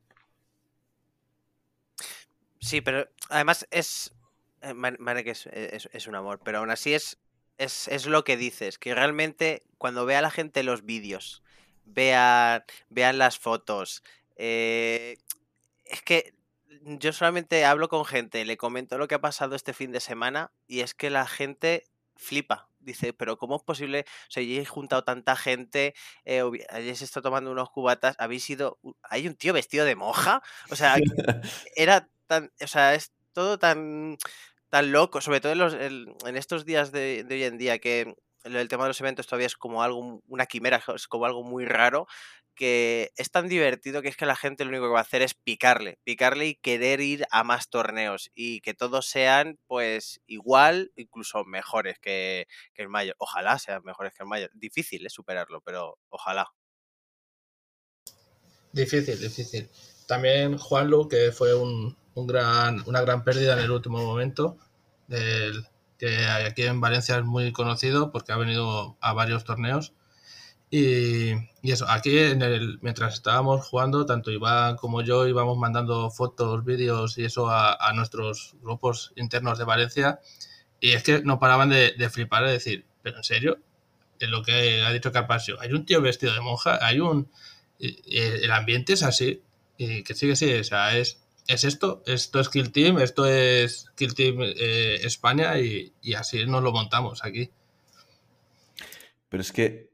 Sí, 2.59 2.81
pero 2.81 3.07
además 3.29 3.67
es... 3.71 4.13
Eh, 4.61 4.73
Malek 4.75 5.27
es, 5.27 5.47
es, 5.47 6.07
un 6.07 6.13
amor, 6.13 6.39
pero 6.43 6.59
aún 6.59 6.69
así 6.69 6.93
es, 6.93 7.17
es, 7.57 7.87
es 7.87 8.05
lo 8.05 8.23
que 8.23 8.37
dices, 8.37 8.77
que 8.77 8.93
realmente 8.93 9.63
cuando 9.79 10.05
vea 10.05 10.21
la 10.21 10.29
gente 10.29 10.61
los 10.61 10.85
vídeos, 10.85 11.41
vean, 11.85 12.63
vean 12.89 13.17
las 13.17 13.39
fotos, 13.39 14.03
eh, 14.35 15.17
es 15.85 16.01
que 16.03 16.35
yo 16.83 17.13
solamente 17.13 17.65
hablo 17.65 17.89
con 17.89 18.05
gente, 18.05 18.45
le 18.45 18.57
comento 18.57 18.97
lo 18.97 19.07
que 19.07 19.15
ha 19.15 19.21
pasado 19.21 19.55
este 19.55 19.73
fin 19.73 19.91
de 19.91 19.99
semana 19.99 20.51
y 20.67 20.79
es 20.79 20.93
que 20.93 21.09
la 21.09 21.27
gente 21.27 21.85
flipa. 22.21 22.69
Dice, 22.79 23.13
pero 23.13 23.37
¿cómo 23.37 23.57
es 23.57 23.63
posible? 23.63 24.05
O 24.07 24.31
sea, 24.31 24.43
he 24.43 24.65
juntado 24.65 25.03
tanta 25.03 25.35
gente, 25.35 25.93
eh, 26.25 26.43
se 26.95 27.03
está 27.03 27.21
tomando 27.21 27.51
unos 27.51 27.69
cubatas, 27.69 28.15
habéis 28.17 28.43
sido... 28.43 28.79
¿Hay 29.03 29.27
un 29.27 29.35
tío 29.35 29.53
vestido 29.53 29.85
de 29.85 29.95
monja? 29.95 30.41
O 30.69 30.75
sea, 30.75 30.95
era 31.75 32.09
tan... 32.27 32.51
O 32.61 32.67
sea, 32.67 32.95
es 32.95 33.11
todo 33.33 33.59
tan, 33.59 34.17
tan 34.69 34.91
loco, 34.91 35.21
sobre 35.21 35.41
todo 35.41 35.51
en, 35.51 35.57
los, 35.59 35.73
en, 35.73 36.37
estos 36.37 36.65
días 36.65 36.91
de, 36.91 37.23
de 37.23 37.35
hoy 37.35 37.43
en 37.43 37.57
día 37.57 37.79
que 37.79 38.15
el 38.43 38.67
tema 38.67 38.83
de 38.83 38.89
los 38.89 39.01
eventos 39.01 39.27
todavía 39.27 39.47
es 39.47 39.55
como 39.55 39.83
algo, 39.83 40.21
una 40.27 40.45
quimera, 40.45 40.83
es 40.95 41.07
como 41.07 41.25
algo 41.25 41.43
muy 41.43 41.65
raro 41.65 42.07
que 42.55 43.11
es 43.15 43.31
tan 43.31 43.47
divertido 43.47 44.01
que 44.01 44.09
es 44.09 44.17
que 44.17 44.25
la 44.25 44.35
gente 44.35 44.63
lo 44.63 44.69
único 44.69 44.85
que 44.85 44.93
va 44.93 44.99
a 44.99 45.03
hacer 45.03 45.21
es 45.21 45.33
picarle, 45.33 45.99
picarle 46.03 46.47
y 46.47 46.55
querer 46.55 47.01
ir 47.01 47.25
a 47.31 47.43
más 47.43 47.69
torneos 47.69 48.29
y 48.35 48.61
que 48.61 48.73
todos 48.73 49.07
sean 49.07 49.57
pues 49.67 50.21
igual, 50.27 50.91
incluso 50.95 51.43
mejores 51.45 51.97
que, 51.99 52.47
el 52.75 52.89
Mayor. 52.89 53.15
Ojalá 53.19 53.57
sean 53.59 53.83
mejores 53.83 54.13
que 54.13 54.23
el 54.23 54.29
Mayor. 54.29 54.51
Difícil 54.53 55.05
es 55.05 55.13
superarlo, 55.13 55.61
pero 55.61 55.97
ojalá. 56.09 56.49
Difícil, 58.71 59.19
difícil. 59.19 59.69
También 60.07 60.57
Juanlu, 60.57 61.07
que 61.07 61.31
fue 61.31 61.53
un, 61.53 61.97
gran, 62.15 62.83
una 62.87 63.01
gran 63.01 63.23
pérdida 63.23 63.53
en 63.53 63.59
el 63.59 63.71
último 63.71 64.03
momento, 64.03 64.57
del, 65.07 65.65
que 66.01 66.25
aquí 66.25 66.63
en 66.63 66.81
Valencia 66.81 67.17
es 67.17 67.23
muy 67.23 67.53
conocido 67.53 68.11
porque 68.11 68.33
ha 68.33 68.37
venido 68.37 68.97
a 69.01 69.13
varios 69.13 69.43
torneos 69.45 69.93
y, 70.71 71.33
eso, 71.63 71.85
aquí 71.89 72.17
en 72.17 72.41
el, 72.41 72.79
mientras 72.81 73.15
estábamos 73.15 73.67
jugando, 73.67 74.05
tanto 74.05 74.31
Iván 74.31 74.77
como 74.77 75.01
yo 75.01 75.27
íbamos 75.27 75.57
mandando 75.57 76.09
fotos, 76.09 76.63
vídeos 76.63 77.17
y 77.17 77.25
eso 77.25 77.49
a, 77.51 77.91
nuestros 77.93 78.55
grupos 78.61 79.11
internos 79.17 79.59
de 79.59 79.65
Valencia. 79.65 80.21
Y 80.79 80.91
es 80.93 81.03
que 81.03 81.21
no 81.23 81.39
paraban 81.39 81.69
de, 81.69 82.09
flipar, 82.09 82.45
de 82.45 82.53
decir, 82.53 82.85
¿pero 83.03 83.17
en 83.17 83.23
serio? 83.23 83.59
Es 84.19 84.29
lo 84.29 84.43
que 84.43 84.81
ha 84.83 84.91
dicho 84.93 85.11
Carpasio. 85.11 85.57
Hay 85.59 85.73
un 85.73 85.85
tío 85.85 86.01
vestido 86.01 86.33
de 86.33 86.41
monja, 86.41 86.79
hay 86.81 86.99
un. 87.01 87.29
el 87.79 88.51
ambiente 88.51 88.93
es 88.93 89.03
así. 89.03 89.43
Y 89.77 90.03
que 90.03 90.13
sí, 90.13 90.27
que 90.27 90.35
sí, 90.35 90.53
o 90.53 90.63
sea, 90.63 90.97
es, 90.97 91.20
es 91.47 91.63
esto, 91.63 92.03
esto 92.05 92.39
es 92.39 92.49
Kill 92.49 92.71
Team, 92.71 92.99
esto 92.99 93.25
es 93.25 93.91
Kill 93.95 94.13
Team 94.13 94.37
eh, 94.41 94.99
España 95.03 95.59
y, 95.59 95.93
y 96.01 96.13
así 96.13 96.45
nos 96.45 96.63
lo 96.63 96.71
montamos 96.71 97.23
aquí. 97.23 97.49
Pero 99.29 99.41
es 99.41 99.51
que 99.51 99.91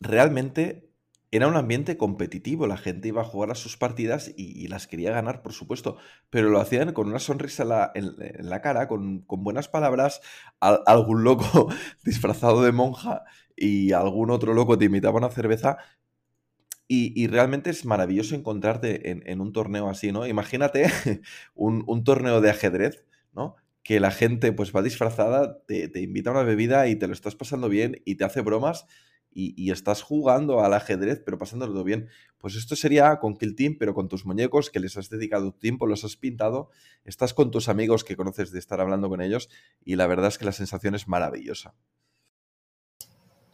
realmente 0.00 0.88
era 1.30 1.46
un 1.46 1.56
ambiente 1.56 1.98
competitivo, 1.98 2.66
la 2.66 2.78
gente 2.78 3.08
iba 3.08 3.20
a 3.20 3.24
jugar 3.24 3.50
a 3.50 3.54
sus 3.54 3.76
partidas 3.76 4.32
y, 4.36 4.66
las 4.68 4.86
quería 4.86 5.12
ganar, 5.12 5.42
por 5.42 5.52
supuesto, 5.52 5.98
pero 6.30 6.48
lo 6.48 6.58
hacían 6.58 6.92
con 6.94 7.08
una 7.08 7.18
sonrisa 7.18 7.92
en 7.94 8.16
la, 8.48 8.62
cara, 8.62 8.88
con, 8.88 9.26
buenas 9.26 9.68
palabras, 9.68 10.22
algún 10.60 11.24
loco 11.24 11.68
disfrazado 12.04 12.62
de 12.62 12.72
monja 12.72 13.24
y 13.54 13.92
algún 13.92 14.30
otro 14.30 14.54
loco 14.54 14.78
te 14.78 14.86
imitaba 14.86 15.18
una 15.18 15.28
cerveza. 15.28 15.76
Y, 16.90 17.26
realmente 17.26 17.68
es 17.68 17.84
maravilloso 17.84 18.34
encontrarte 18.34 19.10
en, 19.10 19.40
un 19.42 19.52
torneo 19.52 19.90
así, 19.90 20.10
¿no? 20.10 20.26
Imagínate 20.26 20.86
un, 21.54 22.02
torneo 22.02 22.40
de 22.40 22.48
ajedrez, 22.48 23.04
¿no? 23.34 23.56
que 23.82 24.00
la 24.00 24.10
gente 24.10 24.52
pues 24.52 24.74
va 24.74 24.82
disfrazada, 24.82 25.62
te, 25.66 25.90
invita 26.00 26.30
a 26.30 26.34
una 26.34 26.42
bebida 26.42 26.88
y 26.88 26.96
te 26.96 27.06
lo 27.06 27.14
estás 27.14 27.34
pasando 27.34 27.68
bien 27.68 28.02
y 28.04 28.16
te 28.16 28.24
hace 28.24 28.42
bromas 28.42 28.86
y, 29.30 29.70
estás 29.70 30.02
jugando 30.02 30.64
al 30.64 30.74
ajedrez, 30.74 31.22
pero 31.24 31.38
pasándolo 31.38 31.84
bien. 31.84 32.08
Pues 32.38 32.54
esto 32.56 32.74
sería 32.74 33.18
con 33.18 33.36
Kill 33.36 33.54
Team, 33.54 33.76
pero 33.78 33.94
con 33.94 34.08
tus 34.08 34.24
muñecos 34.26 34.70
que 34.70 34.80
les 34.80 34.96
has 34.96 35.10
dedicado 35.10 35.52
tiempo, 35.52 35.86
los 35.86 36.04
has 36.04 36.16
pintado, 36.16 36.70
estás 37.04 37.34
con 37.34 37.50
tus 37.50 37.68
amigos 37.68 38.04
que 38.04 38.16
conoces 38.16 38.50
de 38.50 38.58
estar 38.58 38.80
hablando 38.80 39.08
con 39.08 39.20
ellos 39.20 39.48
y 39.84 39.96
la 39.96 40.06
verdad 40.06 40.28
es 40.28 40.38
que 40.38 40.44
la 40.44 40.52
sensación 40.52 40.94
es 40.94 41.06
maravillosa. 41.06 41.74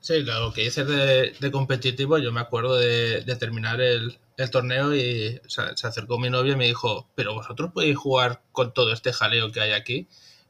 Sí, 0.05 0.23
lo 0.23 0.53
que 0.53 0.65
dices 0.65 0.87
de, 0.87 1.51
competitivo, 1.51 2.19
yo 2.19 2.31
me 2.31 2.41
acuerdo 2.41 2.77
de, 2.77 3.23
terminar 3.41 3.81
el, 3.81 4.19
torneo 4.51 4.95
y 4.95 5.41
se 5.47 5.63
acercó 5.87 6.19
mi 6.19 6.29
novia 6.29 6.53
y 6.53 6.57
me 6.57 6.67
dijo, 6.67 7.09
pero 7.15 7.33
vosotros 7.33 7.73
podéis 7.73 7.97
jugar 7.97 8.43
con 8.53 8.75
todo 8.75 8.93
este 8.93 9.15
jaleo 9.15 9.51
que 9.51 9.63
hay 9.63 9.73
aquí. 9.73 10.07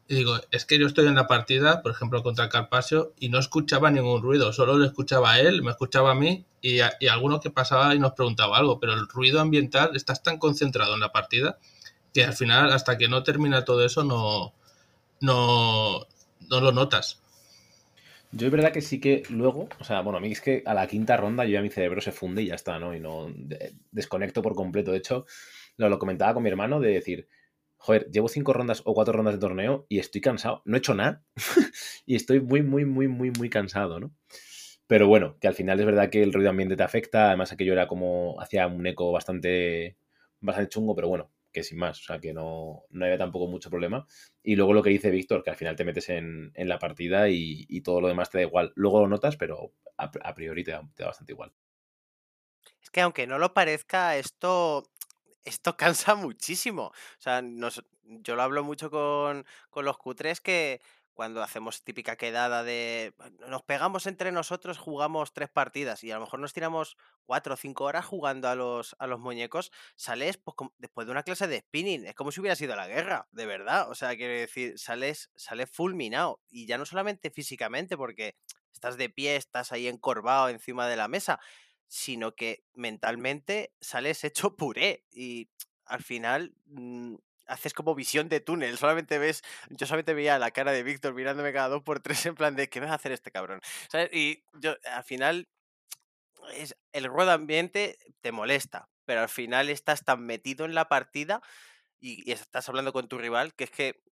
Y 0.08 0.16
digo, 0.16 0.40
es 0.50 0.64
que 0.64 0.76
yo 0.76 0.88
estoy 0.88 1.06
en 1.06 1.14
la 1.14 1.28
partida, 1.28 1.82
por 1.82 1.92
ejemplo, 1.92 2.24
contra 2.24 2.48
Carpasio, 2.48 3.14
y 3.20 3.28
no 3.28 3.38
escuchaba 3.38 3.92
ningún 3.92 4.22
ruido, 4.22 4.52
solo 4.52 4.76
lo 4.76 4.84
escuchaba 4.84 5.34
a 5.34 5.40
él, 5.40 5.62
me 5.62 5.70
escuchaba 5.70 6.10
a 6.10 6.14
mí 6.16 6.44
y, 6.60 6.80
a, 6.80 6.92
alguno 7.12 7.38
que 7.38 7.50
pasaba 7.50 7.94
y 7.94 8.00
nos 8.00 8.14
preguntaba 8.14 8.58
algo, 8.58 8.80
pero 8.80 8.94
el 8.94 9.06
ruido 9.06 9.40
ambiental 9.40 9.94
estás 9.94 10.24
tan 10.24 10.38
concentrado 10.38 10.94
en 10.94 11.00
la 11.00 11.12
partida 11.12 11.60
que 12.12 12.24
al 12.24 12.34
final, 12.34 12.72
hasta 12.72 12.98
que 12.98 13.06
no 13.06 13.22
termina 13.22 13.64
todo 13.64 13.84
eso, 13.84 14.02
no, 14.02 14.52
no, 15.20 16.08
no 16.40 16.60
lo 16.60 16.72
notas. 16.72 17.20
Yo 18.36 18.46
es 18.46 18.52
verdad 18.52 18.72
que 18.72 18.80
sí 18.80 19.00
que 19.00 19.22
luego, 19.30 19.68
o 19.78 19.84
sea, 19.84 20.00
bueno, 20.00 20.18
a 20.18 20.20
mí 20.20 20.32
es 20.32 20.40
que 20.40 20.62
a 20.66 20.74
la 20.74 20.88
quinta 20.88 21.16
ronda 21.16 21.44
yo 21.44 21.52
ya 21.52 21.62
mi 21.62 21.70
cerebro 21.70 22.00
se 22.00 22.10
funde 22.10 22.42
y 22.42 22.46
ya 22.46 22.56
está, 22.56 22.80
¿no? 22.80 22.94
Y 22.94 22.98
no 22.98 23.28
desconecto 23.92 24.42
por 24.42 24.56
completo. 24.56 24.90
De 24.90 24.98
hecho, 24.98 25.24
lo, 25.76 25.88
lo 25.88 25.98
comentaba 26.00 26.34
con 26.34 26.42
mi 26.42 26.48
hermano 26.50 26.80
de 26.80 26.94
decir, 26.94 27.28
joder, 27.76 28.10
llevo 28.10 28.28
cinco 28.28 28.52
rondas 28.52 28.82
o 28.84 28.94
cuatro 28.94 29.12
rondas 29.14 29.34
de 29.34 29.40
torneo 29.40 29.86
y 29.88 30.00
estoy 30.00 30.20
cansado. 30.20 30.62
No 30.64 30.76
he 30.76 30.78
hecho 30.78 30.94
nada 30.94 31.22
y 32.06 32.16
estoy 32.16 32.40
muy, 32.40 32.62
muy, 32.62 32.84
muy, 32.84 33.06
muy, 33.06 33.30
muy 33.30 33.50
cansado, 33.50 34.00
¿no? 34.00 34.12
Pero 34.88 35.06
bueno, 35.06 35.38
que 35.40 35.48
al 35.48 35.54
final 35.54 35.78
es 35.80 35.86
verdad 35.86 36.10
que 36.10 36.22
el 36.22 36.32
ruido 36.32 36.50
ambiente 36.50 36.76
te 36.76 36.82
afecta. 36.82 37.28
Además, 37.28 37.52
aquello 37.52 37.72
era 37.72 37.86
como, 37.86 38.40
hacía 38.40 38.66
un 38.66 38.86
eco 38.86 39.12
bastante, 39.12 39.96
bastante 40.40 40.70
chungo, 40.70 40.94
pero 40.96 41.08
bueno, 41.08 41.30
que 41.54 41.62
sin 41.62 41.78
más. 41.78 42.00
O 42.00 42.04
sea, 42.04 42.18
que 42.18 42.34
no, 42.34 42.84
no 42.90 43.04
había 43.06 43.16
tampoco 43.16 43.46
mucho 43.46 43.70
problema. 43.70 44.06
Y 44.42 44.56
luego 44.56 44.74
lo 44.74 44.82
que 44.82 44.90
dice 44.90 45.10
Víctor, 45.10 45.42
que 45.42 45.50
al 45.50 45.56
final 45.56 45.76
te 45.76 45.84
metes 45.84 46.10
en, 46.10 46.52
la 46.54 46.78
partida 46.78 47.30
y, 47.30 47.80
todo 47.80 48.02
lo 48.02 48.08
demás 48.08 48.28
te 48.28 48.38
da 48.38 48.42
igual. 48.42 48.72
Luego 48.74 49.00
lo 49.00 49.08
notas, 49.08 49.38
pero 49.38 49.72
a, 49.96 50.34
priori 50.34 50.64
te 50.64 50.72
da 50.72 50.82
bastante 50.98 51.32
igual. 51.32 51.52
Es 52.82 52.90
que 52.90 53.00
aunque 53.00 53.26
no 53.26 53.38
lo 53.38 53.54
parezca, 53.54 54.18
esto 54.18 54.90
esto 55.44 55.76
cansa 55.76 56.14
muchísimo. 56.14 56.86
O 56.86 57.20
sea, 57.20 57.42
yo 58.04 58.36
lo 58.36 58.42
hablo 58.42 58.64
mucho 58.64 58.90
con, 58.90 59.46
los 59.76 59.98
cutres 59.98 60.40
que 60.40 60.80
cuando 61.14 61.42
hacemos 61.42 61.82
típica 61.82 62.16
quedada 62.16 62.64
de 62.64 63.14
nos 63.48 63.62
pegamos 63.62 64.06
entre 64.06 64.32
nosotros, 64.32 64.78
jugamos 64.78 65.32
tres 65.32 65.48
partidas 65.48 66.04
y 66.04 66.10
a 66.10 66.16
lo 66.16 66.22
mejor 66.22 66.40
nos 66.40 66.52
tiramos 66.52 66.96
cuatro 67.24 67.54
o 67.54 67.56
cinco 67.56 67.84
horas 67.84 68.04
jugando 68.04 68.48
a 68.48 68.54
los, 68.54 68.96
a 68.98 69.06
los 69.06 69.20
muñecos, 69.20 69.70
sales 69.96 70.36
pues, 70.36 70.56
después 70.78 71.06
de 71.06 71.12
una 71.12 71.22
clase 71.22 71.46
de 71.46 71.60
spinning. 71.60 72.06
Es 72.06 72.14
como 72.14 72.32
si 72.32 72.40
hubiera 72.40 72.56
sido 72.56 72.76
la 72.76 72.88
guerra, 72.88 73.28
de 73.30 73.46
verdad. 73.46 73.90
O 73.90 73.94
sea, 73.94 74.16
quiero 74.16 74.34
decir, 74.34 74.78
sales, 74.78 75.30
sales 75.36 75.70
fulminado. 75.70 76.40
Y 76.48 76.66
ya 76.66 76.78
no 76.78 76.84
solamente 76.84 77.30
físicamente, 77.30 77.96
porque 77.96 78.36
estás 78.72 78.96
de 78.96 79.08
pie, 79.08 79.36
estás 79.36 79.72
ahí 79.72 79.88
encorvado 79.88 80.48
encima 80.48 80.88
de 80.88 80.96
la 80.96 81.08
mesa, 81.08 81.40
sino 81.86 82.34
que 82.34 82.64
mentalmente 82.74 83.72
sales 83.80 84.24
hecho 84.24 84.56
puré 84.56 85.04
y 85.10 85.48
al 85.86 86.02
final 86.02 86.54
mm, 86.66 87.14
haces 87.46 87.72
como 87.72 87.94
visión 87.94 88.28
de 88.28 88.40
túnel, 88.40 88.78
solamente 88.78 89.18
ves, 89.18 89.42
yo 89.70 89.86
solamente 89.86 90.14
veía 90.14 90.38
la 90.38 90.50
cara 90.50 90.72
de 90.72 90.82
Víctor 90.82 91.14
mirándome 91.14 91.52
cada 91.52 91.68
dos 91.68 91.82
por 91.82 92.00
tres 92.00 92.24
en 92.26 92.34
plan 92.34 92.56
de 92.56 92.68
¿qué 92.68 92.80
vas 92.80 92.90
a 92.90 92.94
hacer 92.94 93.12
este 93.12 93.30
cabrón? 93.30 93.60
Y 94.12 94.44
yo 94.54 94.76
al 94.84 95.04
final 95.04 95.48
el 96.92 97.04
ruedo 97.04 97.30
ambiente 97.30 97.98
te 98.20 98.32
molesta, 98.32 98.88
pero 99.04 99.22
al 99.22 99.28
final 99.28 99.70
estás 99.70 100.04
tan 100.04 100.24
metido 100.24 100.64
en 100.64 100.74
la 100.74 100.88
partida 100.88 101.40
y, 102.00 102.30
estás 102.30 102.68
hablando 102.68 102.92
con 102.92 103.08
tu 103.08 103.18
rival 103.18 103.54
que 103.54 103.64
es 103.64 103.70
que 103.70 104.02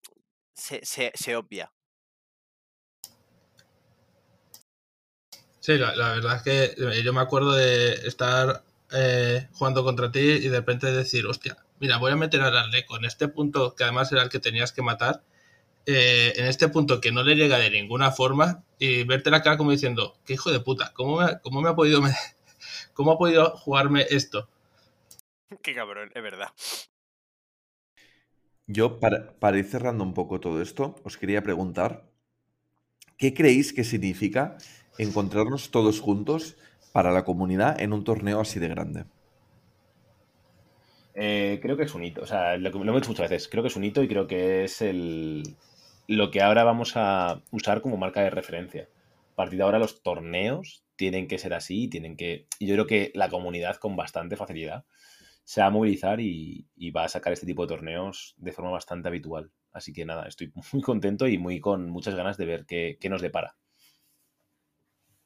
se, 0.55 0.81
se 1.15 1.37
obvia. 1.37 1.73
Sí, 5.63 5.79
la, 5.79 5.93
verdad 5.95 6.37
es 6.37 6.43
que 6.43 6.65
eh, 6.77 7.03
yo 7.05 7.13
me 7.13 7.21
acuerdo 7.21 7.53
de 7.53 7.93
estar 8.09 8.65
eh, 8.91 9.49
jugando 9.53 9.85
contra 9.85 10.11
ti 10.11 10.19
y 10.19 10.49
de 10.49 10.57
repente 10.57 10.91
decir, 10.91 11.25
hostia, 11.25 11.57
mira, 11.83 11.99
voy 11.99 12.13
a 12.13 12.17
meter 12.17 12.41
a 12.41 12.47
Arleco 12.47 12.97
en 12.97 13.05
este 13.05 13.27
punto, 13.27 13.75
que 13.75 13.83
además 13.83 14.13
era 14.13 14.23
el 14.23 14.29
que 14.29 14.39
tenías 14.39 14.73
que 14.73 14.83
matar, 14.83 15.25
eh, 15.85 16.33
en 16.37 16.47
este 16.47 16.69
punto 16.69 17.01
que 17.01 17.11
no 17.11 17.25
le 17.25 17.35
llega 17.35 17.59
de 17.59 17.71
ninguna 17.71 18.13
forma, 18.13 18.63
y 18.79 19.03
verte 19.03 19.33
la 19.33 19.43
cara 19.43 19.57
como 19.57 19.73
diciendo, 19.73 20.17
qué 20.25 20.35
hijo 20.35 20.53
de 20.53 20.61
puta, 20.61 20.93
¿cómo 20.95 21.21
me, 21.21 21.41
cómo 21.41 21.61
me 21.61 21.69
ha 21.69 21.75
podido 21.75 22.01
cómo 22.95 23.11
ha 23.11 23.19
podido 23.19 23.57
jugarme 23.57 24.07
esto? 24.11 24.49
Qué 25.63 25.75
cabrón, 25.75 26.13
es 26.15 26.23
verdad. 26.23 26.49
Yo, 28.69 29.01
para, 29.01 29.33
para 29.41 29.59
ir 29.59 29.65
cerrando 29.65 30.05
un 30.05 30.15
poco 30.15 30.39
todo 30.39 30.63
esto, 30.63 30.95
os 31.03 31.19
quería 31.19 31.43
preguntar, 31.43 32.09
¿qué 33.19 33.35
creéis 33.35 33.73
que 33.73 33.83
significa 33.83 34.57
encontrarnos 34.99 35.73
todos 35.73 36.01
juntos 36.01 36.57
para 36.93 37.11
la 37.11 37.25
comunidad 37.25 37.81
en 37.81 37.93
un 37.93 38.05
torneo 38.05 38.41
así 38.41 38.61
de 38.61 38.69
grande? 38.69 39.05
Eh, 41.15 41.59
creo 41.61 41.77
que 41.77 41.85
es 41.85 41.95
un 41.95 42.05
hito, 42.05 42.23
o 42.23 42.27
sea, 42.27 42.57
lo, 42.57 42.71
lo, 42.71 42.83
hemos 42.83 43.03
dicho 43.03 43.11
muchas 43.11 43.29
veces, 43.29 43.49
creo 43.49 43.63
que 43.63 43.69
es 43.69 43.77
un 43.77 43.85
hito 43.85 44.03
y 44.03 44.09
creo 44.09 44.27
que 44.27 44.65
es 44.65 44.81
el, 44.81 45.43
lo 46.09 46.31
que 46.31 46.41
ahora 46.41 46.65
vamos 46.65 46.93
a 46.97 47.43
usar 47.51 47.81
como 47.83 47.97
marca 47.97 48.23
de 48.23 48.31
referencia. 48.31 48.89
A 49.33 49.35
partir 49.35 49.59
de 49.59 49.65
ahora 49.65 49.79
los 49.79 50.03
torneos 50.03 50.85
tienen 50.97 51.27
que 51.27 51.39
ser 51.39 51.55
así, 51.55 51.89
tienen 51.89 52.17
que... 52.17 52.47
Y 52.59 52.67
yo 52.67 52.75
creo 52.75 52.87
que 52.87 53.13
la 53.15 53.29
comunidad 53.29 53.77
con 53.77 53.97
bastante 53.97 54.37
facilidad 54.37 54.85
se 55.45 55.61
va 55.61 55.69
a 55.69 55.71
movilizar 55.71 56.21
y, 56.21 56.67
va 56.95 57.05
a 57.05 57.09
sacar 57.09 57.33
este 57.33 57.47
tipo 57.47 57.63
de 57.63 57.69
torneos 57.69 58.35
de 58.37 58.53
forma 58.53 58.71
bastante 58.71 59.09
habitual. 59.09 59.51
Así 59.73 59.93
que 59.93 60.05
nada, 60.05 60.27
estoy 60.29 60.53
muy 60.73 60.83
contento 60.83 61.27
y 61.27 61.39
muy 61.39 61.61
con 61.61 61.91
muchas 61.91 62.15
ganas 62.15 62.37
de 62.37 62.47
ver 62.47 62.67
qué 62.67 63.09
nos 63.09 63.23
depara. 63.23 63.57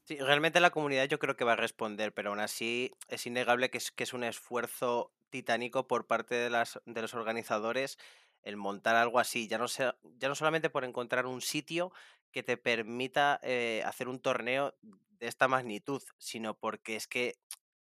Sí, 0.06 0.16
realmente 0.18 0.60
la 0.60 0.70
comunidad 0.70 1.08
yo 1.08 1.18
creo 1.18 1.34
que 1.36 1.44
va 1.44 1.54
a 1.54 1.56
responder, 1.56 2.14
pero 2.14 2.30
aún 2.30 2.38
así 2.38 2.92
es 3.08 3.26
innegable 3.26 3.70
que 3.70 3.78
es, 3.78 3.90
que 3.90 4.04
es 4.04 4.14
un 4.14 4.22
esfuerzo 4.22 5.10
titánico 5.30 5.86
por 5.86 6.06
parte 6.06 6.34
de, 6.34 6.50
las, 6.50 6.80
de 6.84 7.02
los 7.02 7.14
organizadores 7.14 7.98
el 8.42 8.56
montar 8.56 8.94
algo 8.94 9.18
así, 9.18 9.48
ya 9.48 9.58
no, 9.58 9.66
sea, 9.66 9.96
ya 10.18 10.28
no 10.28 10.36
solamente 10.36 10.70
por 10.70 10.84
encontrar 10.84 11.26
un 11.26 11.40
sitio 11.40 11.92
que 12.30 12.44
te 12.44 12.56
permita 12.56 13.40
eh, 13.42 13.82
hacer 13.84 14.08
un 14.08 14.20
torneo 14.20 14.74
de 14.82 15.26
esta 15.26 15.48
magnitud, 15.48 16.02
sino 16.18 16.54
porque 16.54 16.94
es 16.94 17.08
que 17.08 17.40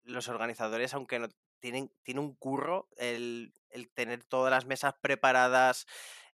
los 0.03 0.29
organizadores, 0.29 0.95
aunque 0.95 1.21
no 1.21 1.29
tienen, 1.61 1.93
tiene 2.03 2.21
un 2.21 2.35
curro 2.35 2.89
el, 2.97 3.53
el 3.71 3.89
tener 3.91 4.25
todas 4.25 4.51
las 4.51 4.67
mesas 4.67 4.95
preparadas, 5.01 5.87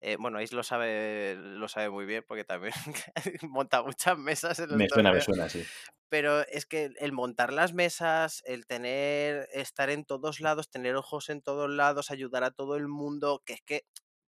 eh, 0.07 0.17
bueno, 0.21 0.39
Ace 0.39 0.55
lo 0.55 0.63
sabe, 0.63 1.35
lo 1.35 1.67
sabe 1.67 1.89
muy 1.89 2.05
bien 2.05 2.23
porque 2.29 2.45
también 2.45 2.75
monta 3.49 3.83
muchas 3.83 4.19
mesas. 4.19 4.59
En 4.59 4.77
me 4.77 4.87
suena, 4.87 5.11
me 5.11 5.23
suena, 5.23 5.49
sí. 5.49 5.65
Pero 6.11 6.43
es 6.47 6.67
que 6.67 6.91
el 6.99 7.13
montar 7.13 7.55
las 7.55 7.73
mesas, 7.73 8.43
el 8.45 8.67
tener, 8.67 9.49
estar 9.55 9.89
en 9.89 10.05
todos 10.05 10.41
lados, 10.41 10.69
tener 10.69 10.95
ojos 10.97 11.31
en 11.31 11.41
todos 11.41 11.71
lados, 11.71 12.11
ayudar 12.11 12.45
a 12.45 12.51
todo 12.51 12.77
el 12.77 12.87
mundo, 12.87 13.43
que 13.47 13.55
es 13.55 13.63
que 13.63 13.87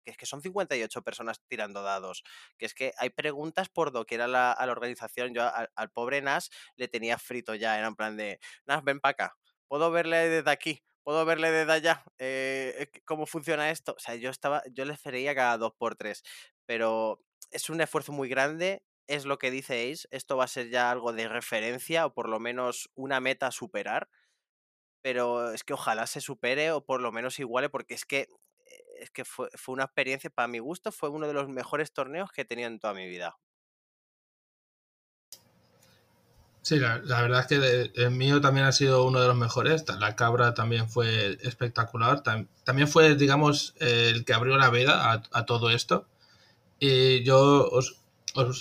que 0.03 0.11
es 0.11 0.17
que 0.17 0.27
son 0.27 0.39
58 0.39 1.01
personas 1.01 1.41
tirando 1.47 1.81
dados, 1.81 2.23
que 2.59 2.67
es 2.67 2.75
que 2.75 2.93
hay 2.99 3.09
preguntas 3.09 3.69
por 3.69 3.91
doquier 3.91 4.21
a 4.21 4.27
la, 4.27 4.51
a 4.51 4.65
la 4.67 4.71
organización. 4.71 5.33
Yo 5.33 5.49
al, 5.51 5.89
pobre 5.89 6.21
Nas 6.21 6.51
le 6.75 6.87
tenía 6.87 7.17
frito 7.17 7.55
ya, 7.55 7.75
era 7.75 7.87
en 7.87 7.95
plan 7.95 8.15
de, 8.15 8.39
Nas, 8.67 8.83
ven 8.83 8.99
para 8.99 9.11
acá, 9.13 9.37
puedo 9.67 9.89
verle 9.89 10.29
desde 10.29 10.51
aquí, 10.51 10.83
puedo 11.05 11.25
verle 11.25 11.51
desde 11.51 11.71
allá 11.73 12.03
eh, 12.19 12.89
cómo 13.05 13.27
funciona 13.27 13.69
esto. 13.71 13.93
O 13.97 13.99
sea, 13.99 14.15
yo 14.15 14.31
estaba, 14.31 14.63
yo 14.73 14.85
le 14.85 14.97
veía 15.05 15.35
cada 15.35 15.57
dos 15.59 15.73
por 15.77 15.95
tres, 15.95 16.23
pero 16.65 17.21
es 17.51 17.69
un 17.69 17.81
esfuerzo 17.81 18.11
muy 18.11 18.29
grande. 18.29 18.83
Es 19.07 19.25
lo 19.25 19.37
que 19.37 19.51
diceis, 19.51 20.07
esto 20.11 20.37
va 20.37 20.45
a 20.45 20.47
ser 20.47 20.69
ya 20.69 20.91
algo 20.91 21.13
de 21.13 21.27
referencia 21.29 22.07
o 22.07 22.13
por 22.13 22.27
lo 22.29 22.39
menos 22.39 22.89
una 22.95 23.19
meta 23.21 23.47
a 23.47 23.51
superar, 23.51 24.09
pero 25.01 25.51
es 25.53 25.63
que 25.63 25.73
ojalá 25.73 26.07
se 26.07 26.21
supere 26.21 26.71
o 26.71 26.85
por 26.85 27.01
lo 27.01 27.11
menos 27.11 27.39
iguale 27.39 27.69
porque 27.69 27.93
es 27.95 28.05
que 28.05 28.27
es 28.99 29.11
que 29.11 29.25
fue, 29.25 29.49
fue 29.55 29.73
una 29.73 29.83
experiencia, 29.85 30.29
para 30.29 30.47
mi 30.47 30.59
gusto, 30.59 30.91
fue 30.91 31.09
uno 31.09 31.27
de 31.27 31.33
los 31.33 31.49
mejores 31.49 31.93
torneos 31.93 32.31
que 32.31 32.41
he 32.41 32.45
tenido 32.45 32.67
en 32.69 32.79
toda 32.79 32.93
mi 32.93 33.07
vida. 33.07 33.37
Sí, 36.65 36.79
la, 36.79 36.97
verdad 36.97 37.41
es 37.41 37.45
que 37.45 37.91
el 37.93 38.09
mío 38.09 38.41
también 38.41 38.65
ha 38.65 38.71
sido 38.71 39.05
uno 39.05 39.21
de 39.21 39.27
los 39.27 39.37
mejores. 39.37 39.85
La 39.99 40.15
cabra 40.15 40.55
también 40.55 40.89
fue 40.89 41.37
espectacular. 41.43 42.23
también 42.23 42.87
fue, 42.87 43.13
digamos, 43.13 43.75
el 43.79 44.25
que 44.25 44.33
abrió 44.33 44.57
la 44.57 44.71
veda 44.71 45.21
a, 45.31 45.45
todo 45.45 45.69
esto. 45.69 46.07
Y 46.79 47.23
yo 47.23 47.69
os, 47.69 48.01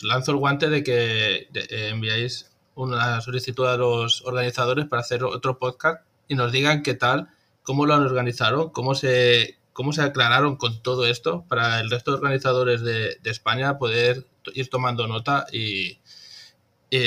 lanzo 0.03 0.33
el 0.33 0.37
guante 0.37 0.69
de 0.69 0.85
que 0.85 1.49
enviáis 1.71 2.51
una 2.75 3.23
solicitud 3.23 3.67
a 3.67 3.79
los 3.79 4.21
organizadores 4.27 4.85
para 4.85 5.01
hacer 5.01 5.25
otro 5.25 5.59
podcast 5.59 6.05
y 6.29 6.35
nos 6.35 6.53
digan 6.53 6.83
qué 6.83 6.93
tal, 6.93 7.31
cómo 7.63 7.87
lo 7.87 7.95
organizaron, 7.95 8.69
cómo 8.69 8.95
se, 8.95 9.57
cómo 9.73 9.95
se 9.95 10.03
aclararon 10.03 10.57
con 10.57 10.83
todo 10.83 11.07
esto 11.07 11.47
para 11.49 11.81
el 11.81 11.91
resto 11.91 12.11
de 12.11 12.19
organizadores 12.19 12.83
de, 12.83 13.19
España 13.25 13.79
poder 13.79 14.27
ir 14.53 14.69
tomando 14.69 15.07
nota 15.07 15.47
y, 15.51 16.01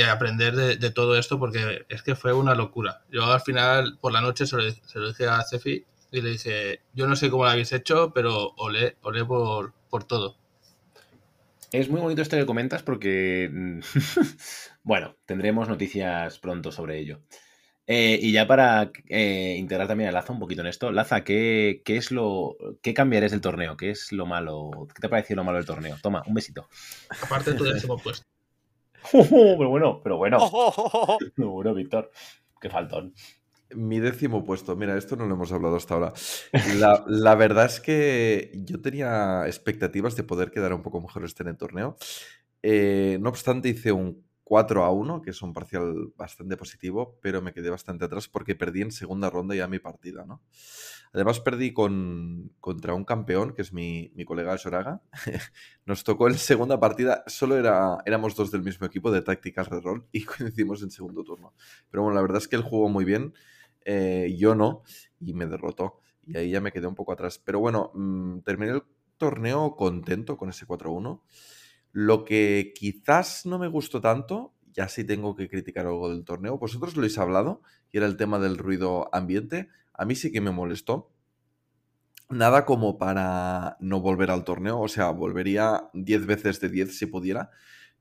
aprender 0.09 0.55
de, 0.55 0.91
todo 0.91 1.17
esto 1.17 1.39
porque 1.39 1.85
es 1.89 2.01
que 2.01 2.15
fue 2.15 2.33
una 2.33 2.55
locura. 2.55 3.01
Yo 3.09 3.25
al 3.25 3.41
final, 3.41 3.97
por 4.01 4.11
la 4.11 4.21
noche, 4.21 4.45
se 4.45 4.57
lo, 4.57 5.07
dije 5.07 5.27
a 5.27 5.43
Cefi 5.43 5.85
y 6.11 6.21
le 6.21 6.31
dije, 6.31 6.81
yo 6.93 7.07
no 7.07 7.15
sé 7.15 7.29
cómo 7.29 7.45
lo 7.45 7.51
habéis 7.51 7.71
hecho, 7.71 8.11
pero 8.13 8.53
olé, 8.57 8.97
olé 9.01 9.23
por, 9.23 9.73
por 9.89 10.03
todo. 10.03 10.37
Es 11.71 11.89
muy 11.89 11.99
bonito 11.99 12.21
esto 12.21 12.37
que 12.37 12.45
comentas 12.45 12.83
porque, 12.83 13.49
bueno, 14.83 15.15
tendremos 15.25 15.67
noticias 15.67 16.39
pronto 16.39 16.71
sobre 16.71 16.99
ello. 16.99 17.21
Eh, 17.89 18.19
y 18.21 18.33
ya 18.33 18.45
para 18.45 18.91
eh, 19.07 19.55
integrar 19.57 19.87
también 19.87 20.09
a 20.09 20.11
Laza 20.11 20.33
un 20.33 20.39
poquito 20.39 20.59
en 20.59 20.67
esto, 20.67 20.91
Laza, 20.91 21.23
¿qué, 21.23 21.81
es 21.85 22.11
lo. 22.11 22.57
¿Qué 22.81 22.93
cambiarías 22.93 23.31
del 23.31 23.39
torneo? 23.39 23.77
¿Qué 23.77 23.91
es 23.91 24.11
lo 24.11 24.25
malo? 24.25 24.87
¿Qué 24.93 24.99
te 24.99 25.07
ha 25.07 25.09
parecido 25.09 25.37
lo 25.37 25.45
malo 25.45 25.57
del 25.57 25.65
torneo? 25.65 25.95
Toma, 26.01 26.21
un 26.27 26.33
besito. 26.33 26.67
Aparte 27.21 27.51
de 27.51 27.57
tu 27.57 27.63
décimo 27.63 27.97
puesto. 27.97 28.27
pero 29.57 29.69
bueno, 29.69 30.01
pero 30.03 30.17
bueno. 30.17 30.37
pero 31.35 31.51
bueno, 31.51 31.73
Víctor. 31.73 32.11
Qué 32.59 32.69
faltón. 32.69 33.13
Mi 33.75 33.99
décimo 33.99 34.45
puesto, 34.45 34.75
mira, 34.77 34.97
esto 34.97 35.17
no 35.17 35.25
lo 35.25 35.35
hemos 35.35 35.51
hablado 35.51 35.75
hasta 35.75 35.93
ahora. 35.93 36.13
La, 37.07 37.35
verdad 37.35 37.65
es 37.65 37.81
que 37.81 38.51
yo 38.65 38.81
tenía 38.81 39.45
expectativas 39.45 40.15
de 40.15 40.23
poder 40.23 40.51
quedar 40.51 40.73
un 40.73 40.81
poco 40.81 41.01
mejor 41.01 41.25
este 41.25 41.43
en 41.43 41.49
el 41.49 41.57
torneo. 41.57 41.97
Eh, 42.63 43.17
no 43.19 43.29
obstante, 43.29 43.67
hice 43.69 43.91
un 43.91 44.26
4 44.47 44.85
a 44.85 44.91
1, 44.91 45.21
que 45.21 45.31
es 45.31 45.41
un 45.41 45.51
parcial 45.51 46.13
bastante 46.15 46.55
positivo, 46.55 47.19
pero 47.21 47.41
me 47.41 47.51
quedé 47.51 47.69
bastante 47.69 48.05
atrás 48.05 48.29
porque 48.29 48.55
perdí 48.55 48.81
en 48.81 48.93
segunda 48.93 49.29
ronda 49.29 49.53
ya 49.55 49.67
mi 49.67 49.79
partida, 49.79 50.25
¿no? 50.25 50.41
Además 51.11 51.41
perdí 51.41 51.73
con, 51.73 52.53
contra 52.61 52.93
un 52.93 53.03
campeón, 53.03 53.53
que 53.53 53.61
es 53.61 53.73
mi, 53.73 54.09
colega 54.25 54.57
Soraga. 54.57 55.01
Nos 55.85 56.05
tocó 56.05 56.29
en 56.29 56.35
segunda 56.35 56.79
partida, 56.79 57.25
solo 57.27 57.57
era, 57.57 57.97
éramos 58.05 58.37
dos 58.37 58.49
del 58.49 58.63
mismo 58.63 58.87
equipo 58.87 59.11
de 59.11 59.21
Tactical 59.21 59.65
Reroll 59.65 60.07
y 60.13 60.23
coincidimos 60.23 60.81
en 60.81 60.91
segundo 60.91 61.25
turno. 61.25 61.53
Pero 61.91 62.03
bueno, 62.03 62.15
la 62.15 62.21
verdad 62.21 62.37
es 62.37 62.47
que 62.47 62.55
él 62.55 62.63
jugó 62.63 62.87
muy 62.87 63.03
bien, 63.03 63.33
eh, 63.83 64.33
yo 64.37 64.55
no, 64.55 64.83
y 65.19 65.33
me 65.33 65.45
derrotó. 65.45 65.99
Y 66.25 66.37
ahí 66.37 66.51
ya 66.51 66.61
me 66.61 66.71
quedé 66.71 66.87
un 66.87 66.95
poco 66.95 67.11
atrás. 67.11 67.37
Pero 67.43 67.59
bueno, 67.59 67.91
mm, 67.93 68.39
terminé 68.45 68.71
el 68.71 68.83
torneo 69.17 69.75
contento 69.75 70.37
con 70.37 70.47
ese 70.47 70.65
4-1. 70.65 71.21
Lo 71.91 72.25
que 72.25 72.73
quizás 72.75 73.45
no 73.45 73.59
me 73.59 73.67
gustó 73.67 74.01
tanto, 74.01 74.53
ya 74.71 74.87
sí 74.87 75.03
tengo 75.03 75.35
que 75.35 75.49
criticar 75.49 75.87
algo 75.87 76.09
del 76.09 76.23
torneo, 76.25 76.57
vosotros 76.57 76.95
lo 76.95 77.01
habéis 77.01 77.17
hablado, 77.17 77.61
y 77.91 77.97
era 77.97 78.05
el 78.05 78.17
tema 78.17 78.39
del 78.39 78.57
ruido 78.57 79.09
ambiente. 79.13 79.69
A 79.93 80.05
mí 80.05 80.15
sí 80.15 80.31
que 80.31 80.41
me 80.41 80.51
molestó. 80.51 81.11
Nada 82.29 82.65
como 82.65 82.97
para 82.97 83.77
no 83.79 84.01
volver 84.01 84.31
al 84.31 84.43
torneo, 84.43 84.79
o 84.81 84.87
sea, 84.89 85.11
volvería 85.11 85.89
10 85.93 86.25
veces 86.25 86.59
de 86.59 86.67
10 86.69 86.97
si 86.97 87.05
pudiera, 87.05 87.51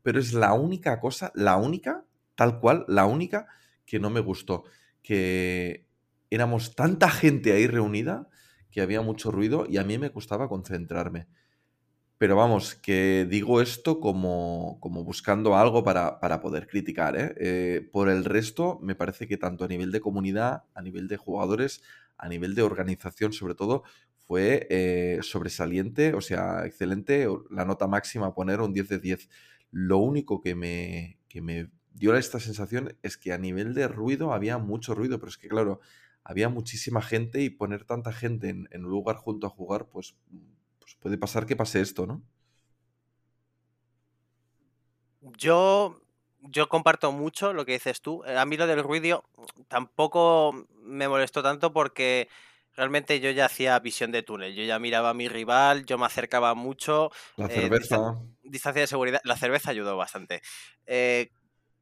pero 0.02 0.18
es 0.18 0.32
la 0.32 0.52
única 0.52 0.98
cosa, 0.98 1.30
la 1.36 1.56
única, 1.56 2.04
tal 2.34 2.58
cual, 2.58 2.84
la 2.88 3.06
única 3.06 3.46
que 3.84 4.00
no 4.00 4.10
me 4.10 4.18
gustó, 4.20 4.64
que 5.02 5.86
éramos 6.28 6.74
tanta 6.74 7.08
gente 7.08 7.52
ahí 7.52 7.68
reunida 7.68 8.28
que 8.72 8.80
había 8.80 9.00
mucho 9.00 9.30
ruido 9.30 9.64
y 9.68 9.76
a 9.78 9.84
mí 9.84 9.96
me 9.96 10.10
costaba 10.10 10.48
concentrarme. 10.48 11.28
Pero 12.18 12.34
vamos, 12.34 12.74
que 12.74 13.26
digo 13.28 13.60
esto 13.60 14.00
como, 14.00 14.78
como 14.80 15.04
buscando 15.04 15.56
algo 15.56 15.84
para, 15.84 16.40
poder 16.40 16.66
criticar. 16.66 17.16
¿eh? 17.16 17.34
¿eh? 17.38 17.88
por 17.92 18.08
el 18.08 18.24
resto, 18.24 18.78
me 18.82 18.94
parece 18.94 19.26
que 19.26 19.36
tanto 19.36 19.64
a 19.64 19.68
nivel 19.68 19.92
de 19.92 20.00
comunidad, 20.00 20.64
a 20.74 20.82
nivel 20.82 21.08
de 21.08 21.18
jugadores, 21.18 21.82
a 22.16 22.28
nivel 22.28 22.54
de 22.54 22.62
organización 22.62 23.34
sobre 23.34 23.54
todo, 23.54 23.84
fue 24.26 24.66
eh, 24.70 25.18
sobresaliente, 25.22 26.14
o 26.14 26.20
sea, 26.20 26.64
excelente. 26.66 27.28
La 27.50 27.64
nota 27.64 27.86
máxima 27.86 28.28
a 28.28 28.34
poner 28.34 28.60
un 28.60 28.72
10 28.72 28.88
de 28.88 28.98
10. 28.98 29.28
Lo 29.70 29.98
único 29.98 30.40
que 30.40 30.54
me, 30.54 31.18
que 31.28 31.42
me 31.42 31.70
dio 31.92 32.16
esta 32.16 32.40
sensación 32.40 32.96
es 33.02 33.16
que 33.16 33.32
a 33.32 33.38
nivel 33.38 33.74
de 33.74 33.88
ruido 33.88 34.32
había 34.32 34.58
mucho 34.58 34.94
ruido, 34.94 35.18
pero 35.18 35.30
es 35.30 35.38
que 35.38 35.48
claro, 35.48 35.80
había 36.24 36.48
muchísima 36.48 37.02
gente 37.02 37.40
y 37.42 37.50
poner 37.50 37.84
tanta 37.84 38.12
gente 38.12 38.48
en, 38.48 38.84
un 38.84 38.90
lugar 38.90 39.16
junto 39.16 39.46
a 39.46 39.50
jugar, 39.50 39.88
pues 39.88 40.16
puede 41.06 41.18
pasar 41.18 41.46
que 41.46 41.54
pase 41.54 41.80
esto, 41.80 42.04
¿no? 42.04 42.20
Yo, 45.20 46.00
yo 46.40 46.68
comparto 46.68 47.12
mucho 47.12 47.52
lo 47.52 47.64
que 47.64 47.74
dices 47.74 48.00
tú. 48.00 48.24
A 48.24 48.44
mí 48.44 48.56
lo 48.56 48.66
del 48.66 48.82
ruido 48.82 49.22
tampoco 49.68 50.66
me 50.82 51.06
molestó 51.06 51.44
tanto 51.44 51.72
porque 51.72 52.28
realmente 52.74 53.20
yo 53.20 53.30
ya 53.30 53.44
hacía 53.44 53.78
visión 53.78 54.10
de 54.10 54.24
túnel. 54.24 54.56
Yo 54.56 54.64
ya 54.64 54.80
miraba 54.80 55.10
a 55.10 55.14
mi 55.14 55.28
rival, 55.28 55.86
yo 55.86 55.96
me 55.96 56.06
acercaba 56.06 56.54
mucho. 56.54 57.12
La 57.36 57.46
eh, 57.46 57.50
cerveza. 57.50 58.16
distancia 58.42 58.80
de 58.80 58.88
seguridad. 58.88 59.20
La 59.22 59.36
cerveza 59.36 59.70
ayudó 59.70 59.96
bastante. 59.96 60.42
Eh, 60.86 61.30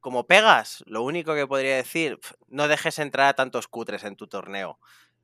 como 0.01 0.27
pegas, 0.27 0.83
lo 0.85 1.01
único 1.01 1.33
que 1.33 1.47
podría 1.47 1.77
decir, 1.77 2.19
no 2.47 2.67
dejes 2.67 2.99
entrar 2.99 3.25
a 3.25 3.33
tantos 3.33 3.67
cutres 3.67 4.03
en 4.03 4.15
tu 4.15 4.27
torneo. 4.27 4.77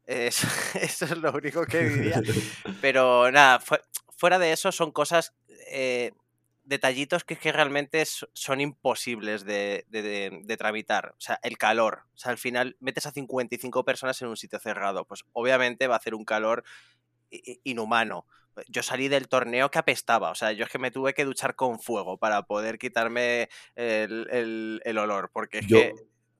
Eso, 0.07 1.05
es 1.05 1.17
lo 1.17 1.31
único 1.31 1.65
que 1.65 1.83
diría. 1.83 2.21
Pero 2.81 3.31
nada, 3.31 3.61
fuera 4.17 4.39
de 4.39 4.51
eso 4.51 4.71
son 4.71 4.91
cosas, 4.91 5.33
eh, 5.69 6.11
detallitos 6.63 7.23
que, 7.23 7.35
que 7.37 7.51
realmente 7.51 8.03
son 8.05 8.61
imposibles 8.61 9.45
de, 9.45 9.85
de, 9.89 10.57
tramitar. 10.57 11.13
O 11.17 11.21
sea, 11.21 11.39
el 11.43 11.57
calor. 11.57 12.03
O 12.13 12.17
sea, 12.17 12.31
al 12.31 12.37
final 12.37 12.77
metes 12.79 13.05
a 13.05 13.11
55 13.11 13.83
personas 13.83 14.21
en 14.21 14.27
un 14.27 14.37
sitio 14.37 14.59
cerrado. 14.59 15.05
Pues 15.05 15.23
obviamente 15.33 15.87
va 15.87 15.95
a 15.95 15.97
hacer 15.97 16.15
un 16.15 16.25
calor 16.25 16.63
inhumano. 17.63 18.25
Yo 18.67 18.83
salí 18.83 19.07
del 19.07 19.29
torneo 19.29 19.71
que 19.71 19.79
apestaba, 19.79 20.29
o 20.29 20.35
sea, 20.35 20.51
yo 20.51 20.65
es 20.65 20.69
que 20.69 20.77
me 20.77 20.91
tuve 20.91 21.13
que 21.13 21.23
duchar 21.23 21.55
con 21.55 21.79
fuego 21.79 22.17
para 22.17 22.43
poder 22.43 22.77
quitarme 22.77 23.47
el, 23.75 24.81
el, 24.83 24.97
olor, 24.97 25.31
porque 25.31 25.59
es 25.59 25.67
que 25.67 25.93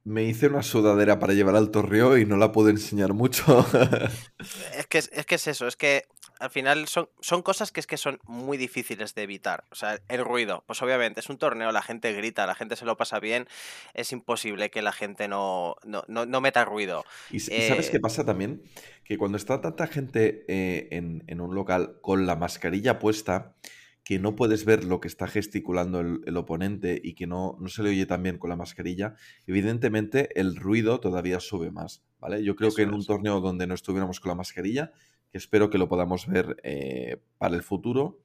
me 0.04 0.24
hice 0.24 0.48
una 0.48 0.64
sudadera 0.64 1.20
para 1.20 1.34
llevar 1.34 1.56
al 1.56 1.72
torreo 1.72 2.18
y 2.18 2.26
no 2.26 2.38
la 2.38 2.52
puedo 2.52 2.70
enseñar 2.70 3.14
mucho. 3.14 3.66
es, 4.78 4.88
que, 4.88 4.98
es 4.98 5.26
que 5.26 5.36
es 5.36 5.48
eso, 5.48 5.68
es 5.68 5.76
que 5.76 6.06
al 6.40 6.50
final 6.50 6.88
son, 6.88 7.08
son 7.20 7.44
cosas 7.44 7.72
que 7.72 7.80
es 7.80 7.88
que 7.88 7.98
son 7.98 8.20
muy 8.26 8.58
difíciles 8.58 9.14
de 9.14 9.22
evitar. 9.22 9.64
O 9.70 9.76
sea, 9.76 10.00
el 10.10 10.26
ruido, 10.26 10.64
pues 10.66 10.82
obviamente 10.82 11.20
es 11.20 11.30
un 11.30 11.38
torneo, 11.38 11.72
la 11.72 11.84
gente 11.84 12.14
grita, 12.14 12.48
la 12.48 12.56
gente 12.56 12.76
se 12.76 12.86
lo 12.86 12.98
pasa 12.98 13.20
bien, 13.20 13.48
es 13.94 14.12
imposible 14.12 14.72
que 14.72 14.82
la 14.82 14.92
gente 14.92 15.28
no, 15.28 15.76
no, 15.86 16.42
meta 16.42 16.66
ruido. 16.66 17.06
¿Y, 17.30 17.40
sabes 17.40 17.92
qué 17.92 17.98
eh, 17.98 18.02
pasa 18.02 18.26
también? 18.26 18.64
Que 19.04 19.18
cuando 19.18 19.38
está 19.38 19.62
tanta 19.62 19.86
gente 19.86 20.46
eh, 20.48 20.88
en, 20.92 21.24
en 21.28 21.42
un 21.42 21.54
local 21.54 22.00
con 22.02 22.26
la 22.26 22.36
mascarilla 22.36 22.98
puesta, 22.98 23.56
que 24.04 24.20
no 24.20 24.36
puedes 24.36 24.66
ver 24.66 24.84
lo 24.84 25.00
que 25.00 25.08
está 25.08 25.28
gesticulando 25.28 26.00
el, 26.00 26.38
oponente 26.38 27.00
y 27.04 27.14
que 27.14 27.28
no, 27.28 27.58
no, 27.60 27.70
se 27.70 27.84
le 27.84 27.90
oye 27.90 28.06
tan 28.06 28.24
bien 28.24 28.38
con 28.38 28.50
la 28.50 28.56
mascarilla, 28.56 29.16
evidentemente 29.46 30.40
el 30.40 30.56
ruido 30.56 31.00
todavía 31.00 31.40
sube 31.40 31.72
más, 31.72 32.04
¿vale? 32.20 32.44
Yo 32.44 32.56
creo 32.56 32.74
que 32.74 32.82
en 32.82 32.94
un 32.94 33.06
torneo 33.06 33.40
donde 33.42 33.68
no 33.68 33.76
estuviéramos 33.76 34.20
con 34.20 34.30
la 34.30 34.36
mascarilla, 34.36 34.92
que 35.32 35.38
espero 35.38 35.70
que 35.70 35.78
lo 35.78 35.88
podamos 35.88 36.28
ver 36.28 36.58
eh, 36.64 37.22
para 37.38 37.56
el 37.56 37.64
futuro, 37.64 38.20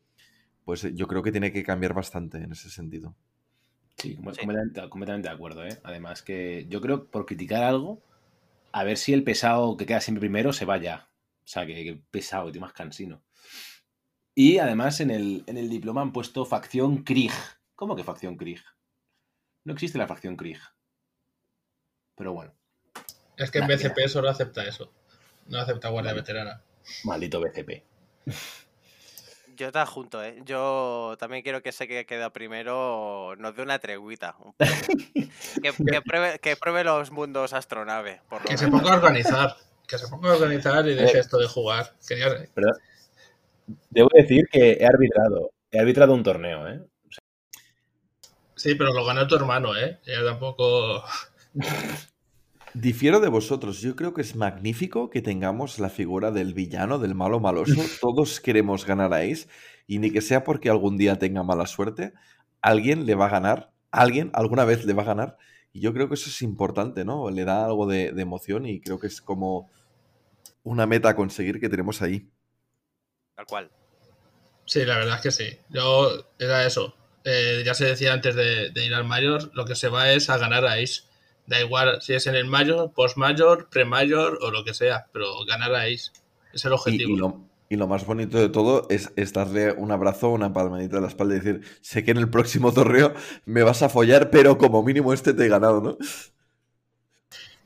pues 0.65 0.85
eh, 0.85 0.93
yo 0.94 1.07
creo 1.07 1.23
que 1.23 1.31
tiene 1.31 1.53
que 1.53 1.62
cambiar 1.62 1.93
bastante 1.93 2.39
en 2.39 2.53
ese 2.53 2.70
sentido. 2.70 3.15
Sí, 3.98 4.15
Completamente, 4.16 5.28
de 5.28 5.35
acuerdo, 5.35 5.65
¿eh? 5.65 5.78
Además 5.82 6.23
que 6.23 6.66
yo 6.69 6.81
creo 6.81 7.07
por 7.07 7.24
criticar 7.24 7.62
algo, 7.62 8.03
a 8.73 8.85
ver 8.85 8.98
si 8.98 9.15
el 9.15 9.24
pesado 9.24 9.77
que 9.77 9.86
queda 9.86 10.01
siempre 10.01 10.20
primero 10.20 10.53
se 10.53 10.66
vaya. 10.66 11.09
O 11.44 11.48
sea, 11.48 11.65
que, 11.65 11.74
que 11.74 12.01
pesado, 12.11 12.51
tío, 12.51 12.61
más 12.61 12.73
cansino. 12.73 13.23
Y 14.38 14.58
además 14.58 15.00
en 15.00 15.10
el, 15.10 15.44
en 15.46 15.56
el 15.56 15.70
diploma 15.70 16.02
han 16.02 16.12
puesto 16.12 16.44
facción 16.44 17.04
Krieg. 17.04 17.32
¿Cómo 17.74 17.96
que 17.96 18.04
facción 18.04 18.36
Krieg? 18.36 18.62
No 19.64 19.72
existe 19.72 19.96
la 19.96 20.06
facción 20.06 20.36
Krieg. 20.36 20.60
Pero 22.14 22.34
bueno. 22.34 22.52
Es 23.38 23.50
que 23.50 23.60
en 23.60 23.66
BCP 23.66 24.08
solo 24.08 24.28
acepta 24.28 24.62
eso. 24.64 24.92
No 25.46 25.58
acepta 25.58 25.88
guardia 25.88 26.12
veterana. 26.12 26.62
Maldito 27.04 27.40
BCP. 27.40 27.82
Yo 29.56 29.72
te 29.72 29.86
junto, 29.86 30.22
¿eh? 30.22 30.42
Yo 30.44 31.16
también 31.18 31.42
quiero 31.42 31.62
que 31.62 31.70
ese 31.70 31.88
que 31.88 32.04
queda 32.04 32.30
primero 32.30 33.34
nos 33.38 33.56
dé 33.56 33.62
una 33.62 33.78
treguita. 33.78 34.36
que, 35.62 36.02
pruebe, 36.02 36.38
que, 36.40 36.56
pruebe, 36.56 36.84
los 36.84 37.10
mundos 37.10 37.54
astronave. 37.54 38.20
Por 38.28 38.42
que 38.42 38.58
se 38.58 38.68
ponga 38.68 38.92
a 38.92 38.96
organizar. 38.96 39.56
Que 39.88 39.96
se 39.96 40.08
ponga 40.08 40.32
a 40.32 40.34
organizar 40.34 40.86
y 40.86 40.94
deje 40.94 41.16
eh, 41.16 41.20
esto 41.20 41.38
de 41.38 41.48
jugar. 41.48 41.94
Pero 42.54 42.72
Debo 43.90 44.09
decir 44.14 44.47
que 44.51 44.72
he 44.72 44.86
arbitrado. 44.86 45.51
He 45.70 45.78
arbitrado 45.78 46.14
un 46.14 46.22
torneo, 46.22 46.68
¿eh? 46.68 46.80
Sí, 48.55 48.74
pero 48.74 48.93
lo 48.93 49.05
ganó 49.05 49.26
tu 49.26 49.36
hermano, 49.36 49.76
¿eh? 49.76 50.01
Ya 50.06 50.24
tampoco. 50.24 51.05
Difiero 52.74 53.20
de 53.20 53.28
vosotros. 53.28 53.80
Yo 53.80 53.97
creo 53.97 54.14
que 54.14 54.22
es 54.22 54.36
magnífico 54.36 55.10
que 55.10 55.22
tengamos 55.22 55.78
la 55.78 55.88
figura 55.88 56.30
del 56.30 56.55
villano, 56.55 56.98
del 56.98 57.14
malo 57.14 57.40
maloso. 57.40 57.74
Todos 58.01 58.40
queremos 58.40 58.86
ganar 58.86 59.12
a 59.12 59.18
Ace. 59.18 59.48
Y 59.86 59.98
ni 59.98 60.10
que 60.10 60.20
sea 60.20 60.43
porque 60.44 60.70
algún 60.70 60.97
día 60.97 61.18
tenga 61.18 61.43
mala 61.43 61.66
suerte, 61.66 62.12
alguien 62.60 63.06
le 63.06 63.14
va 63.14 63.26
a 63.26 63.30
ganar. 63.30 63.72
Alguien 63.90 64.30
alguna 64.34 64.64
vez 64.64 64.84
le 64.84 64.94
va 64.94 65.02
a 65.02 65.06
ganar. 65.06 65.36
Y 65.72 65.80
yo 65.80 65.93
creo 65.93 66.09
que 66.09 66.14
eso 66.14 66.28
es 66.28 66.43
importante, 66.43 67.05
¿no? 67.05 67.30
Le 67.30 67.44
da 67.44 67.64
algo 67.64 67.86
de, 67.86 68.12
de 68.12 68.22
emoción 68.22 68.66
y 68.66 68.80
creo 68.80 68.98
que 68.98 69.06
es 69.06 69.20
como 69.20 69.70
una 70.62 70.86
meta 70.86 71.10
a 71.10 71.16
conseguir 71.16 71.60
que 71.60 71.68
tenemos 71.68 72.02
ahí. 72.02 72.28
Tal 73.36 73.46
cual. 73.46 73.70
Sí, 74.64 74.84
la 74.84 74.96
verdad 74.96 75.16
es 75.16 75.22
que 75.22 75.30
sí. 75.30 75.58
Yo 75.68 76.26
era 76.38 76.66
eso. 76.66 76.94
Eh, 77.24 77.62
ya 77.64 77.74
se 77.74 77.84
decía 77.84 78.12
antes 78.12 78.34
de, 78.34 78.72
ir 78.74 78.94
al 78.94 79.04
mayor, 79.04 79.50
lo 79.54 79.64
que 79.64 79.74
se 79.74 79.88
va 79.88 80.10
es 80.12 80.30
a 80.30 80.38
ganar 80.38 80.64
a 80.64 80.74
Ace. 80.74 81.02
Da 81.46 81.60
igual 81.60 82.00
si 82.00 82.14
es 82.14 82.26
en 82.26 82.34
el 82.34 82.46
mayor, 82.46 82.92
post-mayor, 82.92 83.68
pre-mayor 83.68 84.38
o 84.42 84.50
lo 84.50 84.64
que 84.64 84.74
sea, 84.74 85.06
pero 85.12 85.44
ganar 85.44 85.74
a 85.74 85.82
Ace. 85.82 86.10
Es 86.52 86.64
el 86.64 86.72
objetivo. 86.72 87.46
Y, 87.68 87.76
lo, 87.76 87.88
más 87.88 88.06
bonito 88.06 88.38
de 88.38 88.48
todo 88.48 88.86
es, 88.90 89.32
darle 89.32 89.72
un 89.72 89.90
abrazo, 89.90 90.30
una 90.30 90.52
palmadita 90.52 90.96
en 90.96 91.02
la 91.02 91.08
espalda 91.08 91.34
y 91.34 91.40
decir, 91.40 91.62
sé 91.80 92.04
que 92.04 92.12
en 92.12 92.18
el 92.18 92.30
próximo 92.30 92.72
torneo 92.72 93.12
me 93.44 93.64
vas 93.64 93.82
a 93.82 93.88
follar, 93.88 94.30
pero 94.30 94.56
como 94.56 94.82
mínimo 94.84 95.12
este 95.12 95.34
te 95.34 95.46
he 95.46 95.48
ganado, 95.48 95.80
¿no? 95.80 95.98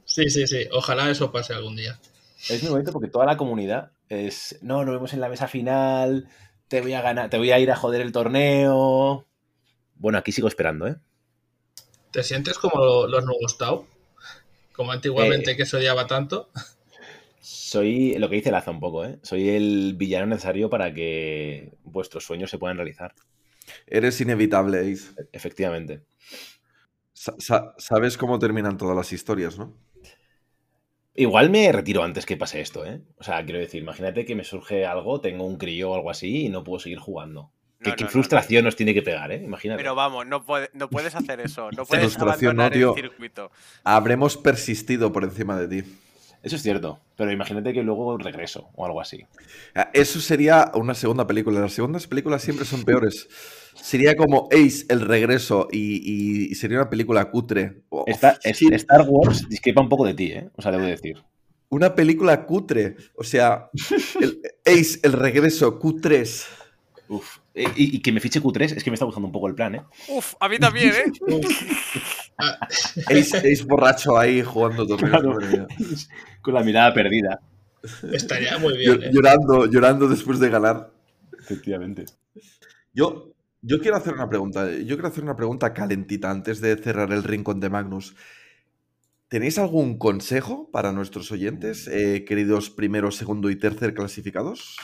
Sí, 0.05 0.29
sí, 0.31 0.47
sí. 0.47 0.67
Ojalá 0.73 1.11
eso 1.11 1.31
pase 1.31 1.53
algún 1.53 1.77
día. 1.77 2.01
Es 2.49 2.63
muy 2.63 2.73
bonito 2.73 2.93
porque 2.93 3.09
toda 3.09 3.27
la 3.27 3.37
comunidad 3.37 3.93
es, 4.11 4.59
no, 4.61 4.85
nos 4.85 4.95
vemos 4.95 5.13
en 5.15 5.21
la 5.21 5.29
mesa 5.29 5.49
final, 5.49 6.29
te 6.69 6.81
voy 6.81 6.93
a 6.93 7.01
ganar, 7.01 7.31
te 7.31 7.39
voy 7.39 7.53
a 7.53 7.61
ir 7.61 7.71
a 7.71 7.77
joder 7.77 8.01
el 8.01 8.13
torneo. 8.13 9.25
Bueno, 9.95 10.19
aquí 10.19 10.33
sigo 10.33 10.49
esperando, 10.49 10.89
¿eh? 10.89 10.97
¿Te 12.11 12.25
sientes 12.25 12.59
como 12.59 13.07
los 13.07 13.25
nuevos 13.25 13.57
Tau? 13.57 13.87
Como 14.73 14.91
antiguamente 14.91 15.53
eh, 15.53 15.57
que 15.57 15.65
se 15.65 15.77
odiaba 15.77 16.09
tanto. 16.09 16.51
Soy 17.41 18.19
lo 18.19 18.29
que 18.29 18.37
dice 18.37 18.51
Laza 18.51 18.73
un 18.73 18.81
poco, 18.81 19.05
¿eh? 19.05 19.21
Soy 19.23 19.49
el 19.49 19.95
villano 19.97 20.27
necesario 20.27 20.69
para 20.69 20.93
que 20.93 21.73
vuestros 21.85 22.25
sueños 22.25 22.51
se 22.51 22.59
puedan 22.59 22.77
realizar. 22.77 23.15
Eres 23.87 24.21
inevitable, 24.21 24.81
Ace. 24.81 25.13
Efectivamente. 25.33 26.03
sabes 27.15 28.19
cómo 28.19 28.41
terminan 28.41 28.77
todas 28.77 28.97
las 28.97 29.13
historias, 29.13 29.57
¿no? 29.57 29.77
Igual 31.15 31.51
me 31.51 31.71
retiro 31.73 32.03
antes 32.03 32.25
que 32.25 32.37
pase 32.37 32.61
esto, 32.61 32.87
¿eh? 32.87 33.01
O 33.19 33.25
sea, 33.25 33.45
quiero 33.45 33.59
decir, 33.59 33.83
imagínate 33.83 34.25
que 34.25 34.35
me 34.35 34.45
surge 34.45 34.87
algo, 34.87 35.21
tengo 35.21 35.45
un 35.45 35.57
crío 35.57 35.91
o 35.91 35.95
algo 35.95 36.11
así 36.11 36.47
y 36.47 36.49
no 36.49 36.63
puedo 36.63 36.79
seguir 36.79 36.99
jugando. 36.99 37.51
qué, 37.83 38.07
frustración 38.07 38.65
nos 38.65 38.77
tiene 38.77 38.95
que 38.95 39.03
pegar, 39.03 39.33
¿eh? 39.33 39.43
Imagínate. 39.45 39.83
Pero 39.83 39.95
vamos, 39.95 40.27
no, 40.27 40.45
no 40.73 40.91
puedes 40.91 41.15
hacer 41.15 41.41
eso. 41.41 41.71
No 41.73 41.85
puedes 41.87 42.17
abandonar 42.17 42.77
el 42.77 42.95
circuito. 42.95 43.51
Habremos 43.83 44.37
persistido 44.37 45.13
por 45.13 45.25
encima 45.25 45.59
de 45.59 45.83
ti. 45.83 45.89
Eso 46.43 46.57
es 46.57 46.63
cierto, 46.63 47.01
pero 47.17 47.31
imagínate 47.31 47.75
que 47.75 47.83
luego 47.83 48.17
regreso 48.17 48.71
o 48.75 48.87
algo 48.87 49.01
así. 49.01 49.27
Ah, 49.75 49.91
eso 49.93 50.21
sería 50.21 50.71
una 50.75 50.95
segunda 50.95 51.27
película. 51.27 51.61
Las 51.61 51.75
segundas 51.75 52.07
películas 52.07 52.41
siempre 52.41 52.65
son 52.65 52.85
peores. 52.85 53.29
Sería 53.75 54.17
como 54.17 54.49
Ace, 54.53 54.87
el 54.89 55.01
regreso, 55.01 55.69
y, 55.71 56.55
sería 56.55 56.79
una 56.79 56.91
película 56.91 57.31
cutre. 57.31 57.83
Star 58.07 59.07
Wars 59.09 59.49
discrepa 59.49 59.81
un 59.81 59.89
poco 59.89 60.07
de 60.07 60.15
ti, 60.15 60.33
¿eh? 60.33 60.51
O 60.57 60.63
sea, 60.63 60.73
debo 60.73 60.85
decir. 60.85 61.23
Una 61.69 61.95
película 61.95 62.47
cutre. 62.47 62.97
O 63.17 63.25
sea, 63.25 63.71
Ace, 64.65 65.01
el 65.03 65.13
regreso, 65.13 65.79
Q3. 65.79 66.47
Uf. 67.09 67.39
Eh, 67.55 67.67
y, 67.75 68.01
que 68.01 68.13
me 68.13 68.21
fiche 68.21 68.41
Q3 68.41 68.77
es 68.77 68.85
que 68.85 68.91
me 68.91 68.95
está 68.95 69.05
gustando 69.05 69.27
un 69.27 69.33
poco 69.33 69.49
el 69.49 69.55
plan, 69.55 69.75
¿eh? 69.75 69.83
Uf, 70.09 70.35
a 70.39 70.49
mí 70.49 70.59
también, 70.59 70.93
¿eh? 70.93 71.41
Ace, 73.09 73.65
borracho 73.65 74.17
ahí 74.17 74.43
jugando 74.43 74.87
todo. 74.87 74.99
Con 76.43 76.55
la 76.55 76.63
mirada 76.63 76.95
perdida. 76.95 77.41
Estaría 78.13 78.59
muy 78.59 78.77
bien. 78.77 79.03
¿eh? 79.03 79.11
Llorando, 79.13 79.67
llorando 79.67 80.09
después 80.09 80.39
de 80.39 80.49
ganar. 80.51 80.93
Efectivamente. 81.39 82.05
Yo, 82.93 83.30
yo 83.63 83.81
quiero 83.81 83.97
hacer 83.97 84.15
una 84.15 84.29
pregunta. 84.29 84.71
Yo 84.71 84.97
quiero 84.97 85.09
hacer 85.09 85.25
una 85.25 85.37
pregunta 85.37 85.75
calentita 85.75 86.31
antes 86.31 86.61
de 86.61 86.77
cerrar 86.77 87.13
el 87.13 87.25
rincón 87.25 87.61
de 87.61 87.71
Magnus. 87.71 88.17
¿Tenéis 89.29 89.59
algún 89.59 89.99
consejo 89.99 90.71
para 90.73 90.93
nuestros 90.93 91.31
oyentes, 91.31 91.87
eh, 91.87 92.25
queridos 92.25 92.71
primero, 92.71 93.13
segundo 93.13 93.51
y 93.51 93.57
tercer 93.57 93.95
clasificados? 93.95 94.77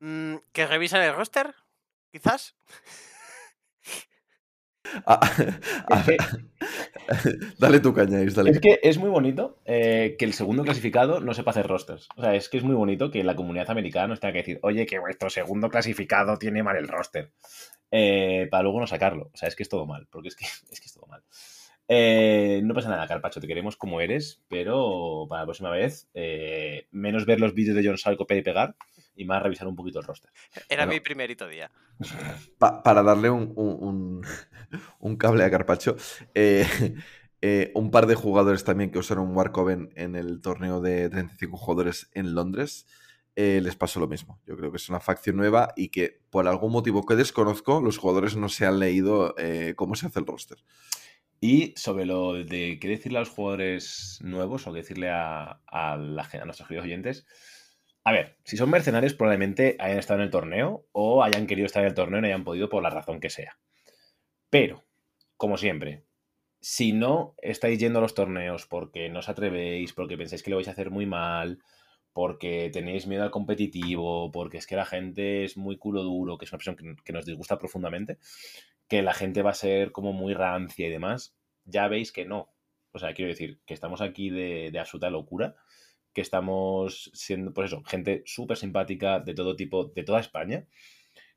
Mm, 0.00 0.36
¿Que 0.52 0.66
revisen 0.66 1.02
el 1.02 1.14
roster? 1.14 1.54
¿Quizás? 2.10 2.56
Ah, 5.06 5.20
dale 7.58 7.80
tu 7.80 7.94
caña, 7.94 8.18
dale. 8.34 8.50
Es 8.50 8.60
que 8.60 8.80
es 8.82 8.98
muy 8.98 9.08
bonito 9.08 9.58
eh, 9.64 10.16
que 10.18 10.24
el 10.24 10.34
segundo 10.34 10.64
clasificado 10.64 11.20
no 11.20 11.34
sepa 11.34 11.52
hacer 11.52 11.66
rosters. 11.66 12.08
O 12.16 12.22
sea, 12.22 12.34
es 12.34 12.48
que 12.48 12.58
es 12.58 12.64
muy 12.64 12.74
bonito 12.74 13.10
que 13.10 13.24
la 13.24 13.34
comunidad 13.34 13.70
americana 13.70 14.08
nos 14.08 14.20
tenga 14.20 14.32
que 14.32 14.40
decir, 14.40 14.58
oye, 14.62 14.86
que 14.86 14.98
vuestro 14.98 15.30
segundo 15.30 15.70
clasificado 15.70 16.38
tiene 16.38 16.62
mal 16.62 16.76
el 16.76 16.88
roster. 16.88 17.32
Eh, 17.92 18.48
para 18.50 18.64
luego 18.64 18.80
no 18.80 18.88
sacarlo. 18.88 19.30
O 19.32 19.36
sea, 19.36 19.48
es 19.48 19.54
que 19.54 19.62
es 19.62 19.68
todo 19.68 19.86
mal, 19.86 20.08
porque 20.10 20.28
es 20.28 20.36
que 20.36 20.44
es, 20.70 20.80
que 20.80 20.86
es 20.86 20.94
todo 20.94 21.06
mal. 21.06 21.22
Eh, 21.86 22.60
no 22.64 22.74
pasa 22.74 22.88
nada, 22.88 23.06
Carpacho, 23.06 23.40
te 23.40 23.46
queremos 23.46 23.76
como 23.76 24.00
eres, 24.00 24.42
pero 24.48 25.26
para 25.28 25.42
la 25.42 25.46
próxima 25.46 25.70
vez, 25.70 26.08
menos 26.90 27.26
ver 27.26 27.38
los 27.38 27.54
vídeos 27.54 27.76
de 27.76 27.86
John 27.86 27.98
Sal 27.98 28.16
copiar 28.16 28.40
y 28.40 28.42
pegar 28.42 28.74
y 29.14 29.24
más 29.24 29.42
revisar 29.42 29.68
un 29.68 29.76
poquito 29.76 29.98
el 29.98 30.06
roster. 30.06 30.30
Era 30.68 30.86
mi 30.86 31.00
primerito 31.00 31.46
día. 31.48 31.70
para 32.58 33.02
darle 33.02 33.30
un, 33.30 34.22
cable 35.18 35.44
a 35.44 35.50
Carpacho, 35.50 35.96
eh, 36.34 36.66
eh, 37.40 37.72
un 37.74 37.90
par 37.90 38.06
de 38.06 38.14
jugadores 38.14 38.64
también 38.64 38.90
que 38.90 38.98
usaron 38.98 39.36
Warcoven 39.36 39.90
en 39.96 40.16
el 40.16 40.40
torneo 40.40 40.80
de 40.80 41.08
35 41.08 41.56
jugadores 41.56 42.10
en 42.14 42.34
Londres. 42.34 42.86
Eh, 43.34 43.60
les 43.62 43.76
pasó 43.76 43.98
lo 43.98 44.08
mismo. 44.08 44.40
Yo 44.46 44.56
creo 44.56 44.70
que 44.70 44.76
es 44.76 44.88
una 44.88 45.00
facción 45.00 45.36
nueva 45.36 45.72
y 45.76 45.88
que 45.88 46.20
por 46.30 46.46
algún 46.46 46.72
motivo 46.72 47.06
que 47.06 47.14
desconozco, 47.14 47.80
los 47.80 47.98
jugadores 47.98 48.36
no 48.36 48.48
se 48.48 48.66
han 48.66 48.78
leído 48.78 49.34
cómo 49.76 49.94
se 49.94 50.06
hace 50.06 50.20
el 50.20 50.26
roster. 50.26 50.58
Y 51.40 51.74
sobre 51.76 52.06
lo 52.06 52.34
de 52.34 52.78
qué 52.80 52.86
decirle 52.86 53.18
a 53.18 53.22
los 53.22 53.30
jugadores 53.30 54.20
nuevos 54.22 54.64
o 54.66 54.72
qué 54.72 54.78
decirle 54.78 55.10
a, 55.10 55.60
a, 55.66 55.94
a 55.94 55.96
nuestros 55.96 56.68
queridos 56.68 56.84
oyentes, 56.84 57.26
a 58.04 58.12
ver, 58.12 58.36
si 58.44 58.56
son 58.56 58.70
mercenarios, 58.70 59.14
probablemente 59.14 59.76
hayan 59.78 59.98
estado 59.98 60.20
en 60.20 60.24
el 60.24 60.30
torneo 60.30 60.86
o 60.92 61.22
hayan 61.22 61.46
querido 61.46 61.66
estar 61.66 61.82
en 61.82 61.88
el 61.88 61.94
torneo 61.94 62.18
y 62.18 62.22
no 62.22 62.26
hayan 62.28 62.44
podido 62.44 62.68
por 62.68 62.82
la 62.82 62.90
razón 62.90 63.18
que 63.18 63.30
sea. 63.30 63.58
Pero, 64.50 64.84
como 65.36 65.56
siempre, 65.56 66.04
si 66.60 66.92
no 66.92 67.34
estáis 67.42 67.78
yendo 67.78 67.98
a 67.98 68.02
los 68.02 68.14
torneos 68.14 68.66
porque 68.66 69.08
no 69.08 69.20
os 69.20 69.28
atrevéis, 69.28 69.92
porque 69.92 70.16
pensáis 70.16 70.42
que 70.42 70.50
lo 70.50 70.56
vais 70.56 70.68
a 70.68 70.72
hacer 70.72 70.90
muy 70.90 71.06
mal, 71.06 71.58
porque 72.12 72.70
tenéis 72.72 73.06
miedo 73.06 73.22
al 73.22 73.30
competitivo, 73.30 74.30
porque 74.32 74.58
es 74.58 74.66
que 74.66 74.76
la 74.76 74.84
gente 74.84 75.44
es 75.44 75.56
muy 75.56 75.78
culo 75.78 76.02
duro, 76.02 76.38
que 76.38 76.44
es 76.44 76.52
una 76.52 76.58
expresión 76.58 76.96
que, 77.04 77.12
nos 77.12 77.24
disgusta 77.24 77.58
profundamente, 77.58 78.18
que 78.88 79.02
la 79.02 79.14
gente 79.14 79.42
va 79.42 79.50
a 79.50 79.54
ser 79.54 79.92
como 79.92 80.12
muy 80.12 80.34
rancia 80.34 80.86
y 80.86 80.90
demás, 80.90 81.34
ya 81.64 81.88
veis 81.88 82.12
que 82.12 82.24
no. 82.24 82.52
O 82.92 82.98
sea, 82.98 83.14
quiero 83.14 83.30
decir 83.30 83.60
que 83.66 83.74
estamos 83.74 84.00
aquí 84.02 84.30
de, 84.30 84.70
de 84.70 84.78
absoluta 84.78 85.10
locura 85.10 85.56
que 86.12 86.20
estamos 86.20 87.10
siendo, 87.14 87.52
pues 87.52 87.72
eso, 87.72 87.82
gente 87.84 88.22
súper 88.26 88.56
simpática 88.56 89.20
de 89.20 89.34
todo 89.34 89.56
tipo, 89.56 89.86
de 89.86 90.02
toda 90.04 90.20
España, 90.20 90.66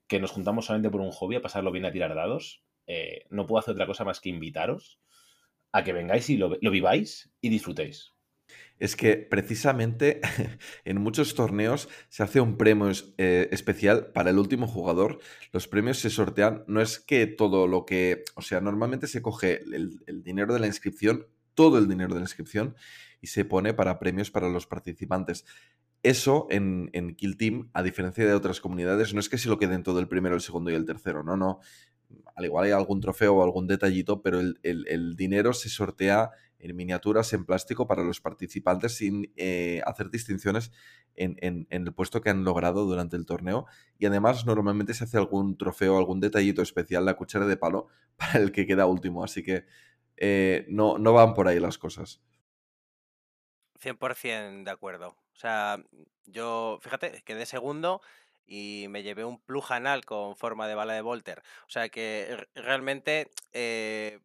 que 0.06 0.20
nos 0.20 0.30
juntamos 0.30 0.66
solamente 0.66 0.90
por 0.90 1.00
un 1.00 1.12
hobby, 1.12 1.36
a 1.36 1.42
pasarlo 1.42 1.72
bien 1.72 1.84
a 1.84 1.92
tirar 1.92 2.14
dados. 2.14 2.62
Eh, 2.86 3.24
no 3.30 3.46
puedo 3.46 3.58
hacer 3.58 3.74
otra 3.74 3.86
cosa 3.86 4.04
más 4.04 4.20
que 4.20 4.28
invitaros 4.28 5.00
a 5.72 5.82
que 5.84 5.92
vengáis 5.92 6.30
y 6.30 6.36
lo, 6.36 6.50
viváis 6.60 7.30
y 7.40 7.48
disfrutéis. 7.48 8.14
Es 8.78 8.96
que 8.96 9.16
precisamente 9.16 10.20
en 10.84 11.00
muchos 11.00 11.34
torneos 11.34 11.88
se 12.08 12.22
hace 12.22 12.40
un 12.40 12.56
premio 12.56 12.90
eh, 13.18 13.48
especial 13.52 14.12
para 14.12 14.30
el 14.30 14.38
último 14.38 14.66
jugador. 14.66 15.18
Los 15.52 15.66
premios 15.68 15.98
se 15.98 16.10
sortean, 16.10 16.64
no 16.66 16.80
es 16.80 17.00
que 17.00 17.26
todo 17.26 17.66
lo 17.66 17.86
que, 17.86 18.24
o 18.34 18.42
sea, 18.42 18.60
normalmente 18.60 19.06
se 19.06 19.22
coge 19.22 19.62
el 19.64 20.22
dinero 20.22 20.52
de 20.52 20.60
la 20.60 20.66
inscripción, 20.66 21.26
todo 21.54 21.78
el 21.78 21.88
dinero 21.88 22.14
de 22.14 22.20
la 22.20 22.26
inscripción, 22.26 22.76
y 23.20 23.28
se 23.28 23.44
pone 23.44 23.74
para 23.74 23.98
premios 23.98 24.30
para 24.30 24.48
los 24.48 24.66
participantes. 24.66 25.44
Eso 26.02 26.46
en, 26.50 27.16
Kill 27.16 27.36
Team, 27.36 27.70
a 27.72 27.82
diferencia 27.82 28.24
de 28.24 28.34
otras 28.34 28.60
comunidades, 28.60 29.12
no 29.12 29.18
es 29.18 29.28
que 29.28 29.38
se 29.38 29.48
lo 29.48 29.58
queden 29.58 29.82
todo 29.82 29.98
el 29.98 30.06
primero, 30.06 30.36
el 30.36 30.40
segundo 30.40 30.70
y 30.70 30.74
el 30.74 30.84
tercero, 30.84 31.24
no, 31.24 31.36
no. 31.36 31.58
Al 32.36 32.44
igual 32.44 32.66
hay 32.66 32.72
algún 32.72 33.00
trofeo 33.00 33.34
o 33.34 33.42
algún 33.42 33.66
detallito, 33.66 34.20
pero 34.20 34.40
el, 34.40 35.16
dinero 35.16 35.54
se 35.54 35.70
sortea 35.70 36.30
en 36.58 36.76
miniaturas 36.76 37.32
en 37.32 37.46
plástico 37.46 37.86
para 37.86 38.04
los 38.04 38.20
participantes 38.20 38.94
sin 38.94 39.32
eh, 39.36 39.80
hacer 39.86 40.10
distinciones 40.10 40.70
en, 41.14 41.66
el 41.70 41.94
puesto 41.94 42.20
que 42.20 42.28
han 42.28 42.44
logrado 42.44 42.84
durante 42.84 43.16
el 43.16 43.24
torneo. 43.24 43.64
Y 43.98 44.04
además 44.04 44.44
normalmente 44.44 44.92
se 44.92 45.04
hace 45.04 45.16
algún 45.16 45.56
trofeo, 45.56 45.96
algún 45.96 46.20
detallito 46.20 46.60
especial, 46.60 47.06
la 47.06 47.14
cuchara 47.14 47.46
de 47.46 47.56
palo, 47.56 47.88
para 48.16 48.40
el 48.40 48.52
que 48.52 48.66
queda 48.66 48.84
último. 48.84 49.24
Así 49.24 49.42
que 49.42 49.64
eh, 50.18 50.66
no, 50.68 50.98
no 50.98 51.14
van 51.14 51.32
por 51.32 51.48
ahí 51.48 51.58
las 51.58 51.78
cosas. 51.78 52.20
100% 53.80 54.64
de 54.64 54.70
acuerdo. 54.70 55.08
O 55.08 55.36
sea, 55.38 55.82
yo, 56.26 56.78
fíjate, 56.82 57.22
quedé 57.24 57.46
segundo 57.46 58.02
y 58.46 58.86
me 58.88 59.02
llevé 59.02 59.24
un 59.24 59.40
plug 59.40 59.72
anal 59.72 60.04
con 60.04 60.36
forma 60.36 60.68
de 60.68 60.74
bala 60.74 60.94
de 60.94 61.02
Volter. 61.02 61.42
O 61.66 61.70
sea 61.70 61.88
que 61.88 62.46
realmente 62.54 63.30
eh, 63.52 64.20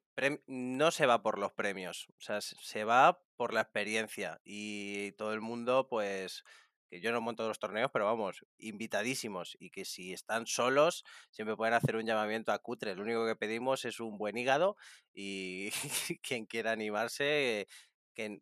no 0.48 0.92
se 0.92 1.06
va 1.06 1.22
por 1.22 1.40
los 1.40 1.52
premios, 1.52 2.08
o 2.18 2.22
sea, 2.22 2.42
se 2.42 2.84
va 2.84 3.22
por 3.36 3.54
la 3.54 3.62
experiencia 3.62 4.40
y 4.44 5.14
todo 5.14 5.34
el 5.34 5.42
mundo, 5.42 5.88
pues, 5.90 6.44
que 6.90 7.00
yo 7.00 7.12
no 7.12 7.22
monto 7.22 7.48
los 7.48 7.58
torneos, 7.58 7.90
pero 7.92 8.06
vamos, 8.06 8.46
invitadísimos 8.58 9.56
y 9.60 9.70
que 9.72 9.86
si 9.86 10.14
están 10.14 10.46
solos 10.46 11.06
siempre 11.32 11.56
pueden 11.56 11.74
hacer 11.74 11.96
un 11.96 12.06
llamamiento 12.06 12.52
a 12.52 12.60
Cutre. 12.60 12.96
Lo 12.96 13.04
único 13.04 13.26
que 13.26 13.36
pedimos 13.38 13.86
es 13.86 14.00
un 14.00 14.18
buen 14.18 14.38
hígado 14.38 14.76
y 15.14 15.72
quien 16.22 16.46
quiera 16.46 16.72
animarse, 16.72 17.68
que 18.14 18.42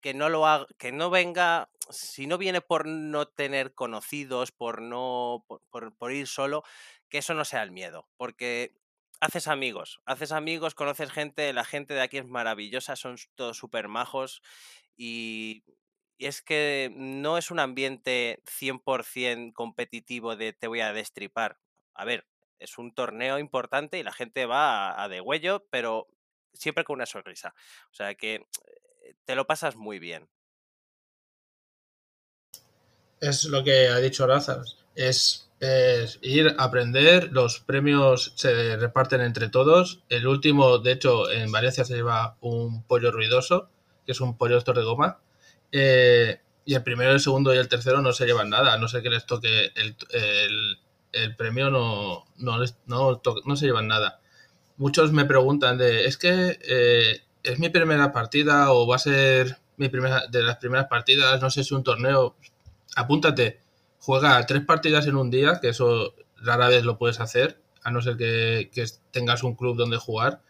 que 0.00 0.14
no 0.14 0.28
lo 0.28 0.46
haga, 0.46 0.66
que 0.78 0.92
no 0.92 1.10
venga, 1.10 1.70
si 1.90 2.26
no 2.26 2.38
viene 2.38 2.60
por 2.60 2.86
no 2.86 3.26
tener 3.28 3.74
conocidos, 3.74 4.52
por 4.52 4.82
no, 4.82 5.44
por, 5.70 6.12
ir 6.12 6.26
solo, 6.26 6.64
que 7.08 7.18
eso 7.18 7.34
no 7.34 7.44
sea 7.44 7.62
el 7.62 7.70
miedo, 7.70 8.08
porque 8.16 8.74
haces 9.20 9.48
amigos, 9.48 10.00
haces 10.06 10.32
amigos, 10.32 10.74
conoces 10.74 11.10
gente, 11.10 11.52
la 11.52 11.64
gente 11.64 11.94
de 11.94 12.02
aquí 12.02 12.18
es 12.18 12.26
maravillosa, 12.26 12.96
son 12.96 13.16
todos 13.34 13.56
súper 13.56 13.88
majos 13.88 14.42
y, 14.96 15.64
es 16.20 16.42
que 16.42 16.92
no 16.94 17.38
es 17.38 17.50
un 17.50 17.58
ambiente 17.60 18.42
100% 18.44 19.54
competitivo 19.54 20.36
de 20.36 20.52
te 20.52 20.68
voy 20.68 20.80
a 20.80 20.92
destripar. 20.92 21.58
A 21.94 22.04
ver, 22.04 22.26
es 22.58 22.76
un 22.76 22.92
torneo 22.94 23.38
importante 23.38 23.98
y 23.98 24.02
la 24.02 24.12
gente 24.12 24.44
va 24.44 25.02
a, 25.02 25.08
de 25.08 25.22
huello, 25.22 25.66
pero 25.70 26.08
siempre 26.52 26.84
con 26.84 26.94
una 26.96 27.06
sonrisa. 27.06 27.54
O 27.90 27.94
sea 27.94 28.14
que 28.14 28.46
te 29.24 29.34
lo 29.34 29.46
pasas 29.46 29.76
muy 29.76 29.98
bien. 29.98 30.28
Es 33.20 33.44
lo 33.44 33.62
que 33.62 33.88
ha 33.88 33.98
dicho 33.98 34.26
Lázaro. 34.26 34.64
Es 34.94 35.50
ir 36.22 36.54
a 36.58 36.64
aprender, 36.64 37.30
los 37.32 37.60
premios 37.60 38.32
se 38.36 38.76
reparten 38.76 39.20
entre 39.20 39.48
todos. 39.48 40.02
El 40.08 40.26
último, 40.26 40.78
de 40.78 40.92
hecho, 40.92 41.30
en 41.30 41.52
Valencia 41.52 41.84
se 41.84 41.94
lleva 41.94 42.36
un 42.40 42.82
pollo 42.84 43.12
ruidoso, 43.12 43.68
que 44.06 44.12
es 44.12 44.20
un 44.20 44.36
pollo 44.36 44.56
estos 44.56 44.74
de 44.74 44.82
goma. 44.82 45.20
Eh, 45.70 46.40
y 46.64 46.74
el 46.74 46.82
primero, 46.82 47.12
el 47.12 47.20
segundo 47.20 47.54
y 47.54 47.58
el 47.58 47.68
tercero 47.68 48.00
no 48.00 48.12
se 48.12 48.26
llevan 48.26 48.50
nada, 48.50 48.78
no 48.78 48.88
sé 48.88 49.02
que 49.02 49.10
les 49.10 49.26
toque 49.26 49.72
el, 49.74 49.96
el, 51.12 51.36
premio, 51.36 51.70
no, 51.70 52.26
no, 52.36 52.58
no, 52.86 53.22
no, 53.44 53.56
se 53.56 53.66
llevan 53.66 53.88
nada. 53.88 54.20
Muchos 54.76 55.12
me 55.12 55.26
preguntan 55.26 55.78
de, 55.78 56.06
es 56.06 56.16
que 56.16 56.58
eh, 56.62 57.22
es 57.42 57.58
mi 57.58 57.68
primera 57.68 58.12
partida 58.12 58.72
o 58.72 58.86
va 58.86 58.96
a 58.96 58.98
ser 58.98 59.58
mi 59.76 59.88
primera, 59.88 60.26
de 60.26 60.42
las 60.42 60.58
primeras 60.58 60.86
partidas, 60.86 61.40
no 61.40 61.50
sé 61.50 61.64
si 61.64 61.74
un 61.74 61.82
torneo. 61.82 62.36
Apúntate 62.96 63.60
juega 63.98 64.44
tres 64.46 64.64
partidas 64.64 65.06
en 65.06 65.16
un 65.16 65.30
día, 65.30 65.60
que 65.60 65.68
eso 65.68 66.14
rara 66.36 66.68
vez 66.68 66.84
lo 66.84 66.98
puedes 66.98 67.20
hacer, 67.20 67.60
a 67.82 67.90
no 67.90 68.02
ser 68.02 68.16
que, 68.16 68.70
tengas 69.10 69.42
un 69.42 69.54
club 69.54 69.76
donde 69.76 69.96
jugar. 69.96 70.42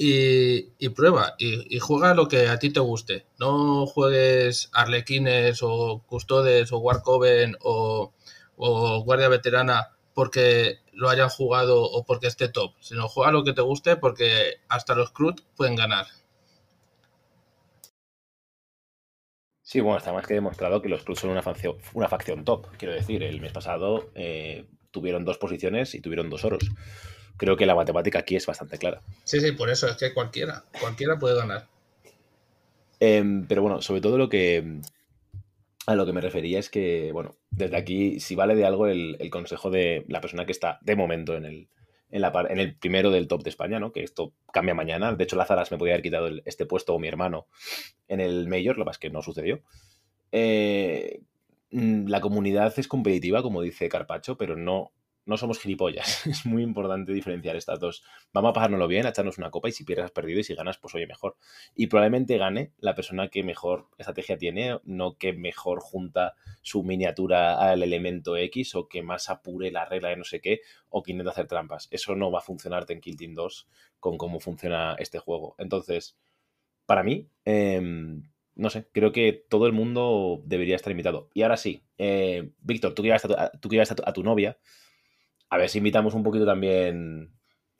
Y, 0.00 0.88
prueba, 0.90 1.34
y, 1.38 1.78
juega 1.80 2.14
lo 2.14 2.28
que 2.28 2.46
a 2.48 2.60
ti 2.60 2.70
te 2.70 2.78
guste. 2.78 3.26
No 3.40 3.84
juegues 3.86 4.70
Arlequines 4.72 5.58
o 5.62 6.04
Custodes 6.06 6.70
o 6.70 6.78
Warcoven 6.78 7.56
o, 7.62 8.12
o 8.56 9.02
Guardia 9.02 9.28
Veterana 9.28 9.88
porque 10.14 10.78
lo 10.92 11.08
hayan 11.10 11.28
jugado 11.28 11.82
o 11.82 12.04
porque 12.04 12.28
esté 12.28 12.48
top, 12.48 12.74
sino 12.80 13.08
juega 13.08 13.32
lo 13.32 13.42
que 13.42 13.54
te 13.54 13.62
guste 13.62 13.96
porque 13.96 14.60
hasta 14.68 14.94
los 14.94 15.10
Crut 15.10 15.40
pueden 15.56 15.74
ganar. 15.74 16.06
Sí, 19.68 19.80
bueno, 19.80 19.98
está 19.98 20.14
más 20.14 20.26
que 20.26 20.32
demostrado 20.32 20.80
que 20.80 20.88
los 20.88 21.04
Cruz 21.04 21.18
son 21.20 21.28
una 21.28 21.42
facción, 21.42 21.76
una 21.92 22.08
facción 22.08 22.42
top. 22.42 22.68
Quiero 22.78 22.94
decir, 22.94 23.22
el 23.22 23.38
mes 23.42 23.52
pasado 23.52 24.10
eh, 24.14 24.64
tuvieron 24.90 25.26
dos 25.26 25.36
posiciones 25.36 25.94
y 25.94 26.00
tuvieron 26.00 26.30
dos 26.30 26.46
oros. 26.46 26.70
Creo 27.36 27.58
que 27.58 27.66
la 27.66 27.74
matemática 27.74 28.20
aquí 28.20 28.34
es 28.34 28.46
bastante 28.46 28.78
clara. 28.78 29.02
Sí, 29.24 29.42
sí, 29.42 29.52
por 29.52 29.68
eso 29.68 29.86
es 29.86 29.98
que 29.98 30.14
cualquiera, 30.14 30.64
cualquiera 30.80 31.18
puede 31.18 31.36
ganar. 31.36 31.66
Eh, 32.98 33.44
pero 33.46 33.60
bueno, 33.60 33.82
sobre 33.82 34.00
todo 34.00 34.16
lo 34.16 34.30
que 34.30 34.80
a 35.86 35.94
lo 35.94 36.06
que 36.06 36.14
me 36.14 36.22
refería 36.22 36.58
es 36.58 36.70
que, 36.70 37.10
bueno, 37.12 37.36
desde 37.50 37.76
aquí, 37.76 38.20
si 38.20 38.34
vale 38.36 38.54
de 38.54 38.64
algo 38.64 38.86
el, 38.86 39.18
el 39.20 39.28
consejo 39.28 39.68
de 39.68 40.06
la 40.08 40.22
persona 40.22 40.46
que 40.46 40.52
está 40.52 40.78
de 40.80 40.96
momento 40.96 41.36
en 41.36 41.44
el, 41.44 41.68
en, 42.10 42.58
el 42.58 42.74
primero 42.76 43.10
del 43.10 43.28
top 43.28 43.42
de 43.42 43.50
España, 43.50 43.78
¿no? 43.78 43.92
Que 43.92 44.02
esto 44.02 44.32
cambia 44.52 44.74
mañana. 44.74 45.14
De 45.14 45.24
hecho, 45.24 45.36
Lázaras 45.36 45.70
me 45.70 45.78
podía 45.78 45.94
haber 45.94 46.02
quitado 46.02 46.28
este 46.44 46.66
puesto 46.66 46.94
o 46.94 46.98
mi 46.98 47.08
hermano 47.08 47.46
en 48.08 48.20
el 48.20 48.48
Mayor, 48.48 48.78
lo 48.78 48.84
que 48.84 48.90
es 48.92 48.98
que 48.98 49.10
no 49.10 49.22
sucedió. 49.22 49.60
Eh, 50.32 51.20
mm, 51.70 52.06
la 52.08 52.20
comunidad 52.20 52.72
es 52.78 52.88
competitiva, 52.88 53.42
como 53.42 53.62
dice 53.62 53.88
Carpacho, 53.88 54.36
pero 54.36 54.56
no 54.56 54.92
no 55.28 55.36
somos 55.36 55.60
gilipollas. 55.60 56.26
Es 56.26 56.46
muy 56.46 56.62
importante 56.62 57.12
diferenciar 57.12 57.54
estas 57.54 57.78
dos. 57.78 58.02
Vamos 58.32 58.50
a 58.50 58.52
pasárnoslo 58.54 58.88
bien, 58.88 59.06
a 59.06 59.10
echarnos 59.10 59.38
una 59.38 59.50
copa 59.50 59.68
y 59.68 59.72
si 59.72 59.84
pierdes 59.84 60.06
has 60.06 60.10
perdido 60.10 60.40
y 60.40 60.44
si 60.44 60.54
ganas, 60.54 60.78
pues 60.78 60.94
oye, 60.94 61.06
mejor. 61.06 61.36
Y 61.74 61.86
probablemente 61.86 62.38
gane 62.38 62.72
la 62.78 62.94
persona 62.94 63.28
que 63.28 63.42
mejor 63.42 63.88
estrategia 63.98 64.38
tiene, 64.38 64.80
no 64.84 65.18
que 65.18 65.34
mejor 65.34 65.80
junta 65.80 66.34
su 66.62 66.82
miniatura 66.82 67.58
al 67.58 67.82
elemento 67.82 68.36
X 68.36 68.74
o 68.74 68.88
que 68.88 69.02
más 69.02 69.28
apure 69.28 69.70
la 69.70 69.84
regla 69.84 70.08
de 70.08 70.16
no 70.16 70.24
sé 70.24 70.40
qué 70.40 70.62
o 70.88 71.02
que 71.02 71.12
intenta 71.12 71.32
hacer 71.32 71.46
trampas. 71.46 71.88
Eso 71.90 72.16
no 72.16 72.30
va 72.30 72.38
a 72.38 72.42
funcionarte 72.42 72.94
en 72.94 73.00
Kill 73.00 73.16
Team 73.16 73.34
2 73.34 73.68
con 74.00 74.16
cómo 74.16 74.40
funciona 74.40 74.96
este 74.98 75.18
juego. 75.18 75.54
Entonces, 75.58 76.16
para 76.86 77.02
mí, 77.02 77.28
eh, 77.44 77.80
no 78.58 78.70
sé, 78.70 78.88
creo 78.92 79.12
que 79.12 79.44
todo 79.48 79.66
el 79.66 79.72
mundo 79.72 80.42
debería 80.44 80.74
estar 80.74 80.90
invitado. 80.90 81.30
Y 81.32 81.42
ahora 81.42 81.56
sí, 81.56 81.84
eh, 81.96 82.50
Víctor, 82.60 82.94
tú 82.94 83.02
que 83.02 83.14
tu, 83.14 84.02
a 84.04 84.12
tu 84.12 84.22
novia, 84.24 84.58
a 85.50 85.56
ver 85.56 85.68
si 85.68 85.78
invitamos 85.78 86.14
un 86.14 86.22
poquito 86.22 86.46
también 86.46 87.32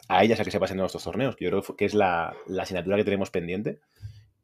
a 0.08 0.24
ellas 0.24 0.40
a 0.40 0.44
que 0.44 0.50
se 0.50 0.60
pasen 0.60 0.76
en 0.76 0.80
nuestros 0.80 1.04
torneos, 1.04 1.36
yo 1.38 1.50
creo 1.50 1.76
que 1.76 1.84
es 1.84 1.94
la, 1.94 2.34
la 2.46 2.62
asignatura 2.62 2.96
que 2.96 3.04
tenemos 3.04 3.30
pendiente 3.30 3.80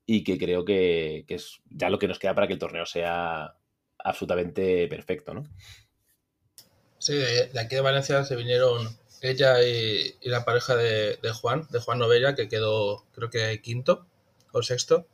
y 0.06 0.24
que 0.24 0.38
creo 0.38 0.64
que, 0.64 1.24
que, 1.26 1.36
es 1.36 1.60
ya 1.70 1.88
lo 1.88 1.98
que 1.98 2.08
nos 2.08 2.18
queda 2.18 2.34
para 2.34 2.46
que 2.46 2.52
el 2.52 2.58
torneo 2.58 2.84
sea 2.84 3.56
absolutamente 3.98 4.86
perfecto, 4.88 5.32
¿no? 5.32 5.44
Sí, 6.98 7.14
de, 7.14 7.58
aquí 7.58 7.74
de 7.74 7.80
Valencia 7.80 8.24
se 8.24 8.36
vinieron 8.36 8.96
ella 9.22 9.62
y, 9.62 10.16
la 10.22 10.44
pareja 10.44 10.76
de, 10.76 11.18
Juan, 11.32 11.66
de 11.70 11.80
Juan 11.80 11.98
Novella, 11.98 12.34
que 12.34 12.48
quedó 12.48 13.06
creo 13.12 13.30
que 13.30 13.60
quinto 13.62 14.06
o 14.52 14.62
sexto, 14.62 15.06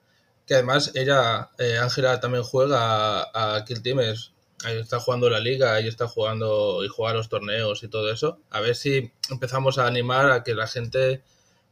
que 0.46 0.54
además 0.54 0.92
ella, 0.96 1.50
eh, 1.58 1.78
Ángela, 1.78 2.18
también 2.18 2.42
juega 2.42 3.22
a, 3.22 3.56
a 3.56 3.64
Kill 3.64 3.82
Team, 3.82 4.00
es 4.00 4.32
ahí 4.64 4.78
está 4.78 5.00
jugando 5.00 5.30
la 5.30 5.40
liga, 5.40 5.74
ahí 5.74 5.86
está 5.86 6.06
jugando 6.06 6.84
y 6.84 6.88
juega 6.88 7.14
los 7.14 7.28
torneos 7.28 7.82
y 7.82 7.88
todo 7.88 8.12
eso. 8.12 8.40
A 8.50 8.60
ver 8.60 8.76
si 8.76 9.12
empezamos 9.30 9.78
a 9.78 9.86
animar 9.86 10.30
a 10.30 10.42
que 10.42 10.54
la 10.54 10.66
gente, 10.66 11.22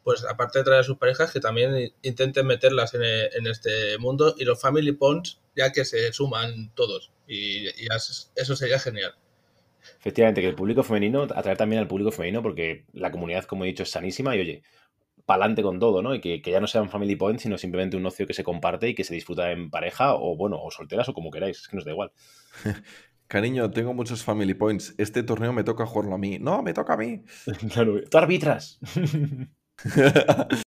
pues 0.04 0.24
aparte 0.24 0.58
de 0.58 0.64
traer 0.64 0.80
a 0.80 0.84
sus 0.84 0.98
parejas, 0.98 1.32
que 1.32 1.40
también 1.40 1.92
intenten 2.02 2.46
meterlas 2.46 2.94
en, 2.94 3.02
en 3.02 3.46
este 3.46 3.98
mundo 3.98 4.34
y 4.38 4.44
los 4.44 4.60
family 4.60 4.92
points, 4.92 5.40
ya 5.56 5.72
que 5.72 5.84
se 5.84 6.12
suman 6.12 6.72
todos. 6.74 7.12
Y, 7.26 7.68
y, 7.68 7.88
eso 8.34 8.56
sería 8.56 8.78
genial. 8.78 9.14
Efectivamente, 10.00 10.40
que 10.40 10.48
el 10.48 10.54
público 10.54 10.82
femenino, 10.82 11.22
atraer 11.22 11.56
también 11.56 11.80
al 11.80 11.88
público 11.88 12.10
femenino, 12.12 12.42
porque 12.42 12.84
la 12.92 13.10
comunidad, 13.10 13.44
como 13.44 13.64
he 13.64 13.68
dicho, 13.68 13.82
es 13.82 13.90
sanísima 13.90 14.36
y 14.36 14.40
oye, 14.40 14.62
pa'lante 15.28 15.62
con 15.62 15.78
todo, 15.78 16.00
¿no? 16.00 16.14
Y 16.14 16.22
que, 16.22 16.40
que, 16.40 16.50
ya 16.50 16.58
no 16.58 16.66
sean 16.66 16.88
family 16.88 17.14
points, 17.14 17.42
sino 17.42 17.58
simplemente 17.58 17.98
un 17.98 18.06
ocio 18.06 18.26
que 18.26 18.32
se 18.32 18.42
comparte 18.42 18.88
y 18.88 18.94
que 18.94 19.04
se 19.04 19.12
disfruta 19.12 19.52
en 19.52 19.68
pareja 19.68 20.14
o, 20.14 20.34
bueno, 20.36 20.56
o 20.58 20.70
solteras 20.70 21.06
o 21.10 21.12
como 21.12 21.30
queráis, 21.30 21.58
es 21.58 21.68
que 21.68 21.76
nos 21.76 21.84
da 21.84 21.90
igual. 21.90 22.12
Cariño, 23.28 23.70
tengo 23.70 23.92
muchos 23.92 24.24
family 24.24 24.54
points. 24.54 24.94
Este 24.96 25.22
torneo 25.22 25.52
me 25.52 25.64
toca 25.64 25.84
jugarlo 25.84 26.14
a 26.14 26.18
mí. 26.18 26.38
No, 26.38 26.62
me 26.62 26.72
toca 26.72 26.94
a 26.94 26.96
mí. 26.96 27.24
claro, 27.74 28.00
tú 28.10 28.16
arbitras. 28.16 28.80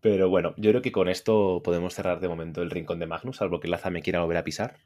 Pero 0.00 0.28
bueno, 0.28 0.52
yo 0.56 0.70
creo 0.70 0.82
que 0.82 0.90
con 0.90 1.08
esto 1.08 1.62
podemos 1.62 1.94
cerrar 1.94 2.18
de 2.18 2.26
momento 2.26 2.62
el 2.62 2.70
rincón 2.70 2.98
de 2.98 3.06
Magnus, 3.06 3.36
salvo 3.36 3.60
que 3.60 3.68
Laza 3.68 3.90
me 3.90 4.02
quiera 4.02 4.22
volver 4.22 4.38
a 4.38 4.44
pisar. 4.44 4.78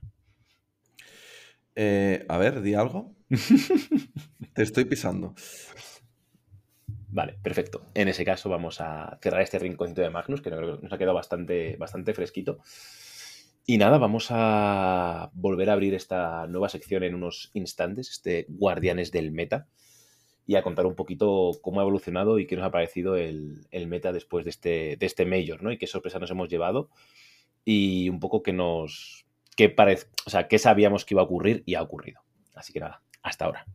Eh, 1.75 2.27
a 2.29 2.37
ver, 2.37 2.61
di 2.61 2.75
algo. 2.75 3.15
Te 4.53 4.63
estoy 4.63 4.85
pisando. 4.85 5.35
Vale, 7.09 7.39
perfecto. 7.43 7.83
En 7.95 8.09
ese 8.09 8.25
caso 8.25 8.49
vamos 8.49 8.81
a 8.81 9.19
cerrar 9.23 9.43
este 9.43 9.59
rinconcito 9.59 10.03
de 10.03 10.11
Magnus, 10.11 10.43
que 10.43 10.51
nos 10.51 10.93
ha 10.93 10.99
quedado 10.99 11.15
bastante, 11.15 11.77
bastante 11.77 12.15
fresquito. 12.15 12.59
Y 13.65 13.79
nada, 13.79 13.99
vamos 13.99 14.29
a 14.31 15.31
volver 15.35 15.71
a 15.71 15.73
abrir 15.73 15.95
esta 15.95 16.47
nueva 16.47 16.69
sección 16.69 17.03
en 17.03 17.15
unos 17.15 17.51
instantes, 17.53 18.11
este 18.11 18.47
Guardianes 18.49 19.11
del 19.11 19.33
Meta, 19.33 19.67
y 20.47 20.55
a 20.55 20.63
contar 20.63 20.87
un 20.87 20.95
poquito 20.95 21.51
cómo 21.63 21.81
ha 21.81 21.83
evolucionado 21.83 22.39
y 22.39 22.47
qué 22.47 22.55
nos 22.55 22.65
ha 22.65 22.71
parecido 22.71 23.17
el, 23.17 23.67
meta 23.89 24.13
después 24.13 24.45
de 24.45 24.51
este, 24.51 24.97
de 24.97 25.07
este 25.07 25.27
Major, 25.27 25.63
¿no? 25.63 25.73
Y 25.73 25.79
qué 25.79 25.89
sorpresa 25.89 26.21
nos 26.21 26.31
hemos 26.31 26.49
llevado 26.49 26.91
y 27.65 28.09
un 28.09 28.21
poco 28.21 28.43
qué 28.43 28.53
nos... 28.53 29.27
qué 29.57 29.69
parece, 29.69 30.07
o 30.27 30.31
sea, 30.31 30.47
qué 30.47 30.59
sabíamos 30.59 31.05
que 31.05 31.15
iba 31.15 31.23
a 31.23 31.25
ocurrir 31.25 31.65
y 31.67 31.75
ha 31.75 31.83
ocurrido. 31.83 32.21
Así 32.55 32.73
que 32.73 32.81
nada, 32.81 33.03
hasta 33.23 33.47
ahora. 33.47 33.67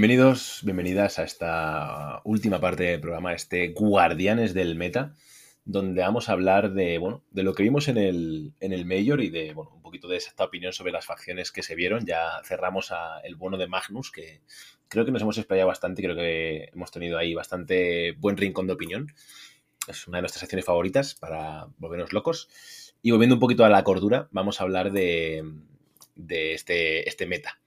Bienvenidos, 0.00 0.60
bienvenidas 0.62 1.18
a 1.18 1.24
esta 1.24 2.22
última 2.24 2.58
parte 2.58 2.84
del 2.84 3.02
programa, 3.02 3.34
este 3.34 3.68
Guardianes 3.74 4.54
del 4.54 4.74
Meta, 4.74 5.12
donde 5.66 6.00
vamos 6.00 6.30
a 6.30 6.32
hablar 6.32 6.72
de, 6.72 6.96
bueno, 6.96 7.22
de 7.32 7.42
lo 7.42 7.52
que 7.52 7.64
vimos 7.64 7.86
en 7.86 7.98
el, 7.98 8.54
en 8.60 8.72
el 8.72 8.86
Major 8.86 9.20
y 9.20 9.28
de, 9.28 9.52
bueno, 9.52 9.72
un 9.74 9.82
poquito 9.82 10.08
de 10.08 10.16
esta 10.16 10.44
opinión 10.44 10.72
sobre 10.72 10.90
las 10.90 11.04
facciones 11.04 11.52
que 11.52 11.62
se 11.62 11.74
vieron. 11.74 12.06
Ya 12.06 12.40
cerramos 12.44 12.92
a 12.92 13.20
el 13.24 13.36
bono 13.36 13.58
de 13.58 13.66
Magnus, 13.66 14.10
que 14.10 14.40
creo 14.88 15.04
que 15.04 15.12
nos 15.12 15.20
hemos 15.20 15.36
explayado 15.36 15.68
bastante, 15.68 16.02
creo 16.02 16.16
que 16.16 16.70
hemos 16.72 16.90
tenido 16.90 17.18
ahí 17.18 17.34
bastante 17.34 18.12
buen 18.12 18.38
rincón 18.38 18.68
de 18.68 18.72
opinión. 18.72 19.12
Es 19.86 20.08
una 20.08 20.16
de 20.16 20.22
nuestras 20.22 20.40
secciones 20.40 20.64
favoritas 20.64 21.14
para 21.14 21.66
volvernos 21.76 22.14
locos. 22.14 22.48
Y 23.02 23.10
volviendo 23.10 23.36
un 23.36 23.40
poquito 23.40 23.66
a 23.66 23.68
la 23.68 23.84
cordura, 23.84 24.28
vamos 24.30 24.62
a 24.62 24.64
hablar 24.64 24.92
de, 24.92 25.44
de 26.14 26.54
este, 26.54 27.06
este 27.06 27.26
meta. 27.26 27.59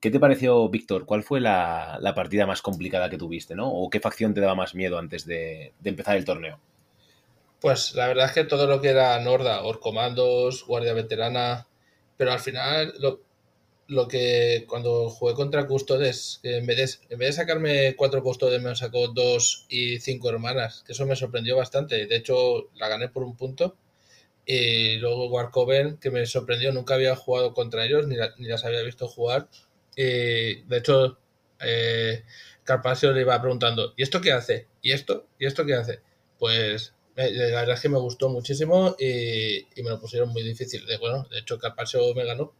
¿Qué 0.00 0.10
te 0.10 0.20
pareció, 0.20 0.68
Víctor? 0.68 1.06
¿Cuál 1.06 1.22
fue 1.22 1.40
la, 1.40 1.98
la, 2.00 2.14
partida 2.14 2.46
más 2.46 2.62
complicada 2.62 3.08
que 3.08 3.16
tuviste, 3.16 3.54
no? 3.54 3.72
¿O 3.72 3.88
qué 3.88 3.98
facción 4.00 4.34
te 4.34 4.40
daba 4.40 4.54
más 4.54 4.74
miedo 4.74 4.98
antes 4.98 5.24
de, 5.24 5.72
de, 5.80 5.90
empezar 5.90 6.16
el 6.16 6.24
torneo? 6.24 6.60
Pues 7.60 7.94
la 7.94 8.06
verdad 8.06 8.26
es 8.26 8.32
que 8.32 8.44
todo 8.44 8.66
lo 8.66 8.80
que 8.80 8.90
era 8.90 9.18
Norda, 9.20 9.62
Orcomandos, 9.62 10.66
Guardia 10.66 10.92
Veterana, 10.92 11.66
pero 12.16 12.32
al 12.32 12.40
final 12.40 12.92
lo, 12.98 13.20
lo 13.88 14.08
que 14.08 14.64
cuando 14.68 15.08
jugué 15.08 15.34
contra 15.34 15.66
Custodes, 15.66 16.40
que 16.42 16.58
en 16.58 16.66
vez, 16.66 16.76
de, 16.76 17.14
en 17.14 17.18
vez 17.18 17.28
de 17.28 17.32
sacarme 17.32 17.94
cuatro 17.96 18.22
Custodes 18.22 18.62
me 18.62 18.74
sacó 18.74 19.08
dos 19.08 19.66
y 19.68 19.98
cinco 20.00 20.28
hermanas, 20.28 20.82
que 20.86 20.92
eso 20.92 21.06
me 21.06 21.16
sorprendió 21.16 21.56
bastante. 21.56 22.06
De 22.06 22.16
hecho, 22.16 22.68
la 22.74 22.88
gané 22.88 23.08
por 23.08 23.22
un 23.22 23.36
punto. 23.36 23.76
Y 24.44 24.96
luego 24.98 25.28
Warcoven, 25.28 25.98
que 25.98 26.10
me 26.10 26.24
sorprendió, 26.26 26.72
nunca 26.72 26.94
había 26.94 27.16
jugado 27.16 27.52
contra 27.52 27.84
ellos, 27.84 28.06
ni, 28.06 28.16
ni 28.38 28.48
las 28.48 28.64
había 28.64 28.82
visto 28.82 29.08
jugar. 29.08 29.48
Y 29.96 30.62
de 30.62 30.76
hecho, 30.76 31.18
eh, 31.60 32.22
Carpaccio 32.62 33.12
le 33.12 33.22
iba 33.22 33.40
preguntando, 33.40 33.94
¿y 33.96 34.02
esto 34.02 34.20
qué 34.20 34.32
hace? 34.32 34.66
¿Y 34.82 34.92
esto? 34.92 35.26
¿Y 35.38 35.46
esto 35.46 35.64
qué 35.64 35.74
hace? 35.74 36.00
Pues 36.38 36.94
eh, 37.16 37.30
la 37.32 37.60
verdad 37.60 37.76
es 37.76 37.80
que 37.80 37.88
me 37.88 37.98
gustó 37.98 38.28
muchísimo 38.28 38.94
y, 38.98 39.64
me 39.82 39.90
lo 39.90 39.98
pusieron 39.98 40.28
muy 40.30 40.42
difícil. 40.42 40.84
De, 40.86 40.98
bueno, 40.98 41.26
de 41.30 41.38
hecho, 41.38 41.58
Carpaccio 41.58 42.14
me 42.14 42.24
ganó. 42.24 42.52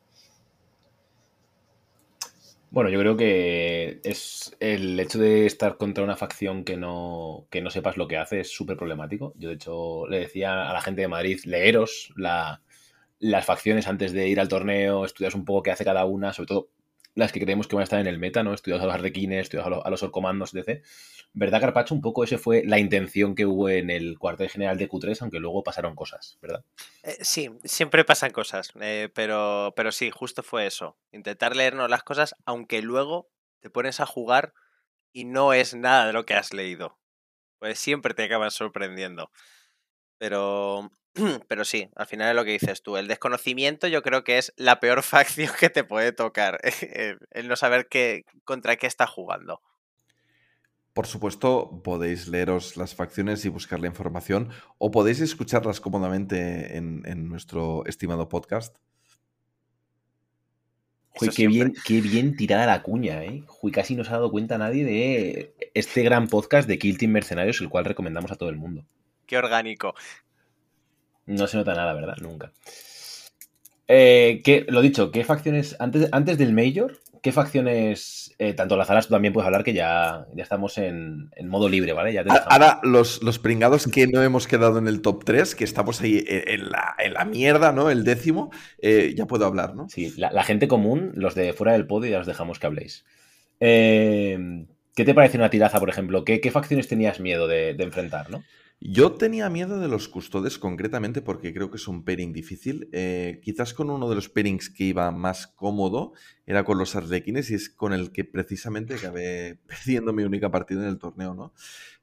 Bueno, 2.71 2.91
yo 2.91 2.99
creo 2.99 3.17
que 3.17 4.01
es 4.03 4.55
el 4.61 4.99
hecho 4.99 5.19
de 5.19 5.47
estar 5.47 5.77
contra 5.77 6.05
una 6.05 6.17
facción 6.17 6.65
que 6.65 6.77
no, 6.77 7.47
que 7.51 7.61
no 7.63 7.71
sepas 7.71 7.97
lo 7.97 8.09
que 8.09 8.17
hace 8.17 8.41
es 8.41 8.51
súper 8.51 8.77
problemático. 8.77 9.35
Yo, 9.39 9.51
de 9.51 9.55
hecho, 9.55 10.07
le 10.09 10.21
decía 10.21 10.69
a 10.69 10.73
la 10.73 10.81
gente 10.81 11.03
de 11.03 11.09
Madrid, 11.09 11.41
leeros 11.45 12.13
la, 12.17 12.63
las 13.19 13.45
facciones 13.45 13.87
antes 13.87 14.13
de 14.13 14.29
ir 14.29 14.41
al 14.41 14.49
torneo, 14.49 15.05
estudias 15.05 15.35
un 15.35 15.45
poco 15.45 15.63
qué 15.63 15.71
hace 15.71 15.85
cada 15.85 16.05
una, 16.05 16.33
sobre 16.33 16.49
todo 16.49 16.69
las 17.17 17.33
que 17.33 17.41
creemos 17.41 17.67
que 17.67 17.75
van 17.75 17.81
a 17.81 17.85
estar 17.85 17.99
en 17.99 18.07
el 18.07 18.19
meta, 18.19 18.43
¿no? 18.43 18.53
Estudiados 18.53 18.85
a 18.85 18.87
los 18.87 18.95
arlequines, 18.95 19.41
estudiados 19.41 19.83
a 19.85 19.91
los, 19.91 20.03
a 20.03 20.05
orcomandos, 20.05 20.55
etc. 20.55 20.85
¿Verdad, 21.33 21.61
Carpacho? 21.61 21.95
Un 21.95 22.03
poco 22.03 22.23
esa 22.23 22.37
fue 22.37 22.63
la 22.65 22.79
intención 22.79 23.35
que 23.35 23.47
hubo 23.47 23.71
en 23.71 23.89
el 23.89 24.19
cuartel 24.19 24.51
general 24.51 24.77
de 24.77 24.89
Q3, 24.89 25.23
aunque 25.23 25.41
luego 25.41 25.65
pasaron 25.65 25.95
cosas, 25.97 26.39
¿verdad? 26.43 26.63
Eh, 27.03 27.17
sí, 27.23 27.51
siempre 27.65 28.05
pasan 28.05 28.33
cosas, 28.33 28.73
eh, 28.81 29.09
pero, 29.15 29.73
pero 29.75 29.93
sí, 29.93 30.11
justo 30.11 30.43
fue 30.43 30.67
eso. 30.67 30.99
Intentar 31.11 31.57
leernos 31.57 31.89
las 31.89 32.03
cosas, 32.03 32.37
aunque 32.45 32.83
luego 32.83 33.31
te 33.61 33.71
pones 33.71 33.99
a 34.01 34.07
jugar 34.07 34.53
y 35.11 35.25
no 35.25 35.55
es 35.55 35.75
nada 35.75 36.07
de 36.07 36.13
lo 36.13 36.27
que 36.27 36.35
has 36.35 36.53
leído. 36.53 36.99
Pues 37.59 37.79
siempre 37.79 38.13
te 38.13 38.25
acaban 38.25 38.51
sorprendiendo. 38.51 39.31
Pero, 40.19 40.91
pero 41.49 41.65
sí, 41.65 41.89
al 41.97 42.07
final 42.07 42.31
es 42.31 42.37
lo 42.37 42.45
que 42.45 42.53
dices 42.53 42.83
tú. 42.83 42.97
El 42.97 43.09
desconocimiento 43.09 43.87
yo 43.89 44.03
creo 44.03 44.25
que 44.25 44.39
es 44.39 44.53
la 44.57 44.81
peor 44.81 45.03
facción 45.03 45.51
que 45.59 45.71
te 45.71 45.85
puede 45.85 46.13
tocar. 46.13 46.61
El 47.31 47.49
no 47.49 47.57
saber 47.57 47.89
qué, 47.89 48.25
contra 48.45 48.77
qué 48.77 48.87
está 48.87 49.07
jugando. 49.07 49.61
Por 50.93 51.07
supuesto, 51.07 51.83
podéis 51.85 52.27
leeros 52.27 52.79
las 52.79 52.95
facciones 52.95 53.45
y 53.45 53.51
buscar 53.51 53.81
la 53.81 53.87
información 53.87 54.51
o 54.79 54.91
podéis 54.91 55.21
escucharlas 55.21 55.79
cómodamente 55.79 56.79
en, 56.79 57.03
en 57.05 57.29
nuestro 57.29 57.85
estimado 57.85 58.31
podcast. 58.31 58.79
Uy, 61.21 61.31
qué 61.31 61.49
bien, 61.49 61.75
qué 61.85 62.01
bien 62.01 62.37
tirada 62.37 62.67
la 62.67 62.83
cuña, 62.83 63.25
¿eh? 63.25 63.43
Casi 63.73 63.95
no 63.95 64.05
se 64.05 64.11
ha 64.11 64.15
dado 64.15 64.31
cuenta 64.31 64.59
nadie 64.59 64.85
de 64.85 65.55
este 65.75 66.03
gran 66.03 66.29
podcast 66.29 66.69
de 66.69 66.79
Kill 66.79 66.99
Team 66.99 67.13
Mercenarios, 67.13 67.61
el 67.61 67.71
cual 67.71 67.87
recomendamos 67.87 68.33
a 68.33 68.37
todo 68.37 68.51
el 68.51 68.57
mundo. 68.57 68.87
Qué 69.27 69.37
orgánico. 69.37 69.95
No 71.27 71.47
se 71.47 71.57
nota 71.57 71.75
nada, 71.75 71.93
¿verdad? 71.93 72.17
Nunca. 72.21 72.53
Eh, 73.89 74.41
¿qué, 74.45 74.67
lo 74.69 74.81
dicho, 74.81 75.11
¿qué 75.11 75.25
facciones, 75.25 75.77
antes, 75.79 76.09
antes 76.11 76.39
del 76.39 76.53
Major, 76.53 76.99
qué 77.23 77.31
facciones, 77.33 78.35
eh, 78.39 78.53
tanto 78.55 78.77
las 78.77 78.91
alas 78.91 79.07
tú 79.07 79.15
también 79.15 79.33
puedes 79.33 79.47
hablar 79.47 79.63
que 79.63 79.73
ya, 79.73 80.27
ya 80.35 80.43
estamos 80.43 80.79
en, 80.79 81.31
en, 81.37 81.49
modo 81.49 81.69
libre, 81.69 81.93
¿vale? 81.93 82.13
Ya 82.13 82.25
Ahora, 82.49 82.81
los, 82.83 83.23
los, 83.23 83.39
pringados 83.39 83.87
que 83.87 84.07
no 84.07 84.23
hemos 84.23 84.47
quedado 84.47 84.79
en 84.79 84.89
el 84.89 85.03
top 85.03 85.25
3, 85.25 85.55
que 85.55 85.65
estamos 85.65 86.01
ahí 86.01 86.25
en 86.27 86.69
la, 86.69 86.95
en 86.99 87.15
la 87.15 87.25
mierda, 87.25 87.73
¿no? 87.73 87.91
El 87.91 88.05
décimo, 88.05 88.51
eh, 88.81 89.15
ya 89.17 89.27
puedo 89.27 89.47
hablar, 89.47 89.75
¿no? 89.75 89.89
Sí, 89.89 90.15
la, 90.17 90.31
la, 90.33 90.43
gente 90.43 90.69
común, 90.69 91.13
los 91.15 91.35
de 91.35 91.53
fuera 91.53 91.73
del 91.73 91.87
podio, 91.87 92.11
ya 92.11 92.21
os 92.21 92.27
dejamos 92.27 92.59
que 92.59 92.67
habléis. 92.67 93.05
Eh, 93.61 94.67
¿Qué 94.95 95.05
te 95.05 95.15
parece 95.15 95.37
una 95.37 95.51
tiraza, 95.51 95.79
por 95.79 95.91
ejemplo? 95.91 96.25
¿Qué, 96.25 96.41
qué 96.41 96.51
facciones 96.51 96.89
tenías 96.89 97.21
miedo 97.21 97.47
de, 97.47 97.75
de 97.75 97.85
enfrentar, 97.85 98.31
no? 98.31 98.43
Yo 98.79 99.13
tenía 99.13 99.49
miedo 99.49 99.81
de 99.81 99.89
los 99.89 100.07
custodes 100.07 100.59
concretamente 100.59 101.23
porque 101.23 101.55
creo 101.55 101.71
que 101.71 101.79
es 101.79 101.89
un 101.89 102.05
pairing 102.05 102.35
difícil. 102.35 102.91
Eh, 102.93 103.41
quizás 103.43 103.73
con 103.73 103.89
uno 103.89 104.09
de 104.09 104.15
los 104.15 104.29
pairings 104.29 104.69
que 104.69 104.85
iba 104.85 105.11
más 105.11 105.47
cómodo 105.47 106.13
era 106.45 106.63
con 106.65 106.77
los 106.77 106.95
arlequines 106.95 107.51
y 107.51 107.55
es 107.55 107.71
con 107.71 107.95
el 107.95 108.13
que 108.13 108.25
precisamente 108.25 108.95
acabé 108.95 109.59
perdiendo 109.67 110.13
mi 110.13 110.25
única 110.25 110.51
partida 110.51 110.83
en 110.83 110.89
el 110.89 110.99
torneo, 110.99 111.35
¿no? 111.35 111.55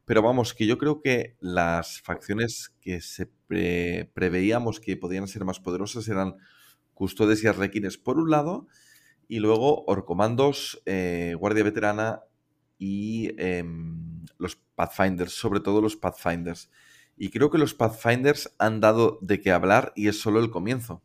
Pero 0.06 0.22
vamos, 0.22 0.54
que 0.54 0.66
yo 0.66 0.78
creo 0.78 1.02
que 1.02 1.38
las 1.40 2.02
facciones 2.02 2.76
que 2.82 3.02
se 3.02 3.28
pre 3.28 4.12
preveíamos 4.14 4.80
que 4.80 4.98
podían 4.98 5.28
ser 5.28 5.46
más 5.46 5.60
poderosas 5.60 6.08
eran 6.08 6.36
custodes 6.94 7.44
y 7.44 7.48
arlequines 7.48 7.98
por 7.98 8.18
un 8.18 8.32
lado 8.32 8.68
y 9.28 9.40
luego 9.40 9.86
orcomandos, 9.86 10.82
eh, 10.86 11.36
guardia 11.40 11.64
veterana 11.64 12.24
y 12.86 13.34
eh, 13.38 13.64
los 14.38 14.58
Pathfinders, 14.76 15.32
sobre 15.32 15.62
todo 15.62 15.80
los 15.80 15.96
Pathfinders. 15.96 16.70
Y 17.16 17.30
creo 17.30 17.50
que 17.50 17.58
los 17.58 17.74
Pathfinders 17.74 18.54
han 18.60 18.82
dado 18.82 19.20
de 19.22 19.40
qué 19.40 19.52
hablar 19.52 19.94
y 19.96 20.10
es 20.10 20.20
solo 20.20 20.42
el 20.42 20.50
comienzo. 20.50 21.02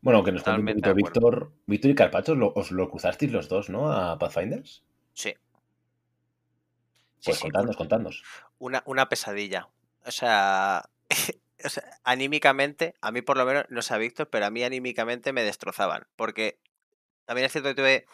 Bueno, 0.00 0.22
que 0.22 0.30
nos 0.30 0.44
cuente 0.44 0.60
un 0.60 0.66
poquito, 0.66 0.94
Víctor, 0.94 1.52
Víctor 1.66 1.90
y 1.90 1.94
Carpacho, 1.96 2.34
lo, 2.36 2.52
os 2.54 2.70
lo 2.70 2.88
cruzasteis 2.88 3.32
los 3.32 3.48
dos, 3.48 3.68
¿no? 3.68 3.92
A 3.92 4.16
Pathfinders. 4.16 4.84
Sí. 5.12 5.34
Pues 7.24 7.36
sí, 7.36 7.42
contadnos, 7.42 7.74
sí. 7.74 7.78
contadnos. 7.78 8.22
Una, 8.60 8.84
una 8.86 9.08
pesadilla. 9.08 9.68
O 10.06 10.12
sea, 10.12 10.88
o 11.64 11.68
sea, 11.68 11.82
anímicamente, 12.04 12.94
a 13.00 13.10
mí 13.10 13.22
por 13.22 13.36
lo 13.36 13.44
menos, 13.44 13.64
no 13.70 13.82
sé 13.82 13.94
a 13.94 13.98
Víctor, 13.98 14.30
pero 14.30 14.46
a 14.46 14.50
mí 14.50 14.62
anímicamente 14.62 15.32
me 15.32 15.42
destrozaban. 15.42 16.06
Porque 16.14 16.60
también 17.24 17.46
es 17.46 17.52
cierto 17.52 17.70
que 17.70 17.74
tuve 17.74 18.06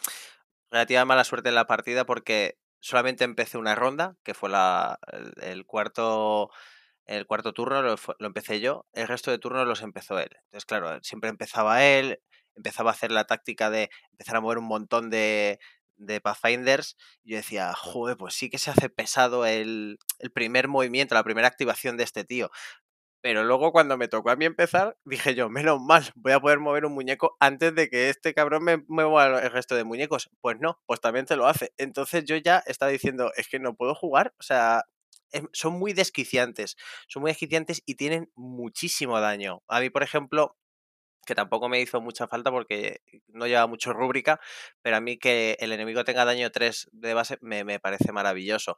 relativa 0.70 1.04
mala 1.04 1.24
suerte 1.24 1.48
en 1.48 1.54
la 1.54 1.66
partida 1.66 2.04
porque 2.04 2.58
solamente 2.80 3.24
empecé 3.24 3.58
una 3.58 3.74
ronda, 3.74 4.16
que 4.22 4.34
fue 4.34 4.50
la, 4.50 4.98
el, 5.42 5.66
cuarto 5.66 6.50
el 7.06 7.26
cuarto 7.26 7.52
turno 7.52 7.82
lo, 7.82 7.96
lo, 8.18 8.26
empecé 8.26 8.60
yo, 8.60 8.86
el 8.92 9.08
resto 9.08 9.30
de 9.30 9.38
turnos 9.38 9.66
los 9.66 9.82
empezó 9.82 10.18
él. 10.18 10.30
Entonces, 10.46 10.66
claro, 10.66 10.98
siempre 11.02 11.30
empezaba 11.30 11.84
él, 11.84 12.20
empezaba 12.56 12.90
a 12.90 12.94
hacer 12.94 13.12
la 13.12 13.24
táctica 13.24 13.70
de 13.70 13.90
empezar 14.10 14.36
a 14.36 14.40
mover 14.40 14.58
un 14.58 14.66
montón 14.66 15.10
de, 15.10 15.58
de 15.96 16.20
Pathfinders. 16.20 16.96
Y 17.24 17.32
yo 17.32 17.36
decía, 17.36 17.72
joder, 17.74 18.16
pues 18.16 18.34
sí 18.34 18.50
que 18.50 18.58
se 18.58 18.70
hace 18.70 18.88
pesado 18.88 19.46
el, 19.46 19.98
el 20.18 20.32
primer 20.32 20.68
movimiento, 20.68 21.14
la 21.14 21.24
primera 21.24 21.48
activación 21.48 21.96
de 21.96 22.04
este 22.04 22.24
tío. 22.24 22.50
Pero 23.22 23.44
luego 23.44 23.72
cuando 23.72 23.96
me 23.96 24.08
tocó 24.08 24.30
a 24.30 24.36
mí 24.36 24.44
empezar, 24.44 24.96
dije 25.04 25.34
yo, 25.34 25.48
menos 25.48 25.80
mal, 25.80 26.04
voy 26.14 26.32
a 26.32 26.40
poder 26.40 26.60
mover 26.60 26.84
un 26.84 26.94
muñeco 26.94 27.36
antes 27.40 27.74
de 27.74 27.88
que 27.90 28.08
este 28.10 28.34
cabrón 28.34 28.64
me 28.64 28.78
mueva 28.88 29.40
el 29.42 29.50
resto 29.50 29.74
de 29.74 29.84
muñecos. 29.84 30.30
Pues 30.40 30.58
no, 30.60 30.80
pues 30.86 31.00
también 31.00 31.26
te 31.26 31.36
lo 31.36 31.46
hace. 31.46 31.72
Entonces 31.78 32.24
yo 32.24 32.36
ya 32.36 32.62
estaba 32.66 32.90
diciendo, 32.92 33.32
es 33.36 33.48
que 33.48 33.58
no 33.58 33.74
puedo 33.74 33.94
jugar. 33.94 34.32
O 34.38 34.42
sea, 34.42 34.84
son 35.52 35.74
muy 35.74 35.92
desquiciantes. 35.92 36.76
Son 37.08 37.22
muy 37.22 37.30
desquiciantes 37.30 37.82
y 37.86 37.96
tienen 37.96 38.30
muchísimo 38.36 39.20
daño. 39.20 39.62
A 39.68 39.80
mí, 39.80 39.90
por 39.90 40.02
ejemplo, 40.02 40.56
que 41.26 41.34
tampoco 41.34 41.68
me 41.68 41.80
hizo 41.80 42.00
mucha 42.00 42.28
falta 42.28 42.50
porque 42.52 43.00
no 43.28 43.46
lleva 43.46 43.66
mucho 43.66 43.92
rúbrica, 43.92 44.40
pero 44.82 44.96
a 44.96 45.00
mí 45.00 45.18
que 45.18 45.56
el 45.60 45.72
enemigo 45.72 46.04
tenga 46.04 46.24
daño 46.24 46.50
3 46.52 46.88
de 46.92 47.14
base 47.14 47.38
me, 47.40 47.64
me 47.64 47.80
parece 47.80 48.12
maravilloso 48.12 48.76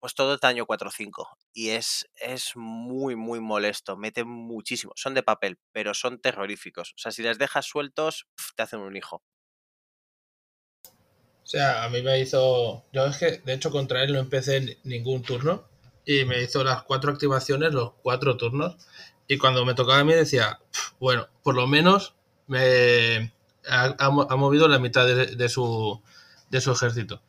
pues 0.00 0.14
todo 0.14 0.34
es 0.34 0.40
daño 0.40 0.66
4-5. 0.66 1.28
Y 1.52 1.70
es, 1.70 2.08
es 2.16 2.52
muy, 2.56 3.16
muy 3.16 3.40
molesto. 3.40 3.96
Mete 3.96 4.24
muchísimo. 4.24 4.92
Son 4.96 5.14
de 5.14 5.22
papel, 5.22 5.58
pero 5.72 5.94
son 5.94 6.20
terroríficos. 6.20 6.92
O 6.96 6.98
sea, 6.98 7.12
si 7.12 7.22
les 7.22 7.38
dejas 7.38 7.66
sueltos, 7.66 8.26
te 8.56 8.62
hacen 8.62 8.80
un 8.80 8.96
hijo. 8.96 9.22
sea, 11.44 11.84
a 11.84 11.88
mí 11.88 12.02
me 12.02 12.20
hizo. 12.20 12.84
Yo 12.92 13.06
es 13.06 13.16
que, 13.16 13.38
de 13.38 13.54
hecho, 13.54 13.70
contra 13.70 14.02
él 14.02 14.12
no 14.12 14.18
empecé 14.18 14.60
ni- 14.60 14.76
ningún 14.84 15.22
turno. 15.22 15.64
Y 16.04 16.24
me 16.24 16.42
hizo 16.42 16.64
las 16.64 16.82
cuatro 16.84 17.12
activaciones, 17.12 17.72
los 17.74 17.92
cuatro 18.02 18.36
turnos. 18.36 18.76
Y 19.26 19.38
cuando 19.38 19.64
me 19.66 19.74
tocaba 19.74 19.98
a 20.00 20.04
mí 20.04 20.14
decía, 20.14 20.58
"Pf, 20.72 20.92
bueno, 21.00 21.28
por 21.42 21.54
lo 21.54 21.66
menos 21.66 22.14
me 22.46 23.32
ha, 23.68 23.94
ha 23.98 24.10
mo- 24.10 24.26
ha 24.30 24.36
movido 24.36 24.68
la 24.68 24.78
mitad 24.78 25.06
de 25.06 25.48
su, 25.48 26.02
de 26.50 26.60
su 26.60 26.72
ejército. 26.72 27.22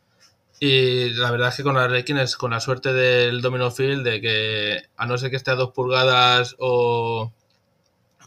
Y 0.60 1.10
la 1.12 1.32
verdad 1.32 1.50
es 1.50 1.56
que 1.56 1.64
con 1.64 1.78
Arlequín 1.78 2.18
es 2.18 2.36
con 2.38 2.52
la 2.52 2.60
suerte 2.60 2.94
del 2.94 3.42
Domino 3.42 3.70
de 3.72 4.22
que 4.22 4.82
a 4.98 5.06
no 5.06 5.18
ser 5.18 5.30
que 5.32 5.38
esté 5.38 5.52
a 5.52 5.56
dos 5.56 5.72
pulgadas 5.72 6.56
o, 6.60 7.32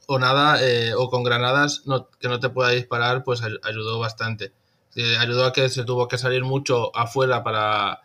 o 0.07 0.19
nada, 0.19 0.63
eh, 0.63 0.95
o 0.95 1.09
con 1.11 1.23
granadas 1.25 1.83
no- 1.87 2.09
que 2.21 2.29
no 2.29 2.41
te 2.41 2.51
pueda 2.51 2.71
disparar, 2.71 3.25
pues 3.25 3.43
ay- 3.43 3.59
ayudó 3.63 3.99
bastante. 3.99 4.53
Ayudó 5.21 5.47
a 5.47 5.53
que 5.53 5.69
se 5.71 5.85
tuvo 5.85 6.07
que 6.09 6.19
salir 6.19 6.45
mucho 6.45 6.95
afuera 6.97 7.43
para, 7.43 8.01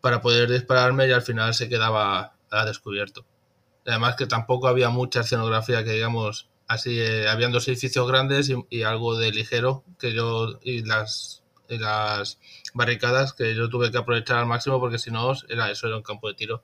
para 0.00 0.20
poder 0.22 0.50
dispararme 0.50 1.08
y 1.08 1.12
al 1.12 1.22
final 1.22 1.54
se 1.54 1.68
quedaba 1.68 2.34
descubierto. 2.66 3.26
Además 3.86 4.16
que 4.16 4.26
tampoco 4.26 4.68
había 4.68 4.90
mucha 4.90 5.20
escenografía 5.22 5.84
que 5.84 5.92
digamos 5.92 6.50
así, 6.68 7.00
eh, 7.00 7.28
habían 7.28 7.52
dos 7.52 7.68
edificios 7.68 8.08
grandes 8.08 8.50
y, 8.50 8.56
y 8.70 8.82
algo 8.84 9.18
de 9.18 9.32
ligero 9.32 9.84
que 9.98 10.14
yo 10.14 10.58
y 10.62 10.84
las, 10.84 11.41
las 11.78 12.38
barricadas 12.74 13.32
que 13.32 13.54
yo 13.54 13.68
tuve 13.68 13.90
que 13.90 13.98
aprovechar 13.98 14.38
al 14.38 14.46
máximo 14.46 14.80
porque 14.80 14.98
si 14.98 15.10
no 15.10 15.32
era 15.48 15.70
eso, 15.70 15.86
era 15.86 15.96
un 15.96 16.02
campo 16.02 16.28
de 16.28 16.34
tiro. 16.34 16.62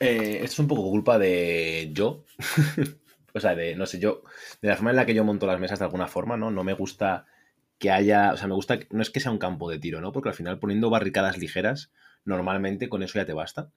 Eh, 0.00 0.40
esto 0.42 0.54
es 0.54 0.58
un 0.58 0.68
poco 0.68 0.82
culpa 0.82 1.18
de 1.18 1.90
yo. 1.92 2.24
o 3.34 3.40
sea, 3.40 3.54
de, 3.54 3.74
no 3.76 3.86
sé, 3.86 3.98
yo, 3.98 4.22
de 4.60 4.68
la 4.68 4.76
forma 4.76 4.90
en 4.90 4.96
la 4.96 5.06
que 5.06 5.14
yo 5.14 5.24
monto 5.24 5.46
las 5.46 5.60
mesas 5.60 5.78
de 5.78 5.84
alguna 5.84 6.06
forma, 6.06 6.36
¿no? 6.36 6.50
No 6.50 6.64
me 6.64 6.74
gusta 6.74 7.26
que 7.78 7.90
haya, 7.90 8.32
o 8.32 8.36
sea, 8.36 8.48
me 8.48 8.54
gusta, 8.54 8.78
no 8.90 9.02
es 9.02 9.10
que 9.10 9.20
sea 9.20 9.32
un 9.32 9.38
campo 9.38 9.70
de 9.70 9.78
tiro, 9.78 10.00
¿no? 10.00 10.12
Porque 10.12 10.30
al 10.30 10.34
final 10.34 10.58
poniendo 10.58 10.90
barricadas 10.90 11.38
ligeras, 11.38 11.90
normalmente 12.24 12.88
con 12.88 13.02
eso 13.02 13.18
ya 13.18 13.26
te 13.26 13.32
basta. 13.32 13.70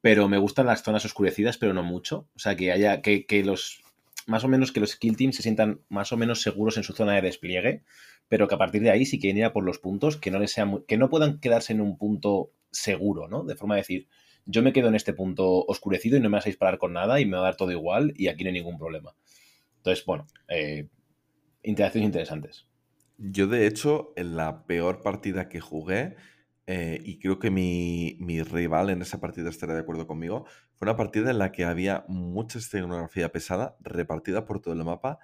Pero 0.00 0.28
me 0.28 0.38
gustan 0.38 0.66
las 0.66 0.82
zonas 0.82 1.04
oscurecidas, 1.04 1.58
pero 1.58 1.74
no 1.74 1.82
mucho. 1.82 2.28
O 2.36 2.38
sea, 2.38 2.56
que 2.56 2.70
haya, 2.70 3.02
que, 3.02 3.26
que 3.26 3.44
los, 3.44 3.82
más 4.26 4.44
o 4.44 4.48
menos 4.48 4.72
que 4.72 4.80
los 4.80 4.96
kill 4.96 5.16
teams 5.16 5.36
se 5.36 5.42
sientan 5.42 5.80
más 5.88 6.12
o 6.12 6.16
menos 6.16 6.42
seguros 6.42 6.76
en 6.76 6.82
su 6.82 6.92
zona 6.92 7.14
de 7.14 7.22
despliegue, 7.22 7.82
pero 8.28 8.48
que 8.48 8.54
a 8.54 8.58
partir 8.58 8.82
de 8.82 8.90
ahí 8.90 9.06
si 9.06 9.18
quieren 9.20 9.38
ir 9.38 9.44
a 9.44 9.52
por 9.52 9.64
los 9.64 9.78
puntos, 9.78 10.16
que 10.16 10.30
no 10.30 10.38
les 10.38 10.52
sea 10.52 10.64
muy- 10.66 10.84
que 10.86 10.96
no 10.98 11.08
puedan 11.10 11.40
quedarse 11.40 11.72
en 11.72 11.80
un 11.80 11.98
punto 11.98 12.52
seguro, 12.70 13.28
¿no? 13.28 13.44
De 13.44 13.56
forma 13.56 13.74
de 13.76 13.80
decir, 13.82 14.08
yo 14.46 14.62
me 14.62 14.72
quedo 14.72 14.88
en 14.88 14.94
este 14.94 15.12
punto 15.12 15.64
oscurecido 15.64 16.16
y 16.16 16.20
no 16.20 16.28
me 16.30 16.36
vas 16.36 16.46
a 16.46 16.50
disparar 16.50 16.78
con 16.78 16.92
nada 16.92 17.20
y 17.20 17.26
me 17.26 17.36
va 17.36 17.40
a 17.42 17.44
dar 17.44 17.56
todo 17.56 17.72
igual 17.72 18.12
y 18.16 18.28
aquí 18.28 18.44
no 18.44 18.48
hay 18.48 18.54
ningún 18.54 18.78
problema. 18.78 19.14
Entonces, 19.78 20.04
bueno, 20.04 20.26
eh, 20.48 20.88
interacciones 21.62 22.06
interesantes. 22.06 22.66
Yo, 23.18 23.46
de 23.46 23.66
hecho, 23.66 24.12
en 24.16 24.36
la 24.36 24.66
peor 24.66 25.02
partida 25.02 25.48
que 25.48 25.60
jugué, 25.60 26.16
eh, 26.66 27.00
y 27.02 27.18
creo 27.18 27.38
que 27.38 27.50
mi, 27.50 28.16
mi 28.20 28.42
rival 28.42 28.90
en 28.90 29.00
esa 29.02 29.20
partida 29.20 29.48
estará 29.48 29.74
de 29.74 29.80
acuerdo 29.80 30.06
conmigo, 30.06 30.44
fue 30.74 30.86
una 30.86 30.96
partida 30.96 31.30
en 31.30 31.38
la 31.38 31.52
que 31.52 31.64
había 31.64 32.04
mucha 32.08 32.58
escenografía 32.58 33.30
pesada 33.32 33.76
repartida 33.80 34.44
por 34.44 34.60
todo 34.60 34.74
el 34.74 34.84
mapa, 34.84 35.18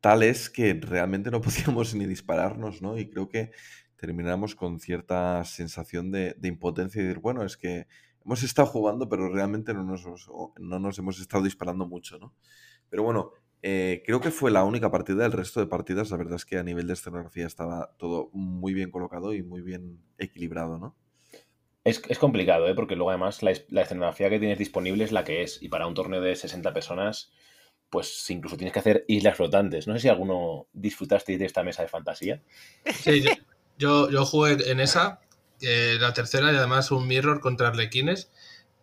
tal 0.00 0.22
es 0.22 0.50
que 0.50 0.74
realmente 0.74 1.30
no 1.30 1.40
podíamos 1.42 1.94
ni 1.94 2.06
dispararnos, 2.06 2.82
¿no? 2.82 2.98
Y 2.98 3.08
creo 3.08 3.28
que 3.28 3.50
terminamos 3.96 4.54
con 4.54 4.78
cierta 4.78 5.44
sensación 5.44 6.10
de, 6.12 6.36
impotencia 6.42 7.00
y 7.00 7.04
decir, 7.04 7.20
bueno, 7.20 7.42
es 7.44 7.56
que 7.56 7.86
hemos 8.24 8.42
estado 8.42 8.68
jugando, 8.68 9.08
pero 9.08 9.28
realmente 9.28 9.72
no 9.72 9.82
nos, 9.82 10.06
no 10.58 10.78
nos 10.78 10.98
hemos 10.98 11.20
estado 11.20 11.44
disparando 11.44 11.86
mucho, 11.86 12.18
¿no? 12.18 12.34
Pero 12.88 13.02
bueno, 13.02 13.32
eh, 13.62 14.02
creo 14.04 14.20
que 14.20 14.30
fue 14.30 14.50
la 14.50 14.64
única 14.64 14.90
partida. 14.90 15.26
El 15.26 15.32
resto 15.32 15.60
de 15.60 15.66
partidas, 15.66 16.10
la 16.10 16.18
verdad 16.18 16.36
es 16.36 16.44
que 16.44 16.58
a 16.58 16.62
nivel 16.62 16.86
de 16.86 16.92
escenografía 16.92 17.46
estaba 17.46 17.94
todo 17.98 18.30
muy 18.32 18.74
bien 18.74 18.90
colocado 18.90 19.34
y 19.34 19.42
muy 19.42 19.62
bien 19.62 20.00
equilibrado, 20.18 20.78
¿no? 20.78 20.94
Es, 21.84 22.02
es 22.08 22.18
complicado, 22.18 22.68
¿eh? 22.68 22.74
porque 22.74 22.96
luego 22.96 23.10
además 23.10 23.44
la 23.44 23.52
escenografía 23.52 24.28
que 24.28 24.40
tienes 24.40 24.58
disponible 24.58 25.04
es 25.04 25.12
la 25.12 25.24
que 25.24 25.42
es. 25.42 25.62
Y 25.62 25.68
para 25.68 25.86
un 25.86 25.94
torneo 25.94 26.20
de 26.20 26.34
60 26.34 26.72
personas, 26.72 27.32
pues 27.90 28.28
incluso 28.30 28.56
tienes 28.56 28.72
que 28.72 28.80
hacer 28.80 29.04
islas 29.08 29.36
flotantes. 29.36 29.86
No 29.86 29.94
sé 29.94 30.00
si 30.00 30.08
alguno 30.08 30.66
disfrutasteis 30.72 31.38
de 31.38 31.44
esta 31.46 31.62
mesa 31.62 31.82
de 31.82 31.88
fantasía. 31.88 32.42
Sí, 33.02 33.22
yo, 33.22 33.30
yo, 33.78 34.10
yo 34.10 34.26
jugué 34.26 34.70
en 34.70 34.80
esa, 34.80 35.20
eh, 35.60 35.96
la 36.00 36.12
tercera, 36.12 36.52
y 36.52 36.56
además 36.56 36.90
un 36.90 37.06
mirror 37.06 37.40
contra 37.40 37.68
Arlequines, 37.68 38.30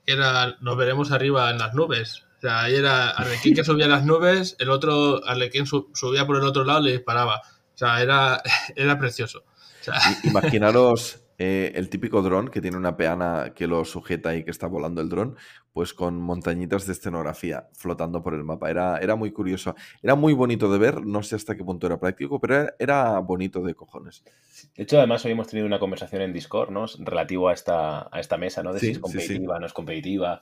que 0.06 0.14
era, 0.14 0.58
nos 0.62 0.78
veremos 0.78 1.12
arriba 1.12 1.50
en 1.52 1.58
las 1.60 1.74
nubes. 1.74 2.24
O 2.38 2.42
sea, 2.42 2.64
ahí 2.64 2.76
era 2.76 3.10
Arlequín 3.12 3.56
que 3.56 3.64
subía 3.64 3.86
a 3.86 3.90
las 3.90 4.04
nubes, 4.06 4.56
el 4.60 4.70
otro 4.70 5.26
Arlequín 5.26 5.66
su- 5.66 5.90
subía 5.94 6.26
por 6.26 6.36
el 6.38 6.44
otro 6.44 6.64
lado 6.66 6.82
y 6.82 6.86
le 6.86 6.92
disparaba. 6.94 7.38
O 7.38 7.78
sea, 7.78 8.02
era, 8.02 8.42
era 8.76 9.00
precioso. 9.00 9.40
O 9.80 9.84
sea, 9.84 9.96
I- 10.24 10.28
Imaginaros 10.28 11.20
eh, 11.38 11.72
el 11.76 11.90
típico 11.90 12.22
dron 12.22 12.50
que 12.50 12.62
tiene 12.62 12.78
una 12.78 12.96
peana 12.98 13.54
que 13.56 13.68
lo 13.68 13.86
sujeta 13.86 14.36
y 14.36 14.44
que 14.44 14.52
está 14.52 14.68
volando 14.68 15.02
el 15.02 15.10
dron, 15.10 15.36
pues 15.72 15.94
con 15.94 16.20
montañitas 16.22 16.86
de 16.86 16.94
escenografía 16.94 17.70
flotando 17.74 18.22
por 18.24 18.34
el 18.34 18.44
mapa. 18.44 18.70
Era, 18.70 18.98
era 19.00 19.16
muy 19.16 19.32
curioso. 19.32 19.76
Era 20.02 20.16
muy 20.16 20.34
bonito 20.34 20.72
de 20.72 20.78
ver, 20.80 21.06
no 21.06 21.24
sé 21.24 21.36
hasta 21.36 21.56
qué 21.56 21.64
punto 21.64 21.88
era 21.88 22.00
práctico, 22.00 22.40
pero 22.40 22.56
era, 22.56 22.76
era 22.80 23.20
bonito 23.20 23.62
de 23.62 23.76
cojones. 23.76 24.24
De 24.76 24.84
hecho, 24.84 24.98
además 24.98 25.24
hoy 25.26 25.32
hemos 25.32 25.48
tenido 25.48 25.66
una 25.68 25.80
conversación 25.80 26.22
en 26.22 26.34
Discord, 26.34 26.70
¿no? 26.72 26.86
Relativo 27.00 27.50
a 27.50 27.54
esta, 27.54 28.08
a 28.12 28.20
esta 28.20 28.38
mesa, 28.38 28.64
¿no? 28.64 28.74
De 28.74 28.80
Sí, 28.80 28.88
si 28.88 28.92
es 28.92 28.98
sí, 29.06 29.20
sí. 29.22 29.40
competitiva, 29.40 29.60
no 29.60 29.66
es 29.66 29.74
competitiva. 29.74 30.42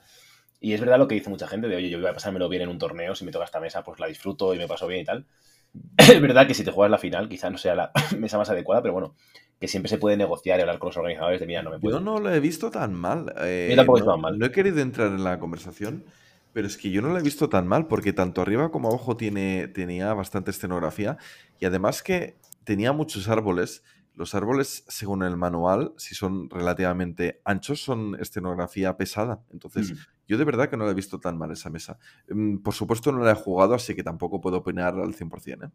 Y 0.59 0.73
es 0.73 0.81
verdad 0.81 0.99
lo 0.99 1.07
que 1.07 1.15
dice 1.15 1.29
mucha 1.29 1.47
gente 1.47 1.67
de, 1.67 1.75
oye, 1.75 1.89
yo 1.89 1.99
voy 1.99 2.07
a 2.09 2.13
pasármelo 2.13 2.49
bien 2.49 2.63
en 2.63 2.69
un 2.69 2.77
torneo, 2.77 3.15
si 3.15 3.25
me 3.25 3.31
toca 3.31 3.45
esta 3.45 3.59
mesa, 3.59 3.83
pues 3.83 3.99
la 3.99 4.07
disfruto 4.07 4.53
y 4.53 4.57
me 4.59 4.67
paso 4.67 4.87
bien 4.87 5.01
y 5.01 5.05
tal. 5.05 5.25
Es 5.97 6.21
verdad 6.21 6.47
que 6.47 6.53
si 6.53 6.63
te 6.63 6.71
juegas 6.71 6.91
la 6.91 6.97
final, 6.97 7.29
quizá 7.29 7.49
no 7.49 7.57
sea 7.57 7.75
la 7.75 7.91
mesa 8.17 8.37
más 8.37 8.49
adecuada, 8.49 8.81
pero 8.81 8.93
bueno, 8.93 9.15
que 9.61 9.67
siempre 9.69 9.89
se 9.89 9.97
puede 9.97 10.17
negociar 10.17 10.57
y 10.59 10.61
hablar 10.63 10.79
con 10.79 10.87
los 10.89 10.97
organizadores 10.97 11.39
de, 11.39 11.47
mira, 11.47 11.61
no 11.63 11.69
me 11.71 11.79
puedo. 11.79 11.99
Yo 11.99 12.03
no 12.03 12.19
lo 12.19 12.33
he 12.33 12.39
visto 12.39 12.69
tan 12.71 12.93
mal. 12.93 13.33
eh, 13.37 13.67
Yo 13.69 13.75
tampoco 13.77 13.97
he 13.99 14.01
no, 14.01 14.05
visto 14.05 14.11
tan 14.13 14.21
mal. 14.21 14.39
no 14.39 14.45
he 14.47 14.51
querido 14.51 14.79
entrar 14.81 15.07
en 15.07 15.23
la 15.23 15.39
conversación, 15.39 16.03
pero 16.51 16.67
es 16.67 16.77
que 16.77 16.89
yo 16.91 17.01
no 17.01 17.09
lo 17.09 17.17
he 17.19 17.21
visto 17.23 17.47
tan 17.47 17.67
mal 17.67 17.87
porque 17.87 18.11
tanto 18.11 18.41
arriba 18.41 18.71
como 18.71 18.89
abajo 18.89 19.15
tiene, 19.17 19.67
tenía 19.69 20.13
bastante 20.13 20.51
escenografía 20.51 21.17
y 21.59 21.65
además 21.65 22.03
que 22.03 22.39
tenía 22.63 22.91
muchos 22.91 23.29
árboles. 23.29 23.83
Los 24.13 24.35
árboles, 24.35 24.83
según 24.89 25.23
el 25.23 25.37
manual, 25.37 25.93
si 25.97 26.15
son 26.15 26.49
relativamente 26.49 27.39
anchos, 27.45 27.81
son 27.81 28.17
escenografía 28.19 28.97
pesada. 28.97 29.41
Entonces, 29.51 29.93
Mm. 29.93 29.95
yo 30.27 30.37
de 30.37 30.43
verdad 30.43 30.69
que 30.69 30.75
no 30.77 30.85
la 30.85 30.91
he 30.91 30.93
visto 30.93 31.19
tan 31.19 31.37
mal 31.37 31.51
esa 31.51 31.69
mesa. 31.69 31.97
Mm, 32.27 32.57
Por 32.57 32.73
supuesto, 32.73 33.11
no 33.13 33.23
la 33.23 33.31
he 33.31 33.35
jugado, 33.35 33.73
así 33.73 33.95
que 33.95 34.03
tampoco 34.03 34.41
puedo 34.41 34.57
opinar 34.57 34.95
al 34.95 35.13
100%. 35.13 35.67
¿eh? 35.67 35.69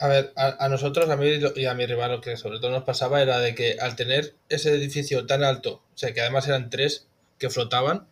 A 0.00 0.06
ver, 0.06 0.32
a, 0.36 0.64
a 0.64 0.68
nosotros, 0.68 1.08
a 1.10 1.16
mí 1.16 1.26
y 1.56 1.66
a 1.66 1.74
mi 1.74 1.84
rival, 1.86 2.12
lo 2.12 2.20
que 2.20 2.36
sobre 2.36 2.60
todo 2.60 2.70
nos 2.70 2.84
pasaba 2.84 3.20
era 3.20 3.40
de 3.40 3.54
que 3.54 3.78
al 3.80 3.96
tener 3.96 4.36
ese 4.48 4.72
edificio 4.74 5.26
tan 5.26 5.42
alto, 5.42 5.82
o 5.94 5.98
sea, 5.98 6.14
que 6.14 6.20
además 6.20 6.46
eran 6.46 6.70
tres 6.70 7.08
que 7.38 7.50
flotaban, 7.50 8.06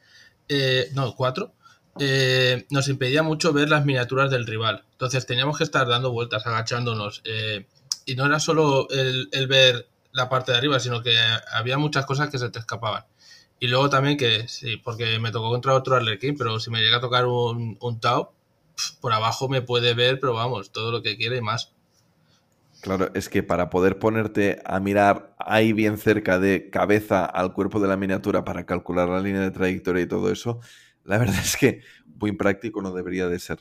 eh, 0.49 0.91
no, 0.95 1.15
cuatro, 1.15 1.53
eh, 2.01 2.67
nos 2.71 2.89
impedía 2.89 3.23
mucho 3.23 3.53
ver 3.53 3.69
las 3.71 3.85
miniaturas 3.85 4.31
del 4.33 4.47
rival. 4.47 4.85
Entonces 4.93 5.27
teníamos 5.27 5.59
que 5.59 5.65
estar 5.65 5.87
dando 5.87 6.11
vueltas, 6.13 6.47
agachándonos. 6.47 7.23
eh, 7.25 7.67
y 8.05 8.15
no 8.17 8.27
era 8.27 8.39
solo 8.41 8.89
el, 8.91 9.29
el 9.33 9.47
ver 9.49 9.89
la 10.13 10.29
parte 10.29 10.53
de 10.53 10.59
arriba, 10.59 10.79
sino 10.81 11.03
que 11.03 11.17
había 11.53 11.79
muchas 11.79 12.07
cosas 12.07 12.31
que 12.31 12.39
se 12.39 12.51
te 12.51 12.59
escapaban. 12.59 13.05
Y 13.61 13.69
luego 13.69 13.91
también 13.91 14.17
que, 14.17 14.49
sí, 14.49 14.77
porque 14.77 15.19
me 15.19 15.31
tocó 15.33 15.51
contra 15.51 15.75
otro 15.75 15.97
Arlequín, 15.97 16.37
pero 16.37 16.61
si 16.61 16.71
me 16.71 16.81
llega 16.83 16.99
a 16.99 17.01
tocar 17.01 17.27
un, 17.27 17.77
un 17.81 18.01
Tau, 18.01 18.31
por 19.01 19.13
abajo 19.13 19.49
me 19.49 19.63
puede 19.63 19.95
ver, 19.95 20.21
pero 20.21 20.35
vamos, 20.35 20.71
todo 20.73 20.91
lo 20.93 21.03
que 21.03 21.17
quiere 21.17 21.39
y 21.39 21.41
más. 21.43 21.73
Claro, 22.81 23.11
es 23.15 23.29
que 23.29 23.43
para 23.43 23.69
poder 23.71 23.99
ponerte 23.99 24.61
a 24.65 24.79
mirar 24.81 25.35
ahí 25.39 25.73
bien 25.73 25.99
cerca 25.99 26.39
de 26.39 26.71
cabeza 26.71 27.25
al 27.25 27.53
cuerpo 27.53 27.81
de 27.81 27.89
la 27.89 27.97
miniatura 27.97 28.45
para 28.45 28.65
calcular 28.67 29.09
la 29.09 29.21
línea 29.21 29.41
de 29.41 29.51
trayectoria 29.51 30.03
y 30.03 30.07
todo 30.09 30.31
eso, 30.31 30.61
la 31.05 31.19
verdad 31.19 31.41
es 31.43 31.57
que 31.57 31.81
muy 32.07 32.33
práctico 32.33 32.83
no 32.83 32.93
debería 32.93 33.27
de 33.29 33.39
ser. 33.41 33.59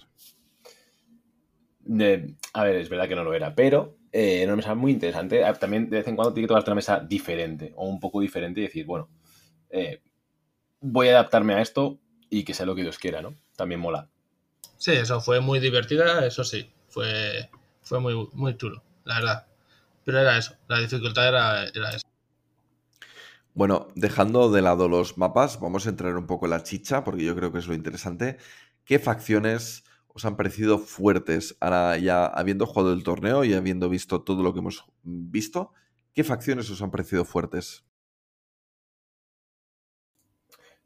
De- 1.80 2.36
a 2.54 2.64
ver, 2.64 2.76
es 2.78 2.90
verdad 2.90 3.08
que 3.08 3.16
no 3.16 3.24
lo 3.24 3.34
era, 3.34 3.54
pero 3.54 3.98
eh, 4.12 4.42
era 4.42 4.48
una 4.54 4.58
mesa 4.58 4.76
muy 4.76 4.92
interesante. 4.92 5.44
Ah, 5.44 5.54
También 5.54 5.90
de 5.90 5.98
vez 5.98 6.08
en 6.08 6.16
cuando 6.16 6.34
tiene 6.34 6.46
que 6.46 6.50
tocarte 6.50 6.72
una 6.72 6.76
mesa 6.76 7.00
diferente 7.00 7.74
o 7.76 7.88
un 7.88 8.00
poco 8.00 8.22
diferente 8.22 8.60
y 8.60 8.64
decir, 8.64 8.86
bueno, 8.86 9.10
eh, 9.70 10.02
voy 10.82 11.10
a 11.10 11.14
adaptarme 11.14 11.56
a 11.56 11.62
esto 11.62 12.00
y 12.30 12.44
que 12.46 12.54
sea 12.54 12.66
lo 12.68 12.76
que 12.76 12.84
Dios 12.84 13.00
quiera, 13.00 13.22
¿no? 13.22 13.36
También 13.58 13.82
mola. 13.82 14.10
Sí, 14.78 14.94
eso 14.94 15.22
fue 15.22 15.42
muy 15.42 15.60
divertida, 15.60 16.26
eso 16.26 16.44
sí, 16.46 16.72
fue, 16.90 17.50
fue 17.84 18.00
muy, 18.02 18.30
muy 18.34 18.58
chulo, 18.58 18.84
la 19.06 19.16
verdad. 19.16 19.48
Pero 20.04 20.20
era 20.20 20.38
eso, 20.38 20.56
la 20.68 20.80
dificultad 20.80 21.28
era, 21.28 21.64
era 21.70 21.90
eso. 21.92 22.06
Bueno, 23.54 23.88
dejando 23.96 24.52
de 24.52 24.62
lado 24.62 24.90
los 24.90 25.18
mapas, 25.18 25.62
vamos 25.62 25.88
a 25.88 25.90
entrar 25.90 26.18
un 26.18 26.28
poco 26.28 26.46
en 26.46 26.50
la 26.52 26.64
chicha, 26.64 27.06
porque 27.06 27.24
yo 27.24 27.36
creo 27.36 27.54
que 27.54 27.60
es 27.60 27.68
lo 27.68 27.74
interesante. 27.74 28.38
¿Qué 28.84 29.00
facciones 29.00 29.86
os 30.10 30.26
han 30.26 30.36
parecido 30.36 30.78
fuertes? 30.78 31.56
Ahora 31.62 31.98
ya 31.98 32.26
habiendo 32.26 32.66
jugado 32.66 32.92
el 32.92 33.04
torneo 33.04 33.46
y 33.46 33.54
habiendo 33.54 33.88
visto 33.88 34.22
todo 34.24 34.44
lo 34.44 34.54
que 34.54 34.60
hemos 34.60 34.86
visto, 35.04 35.72
¿qué 36.14 36.26
facciones 36.26 36.70
os 36.70 36.82
han 36.82 36.92
parecido 36.92 37.24
fuertes? 37.24 37.86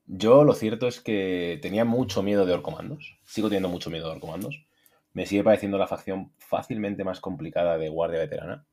Yo 0.06 0.44
lo 0.44 0.54
cierto 0.54 0.88
es 0.88 1.02
que 1.02 1.60
tenía 1.62 1.86
mucho 1.86 2.24
miedo 2.24 2.46
de 2.46 2.54
Orcomandos. 2.54 3.20
Sigo 3.26 3.48
teniendo 3.48 3.70
mucho 3.70 3.90
miedo 3.90 4.08
de 4.08 4.16
Orcomandos. 4.16 4.66
Me 5.14 5.26
sigue 5.26 5.44
pareciendo 5.44 5.78
la 5.78 5.88
facción 5.88 6.32
fácilmente 6.38 7.04
más 7.04 7.20
complicada 7.20 7.78
de 7.78 7.90
Guardia 7.90 8.20
Veterana. 8.20 8.66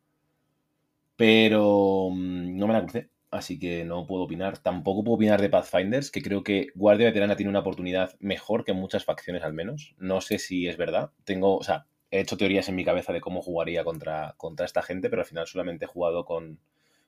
Pero 1.17 2.11
mm, 2.13 2.57
no 2.57 2.67
me 2.67 2.75
la 2.75 2.83
crucé, 2.83 3.11
así 3.31 3.59
que 3.59 3.85
no 3.85 4.07
puedo 4.07 4.23
opinar. 4.25 4.59
Tampoco 4.59 5.03
puedo 5.05 5.17
opinar 5.17 5.41
de 5.41 5.49
Pathfinders, 5.49 6.11
que 6.11 6.23
creo 6.23 6.43
que 6.45 6.69
Guardia 6.75 7.07
Veterana 7.07 7.37
tiene 7.37 7.51
una 7.51 7.61
oportunidad 7.61 8.17
mejor 8.21 8.65
que 8.65 8.73
muchas 8.75 9.05
facciones 9.05 9.43
al 9.43 9.55
menos. 9.55 9.95
No 9.99 10.21
sé 10.21 10.39
si 10.39 10.69
es 10.69 10.77
verdad. 10.77 11.13
Tengo, 11.25 11.57
o 11.57 11.63
sea, 11.63 11.87
he 12.11 12.21
hecho 12.21 12.37
teorías 12.37 12.69
en 12.69 12.77
mi 12.77 12.85
cabeza 12.85 13.13
de 13.13 13.21
cómo 13.21 13.43
jugaría 13.43 13.85
contra, 13.85 14.35
contra 14.37 14.67
esta 14.67 14.83
gente, 14.83 15.11
pero 15.11 15.23
al 15.23 15.29
final 15.29 15.47
solamente 15.47 15.87
he 15.87 15.89
jugado 15.89 16.25
con, 16.25 16.61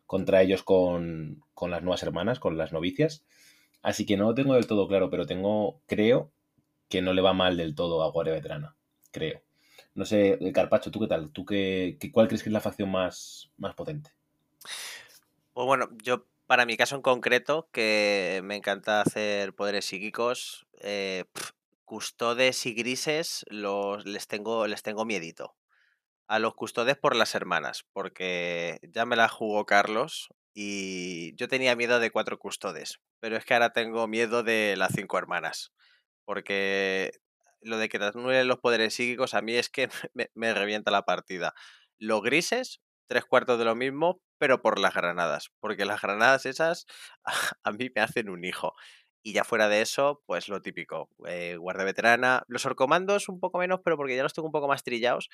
contra 0.06 0.42
ellos 0.42 0.62
con, 0.62 1.44
con 1.54 1.70
las 1.70 1.82
nuevas 1.82 2.02
hermanas, 2.02 2.40
con 2.40 2.56
las 2.58 2.72
novicias. 2.72 3.24
Así 3.82 4.06
que 4.06 4.16
no 4.16 4.24
lo 4.24 4.34
tengo 4.34 4.54
del 4.54 4.66
todo 4.66 4.88
claro, 4.88 5.10
pero 5.10 5.26
tengo, 5.26 5.80
creo 5.86 6.32
que 6.88 7.02
no 7.02 7.12
le 7.12 7.22
va 7.22 7.32
mal 7.34 7.56
del 7.56 7.74
todo 7.74 8.02
a 8.02 8.10
Guardia 8.10 8.34
Veterana. 8.34 8.77
Creo. 9.10 9.42
No 9.94 10.04
sé, 10.06 10.38
eh, 10.40 10.52
Carpacho, 10.52 10.90
¿tú 10.90 11.00
qué 11.00 11.06
tal? 11.08 11.30
¿Tú 11.32 11.44
qué, 11.44 11.96
qué- 12.00 12.10
cuál 12.12 12.28
crees 12.28 12.42
que 12.42 12.48
es 12.48 12.52
la 12.52 12.60
facción 12.60 12.90
más, 12.90 13.50
más 13.58 13.74
potente? 13.74 14.10
Pues 15.52 15.66
bueno, 15.66 15.88
yo 16.02 16.26
para 16.46 16.66
mi 16.66 16.76
caso 16.76 16.96
en 16.96 17.02
concreto, 17.02 17.68
que 17.72 18.40
me 18.44 18.56
encanta 18.56 19.00
hacer 19.02 19.54
poderes 19.54 19.84
psíquicos, 19.84 20.66
eh, 20.80 21.24
custodes 21.84 22.64
y 22.66 22.74
grises 22.74 23.44
los, 23.50 24.06
les, 24.06 24.26
tengo, 24.28 24.66
les 24.66 24.82
tengo 24.82 25.04
miedito. 25.04 25.56
A 26.28 26.38
los 26.40 26.54
custodes 26.54 26.96
por 26.98 27.16
las 27.16 27.34
hermanas, 27.34 27.86
porque 27.92 28.78
ya 28.82 29.06
me 29.06 29.16
la 29.16 29.28
jugó 29.28 29.66
Carlos 29.66 30.28
y 30.54 31.34
yo 31.36 31.48
tenía 31.48 31.76
miedo 31.76 32.00
de 32.00 32.10
cuatro 32.10 32.38
custodes, 32.38 33.00
pero 33.20 33.36
es 33.36 33.44
que 33.44 33.54
ahora 33.54 33.72
tengo 33.72 34.06
miedo 34.08 34.42
de 34.42 34.76
las 34.76 34.92
cinco 34.94 35.18
hermanas, 35.18 35.72
porque 36.24 37.12
lo 37.60 37.78
de 37.78 37.88
que 37.88 37.98
te 37.98 38.06
anulen 38.06 38.48
los 38.48 38.58
poderes 38.60 38.94
psíquicos 38.94 39.34
a 39.34 39.42
mí 39.42 39.54
es 39.54 39.68
que 39.70 39.88
me, 40.34 40.54
revienta 40.54 40.90
la 40.90 41.04
partida. 41.04 41.54
Los 41.98 42.22
grises, 42.22 42.80
tres 43.08 43.24
cuartos 43.24 43.58
de 43.58 43.64
lo 43.64 43.74
mismo, 43.74 44.20
pero 44.38 44.62
por 44.62 44.78
las 44.78 44.94
granadas, 44.94 45.50
porque 45.60 45.84
las 45.84 46.00
granadas 46.02 46.46
esas 46.46 46.86
a 47.64 47.72
mí 47.72 47.90
me 47.94 48.02
hacen 48.02 48.28
un 48.30 48.44
hijo. 48.44 48.74
Y 49.22 49.32
ya 49.32 49.44
fuera 49.44 49.68
de 49.68 49.82
eso, 49.82 50.22
pues 50.26 50.48
lo 50.48 50.62
típico, 50.62 51.10
eh, 51.26 51.56
guardia 51.58 51.84
veterana, 51.84 52.44
los 52.48 52.64
orcomandos 52.66 53.28
un 53.28 53.40
poco 53.40 53.58
menos, 53.58 53.80
pero 53.84 53.96
porque 53.96 54.16
ya 54.16 54.22
los 54.22 54.32
tengo 54.32 54.46
un 54.46 54.52
poco 54.52 54.68
más 54.68 54.84
trillados, 54.84 55.28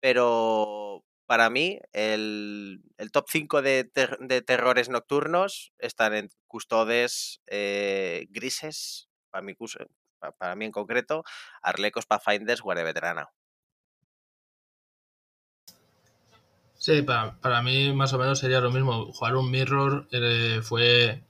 pero 0.00 1.04
para 1.26 1.50
mí 1.50 1.78
el, 1.92 2.80
el 2.96 3.10
top 3.12 3.26
5 3.28 3.60
de, 3.62 3.90
de 4.20 4.42
terrores 4.42 4.88
nocturnos 4.88 5.72
están 5.78 6.14
en 6.14 6.30
custodes 6.46 7.42
eh, 7.48 8.26
grises, 8.30 9.08
para 9.30 9.44
pa- 9.46 10.07
para 10.18 10.54
mí 10.56 10.64
en 10.64 10.72
concreto, 10.72 11.24
Arlecos, 11.62 12.06
Pathfinders, 12.06 12.60
guardia 12.60 12.84
veterana. 12.84 13.30
Sí, 16.78 17.02
para, 17.02 17.34
para 17.40 17.60
mí 17.60 17.92
más 17.92 18.12
o 18.12 18.18
menos 18.18 18.38
sería 18.38 18.60
lo 18.60 18.70
mismo. 18.70 19.12
Jugar 19.12 19.36
un 19.36 19.50
Mirror 19.50 20.06
eh, 20.12 20.60
fue 20.62 21.24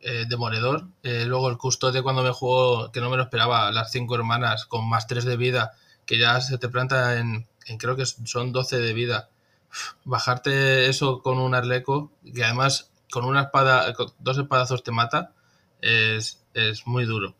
eh, 0.00 0.24
demoledor. 0.28 0.88
Eh, 1.02 1.24
luego 1.26 1.48
el 1.48 1.56
custodio 1.56 2.02
cuando 2.02 2.22
me 2.22 2.32
jugó, 2.32 2.92
que 2.92 3.00
no 3.00 3.08
me 3.10 3.16
lo 3.16 3.22
esperaba, 3.24 3.70
las 3.72 3.90
cinco 3.92 4.14
hermanas 4.14 4.66
con 4.66 4.88
más 4.88 5.06
3 5.06 5.24
de 5.24 5.36
vida, 5.38 5.72
que 6.06 6.18
ya 6.18 6.40
se 6.42 6.58
te 6.58 6.68
planta 6.68 7.18
en, 7.18 7.46
creo 7.78 7.96
que 7.96 8.04
son 8.06 8.52
12 8.52 8.78
de 8.78 8.92
vida. 8.92 9.30
Bajarte 10.04 10.88
eso 10.88 11.22
con 11.22 11.38
un 11.38 11.54
arleco, 11.54 12.12
que 12.34 12.44
además 12.44 12.90
con 13.10 13.24
una 13.24 13.42
espada, 13.42 13.92
con 13.94 14.12
dos 14.18 14.38
espadazos 14.38 14.82
te 14.82 14.92
mata, 14.92 15.32
es, 15.80 16.44
es 16.54 16.86
muy 16.86 17.06
duro. 17.06 17.34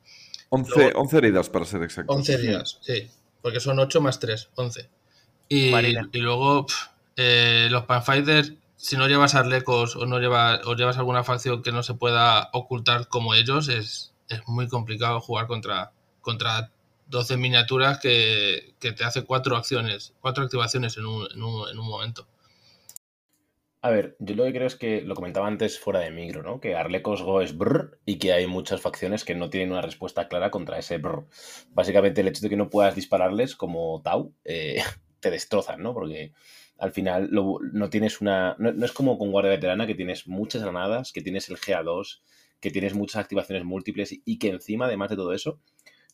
11, 0.50 0.72
Luego- 0.76 1.00
11 1.00 1.18
heridas 1.18 1.48
para 1.48 1.64
ser 1.64 1.82
exactos. 1.82 2.14
11 2.14 2.38
días, 2.38 2.78
sí. 2.80 3.08
Porque 3.40 3.60
son 3.60 3.78
8 3.78 4.00
más 4.00 4.18
3, 4.20 4.50
11. 4.54 4.88
Y, 5.48 5.72
luego 6.20 6.66
eh, 7.16 7.68
los 7.70 7.84
Panfighters, 7.84 8.52
si 8.76 8.96
no 8.96 9.08
llevas 9.08 9.34
arlecos 9.34 9.96
o 9.96 10.06
no 10.06 10.18
llevas, 10.20 10.60
o 10.64 10.74
llevas 10.74 10.96
alguna 10.98 11.24
facción 11.24 11.62
que 11.62 11.72
no 11.72 11.82
se 11.82 11.94
pueda 11.94 12.50
ocultar 12.52 13.08
como 13.08 13.34
ellos, 13.34 13.68
es, 13.68 14.12
es 14.28 14.40
muy 14.46 14.68
complicado 14.68 15.20
jugar 15.20 15.46
contra, 15.46 15.92
contra 16.20 16.70
12 17.08 17.36
miniaturas 17.36 17.98
que, 17.98 18.74
que 18.78 18.92
te 18.92 19.04
hace 19.04 19.24
cuatro 19.24 19.56
acciones, 19.56 20.12
cuatro 20.20 20.44
activaciones 20.44 20.96
en 20.96 21.06
un, 21.06 21.26
en 21.32 21.42
un, 21.42 21.68
en 21.68 21.78
un 21.78 21.86
momento. 21.88 22.26
A 23.82 23.90
ver, 23.90 24.14
yo 24.18 24.34
lo 24.34 24.44
que 24.44 24.52
creo 24.52 24.66
es 24.66 24.76
que 24.76 25.00
lo 25.00 25.14
comentaba 25.14 25.46
antes 25.46 25.78
fuera 25.78 26.00
de 26.00 26.10
micro, 26.10 26.42
¿no? 26.42 26.60
Que 26.60 26.74
Arlecos 26.74 27.22
Go 27.22 27.40
es 27.40 27.56
brr 27.56 27.98
y 28.04 28.18
que 28.18 28.34
hay 28.34 28.46
muchas 28.46 28.82
facciones 28.82 29.24
que 29.24 29.34
no 29.34 29.48
tienen 29.48 29.72
una 29.72 29.80
respuesta 29.80 30.28
clara 30.28 30.50
contra 30.50 30.78
ese 30.78 30.98
brr. 30.98 31.26
Básicamente 31.70 32.20
el 32.20 32.28
hecho 32.28 32.42
de 32.42 32.50
que 32.50 32.56
no 32.56 32.68
puedas 32.68 32.94
dispararles 32.94 33.56
como 33.56 34.02
Tau 34.02 34.34
eh, 34.44 34.82
te 35.20 35.30
destrozan, 35.30 35.82
¿no? 35.82 35.94
Porque 35.94 36.34
al 36.78 36.92
final 36.92 37.30
no 37.32 37.90
tienes 37.90 38.20
una... 38.20 38.54
No, 38.58 38.72
no 38.72 38.84
es 38.84 38.92
como 38.92 39.18
con 39.18 39.30
Guardia 39.30 39.52
Veterana 39.52 39.86
que 39.86 39.94
tienes 39.94 40.26
muchas 40.26 40.62
granadas, 40.62 41.12
que 41.12 41.22
tienes 41.22 41.48
el 41.48 41.56
GA2, 41.56 42.20
que 42.60 42.70
tienes 42.70 42.94
muchas 42.94 43.22
activaciones 43.22 43.64
múltiples 43.64 44.14
y 44.24 44.38
que 44.38 44.48
encima, 44.48 44.86
además 44.86 45.08
de 45.08 45.16
todo 45.16 45.32
eso, 45.32 45.58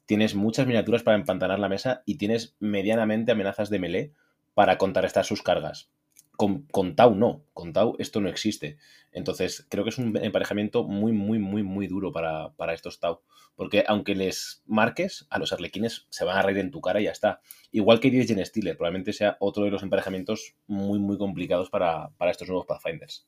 tienes 0.07 0.37
muchas 0.37 0.69
miniaturas 0.69 1.03
para 1.03 1.17
empantanar 1.17 1.59
la 1.59 1.69
mesa 1.69 2.03
y 2.07 2.17
tienes 2.17 2.55
medianamente 2.61 3.33
amenazas 3.33 3.71
de 3.71 3.81
melee 3.81 4.13
para 4.55 4.79
contrarrestar 4.79 5.25
sus 5.25 5.43
cargas. 5.43 5.91
Con, 6.37 6.95
Tau 6.95 7.15
no, 7.15 7.45
con 7.53 7.73
Tau 7.73 7.97
esto 7.99 8.21
no 8.21 8.29
existe. 8.29 8.77
Entonces, 9.13 9.67
creo 9.71 9.85
que 9.85 9.91
es 9.91 9.99
un 9.99 10.17
emparejamiento 10.17 10.85
muy, 10.85 11.13
muy, 11.13 11.39
muy, 11.39 11.63
muy 11.63 11.87
duro 11.87 12.13
para, 12.13 12.55
para 12.57 12.75
estos 12.75 13.01
Tau. 13.01 13.21
Porque 13.55 13.85
aunque 13.87 14.15
les 14.15 14.63
marques, 14.67 15.27
a 15.31 15.39
los 15.39 15.53
arlequines 15.53 16.07
se 16.11 16.25
van 16.25 16.37
a 16.37 16.43
reír 16.43 16.59
en 16.59 16.71
tu 16.71 16.81
cara 16.81 17.01
y 17.01 17.05
ya 17.05 17.13
está. 17.13 17.41
Igual 17.73 18.01
que 18.01 18.11
Dirgen 18.11 18.45
Stealer, 18.45 18.77
probablemente 18.77 19.13
sea 19.15 19.39
otro 19.41 19.65
de 19.65 19.71
los 19.71 19.83
emparejamientos 19.83 20.57
muy, 20.67 20.99
muy 20.99 21.17
complicados 21.17 21.71
para, 21.71 22.11
para 22.19 22.31
estos 22.31 22.49
nuevos 22.49 22.67
Pathfinders. 22.67 23.27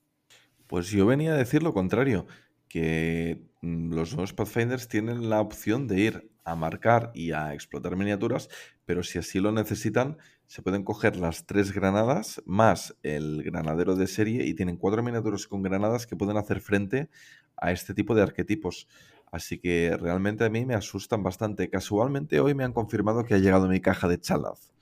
Pues 0.66 0.90
yo 0.90 1.06
venía 1.06 1.32
a 1.32 1.36
decir 1.36 1.62
lo 1.62 1.72
contrario, 1.72 2.26
que 2.68 3.40
mm, 3.62 3.94
los 3.94 4.12
nuevos 4.12 4.34
Pathfinders 4.34 4.88
tienen 4.88 5.30
la 5.30 5.40
opción 5.40 5.88
de 5.88 6.00
ir 6.00 6.30
a 6.44 6.54
marcar 6.54 7.10
y 7.14 7.32
a 7.32 7.54
explotar 7.54 7.96
miniaturas, 7.96 8.48
pero 8.84 9.02
si 9.02 9.18
así 9.18 9.40
lo 9.40 9.52
necesitan, 9.52 10.18
se 10.48 10.62
pueden 10.62 10.84
coger 10.84 11.16
las 11.16 11.46
tres 11.46 11.72
granadas 11.72 12.42
más 12.46 12.96
el 13.04 13.44
granadero 13.44 13.96
de 13.96 14.08
serie 14.08 14.46
y 14.46 14.54
tienen 14.54 14.78
cuatro 14.78 15.02
miniaturas 15.04 15.46
con 15.48 15.62
granadas 15.62 16.06
que 16.08 16.16
pueden 16.16 16.38
hacer 16.38 16.60
frente 16.60 17.10
a 17.56 17.72
este 17.72 17.94
tipo 17.94 18.14
de 18.16 18.22
arquetipos. 18.22 18.88
Así 19.32 19.58
que 19.60 19.96
realmente 19.98 20.44
a 20.44 20.50
mí 20.50 20.66
me 20.66 20.74
asustan 20.74 21.22
bastante. 21.22 21.70
Casualmente 21.70 22.40
hoy 22.40 22.54
me 22.54 22.64
han 22.64 22.74
confirmado 22.74 23.24
que 23.24 23.34
ha 23.34 23.38
llegado 23.38 23.68
mi 23.68 23.80
caja 23.80 24.08
de 24.08 24.20
Chalaz. 24.20 24.72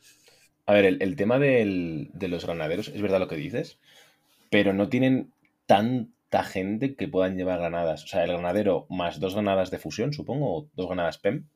A 0.66 0.72
ver, 0.74 0.84
el, 0.84 1.02
el 1.02 1.16
tema 1.16 1.38
del- 1.38 2.10
de 2.12 2.28
los 2.28 2.44
granaderos, 2.44 2.88
es 2.88 3.00
verdad 3.02 3.20
lo 3.20 3.28
que 3.28 3.36
dices, 3.36 3.78
pero 4.50 4.72
no 4.74 4.88
tienen 4.90 5.32
tanta 5.66 6.44
gente 6.44 6.96
que 6.96 7.08
puedan 7.08 7.36
llevar 7.36 7.60
granadas. 7.60 8.04
O 8.04 8.08
sea, 8.08 8.24
el 8.24 8.32
granadero 8.32 8.86
más 8.90 9.20
dos 9.20 9.34
granadas 9.34 9.70
de 9.72 9.78
fusión, 9.80 10.12
supongo, 10.14 10.56
o 10.58 10.70
dos 10.74 10.86
granadas 10.88 11.18
PEM, 11.18 11.48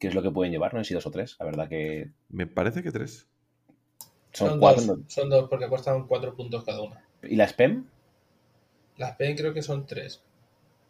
que 0.00 0.08
es 0.08 0.14
lo 0.14 0.22
que 0.22 0.32
pueden 0.32 0.52
llevar, 0.52 0.74
no 0.74 0.80
sé 0.84 0.88
si 0.88 0.94
dos 0.94 1.06
o 1.08 1.12
tres, 1.12 1.36
la 1.40 1.46
verdad 1.46 1.68
que 1.70 2.12
Me 2.28 2.46
parece 2.46 2.82
que 2.82 2.92
tres. 2.92 3.28
Son, 4.34 4.58
cuatro. 4.58 4.84
dos, 4.86 4.98
son 5.08 5.30
dos 5.30 5.48
porque 5.48 5.68
cuestan 5.68 6.06
cuatro 6.06 6.34
puntos 6.36 6.64
cada 6.64 6.82
una. 6.82 7.02
¿Y 7.22 7.34
las 7.36 7.52
PEM? 7.54 7.86
Las 8.96 9.14
PEN 9.14 9.36
creo 9.36 9.54
que 9.54 9.62
son 9.62 9.86
tres. 9.86 10.20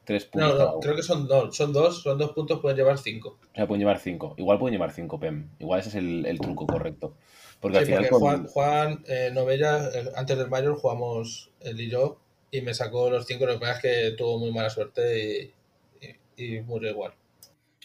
Tres 0.05 0.25
puntos 0.25 0.59
No, 0.59 0.75
no, 0.75 0.81
creo 0.81 0.97
que 0.97 1.03
son 1.03 1.27
dos. 1.29 1.57
Son 1.57 1.73
dos, 1.73 2.03
son 2.03 2.19
dos 2.19 2.33
puntos, 2.33 2.61
pueden 2.61 2.77
llevar 2.79 2.99
cinco. 2.99 3.39
O 3.53 3.57
sea, 3.57 3.67
pueden 3.67 3.81
llevar 3.81 3.99
cinco. 4.01 4.35
Igual 4.37 4.59
pueden 4.59 4.73
llevar 4.75 4.93
cinco 4.93 5.19
PEM. 5.21 5.49
Igual 5.59 5.81
ese 5.81 5.89
es 5.91 5.95
el, 5.97 6.27
el 6.27 6.41
truco 6.41 6.67
correcto. 6.67 7.17
Porque 7.61 7.79
al 7.79 7.85
Sí, 7.85 7.93
final 7.93 8.07
porque 8.09 8.11
Juan, 8.11 8.47
Juan 8.47 9.05
eh, 9.07 9.31
Novella, 9.33 9.89
eh, 9.95 10.11
antes 10.17 10.39
del 10.39 10.49
mayor 10.49 10.77
jugamos 10.77 11.51
él 11.61 11.81
y 11.81 11.91
yo 11.91 12.19
y 12.51 12.61
me 12.63 12.75
sacó 12.75 13.11
los 13.11 13.27
cinco. 13.27 13.47
Lo 13.47 13.55
que 13.55 13.59
pasa 13.61 13.75
es 13.75 13.83
que 13.83 14.11
tuvo 14.17 14.39
muy 14.39 14.53
mala 14.53 14.71
suerte 14.71 15.53
y, 16.01 16.07
y, 16.37 16.57
y 16.57 16.63
murió 16.63 16.91
igual. 16.91 17.15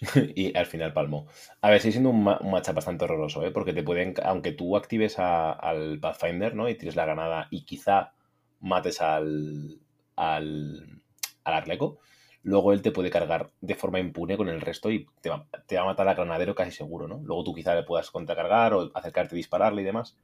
y 0.36 0.56
al 0.58 0.66
final 0.66 0.94
palmó. 0.94 1.28
A 1.62 1.70
ver, 1.70 1.82
sigue 1.82 1.94
siendo 1.94 2.10
un, 2.10 2.24
ma- 2.24 2.40
un 2.42 2.52
matchup 2.52 2.76
bastante 2.76 3.06
horroroso, 3.06 3.44
¿eh? 3.46 3.52
Porque 3.52 3.74
te 3.74 3.84
pueden, 3.84 4.14
aunque 4.24 4.52
tú 4.52 4.78
actives 4.78 5.20
a- 5.20 5.52
al 5.52 6.00
Pathfinder, 6.00 6.56
¿no? 6.56 6.70
Y 6.70 6.76
tires 6.76 6.96
la 6.96 7.06
granada 7.06 7.48
y 7.52 7.64
quizá 7.66 8.14
mates 8.62 9.02
al, 9.02 9.80
al, 10.16 11.02
al 11.44 11.54
Arleco, 11.54 12.00
luego 12.44 12.74
él 12.74 12.82
te 12.82 12.92
puede 12.92 13.10
cargar 13.10 13.52
de 13.62 13.76
forma 13.76 14.00
impune 14.00 14.38
con 14.38 14.50
el 14.50 14.62
resto 14.62 14.90
y 14.92 15.08
te 15.22 15.30
va, 15.30 15.48
te 15.68 15.76
va 15.76 15.82
a 15.84 15.86
matar 15.86 16.08
al 16.08 16.16
granadero 16.16 16.56
casi 16.56 16.72
seguro, 16.72 17.08
¿no? 17.08 17.20
Luego 17.24 17.44
tú 17.44 17.54
quizá 17.54 17.76
le 17.76 17.84
puedas 17.84 18.12
contracargar 18.12 18.74
o 18.74 18.92
acercarte 18.94 19.36
y 19.36 19.38
dispararle 19.38 19.82
y 19.82 19.86
demás. 19.86 20.18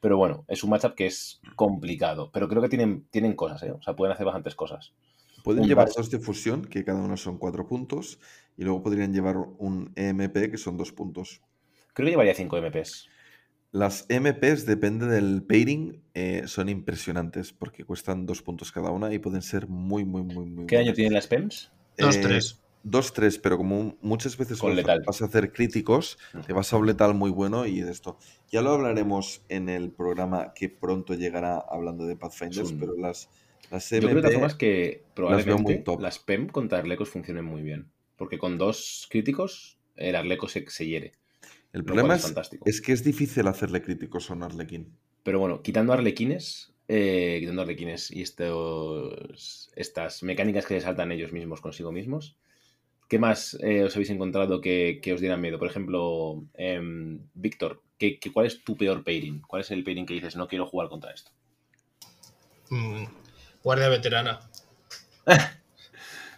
Pero 0.00 0.18
bueno, 0.18 0.44
es 0.48 0.62
un 0.64 0.70
matchup 0.70 0.94
que 0.94 1.06
es 1.06 1.40
complicado. 1.56 2.30
Pero 2.32 2.48
creo 2.48 2.60
que 2.62 2.68
tienen, 2.68 3.06
tienen 3.10 3.34
cosas, 3.34 3.62
¿eh? 3.62 3.72
O 3.72 3.80
sea, 3.82 3.96
pueden 3.96 4.12
hacer 4.12 4.26
bastantes 4.26 4.54
cosas. 4.54 4.92
Pueden 5.44 5.62
Un 5.62 5.68
llevar 5.68 5.88
dos 5.96 6.10
de 6.10 6.18
fusión, 6.18 6.64
que 6.64 6.84
cada 6.84 7.00
uno 7.02 7.16
son 7.16 7.38
cuatro 7.38 7.66
puntos, 7.66 8.18
y 8.56 8.64
luego 8.64 8.82
podrían 8.82 9.12
llevar 9.12 9.36
un 9.38 9.92
EMP, 9.96 10.50
que 10.50 10.58
son 10.58 10.76
dos 10.76 10.92
puntos. 10.92 11.42
Creo 11.94 12.06
que 12.06 12.10
llevaría 12.10 12.34
5 12.34 12.56
MPs. 12.58 13.08
Las 13.72 14.06
MPs, 14.08 14.66
depende 14.66 15.06
del 15.06 15.42
pairing, 15.42 16.00
eh, 16.14 16.44
son 16.46 16.68
impresionantes, 16.68 17.52
porque 17.52 17.84
cuestan 17.84 18.24
dos 18.24 18.40
puntos 18.40 18.70
cada 18.70 18.90
una 18.90 19.12
y 19.12 19.18
pueden 19.18 19.42
ser 19.42 19.66
muy, 19.66 20.04
muy, 20.04 20.22
muy, 20.22 20.46
muy 20.46 20.64
¿Qué 20.66 20.76
daño 20.76 20.84
buenas. 20.86 20.94
tienen 20.94 21.12
las 21.14 21.26
PEMs? 21.26 21.72
Dos, 21.98 22.16
Eh, 22.16 22.20
tres. 22.22 22.60
2-3, 22.82 23.38
pero 23.38 23.56
como 23.56 23.96
muchas 24.02 24.36
veces 24.36 24.58
Con 24.58 24.70
vas, 24.70 24.76
letal. 24.76 25.02
vas 25.06 25.22
a 25.22 25.24
hacer 25.24 25.52
críticos, 25.52 26.18
te 26.46 26.52
vas 26.52 26.72
a 26.72 26.76
un 26.76 26.86
letal 26.86 27.14
muy 27.14 27.30
bueno 27.30 27.66
y 27.66 27.80
de 27.80 27.90
esto. 27.90 28.18
Ya 28.50 28.60
lo 28.62 28.70
hablaremos 28.72 29.42
en 29.48 29.68
el 29.70 29.90
programa 29.90 30.52
que 30.54 30.68
pronto 30.68 31.14
llegará 31.14 31.56
hablando 31.58 32.04
de 32.06 32.16
Pathfinders, 32.16 32.72
pero 32.72 32.94
las, 32.96 33.30
las 33.70 33.90
Yo 33.90 34.10
creo 34.10 34.20
MP 34.20 34.30
formas 34.30 34.54
que 34.54 35.00
muy 35.00 35.14
probablemente 35.14 35.76
top. 35.78 36.00
las 36.02 36.18
PEM 36.18 36.48
contra 36.48 36.78
Arlecos 36.78 37.08
funcionen 37.08 37.44
muy 37.46 37.62
bien. 37.62 37.90
Porque 38.16 38.38
con 38.38 38.58
dos 38.58 39.06
críticos, 39.10 39.78
el 39.96 40.16
Arleco 40.16 40.48
se, 40.48 40.68
se 40.70 40.86
hiere. 40.86 41.12
El 41.72 41.84
lo 41.84 41.94
problema 41.94 42.14
es, 42.14 42.20
es 42.20 42.22
fantástico. 42.22 42.64
es 42.64 42.80
que 42.80 42.92
es 42.92 43.04
difícil 43.04 43.46
hacerle 43.48 43.82
críticos 43.82 44.30
a 44.30 44.34
un 44.34 44.42
Arlequín. 44.44 44.98
Pero 45.22 45.38
bueno, 45.38 45.62
quitando 45.62 45.92
arlequines, 45.92 46.72
eh, 46.88 47.38
quitando 47.40 47.62
arlequines 47.62 48.10
y 48.10 48.22
estos, 48.22 49.70
estas 49.74 50.22
mecánicas 50.22 50.66
que 50.66 50.74
se 50.74 50.82
saltan 50.82 51.12
ellos 51.12 51.32
mismos 51.32 51.60
consigo 51.60 51.92
mismos, 51.92 52.36
¿qué 53.08 53.18
más 53.18 53.58
eh, 53.62 53.84
os 53.84 53.94
habéis 53.96 54.10
encontrado 54.10 54.60
que, 54.62 55.00
que 55.02 55.12
os 55.14 55.20
dieran 55.20 55.40
miedo? 55.42 55.58
Por 55.58 55.68
ejemplo, 55.68 56.44
em, 56.54 57.20
Víctor, 57.34 57.82
¿qué, 57.98 58.18
qué- 58.20 58.32
cuál 58.32 58.46
es 58.46 58.64
tu 58.64 58.76
peor 58.76 59.04
pairing? 59.04 59.42
¿Cuál 59.42 59.62
es 59.62 59.70
el 59.72 59.84
pairing 59.84 60.06
que 60.06 60.14
dices 60.14 60.36
no 60.36 60.48
quiero 60.48 60.66
jugar 60.66 60.88
contra 60.90 61.12
esto? 61.12 61.32
Mm, 62.70 63.06
guardia 63.62 63.88
veterana. 63.88 64.40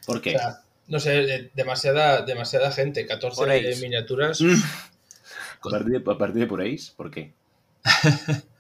¿Por 0.06 0.20
O 0.20 0.22
qué? 0.22 0.32
sea, 0.38 0.62
no 0.88 1.00
sé, 1.00 1.10
de- 1.10 1.50
demasiada, 1.54 2.22
demasiada 2.22 2.70
gente, 2.72 3.06
14 3.06 3.36
Por 3.36 3.50
ahí. 3.50 3.74
miniaturas. 3.80 4.40
Mm. 4.40 4.54
a, 4.54 5.70
partir 5.70 6.00
de, 6.02 6.10
a 6.12 6.18
partir 6.18 6.40
de 6.42 6.46
por 6.46 6.60
ahí, 6.60 6.76
¿por 6.96 7.10
qué? 7.10 7.32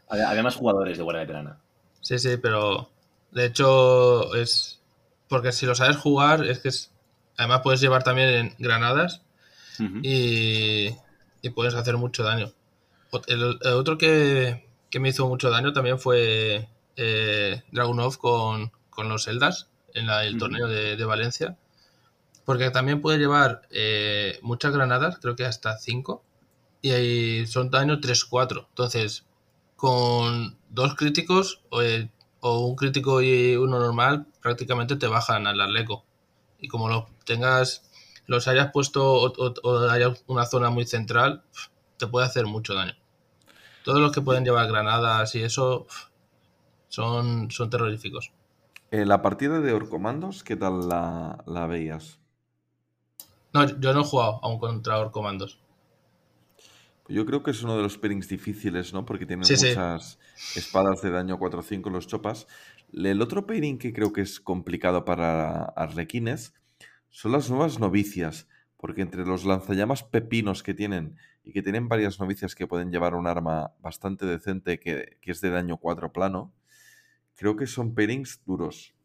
Ade- 0.08 0.24
Además, 0.26 0.54
jugadores 0.56 0.96
de 0.96 1.02
guardia 1.04 1.22
veterana. 1.22 1.58
Sí, 2.00 2.18
sí, 2.18 2.36
pero 2.36 2.90
de 3.32 3.46
hecho 3.46 4.34
es. 4.34 4.80
Porque 5.28 5.50
si 5.52 5.66
lo 5.66 5.74
sabes 5.74 5.96
jugar, 5.96 6.44
es 6.46 6.60
que 6.60 6.68
es. 6.68 6.92
Además, 7.36 7.60
puedes 7.62 7.80
llevar 7.80 8.02
también 8.04 8.28
en 8.30 8.54
granadas 8.58 9.22
y, 10.02 10.88
y 11.42 11.50
puedes 11.50 11.74
hacer 11.74 11.96
mucho 11.96 12.22
daño. 12.22 12.52
El, 13.26 13.58
el 13.62 13.72
otro 13.74 13.98
que, 13.98 14.66
que 14.90 15.00
me 15.00 15.08
hizo 15.10 15.26
mucho 15.28 15.50
daño 15.50 15.72
también 15.72 15.98
fue 15.98 16.68
eh, 16.96 17.62
Dragunov 17.72 18.16
con, 18.18 18.70
con 18.90 19.08
los 19.08 19.26
Eldas 19.28 19.68
en 19.94 20.06
la- 20.06 20.24
el 20.24 20.38
torneo 20.38 20.66
de, 20.68 20.96
de 20.96 21.04
Valencia. 21.04 21.56
Porque 22.46 22.70
también 22.70 23.02
puede 23.02 23.18
llevar 23.18 23.62
eh, 23.72 24.40
muchas 24.42 24.74
granadas, 24.74 25.18
creo 25.20 25.36
que 25.36 25.46
hasta 25.46 25.78
5, 25.78 26.24
y 26.82 26.92
ahí 26.92 27.46
son 27.48 27.70
daño 27.70 28.00
3-4. 28.00 28.66
Entonces, 28.70 29.26
con 29.76 30.58
dos 30.70 30.94
críticos 30.96 31.62
o, 31.70 31.82
eh, 31.82 32.10
o 32.40 32.60
un 32.66 32.76
crítico 32.76 33.22
y 33.22 33.56
uno 33.56 33.80
normal, 33.80 34.26
prácticamente 34.42 34.96
te 34.96 35.08
bajan 35.08 35.46
al 35.48 35.60
Arleco. 35.60 36.04
Y 36.60 36.68
como 36.68 36.88
lo 36.88 37.08
tengas, 37.26 37.90
los 38.26 38.48
hayas 38.48 38.72
puesto 38.72 39.04
o, 39.04 39.32
o- 39.64 39.90
haya 39.90 40.14
una 40.28 40.46
zona 40.46 40.70
muy 40.70 40.86
central, 40.86 41.44
te 41.98 42.08
puede 42.08 42.26
hacer 42.26 42.46
mucho 42.46 42.74
daño. 42.74 42.94
Todos 43.84 44.00
los 44.00 44.12
que 44.12 44.22
pueden 44.22 44.44
llevar 44.44 44.68
granadas 44.68 45.34
y 45.36 45.42
eso 45.42 45.86
son, 46.88 47.50
son 47.50 47.70
terroríficos. 47.70 48.32
Eh, 48.90 49.04
la 49.06 49.22
partida 49.22 49.60
de 49.60 49.72
Orcomandos, 49.72 50.42
¿qué 50.42 50.56
tal 50.56 50.88
la, 50.88 51.42
la 51.46 51.66
veías? 51.68 52.20
No, 53.56 53.64
yo 53.80 53.92
no 53.94 54.00
he 54.02 54.04
jugado 54.04 54.38
aún 54.44 54.58
contra 54.58 54.98
Orcomandos. 54.98 55.58
Yo 57.08 57.24
creo 57.24 57.42
que 57.42 57.52
es 57.52 57.62
uno 57.62 57.76
de 57.76 57.82
los 57.82 57.98
pairings 57.98 58.28
difíciles, 58.28 58.92
¿no? 58.92 59.04
Porque 59.04 59.26
tienen 59.26 59.44
Sí, 59.44 59.56
sí. 59.56 59.66
muchas 59.68 60.18
espadas 60.54 61.02
de 61.02 61.10
daño 61.10 61.38
4-5 61.38 61.90
los 61.90 62.08
chopas. 62.08 62.48
El 62.92 63.22
otro 63.22 63.46
pairing 63.46 63.78
que 63.78 63.92
creo 63.92 64.12
que 64.12 64.22
es 64.22 64.40
complicado 64.40 65.04
para 65.04 65.64
arlequines 65.76 66.54
son 67.10 67.32
las 67.32 67.48
nuevas 67.48 67.78
novicias. 67.78 68.48
Porque 68.76 69.02
entre 69.02 69.24
los 69.24 69.44
lanzallamas 69.44 70.02
pepinos 70.02 70.62
que 70.62 70.74
tienen 70.74 71.16
y 71.42 71.52
que 71.52 71.62
tienen 71.62 71.88
varias 71.88 72.20
novicias 72.20 72.54
que 72.54 72.66
pueden 72.66 72.90
llevar 72.90 73.14
un 73.14 73.26
arma 73.26 73.72
bastante 73.80 74.26
decente 74.26 74.78
que, 74.80 75.18
que 75.22 75.30
es 75.30 75.40
de 75.40 75.50
daño 75.50 75.78
4 75.78 76.12
plano, 76.12 76.52
creo 77.36 77.56
que 77.56 77.68
son 77.68 77.94
pairings 77.94 78.42
duros. 78.46 78.95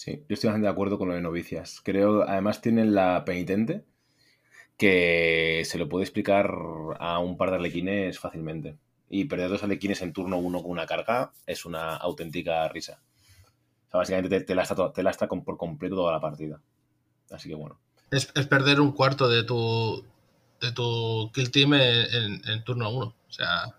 Sí, 0.00 0.24
yo 0.30 0.32
estoy 0.34 0.48
bastante 0.48 0.64
de 0.66 0.72
acuerdo 0.72 0.96
con 0.96 1.08
lo 1.08 1.14
de 1.14 1.20
novicias. 1.20 1.82
Creo, 1.84 2.22
además 2.26 2.62
tienen 2.62 2.94
la 2.94 3.22
penitente 3.26 3.84
que 4.78 5.62
se 5.66 5.78
lo 5.78 5.90
puede 5.90 6.04
explicar 6.04 6.50
a 6.98 7.18
un 7.18 7.36
par 7.36 7.50
de 7.50 7.56
arlequines 7.56 8.18
fácilmente. 8.18 8.76
Y 9.10 9.26
perder 9.26 9.50
dos 9.50 9.62
arlequines 9.62 10.02
en 10.02 10.14
turno 10.14 10.38
uno 10.38 10.62
con 10.62 10.70
una 10.70 10.86
carga 10.86 11.32
es 11.46 11.66
una 11.66 11.96
auténtica 11.96 12.66
risa. 12.68 13.02
O 13.88 13.90
sea, 13.90 13.98
básicamente 13.98 14.38
te, 14.40 14.44
te 14.46 14.54
lastra, 14.54 14.92
te 14.92 15.02
lastra 15.02 15.28
por 15.28 15.58
completo 15.58 15.96
toda 15.96 16.12
la 16.12 16.20
partida. 16.20 16.60
Así 17.30 17.50
que 17.50 17.56
bueno. 17.56 17.78
Es, 18.10 18.32
es 18.34 18.46
perder 18.46 18.80
un 18.80 18.92
cuarto 18.92 19.28
de 19.28 19.44
tu, 19.44 20.04
de 20.62 20.72
tu 20.72 21.30
kill 21.34 21.50
team 21.50 21.74
en, 21.74 22.42
en- 22.48 22.64
turno 22.64 22.90
1. 22.90 23.06
O 23.06 23.32
sea, 23.32 23.74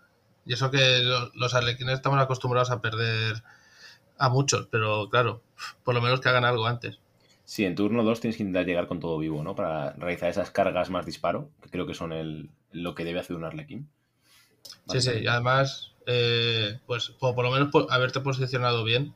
y 0.45 0.53
eso 0.53 0.69
que 0.69 0.99
lo- 1.03 1.31
los 1.33 1.55
arlequines 1.55 1.95
estamos 1.95 2.21
acostumbrados 2.21 2.71
a 2.71 2.81
perder 2.81 3.43
a 4.21 4.29
muchos, 4.29 4.67
pero 4.71 5.09
claro, 5.09 5.41
por 5.83 5.95
lo 5.95 6.01
menos 6.01 6.21
que 6.21 6.29
hagan 6.29 6.45
algo 6.45 6.65
antes. 6.67 6.99
Sí, 7.43 7.65
en 7.65 7.75
turno 7.75 8.03
2 8.03 8.21
tienes 8.21 8.37
que 8.37 8.43
intentar 8.43 8.65
llegar 8.65 8.87
con 8.87 8.99
todo 8.99 9.17
vivo, 9.17 9.43
¿no? 9.43 9.55
Para 9.55 9.93
realizar 9.93 10.29
esas 10.29 10.51
cargas 10.51 10.89
más 10.89 11.05
disparo, 11.05 11.49
que 11.61 11.69
creo 11.69 11.85
que 11.85 11.93
son 11.93 12.13
el, 12.13 12.49
lo 12.71 12.95
que 12.95 13.03
debe 13.03 13.19
hacer 13.19 13.35
un 13.35 13.43
arlequín. 13.43 13.89
Sí, 14.87 15.01
sí, 15.01 15.11
y 15.23 15.27
además, 15.27 15.93
eh, 16.05 16.79
pues 16.85 17.09
por, 17.09 17.35
por 17.35 17.43
lo 17.43 17.51
menos 17.51 17.69
haberte 17.89 18.21
posicionado 18.21 18.83
bien 18.83 19.13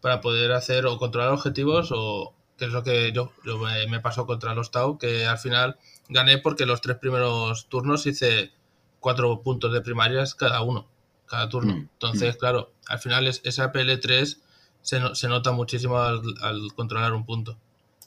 para 0.00 0.20
poder 0.20 0.52
hacer 0.52 0.86
o 0.86 0.98
controlar 0.98 1.32
objetivos 1.32 1.90
o 1.92 2.34
que 2.56 2.64
es 2.64 2.72
lo 2.72 2.82
que 2.82 3.12
yo, 3.12 3.32
yo 3.44 3.58
me, 3.58 3.86
me 3.88 4.00
pasó 4.00 4.26
contra 4.26 4.54
los 4.54 4.70
Tau, 4.70 4.98
que 4.98 5.26
al 5.26 5.38
final 5.38 5.76
gané 6.08 6.38
porque 6.38 6.66
los 6.66 6.80
tres 6.80 6.96
primeros 6.96 7.66
turnos 7.68 8.06
hice 8.06 8.52
cuatro 9.00 9.42
puntos 9.42 9.72
de 9.72 9.80
primarias 9.80 10.34
cada 10.34 10.62
uno, 10.62 10.88
cada 11.26 11.48
turno. 11.48 11.74
Mm, 11.74 11.88
Entonces, 11.92 12.36
claro, 12.36 12.72
al 12.88 12.98
final 12.98 13.26
es, 13.26 13.40
esa 13.44 13.72
PL3 13.72 14.38
se, 14.86 15.00
no- 15.00 15.14
se 15.14 15.28
nota 15.28 15.52
muchísimo 15.52 15.98
al, 15.98 16.22
al 16.42 16.72
controlar 16.74 17.12
un 17.12 17.24
punto. 17.26 17.58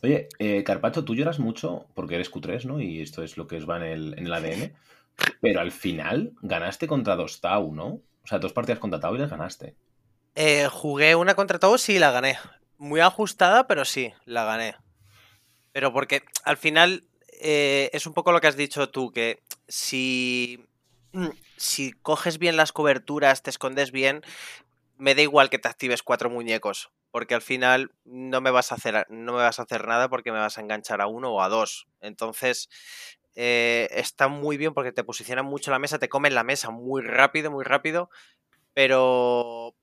Oye, 0.02 0.30
eh, 0.40 0.64
Carpacho, 0.64 1.04
tú 1.04 1.14
lloras 1.14 1.40
mucho 1.40 1.86
porque 1.94 2.16
eres 2.16 2.32
Q3, 2.32 2.66
¿no? 2.66 2.80
Y 2.82 3.02
esto 3.02 3.22
es 3.22 3.38
lo 3.38 3.48
que 3.48 3.58
os 3.58 3.70
va 3.70 3.78
en 3.78 3.84
el, 3.84 4.14
en 4.18 4.26
el 4.28 4.34
ADN. 4.34 4.74
Pero 5.42 5.60
al 5.60 5.72
final 5.72 6.34
ganaste 6.42 6.88
contra 6.88 7.16
dos 7.16 7.42
Tau, 7.42 7.74
¿no? 7.74 7.88
O 8.24 8.28
sea, 8.30 8.40
dos 8.40 8.54
partidas 8.54 8.80
contra 8.80 9.00
Tau 9.00 9.16
y 9.16 9.20
las 9.20 9.30
ganaste. 9.30 9.76
Eh, 10.36 10.68
jugué 10.72 11.16
una 11.16 11.36
contra 11.36 11.60
todos 11.60 11.90
y 11.90 12.00
la 12.00 12.12
gané. 12.12 12.38
Muy 12.78 13.02
ajustada, 13.02 13.68
pero 13.68 13.84
sí, 13.84 14.14
la 14.26 14.46
gané. 14.46 14.76
Pero 15.74 15.94
porque 15.94 16.24
al 16.46 16.58
final 16.58 17.04
eh, 17.42 17.90
es 17.94 18.08
un 18.08 18.14
poco 18.14 18.32
lo 18.32 18.42
que 18.42 18.48
has 18.48 18.58
dicho 18.58 18.90
tú, 18.90 19.12
que 19.12 19.40
si, 19.68 20.66
si 21.58 21.92
coges 21.94 22.38
bien 22.40 22.58
las 22.58 22.72
coberturas, 22.72 23.44
te 23.44 23.50
escondes 23.50 23.92
bien, 23.92 24.22
me 25.00 25.16
da 25.16 25.24
igual 25.24 25.50
que 25.52 25.60
te 25.60 25.70
actives 25.70 26.04
cuatro 26.04 26.30
muñecos, 26.32 26.92
porque 27.12 27.36
al 27.36 27.44
final 27.44 27.94
no 28.06 28.42
me 28.42 28.52
vas 28.52 28.72
a 28.74 28.76
hacer, 28.76 29.08
no 29.10 29.34
me 29.34 29.40
vas 29.40 29.60
a 29.60 29.64
hacer 29.64 29.88
nada 29.88 30.10
porque 30.10 30.34
me 30.34 30.40
vas 30.40 30.60
a 30.60 30.62
enganchar 30.62 31.02
a 31.02 31.08
uno 31.08 31.32
o 31.34 31.42
a 31.44 31.50
dos. 31.50 31.88
Entonces 32.02 32.70
eh, 33.36 33.88
está 33.92 34.28
muy 34.30 34.58
bien 34.58 34.74
porque 34.76 34.92
te 34.92 35.04
posicionan 35.06 35.46
mucho 35.46 35.72
la 35.72 35.80
mesa, 35.80 36.00
te 36.00 36.10
comen 36.10 36.36
la 36.36 36.44
mesa 36.46 36.72
muy 36.72 37.02
rápido, 37.04 37.52
muy 37.52 37.64
rápido, 37.66 38.10
pero 38.74 39.76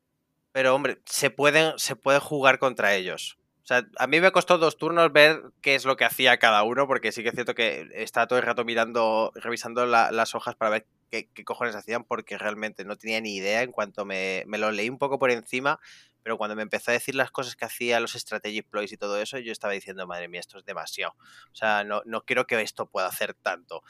pero 0.53 0.75
hombre, 0.75 1.01
se 1.07 1.31
pueden, 1.31 1.79
se 1.79 1.97
puede 1.97 2.19
jugar 2.21 2.59
contra 2.59 2.95
ellos. 2.95 3.39
O 3.63 3.67
sea, 3.67 3.87
a 3.99 4.07
mí 4.07 4.21
me 4.21 4.33
costó 4.33 4.59
dos 4.59 4.79
turnos 4.79 5.13
ver 5.13 5.43
qué 5.61 5.75
es 5.75 5.85
lo 5.85 5.97
que 5.97 6.05
hacía 6.05 6.39
cada 6.39 6.63
uno, 6.63 6.87
porque 6.87 7.13
sí 7.13 7.23
que 7.23 7.31
es 7.31 7.35
cierto 7.35 7.55
que 7.55 7.89
estaba 7.95 8.27
todo 8.29 8.39
el 8.39 8.45
rato 8.47 8.65
mirando, 8.65 9.33
revisando 9.35 9.87
la- 9.87 10.13
las 10.13 10.35
hojas 10.35 10.55
para 10.57 10.71
ver 10.71 10.87
qué, 11.11 11.29
qué 11.33 11.45
cojones 11.45 11.75
hacían, 11.75 12.05
porque 12.05 12.39
realmente 12.39 12.85
no 12.85 12.97
tenía 12.97 13.21
ni 13.21 13.37
idea 13.37 13.63
en 13.63 13.73
cuanto 13.73 14.05
me, 14.05 14.45
me 14.47 14.59
lo 14.59 14.71
leí 14.71 14.89
un 14.89 14.99
poco 14.99 15.19
por 15.19 15.31
encima, 15.31 15.81
pero 16.27 16.39
cuando 16.39 16.57
me 16.57 16.63
empezó 16.63 16.91
a 16.91 16.95
decir 16.95 17.15
las 17.15 17.31
cosas 17.31 17.55
que 17.55 17.65
hacía, 17.65 18.01
los 18.01 18.15
strategy 18.15 18.63
ploys 18.63 18.93
y 18.93 18.97
todo 18.97 19.21
eso, 19.21 19.39
yo 19.39 19.53
estaba 19.53 19.75
diciendo, 19.75 20.09
madre 20.09 20.27
mía, 20.27 20.41
esto 20.41 20.59
es 20.59 20.65
demasiado. 20.65 21.15
O 21.53 21.55
sea, 21.55 21.85
no, 21.85 22.03
no 22.05 22.23
creo 22.25 22.49
que 22.49 22.61
esto 22.61 22.87
pueda 22.87 23.07
hacer 23.07 23.35
tanto. 23.35 23.85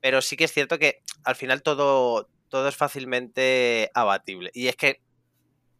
Pero 0.00 0.22
sí 0.22 0.36
que 0.36 0.44
es 0.44 0.52
cierto 0.52 0.78
que 0.78 1.02
al 1.24 1.34
final 1.34 1.62
todo, 1.62 2.28
todo 2.48 2.68
es 2.68 2.76
fácilmente 2.76 3.90
abatible. 3.94 4.52
Y 4.54 4.68
es 4.68 4.76
que 4.76 5.00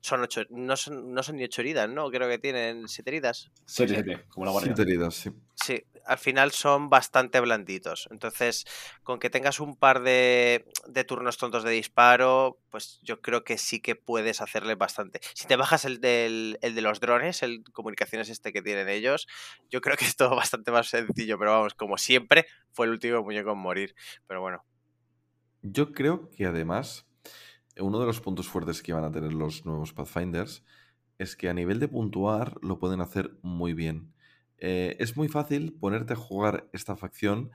son 0.01 0.23
ocho, 0.23 0.43
no 0.51 0.77
son, 0.77 1.15
no 1.15 1.23
son 1.23 1.37
ni 1.37 1.45
ocho 1.45 1.61
heridas, 1.61 1.89
¿no? 1.89 2.11
Creo 2.11 2.29
que 2.29 2.39
tienen 2.39 2.89
siete 2.89 3.11
heridas. 3.11 3.53
7-7, 3.69 4.27
como 4.29 4.47
la 4.47 4.51
guardia. 4.51 4.75
Siete 4.75 4.91
heridas, 4.91 5.15
sí. 5.15 5.31
Sí, 5.63 5.85
al 6.07 6.19
final 6.19 6.51
son 6.51 6.91
bastante 6.91 7.39
blanditos. 7.39 8.09
Entonces, 8.11 8.65
con 9.05 9.21
que 9.21 9.31
tengas 9.31 9.61
un 9.61 9.77
par 9.77 10.03
de, 10.03 10.67
turnos 11.07 11.39
tontos 11.39 11.63
de 11.63 11.71
disparo, 11.71 12.59
pues 12.69 12.99
yo 13.03 13.21
creo 13.21 13.45
que 13.45 13.59
sí 13.59 13.81
que 13.81 13.95
puedes 13.95 14.41
hacerle 14.41 14.75
bastante. 14.75 15.21
Si 15.35 15.47
te 15.47 15.55
bajas 15.55 15.85
el, 15.85 16.01
del, 16.01 16.59
el 16.63 16.75
de 16.75 16.83
los 16.83 16.99
drones, 16.99 17.45
el 17.45 17.63
comunicaciones 17.73 18.29
este 18.29 18.53
que 18.53 18.63
tienen 18.63 18.89
ellos, 18.89 19.29
yo 19.71 19.81
creo 19.81 19.97
que 19.97 20.05
es 20.05 20.17
todo 20.17 20.35
bastante 20.37 20.73
más 20.73 20.89
sencillo. 20.89 21.39
Pero 21.39 21.53
vamos, 21.53 21.75
como 21.75 21.97
siempre, 21.97 22.47
fue 22.73 22.87
el 22.87 22.93
último 22.93 23.23
muñeco 23.23 23.53
en 23.53 23.59
morir. 23.59 23.95
Pero 24.27 24.41
bueno. 24.41 24.65
Yo 25.63 25.93
creo 25.93 26.29
que 26.31 26.47
además 26.47 27.07
uno 27.79 28.01
de 28.01 28.07
los 28.07 28.21
puntos 28.21 28.49
fuertes 28.49 28.83
que 28.83 28.93
van 28.93 29.05
a 29.05 29.13
tener 29.13 29.33
los 29.33 29.65
nuevos 29.65 29.93
Pathfinders 29.93 30.65
es 31.19 31.37
que 31.37 31.49
a 31.49 31.55
nivel 31.55 31.79
de 31.79 31.87
puntuar 31.87 32.57
lo 32.63 32.81
pueden 32.81 33.01
hacer 33.01 33.39
muy 33.43 33.75
bien. 33.75 34.13
Eh, 34.65 34.97
es 35.01 35.17
muy 35.17 35.27
fácil 35.27 35.73
ponerte 35.73 36.13
a 36.13 36.17
jugar 36.17 36.69
esta 36.73 36.95
facción, 36.95 37.51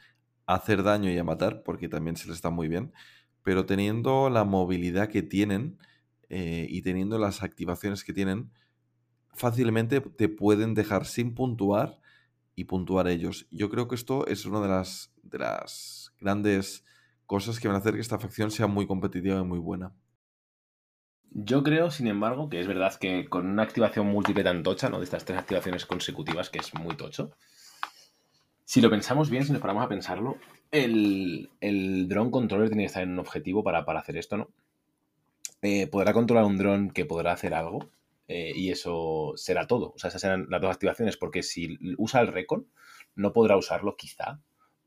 a 0.45 0.55
hacer 0.55 0.84
daño 0.84 1.09
y 1.09 1.17
a 1.17 1.23
matar, 1.23 1.63
porque 1.63 1.88
también 1.88 2.17
se 2.17 2.27
les 2.27 2.41
da 2.41 2.49
muy 2.49 2.67
bien, 2.67 2.91
pero 3.43 3.65
teniendo 3.65 4.29
la 4.29 4.43
movilidad 4.43 5.07
que 5.07 5.21
tienen 5.21 5.77
eh, 6.27 6.67
y 6.69 6.81
teniendo 6.81 7.17
las 7.17 7.43
activaciones 7.43 8.03
que 8.03 8.11
tienen, 8.11 8.51
fácilmente 9.34 10.01
te 10.01 10.27
pueden 10.27 10.73
dejar 10.73 11.05
sin 11.05 11.34
puntuar 11.34 12.01
y 12.55 12.65
puntuar 12.65 13.07
ellos. 13.07 13.47
Yo 13.51 13.69
creo 13.69 13.88
que 13.88 13.95
esto 13.95 14.27
es 14.27 14.45
una 14.45 14.59
de 14.59 14.67
las, 14.67 15.13
de 15.23 15.39
las 15.39 16.13
grandes 16.19 16.84
cosas 17.25 17.57
que 17.61 17.69
van 17.69 17.75
a 17.75 17.79
hacer 17.79 17.93
que 17.93 18.01
esta 18.01 18.19
facción 18.19 18.51
sea 18.51 18.67
muy 18.67 18.85
competitiva 18.85 19.39
y 19.39 19.45
muy 19.45 19.59
buena. 19.59 19.93
Yo 21.39 21.61
creo, 21.61 21.91
sin 21.91 22.07
embargo, 22.07 22.49
que 22.49 22.59
es 22.59 22.65
verdad 22.65 22.95
que 22.95 23.30
con 23.30 23.45
una 23.45 23.61
activación 23.61 24.07
múltiple 24.07 24.43
tan 24.43 24.64
tocha, 24.64 24.89
¿no? 24.89 24.97
De 24.97 25.03
estas 25.03 25.23
tres 25.23 25.38
activaciones 25.38 25.85
consecutivas, 25.85 26.49
que 26.49 26.57
es 26.57 26.73
muy 26.73 26.95
tocho. 26.97 27.30
Si 28.65 28.81
lo 28.81 28.89
pensamos 28.89 29.30
bien, 29.30 29.45
si 29.45 29.51
nos 29.51 29.61
paramos 29.61 29.85
a 29.85 29.88
pensarlo, 29.88 30.38
el, 30.72 31.51
el 31.61 32.09
drone 32.09 32.31
controller 32.31 32.69
tiene 32.69 32.84
que 32.84 32.88
estar 32.88 33.03
en 33.03 33.11
un 33.11 33.19
objetivo 33.19 33.64
para, 33.64 33.85
para 33.85 33.99
hacer 33.99 34.18
esto, 34.18 34.35
¿no? 34.35 34.49
Eh, 35.61 35.85
podrá 35.85 36.11
controlar 36.11 36.43
un 36.43 36.57
dron 36.57 36.89
que 36.89 37.05
podrá 37.05 37.34
hacer 37.34 37.53
algo 37.53 37.88
eh, 38.27 38.53
y 38.55 38.72
eso 38.72 39.34
será 39.35 39.68
todo. 39.68 39.93
O 39.95 39.99
sea, 39.99 40.07
esas 40.07 40.22
serán 40.22 40.47
las 40.49 40.59
dos 40.59 40.72
activaciones, 40.72 41.18
porque 41.18 41.43
si 41.43 41.77
usa 41.99 42.22
el 42.22 42.30
Recon, 42.30 42.65
no 43.14 43.31
podrá 43.31 43.57
usarlo 43.57 43.95
quizá 43.95 44.39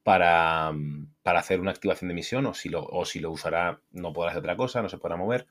para, 0.02 0.72
para 1.22 1.39
hacer 1.39 1.60
una 1.60 1.70
activación 1.70 2.09
de 2.09 2.14
misión 2.14 2.44
o 2.47 2.55
si, 2.55 2.70
lo, 2.70 2.85
o 2.86 3.05
si 3.05 3.20
lo 3.20 3.31
usará 3.31 3.81
no 3.93 4.12
podrá 4.12 4.31
hacer 4.31 4.40
otra 4.40 4.56
cosa, 4.56 4.82
no 4.82 4.89
se 4.89 4.98
podrá 4.98 5.16
mover. 5.16 5.47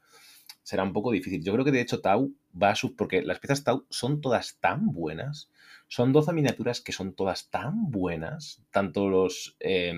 Será 0.64 0.84
un 0.84 0.94
poco 0.94 1.12
difícil. 1.12 1.44
Yo 1.44 1.54
creo 1.54 1.66
que 1.66 1.72
de 1.72 1.82
hecho 1.82 2.02
Tau 2.02 2.32
va 2.62 2.72
a 2.72 2.76
sub... 2.76 2.96
Porque 2.96 3.22
las 3.22 3.40
piezas 3.40 3.64
Tau 3.64 3.86
son 3.90 4.22
todas 4.22 4.58
tan 4.60 4.92
buenas. 4.92 5.50
Son 5.88 6.12
12 6.14 6.34
miniaturas 6.34 6.82
que 6.82 6.92
son 6.92 7.14
todas 7.14 7.50
tan 7.50 7.90
buenas. 7.92 8.62
Tanto 8.72 9.10
los 9.10 9.56
eh, 9.60 9.94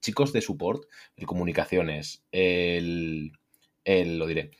chicos 0.00 0.32
de 0.32 0.42
support, 0.42 0.84
el 1.16 1.26
comunicaciones, 1.26 2.22
el, 2.32 3.32
el, 3.84 4.18
lo 4.18 4.26
diré, 4.26 4.50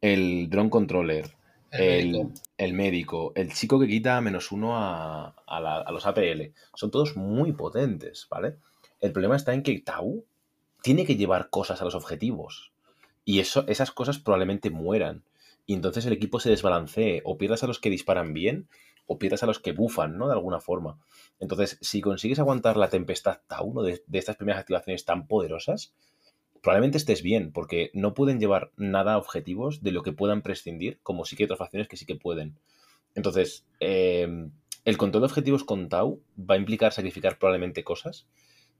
el 0.00 0.48
drone 0.50 0.70
controller, 0.70 1.36
El 1.70 1.80
el, 1.82 2.12
médico. 2.12 2.32
el 2.58 2.72
médico, 2.74 3.32
el 3.36 3.52
chico 3.52 3.80
que 3.80 3.88
quita 3.88 4.20
menos 4.20 4.52
uno 4.52 4.76
a, 4.76 5.34
a 5.46 5.60
la- 5.60 5.80
a 5.80 5.92
los 5.92 6.06
APL. 6.06 6.52
Son 6.74 6.90
todos 6.90 7.16
muy 7.16 7.52
potentes, 7.52 8.26
¿vale? 8.30 8.56
El 9.00 9.12
problema 9.12 9.36
está 9.36 9.54
en 9.54 9.62
que 9.62 9.78
Tau 9.80 10.24
tiene 10.82 11.04
que 11.04 11.16
llevar 11.16 11.50
cosas 11.50 11.80
a 11.80 11.84
los 11.84 11.94
objetivos. 11.94 12.72
Y 13.24 13.40
eso, 13.40 13.64
esas 13.68 13.90
cosas 13.90 14.18
probablemente 14.18 14.70
mueran. 14.70 15.24
Y 15.66 15.74
entonces 15.74 16.04
el 16.06 16.12
equipo 16.12 16.40
se 16.40 16.50
desbalancee. 16.50 17.22
O 17.24 17.38
pierdas 17.38 17.62
a 17.62 17.66
los 17.66 17.80
que 17.80 17.90
disparan 17.90 18.34
bien, 18.34 18.68
o 19.06 19.18
pierdas 19.18 19.42
a 19.42 19.46
los 19.46 19.58
que 19.58 19.72
bufan, 19.72 20.18
¿no? 20.18 20.28
De 20.28 20.34
alguna 20.34 20.60
forma. 20.60 20.98
Entonces, 21.40 21.78
si 21.80 22.00
consigues 22.00 22.38
aguantar 22.38 22.76
la 22.76 22.88
tempestad 22.88 23.40
Tau, 23.46 23.72
¿no? 23.72 23.82
de, 23.82 24.02
de 24.06 24.18
estas 24.18 24.36
primeras 24.36 24.60
activaciones 24.60 25.04
tan 25.04 25.26
poderosas, 25.26 25.94
probablemente 26.62 26.98
estés 26.98 27.22
bien, 27.22 27.52
porque 27.52 27.90
no 27.92 28.14
pueden 28.14 28.40
llevar 28.40 28.70
nada 28.76 29.14
a 29.14 29.18
objetivos 29.18 29.82
de 29.82 29.92
lo 29.92 30.02
que 30.02 30.12
puedan 30.12 30.42
prescindir, 30.42 30.98
como 31.02 31.24
sí 31.24 31.36
que 31.36 31.42
hay 31.42 31.46
otras 31.46 31.58
facciones 31.58 31.88
que 31.88 31.96
sí 31.96 32.06
que 32.06 32.16
pueden. 32.16 32.58
Entonces, 33.14 33.66
eh, 33.80 34.48
el 34.84 34.98
control 34.98 35.22
de 35.22 35.26
objetivos 35.26 35.64
con 35.64 35.88
Tau 35.88 36.20
va 36.38 36.54
a 36.54 36.58
implicar 36.58 36.92
sacrificar 36.92 37.38
probablemente 37.38 37.84
cosas 37.84 38.26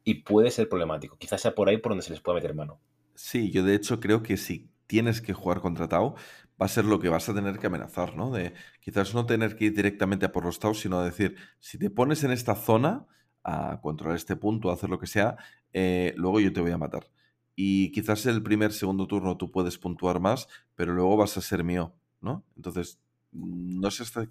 y 0.04 0.14
puede 0.22 0.50
ser 0.50 0.68
problemático. 0.68 1.16
Quizás 1.16 1.40
sea 1.40 1.54
por 1.54 1.68
ahí 1.68 1.78
por 1.78 1.92
donde 1.92 2.04
se 2.04 2.10
les 2.10 2.20
pueda 2.20 2.36
meter 2.36 2.54
mano. 2.54 2.78
Sí, 3.14 3.50
yo 3.50 3.64
de 3.64 3.74
hecho 3.74 4.00
creo 4.00 4.22
que 4.22 4.36
si 4.36 4.70
tienes 4.86 5.20
que 5.20 5.32
jugar 5.32 5.60
contra 5.60 5.88
Tau, 5.88 6.14
va 6.60 6.66
a 6.66 6.68
ser 6.68 6.84
lo 6.84 7.00
que 7.00 7.08
vas 7.08 7.28
a 7.28 7.34
tener 7.34 7.58
que 7.58 7.66
amenazar, 7.66 8.16
¿no? 8.16 8.30
De 8.30 8.54
quizás 8.80 9.14
no 9.14 9.26
tener 9.26 9.56
que 9.56 9.66
ir 9.66 9.74
directamente 9.74 10.26
a 10.26 10.32
por 10.32 10.44
los 10.44 10.58
Tau, 10.58 10.74
sino 10.74 11.02
decir, 11.02 11.36
si 11.58 11.78
te 11.78 11.90
pones 11.90 12.24
en 12.24 12.30
esta 12.30 12.54
zona 12.54 13.06
a 13.42 13.80
controlar 13.82 14.16
este 14.16 14.36
punto, 14.36 14.70
a 14.70 14.74
hacer 14.74 14.90
lo 14.90 14.98
que 14.98 15.06
sea, 15.06 15.36
eh, 15.72 16.14
luego 16.16 16.40
yo 16.40 16.52
te 16.52 16.60
voy 16.60 16.72
a 16.72 16.78
matar. 16.78 17.10
Y 17.56 17.92
quizás 17.92 18.26
el 18.26 18.42
primer, 18.42 18.72
segundo 18.72 19.06
turno 19.06 19.36
tú 19.36 19.50
puedes 19.50 19.78
puntuar 19.78 20.20
más, 20.20 20.48
pero 20.74 20.92
luego 20.92 21.16
vas 21.16 21.36
a 21.36 21.40
ser 21.40 21.62
mío, 21.62 21.94
¿no? 22.20 22.44
Entonces, 22.56 22.98
no 23.32 23.90
sé 23.90 24.02
hasta 24.02 24.28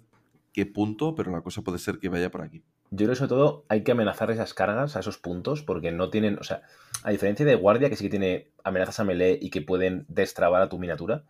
qué 0.52 0.66
punto, 0.66 1.14
pero 1.14 1.30
la 1.30 1.42
cosa 1.42 1.62
puede 1.62 1.78
ser 1.78 1.98
que 1.98 2.08
vaya 2.08 2.30
por 2.30 2.42
aquí. 2.42 2.64
Yo 2.90 2.98
creo 2.98 3.10
que 3.10 3.16
sobre 3.16 3.28
todo 3.28 3.64
hay 3.68 3.82
que 3.82 3.92
amenazar 3.92 4.30
esas 4.30 4.54
cargas 4.54 4.96
a 4.96 5.00
esos 5.00 5.18
puntos 5.18 5.62
porque 5.62 5.90
no 5.90 6.10
tienen, 6.10 6.38
o 6.38 6.44
sea, 6.44 6.62
a 7.04 7.10
diferencia 7.10 7.46
de 7.46 7.54
Guardia 7.54 7.88
que 7.90 7.96
sí 7.96 8.04
que 8.04 8.10
tiene 8.10 8.48
amenazas 8.64 8.98
a 8.98 9.04
melee 9.04 9.38
y 9.40 9.50
que 9.50 9.62
pueden 9.62 10.06
destrabar 10.08 10.62
a 10.62 10.68
tu 10.68 10.78
miniatura, 10.78 11.22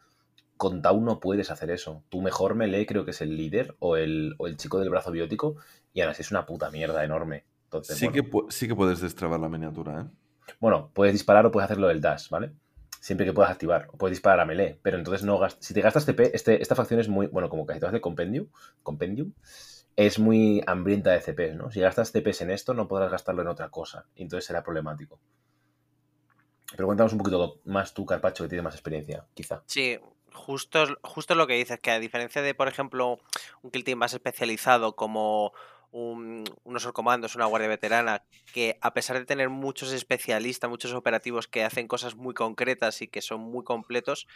con 0.56 0.80
Tau 0.82 1.00
no 1.00 1.18
puedes 1.20 1.50
hacer 1.50 1.70
eso. 1.70 2.04
Tu 2.08 2.22
mejor 2.22 2.54
melee 2.54 2.86
creo 2.86 3.04
que 3.04 3.10
es 3.10 3.20
el 3.20 3.36
líder 3.36 3.74
o 3.80 3.96
el, 3.96 4.34
o 4.38 4.46
el 4.46 4.56
chico 4.56 4.78
del 4.78 4.88
brazo 4.88 5.10
biótico 5.10 5.56
y 5.92 6.00
aún 6.00 6.10
así 6.12 6.22
es 6.22 6.30
una 6.30 6.46
puta 6.46 6.70
mierda 6.70 7.04
enorme. 7.04 7.44
Entonces, 7.64 7.98
Sí, 7.98 8.06
bueno. 8.06 8.46
que, 8.48 8.52
sí 8.54 8.68
que 8.68 8.74
puedes 8.76 9.00
destrabar 9.00 9.40
la 9.40 9.48
miniatura, 9.48 10.02
¿eh? 10.02 10.04
Bueno, 10.60 10.90
puedes 10.94 11.12
disparar 11.12 11.44
o 11.46 11.50
puedes 11.50 11.64
hacerlo 11.64 11.88
del 11.88 12.00
dash, 12.00 12.28
¿vale? 12.30 12.52
Siempre 13.00 13.26
que 13.26 13.32
puedas 13.32 13.50
activar. 13.50 13.88
O 13.92 13.98
puedes 13.98 14.16
disparar 14.16 14.40
a 14.40 14.44
melee. 14.46 14.78
Pero 14.80 14.96
entonces 14.96 15.24
no 15.24 15.38
gastas. 15.38 15.64
Si 15.66 15.74
te 15.74 15.80
gastas 15.80 16.06
TP, 16.06 16.30
este, 16.34 16.62
esta 16.62 16.74
facción 16.76 17.00
es 17.00 17.08
muy. 17.08 17.26
Bueno, 17.26 17.48
como 17.48 17.66
casi 17.66 17.80
todas 17.80 17.92
de 17.92 18.00
Compendium. 18.00 18.46
Compendium. 18.82 19.32
Es 19.96 20.18
muy 20.18 20.62
hambrienta 20.66 21.10
de 21.10 21.20
CP, 21.20 21.54
¿no? 21.54 21.70
Si 21.70 21.80
gastas 21.80 22.12
TPs 22.12 22.42
en 22.42 22.50
esto, 22.50 22.74
no 22.74 22.86
podrás 22.88 23.10
gastarlo 23.10 23.42
en 23.42 23.48
otra 23.48 23.68
cosa. 23.70 24.06
Y 24.14 24.22
entonces 24.22 24.46
será 24.46 24.62
problemático. 24.62 25.18
Pero 26.72 26.86
cuéntanos 26.86 27.12
un 27.12 27.18
poquito 27.18 27.60
más 27.64 27.94
tú, 27.94 28.04
Carpacho, 28.06 28.44
que 28.44 28.48
tienes 28.48 28.64
más 28.64 28.74
experiencia, 28.74 29.26
quizá. 29.34 29.62
Sí, 29.66 29.98
justo, 30.32 30.84
justo 31.02 31.34
lo 31.34 31.46
que 31.46 31.54
dices, 31.54 31.78
que 31.80 31.90
a 31.90 32.00
diferencia 32.00 32.42
de, 32.42 32.54
por 32.54 32.68
ejemplo, 32.68 33.18
un 33.62 33.70
kill 33.70 33.84
team 33.84 33.98
más 33.98 34.12
especializado 34.14 34.96
como 34.96 35.52
un- 35.90 36.44
unos 36.64 36.86
comandos, 36.92 37.36
una 37.36 37.44
guardia 37.46 37.68
veterana, 37.68 38.24
que 38.52 38.78
a 38.80 38.92
pesar 38.94 39.16
de 39.18 39.26
tener 39.26 39.48
muchos 39.48 39.92
especialistas, 39.92 40.68
muchos 40.68 40.92
operativos 40.92 41.46
que 41.46 41.62
hacen 41.62 41.86
cosas 41.86 42.16
muy 42.16 42.34
concretas 42.34 43.00
y 43.00 43.06
que 43.08 43.22
son 43.22 43.40
muy 43.40 43.62
completos, 43.62 44.26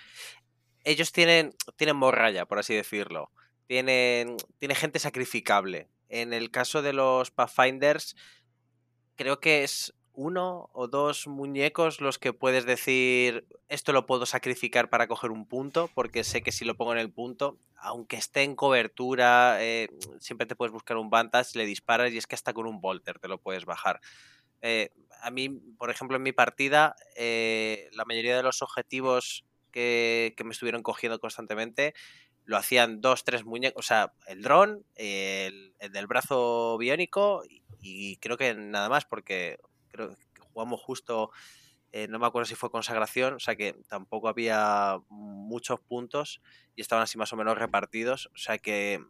ellos 0.84 1.10
tienen, 1.10 1.54
tienen 1.76 1.96
morralla, 1.96 2.46
por 2.46 2.60
así 2.60 2.74
decirlo. 2.74 3.32
Tienen, 3.66 4.36
tiene 4.58 4.74
gente 4.76 5.00
sacrificable. 5.00 5.88
En 6.08 6.32
el 6.32 6.50
caso 6.52 6.80
de 6.80 6.92
los 6.92 7.30
Pathfinders, 7.32 8.14
creo 9.16 9.40
que 9.40 9.64
es 9.64 9.94
uno 10.18 10.68
o 10.72 10.88
dos 10.88 11.28
muñecos 11.28 12.00
los 12.00 12.18
que 12.18 12.32
puedes 12.32 12.66
decir 12.66 13.46
esto 13.68 13.92
lo 13.92 14.04
puedo 14.04 14.26
sacrificar 14.26 14.90
para 14.90 15.06
coger 15.06 15.30
un 15.30 15.46
punto, 15.46 15.88
porque 15.94 16.24
sé 16.24 16.42
que 16.42 16.50
si 16.50 16.64
lo 16.64 16.76
pongo 16.76 16.92
en 16.92 16.98
el 16.98 17.12
punto, 17.12 17.56
aunque 17.76 18.16
esté 18.16 18.42
en 18.42 18.56
cobertura, 18.56 19.58
eh, 19.60 19.88
siempre 20.18 20.48
te 20.48 20.56
puedes 20.56 20.72
buscar 20.72 20.96
un 20.96 21.08
Vantage, 21.08 21.56
le 21.56 21.66
disparas 21.66 22.12
y 22.12 22.18
es 22.18 22.26
que 22.26 22.34
hasta 22.34 22.52
con 22.52 22.66
un 22.66 22.80
Volter 22.80 23.20
te 23.20 23.28
lo 23.28 23.38
puedes 23.38 23.64
bajar. 23.64 24.00
Eh, 24.60 24.90
a 25.22 25.30
mí, 25.30 25.50
por 25.78 25.88
ejemplo, 25.88 26.16
en 26.16 26.24
mi 26.24 26.32
partida, 26.32 26.96
eh, 27.16 27.88
la 27.92 28.04
mayoría 28.04 28.36
de 28.36 28.42
los 28.42 28.60
objetivos 28.60 29.44
que, 29.70 30.34
que 30.36 30.42
me 30.42 30.50
estuvieron 30.50 30.82
cogiendo 30.82 31.20
constantemente 31.20 31.94
lo 32.44 32.56
hacían 32.56 33.00
dos, 33.00 33.22
tres 33.22 33.44
muñecos, 33.44 33.84
o 33.84 33.86
sea, 33.86 34.14
el 34.26 34.42
dron, 34.42 34.84
el, 34.96 35.74
el 35.78 35.92
del 35.92 36.08
brazo 36.08 36.76
biónico 36.76 37.44
y, 37.48 37.62
y 37.80 38.16
creo 38.16 38.36
que 38.36 38.54
nada 38.54 38.88
más, 38.88 39.04
porque 39.04 39.58
jugamos 40.52 40.80
justo, 40.80 41.30
eh, 41.92 42.08
no 42.08 42.18
me 42.18 42.26
acuerdo 42.26 42.46
si 42.46 42.54
fue 42.54 42.70
consagración, 42.70 43.34
o 43.34 43.40
sea 43.40 43.56
que 43.56 43.74
tampoco 43.88 44.28
había 44.28 44.98
muchos 45.08 45.80
puntos 45.80 46.40
y 46.76 46.80
estaban 46.80 47.02
así 47.02 47.16
más 47.16 47.32
o 47.32 47.36
menos 47.36 47.58
repartidos, 47.58 48.28
o 48.34 48.38
sea 48.38 48.58
que 48.58 49.04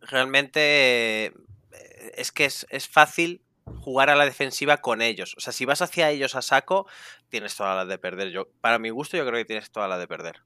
realmente 0.00 1.26
eh, 1.26 1.32
es 2.16 2.32
que 2.32 2.46
es, 2.46 2.66
es 2.70 2.88
fácil 2.88 3.42
jugar 3.80 4.10
a 4.10 4.16
la 4.16 4.24
defensiva 4.24 4.78
con 4.78 5.02
ellos. 5.02 5.34
O 5.36 5.40
sea, 5.40 5.52
si 5.52 5.64
vas 5.64 5.82
hacia 5.82 6.10
ellos 6.10 6.34
a 6.34 6.42
saco, 6.42 6.86
tienes 7.28 7.56
toda 7.56 7.74
la 7.74 7.84
de 7.84 7.98
perder. 7.98 8.30
Yo, 8.30 8.48
para 8.60 8.78
mi 8.78 8.90
gusto, 8.90 9.16
yo 9.16 9.24
creo 9.24 9.38
que 9.38 9.44
tienes 9.44 9.70
toda 9.70 9.88
la 9.88 9.98
de 9.98 10.08
perder. 10.08 10.42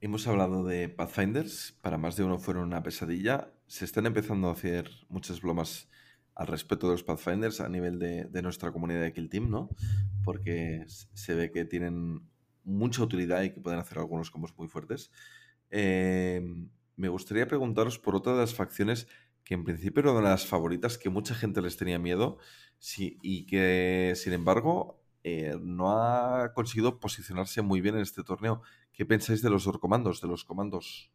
Hemos 0.00 0.26
hablado 0.26 0.64
de 0.64 0.88
Pathfinders, 0.88 1.78
para 1.80 1.96
más 1.96 2.16
de 2.16 2.24
uno 2.24 2.38
fueron 2.38 2.64
una 2.64 2.82
pesadilla. 2.82 3.52
Se 3.66 3.86
están 3.86 4.04
empezando 4.04 4.48
a 4.48 4.52
hacer 4.52 4.90
muchas 5.08 5.40
bromas 5.40 5.88
al 6.34 6.46
respecto 6.46 6.86
de 6.86 6.94
los 6.94 7.04
Pathfinders 7.04 7.60
a 7.60 7.68
nivel 7.68 7.98
de, 7.98 8.24
de 8.24 8.42
nuestra 8.42 8.72
comunidad 8.72 9.02
de 9.02 9.12
Kill 9.12 9.28
Team, 9.28 9.50
¿no? 9.50 9.70
Porque 10.24 10.84
se 10.88 11.34
ve 11.34 11.50
que 11.50 11.64
tienen 11.64 12.22
mucha 12.64 13.02
utilidad 13.02 13.42
y 13.42 13.50
que 13.50 13.60
pueden 13.60 13.78
hacer 13.78 13.98
algunos 13.98 14.30
combos 14.30 14.56
muy 14.56 14.68
fuertes. 14.68 15.10
Eh, 15.70 16.42
me 16.96 17.08
gustaría 17.08 17.46
preguntaros 17.46 17.98
por 17.98 18.16
otra 18.16 18.32
de 18.32 18.40
las 18.40 18.54
facciones 18.54 19.08
que 19.44 19.54
en 19.54 19.64
principio 19.64 20.00
era 20.00 20.12
una 20.12 20.20
de 20.20 20.28
las 20.28 20.46
favoritas, 20.46 20.96
que 20.96 21.10
mucha 21.10 21.34
gente 21.34 21.60
les 21.60 21.76
tenía 21.76 21.98
miedo, 21.98 22.38
sí, 22.78 23.18
y 23.20 23.44
que 23.46 24.14
sin 24.16 24.32
embargo 24.32 25.02
eh, 25.22 25.58
no 25.60 26.00
ha 26.00 26.52
conseguido 26.54 26.98
posicionarse 26.98 27.60
muy 27.60 27.80
bien 27.80 27.96
en 27.96 28.00
este 28.00 28.22
torneo. 28.24 28.62
¿Qué 28.92 29.04
pensáis 29.04 29.42
de 29.42 29.50
los 29.50 29.66
orcomandos, 29.66 30.20
de 30.22 30.28
los 30.28 30.44
comandos? 30.44 31.10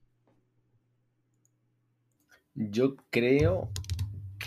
Yo 2.54 2.98
creo 3.10 3.70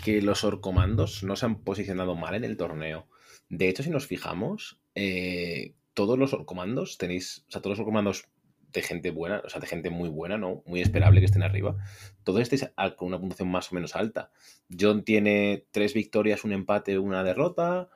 que 0.03 0.21
los 0.21 0.43
orcomandos 0.43 1.23
no 1.23 1.37
se 1.37 1.45
han 1.45 1.63
posicionado 1.63 2.15
mal 2.15 2.35
en 2.35 2.43
el 2.43 2.57
torneo. 2.57 3.07
De 3.49 3.69
hecho, 3.69 3.83
si 3.83 3.89
nos 3.89 4.05
fijamos, 4.05 4.81
eh, 4.95 5.75
todos 5.93 6.19
los 6.19 6.33
orcomandos 6.33 6.97
tenéis, 6.97 7.45
o 7.47 7.51
sea, 7.51 7.61
todos 7.61 7.77
los 7.77 7.79
orcomandos 7.79 8.27
de 8.73 8.81
gente 8.81 9.11
buena, 9.11 9.41
o 9.45 9.49
sea, 9.49 9.61
de 9.61 9.67
gente 9.67 9.89
muy 9.89 10.09
buena, 10.09 10.37
¿no? 10.37 10.61
Muy 10.65 10.81
esperable 10.81 11.21
que 11.21 11.27
estén 11.27 11.43
arriba. 11.43 11.77
Todos 12.23 12.41
estéis 12.41 12.69
con 12.97 13.07
una 13.07 13.19
puntuación 13.19 13.49
más 13.49 13.71
o 13.71 13.75
menos 13.75 13.95
alta. 13.95 14.31
John 14.77 15.03
tiene 15.05 15.65
tres 15.71 15.93
victorias, 15.93 16.43
un 16.43 16.51
empate, 16.51 16.97
una 16.97 17.23
derrota. 17.23 17.89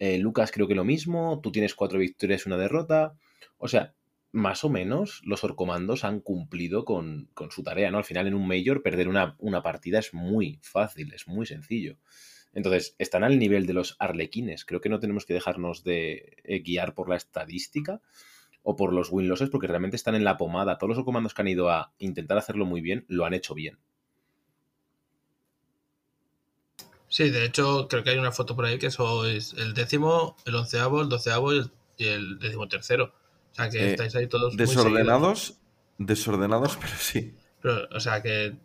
Eh, 0.00 0.18
Lucas 0.18 0.50
creo 0.50 0.66
que 0.66 0.74
lo 0.74 0.84
mismo. 0.84 1.40
Tú 1.42 1.52
tienes 1.52 1.74
cuatro 1.74 1.98
victorias, 1.98 2.46
una 2.46 2.56
derrota. 2.56 3.14
O 3.58 3.68
sea, 3.68 3.94
más 4.32 4.64
o 4.64 4.70
menos 4.70 5.20
los 5.24 5.44
orcomandos 5.44 6.04
han 6.04 6.20
cumplido 6.20 6.84
con, 6.84 7.28
con 7.34 7.50
su 7.50 7.62
tarea, 7.62 7.90
¿no? 7.90 7.98
Al 7.98 8.04
final 8.04 8.26
en 8.26 8.34
un 8.34 8.48
Major 8.48 8.82
perder 8.82 9.08
una, 9.08 9.36
una 9.38 9.62
partida 9.62 9.98
es 9.98 10.14
muy 10.14 10.58
fácil, 10.62 11.12
es 11.12 11.28
muy 11.28 11.46
sencillo. 11.46 11.98
Entonces, 12.54 12.96
están 12.98 13.24
al 13.24 13.38
nivel 13.38 13.66
de 13.66 13.74
los 13.74 13.96
arlequines. 13.98 14.64
Creo 14.64 14.80
que 14.80 14.88
no 14.88 15.00
tenemos 15.00 15.26
que 15.26 15.34
dejarnos 15.34 15.84
de 15.84 16.36
eh, 16.44 16.60
guiar 16.60 16.94
por 16.94 17.08
la 17.08 17.16
estadística 17.16 18.00
o 18.62 18.76
por 18.76 18.92
los 18.92 19.10
win 19.10 19.28
losses 19.28 19.50
porque 19.50 19.66
realmente 19.66 19.96
están 19.96 20.14
en 20.14 20.24
la 20.24 20.36
pomada. 20.36 20.78
Todos 20.78 20.96
los 20.96 21.04
comandos 21.04 21.34
que 21.34 21.42
han 21.42 21.48
ido 21.48 21.70
a 21.70 21.92
intentar 21.98 22.38
hacerlo 22.38 22.66
muy 22.66 22.80
bien 22.80 23.04
lo 23.08 23.24
han 23.24 23.34
hecho 23.34 23.54
bien. 23.54 23.78
Sí, 27.08 27.28
de 27.28 27.44
hecho, 27.44 27.88
creo 27.88 28.02
que 28.02 28.10
hay 28.10 28.18
una 28.18 28.32
foto 28.32 28.56
por 28.56 28.64
ahí 28.64 28.78
que 28.78 28.90
sois 28.90 29.52
el 29.54 29.74
décimo, 29.74 30.36
el 30.46 30.54
onceavo, 30.54 31.02
el 31.02 31.10
doceavo 31.10 31.52
y 31.52 31.58
el, 31.58 31.70
y 31.98 32.06
el. 32.06 32.38
O 33.52 33.54
sea 33.54 33.70
que 33.70 33.84
Eh, 33.84 33.88
estáis 33.88 34.14
ahí 34.16 34.26
todos 34.28 34.60
muy. 34.60 34.66
Desordenados, 34.66 35.58
desordenados, 35.98 36.76
pero 36.76 36.92
sí. 36.98 37.34
Pero, 37.60 37.88
o 37.92 38.00
sea 38.00 38.22
que 38.22 38.56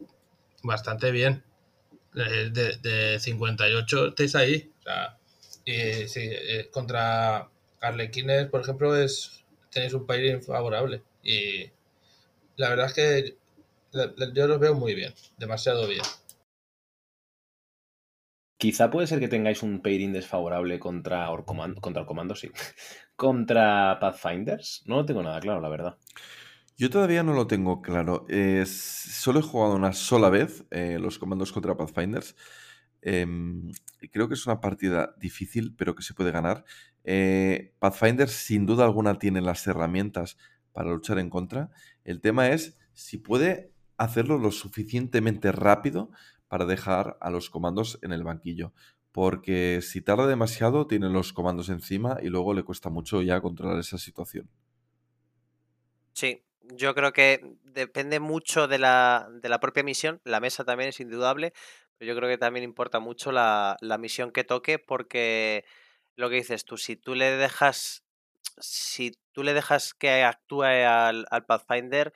bastante 0.63 1.11
bien. 1.11 1.43
Eh, 2.15 2.49
De, 2.51 2.77
de 2.77 3.19
58 3.19 4.07
estáis 4.09 4.35
ahí. 4.35 4.71
O 4.79 4.83
sea, 4.83 5.17
y 5.65 6.07
sí, 6.07 6.21
eh, 6.23 6.69
contra 6.71 7.49
Arlequines, 7.81 8.47
por 8.49 8.61
ejemplo, 8.61 8.95
es 8.95 9.43
tenéis 9.71 9.93
un 9.93 10.05
país 10.05 10.45
favorable. 10.45 11.03
Y 11.23 11.69
la 12.57 12.69
verdad 12.69 12.87
es 12.87 12.93
que 12.93 13.37
yo 14.33 14.47
los 14.47 14.59
veo 14.59 14.73
muy 14.75 14.95
bien, 14.95 15.13
demasiado 15.37 15.87
bien. 15.87 16.03
Quizá 18.57 18.89
puede 18.89 19.07
ser 19.07 19.19
que 19.19 19.27
tengáis 19.27 19.61
un 19.61 19.81
pairing 19.81 20.13
desfavorable 20.13 20.79
contra 20.79 21.29
Orcomando, 21.29 21.79
contra 21.79 22.05
sí. 22.35 22.49
contra 23.15 23.99
Pathfinders. 23.99 24.83
No 24.85 24.97
lo 24.97 25.05
tengo 25.05 25.21
nada 25.21 25.39
claro, 25.39 25.61
la 25.61 25.69
verdad. 25.69 25.97
Yo 26.75 26.89
todavía 26.89 27.23
no 27.23 27.33
lo 27.33 27.47
tengo 27.47 27.81
claro. 27.81 28.25
Solo 28.65 29.39
he 29.39 29.43
jugado 29.43 29.75
una 29.75 29.93
sola 29.93 30.29
vez 30.29 30.65
eh, 30.71 30.97
los 30.99 31.19
comandos 31.19 31.51
contra 31.51 31.77
Pathfinders. 31.77 32.35
Em, 33.01 33.71
creo 34.11 34.27
que 34.27 34.33
es 34.33 34.45
una 34.45 34.59
partida 34.59 35.15
difícil, 35.17 35.75
pero 35.75 35.95
que 35.95 36.03
se 36.03 36.13
puede 36.13 36.31
ganar. 36.31 36.65
Eh, 37.03 37.73
Pathfinders, 37.79 38.31
sin 38.31 38.65
duda 38.65 38.85
alguna, 38.85 39.17
tiene 39.17 39.41
las 39.41 39.65
herramientas 39.65 40.37
para 40.71 40.91
luchar 40.91 41.19
en 41.19 41.29
contra. 41.29 41.69
El 42.03 42.21
tema 42.21 42.49
es 42.49 42.77
si 42.93 43.17
puede 43.17 43.71
hacerlo 43.97 44.37
lo 44.37 44.51
suficientemente 44.51 45.51
rápido 45.51 46.11
para 46.47 46.65
dejar 46.65 47.17
a 47.21 47.29
los 47.29 47.49
comandos 47.49 47.99
en 48.01 48.11
el 48.13 48.23
banquillo. 48.23 48.73
Porque 49.11 49.79
si 49.81 50.01
tarda 50.01 50.27
demasiado, 50.27 50.87
tiene 50.87 51.09
los 51.09 51.33
comandos 51.33 51.69
encima 51.69 52.17
y 52.21 52.29
luego 52.29 52.53
le 52.53 52.63
cuesta 52.63 52.89
mucho 52.89 53.21
ya 53.21 53.41
controlar 53.41 53.79
esa 53.79 53.97
situación. 53.97 54.49
Sí, 56.13 56.43
yo 56.61 56.93
creo 56.95 57.13
que 57.13 57.41
depende 57.63 58.19
mucho 58.19 58.67
de 58.67 58.79
la, 58.79 59.27
de 59.31 59.49
la 59.49 59.59
propia 59.59 59.83
misión. 59.83 60.21
La 60.23 60.39
mesa 60.39 60.65
también 60.65 60.89
es 60.89 60.99
indudable, 60.99 61.53
pero 61.97 62.09
yo 62.13 62.17
creo 62.17 62.29
que 62.29 62.37
también 62.37 62.63
importa 62.63 62.99
mucho 62.99 63.31
la, 63.31 63.77
la 63.81 63.97
misión 63.97 64.31
que 64.31 64.43
toque, 64.43 64.79
porque 64.79 65.65
lo 66.15 66.29
que 66.29 66.35
dices 66.37 66.65
tú, 66.65 66.77
si 66.77 66.95
tú 66.95 67.15
le 67.15 67.31
dejas, 67.37 68.03
si 68.57 69.11
tú 69.31 69.43
le 69.43 69.53
dejas 69.53 69.93
que 69.93 70.23
actúe 70.23 70.63
al, 70.63 71.27
al 71.29 71.45
Pathfinder, 71.45 72.13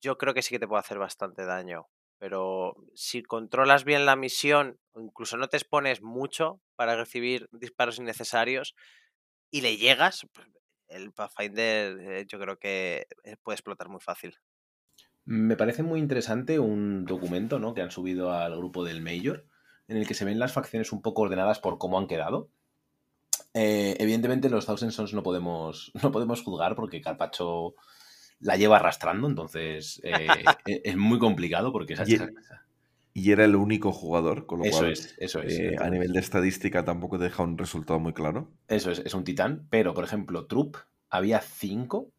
yo 0.00 0.18
creo 0.18 0.34
que 0.34 0.42
sí 0.42 0.50
que 0.54 0.60
te 0.60 0.68
puede 0.68 0.80
hacer 0.80 0.98
bastante 0.98 1.44
daño. 1.44 1.88
Pero 2.24 2.74
si 2.94 3.22
controlas 3.22 3.84
bien 3.84 4.06
la 4.06 4.16
misión, 4.16 4.78
incluso 4.96 5.36
no 5.36 5.48
te 5.48 5.58
expones 5.58 6.00
mucho 6.00 6.58
para 6.74 6.96
recibir 6.96 7.50
disparos 7.52 7.98
innecesarios 7.98 8.74
y 9.50 9.60
le 9.60 9.76
llegas, 9.76 10.26
pues, 10.32 10.48
el 10.88 11.12
Pathfinder 11.12 11.98
eh, 12.00 12.26
yo 12.26 12.40
creo 12.40 12.56
que 12.58 13.08
eh, 13.24 13.36
puede 13.42 13.56
explotar 13.56 13.90
muy 13.90 14.00
fácil. 14.00 14.38
Me 15.26 15.54
parece 15.58 15.82
muy 15.82 16.00
interesante 16.00 16.58
un 16.58 17.04
documento 17.04 17.58
¿no? 17.58 17.74
que 17.74 17.82
han 17.82 17.90
subido 17.90 18.32
al 18.32 18.56
grupo 18.56 18.84
del 18.84 19.02
Major, 19.02 19.44
en 19.86 19.98
el 19.98 20.06
que 20.06 20.14
se 20.14 20.24
ven 20.24 20.38
las 20.38 20.54
facciones 20.54 20.92
un 20.92 21.02
poco 21.02 21.20
ordenadas 21.20 21.58
por 21.58 21.76
cómo 21.76 21.98
han 21.98 22.06
quedado. 22.06 22.48
Eh, 23.52 23.96
evidentemente 23.98 24.48
los 24.48 24.64
Thousand 24.64 24.92
Sons 24.92 25.12
no 25.12 25.22
podemos, 25.22 25.92
no 26.02 26.10
podemos 26.10 26.42
juzgar 26.42 26.74
porque 26.74 27.02
Carpacho 27.02 27.74
la 28.40 28.56
lleva 28.56 28.76
arrastrando, 28.76 29.28
entonces 29.28 30.00
eh, 30.04 30.58
e- 30.66 30.82
es 30.84 30.96
muy 30.96 31.18
complicado 31.18 31.72
porque 31.72 31.94
esa 31.94 32.04
Y- 32.04 32.14
esa- 32.14 32.30
Y 33.14 33.32
era 33.32 33.44
el 33.44 33.56
único 33.56 33.92
jugador, 33.92 34.46
con 34.46 34.58
lo 34.60 34.66
Eso 34.66 34.70
cual 34.70 34.92
es, 34.92 35.14
eso 35.18 35.40
es. 35.42 35.60
eh, 35.60 35.76
a 35.80 35.90
nivel 35.90 36.12
de 36.12 36.20
estadística 36.20 36.84
tampoco 36.84 37.18
deja 37.18 37.42
un 37.44 37.58
resultado 37.58 38.00
muy 38.00 38.12
claro. 38.14 38.48
Eso 38.68 38.90
es, 38.90 38.98
es 39.00 39.14
un 39.14 39.24
titán, 39.24 39.66
pero 39.70 39.94
por 39.94 40.04
ejemplo, 40.04 40.46
Troop 40.46 40.76
había 41.10 41.40
5 41.40 42.10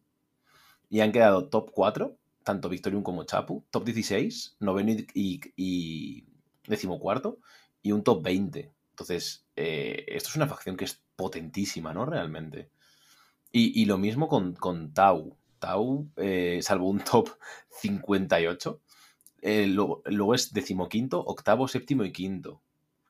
y 0.90 1.00
han 1.00 1.12
quedado 1.12 1.48
top 1.48 1.70
4, 1.72 2.18
tanto 2.44 2.68
Victorium 2.68 3.02
como 3.02 3.24
Chapu, 3.24 3.64
top 3.70 3.84
16, 3.84 4.56
noveno 4.60 4.92
y, 4.92 5.06
y, 5.14 5.40
y 5.56 6.26
decimocuarto 6.66 7.40
y 7.82 7.92
un 7.92 8.04
top 8.04 8.22
20. 8.22 8.72
Entonces, 8.90 9.46
eh, 9.56 10.04
esto 10.08 10.30
es 10.30 10.36
una 10.36 10.48
facción 10.48 10.76
que 10.76 10.86
es 10.86 11.02
potentísima, 11.16 11.92
¿no? 11.94 12.06
Realmente. 12.06 12.70
Y, 13.52 13.80
y 13.80 13.86
lo 13.86 13.98
mismo 13.98 14.28
con, 14.28 14.54
con 14.54 14.92
Tau. 14.94 15.36
Tau, 15.58 16.06
eh, 16.16 16.60
salvo 16.62 16.88
un 16.88 17.00
top 17.00 17.30
58, 17.70 18.80
eh, 19.42 19.66
luego, 19.66 20.02
luego 20.06 20.34
es 20.34 20.52
decimoquinto, 20.52 21.20
octavo, 21.20 21.68
séptimo 21.68 22.04
y 22.04 22.12
quinto. 22.12 22.62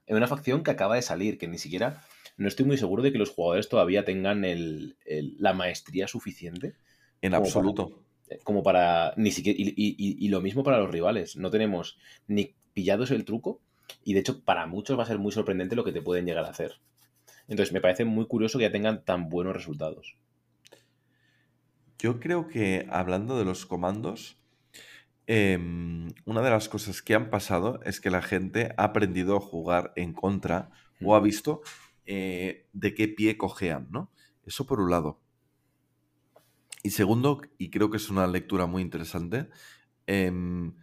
En 0.06 0.16
una 0.16 0.28
facción 0.28 0.62
que 0.62 0.70
acaba 0.70 0.97
de 0.97 1.02
salir, 1.02 1.39
que 1.39 1.48
ni 1.48 1.59
siquiera 1.59 2.02
no 2.36 2.48
estoy 2.48 2.66
muy 2.66 2.77
seguro 2.78 3.02
de 3.02 3.12
que 3.12 3.18
los 3.18 3.31
jugadores 3.31 3.68
todavía 3.68 4.05
tengan 4.05 4.44
el- 4.44 4.97
el- 5.06 5.36
la 5.39 5.52
maestría 5.55 6.06
suficiente 6.09 6.74
En 7.23 7.32
Como 7.32 7.44
absoluto. 7.47 8.02
eh, 8.28 8.39
como 8.44 8.62
para 8.62 9.14
ni 9.16 9.31
siquiera 9.31 9.59
y, 9.59 9.68
y- 9.70 9.97
y- 9.98 10.24
y 10.27 10.28
lo 10.28 10.40
mismo 10.43 10.62
para 10.62 10.78
los 10.78 10.90
rivales 10.90 11.36
no 11.36 11.51
tenemos 11.51 11.97
ni 12.27 12.55
pillados 12.74 13.10
el 13.10 13.24
truco 13.24 13.60
y 14.05 14.12
de 14.14 14.20
hecho 14.20 14.43
para 14.44 14.66
muchos 14.66 14.98
va 14.98 15.05
a 15.05 15.06
ser 15.06 15.18
muy 15.18 15.32
sorprendente 15.32 15.77
lo 15.77 15.85
que 15.85 15.93
te 15.93 16.02
pueden 16.02 16.27
llegar 16.27 16.44
a 16.44 16.51
hacer 16.51 16.73
entonces 17.48 17.73
me 17.73 17.81
parece 17.81 18.05
muy 18.05 18.27
curioso 18.27 18.59
que 18.59 18.64
ya 18.64 18.73
tengan 18.73 19.05
tan 19.05 19.28
buenos 19.31 19.55
resultados 19.55 20.16
Yo 22.06 22.20
creo 22.20 22.46
que 22.46 22.86
hablando 22.88 23.36
de 23.36 23.44
los 23.44 23.66
comandos, 23.66 24.40
em, 25.26 26.06
una 26.24 26.40
de 26.40 26.50
las 26.50 26.68
cosas 26.68 27.02
que 27.02 27.16
han 27.16 27.30
pasado 27.30 27.80
es 27.82 28.00
que 28.00 28.10
la 28.10 28.22
gente 28.22 28.72
ha 28.76 28.84
aprendido 28.84 29.36
a 29.36 29.40
jugar 29.40 29.92
en 29.96 30.12
contra 30.12 30.70
o 31.02 31.16
ha 31.16 31.20
visto 31.20 31.62
eh, 32.04 32.68
de 32.72 32.94
qué 32.94 33.08
pie 33.08 33.36
cojean, 33.36 33.88
¿no? 33.90 34.12
Eso 34.44 34.68
por 34.68 34.78
un 34.78 34.92
lado. 34.92 35.20
Y 36.84 36.90
segundo, 36.90 37.40
y 37.58 37.70
creo 37.70 37.90
que 37.90 37.96
es 37.96 38.08
una 38.08 38.28
lectura 38.28 38.66
muy 38.66 38.82
interesante, 38.82 39.48
em, 40.06 40.76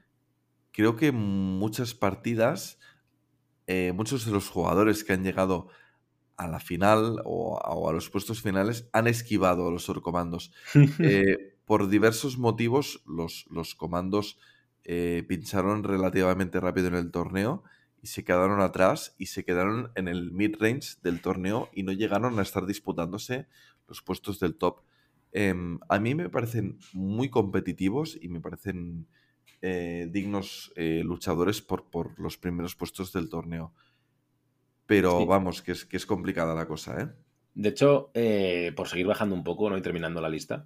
creo 0.73 0.97
que 0.97 1.13
muchas 1.13 1.93
partidas, 1.93 2.79
eh, 3.67 3.93
muchos 3.93 4.25
de 4.25 4.33
los 4.33 4.49
jugadores 4.49 5.05
que 5.05 5.13
han 5.13 5.23
llegado 5.23 5.69
a 6.37 6.47
la 6.47 6.59
final 6.59 7.21
o 7.25 7.59
a, 7.63 7.73
o 7.73 7.89
a 7.89 7.93
los 7.93 8.09
puestos 8.09 8.41
finales 8.41 8.89
han 8.93 9.07
esquivado 9.07 9.67
a 9.67 9.71
los 9.71 9.89
orcomandos. 9.89 10.51
Eh, 10.99 11.53
por 11.65 11.87
diversos 11.87 12.37
motivos, 12.37 13.01
los, 13.05 13.45
los 13.49 13.73
comandos 13.75 14.37
eh, 14.83 15.23
pincharon 15.27 15.83
relativamente 15.83 16.59
rápido 16.59 16.87
en 16.87 16.95
el 16.95 17.11
torneo 17.11 17.63
y 18.01 18.07
se 18.07 18.25
quedaron 18.25 18.59
atrás 18.59 19.15
y 19.17 19.27
se 19.27 19.45
quedaron 19.45 19.91
en 19.95 20.09
el 20.09 20.31
mid-range 20.31 20.97
del 21.01 21.21
torneo 21.21 21.69
y 21.73 21.83
no 21.83 21.93
llegaron 21.93 22.37
a 22.37 22.41
estar 22.41 22.65
disputándose 22.65 23.47
los 23.87 24.01
puestos 24.01 24.39
del 24.39 24.55
top. 24.55 24.81
Em, 25.31 25.79
a 25.89 25.99
mí 25.99 26.13
me 26.15 26.29
parecen 26.29 26.77
muy 26.91 27.29
competitivos 27.29 28.17
y 28.21 28.27
me 28.27 28.41
parecen 28.41 29.07
eh, 29.61 30.09
dignos 30.11 30.73
eh, 30.75 31.01
luchadores 31.05 31.61
por, 31.61 31.89
por 31.89 32.19
los 32.19 32.37
primeros 32.37 32.75
puestos 32.75 33.13
del 33.13 33.29
torneo. 33.29 33.73
Pero 34.93 35.19
Sí. 35.19 35.25
vamos, 35.25 35.61
que 35.61 35.71
es, 35.73 35.85
que 35.85 35.97
es 35.97 36.05
complicada 36.05 36.53
la 36.55 36.67
cosa, 36.67 36.99
¿eh? 37.01 37.07
de 37.55 37.69
hecho 37.69 38.09
eh, 38.13 38.73
por 38.75 38.87
seguir 38.87 39.05
bajando 39.07 39.35
un 39.35 39.43
poco 39.43 39.69
¿no? 39.69 39.77
y 39.77 39.81
terminando 39.81 40.21
la 40.21 40.29
lista 40.29 40.65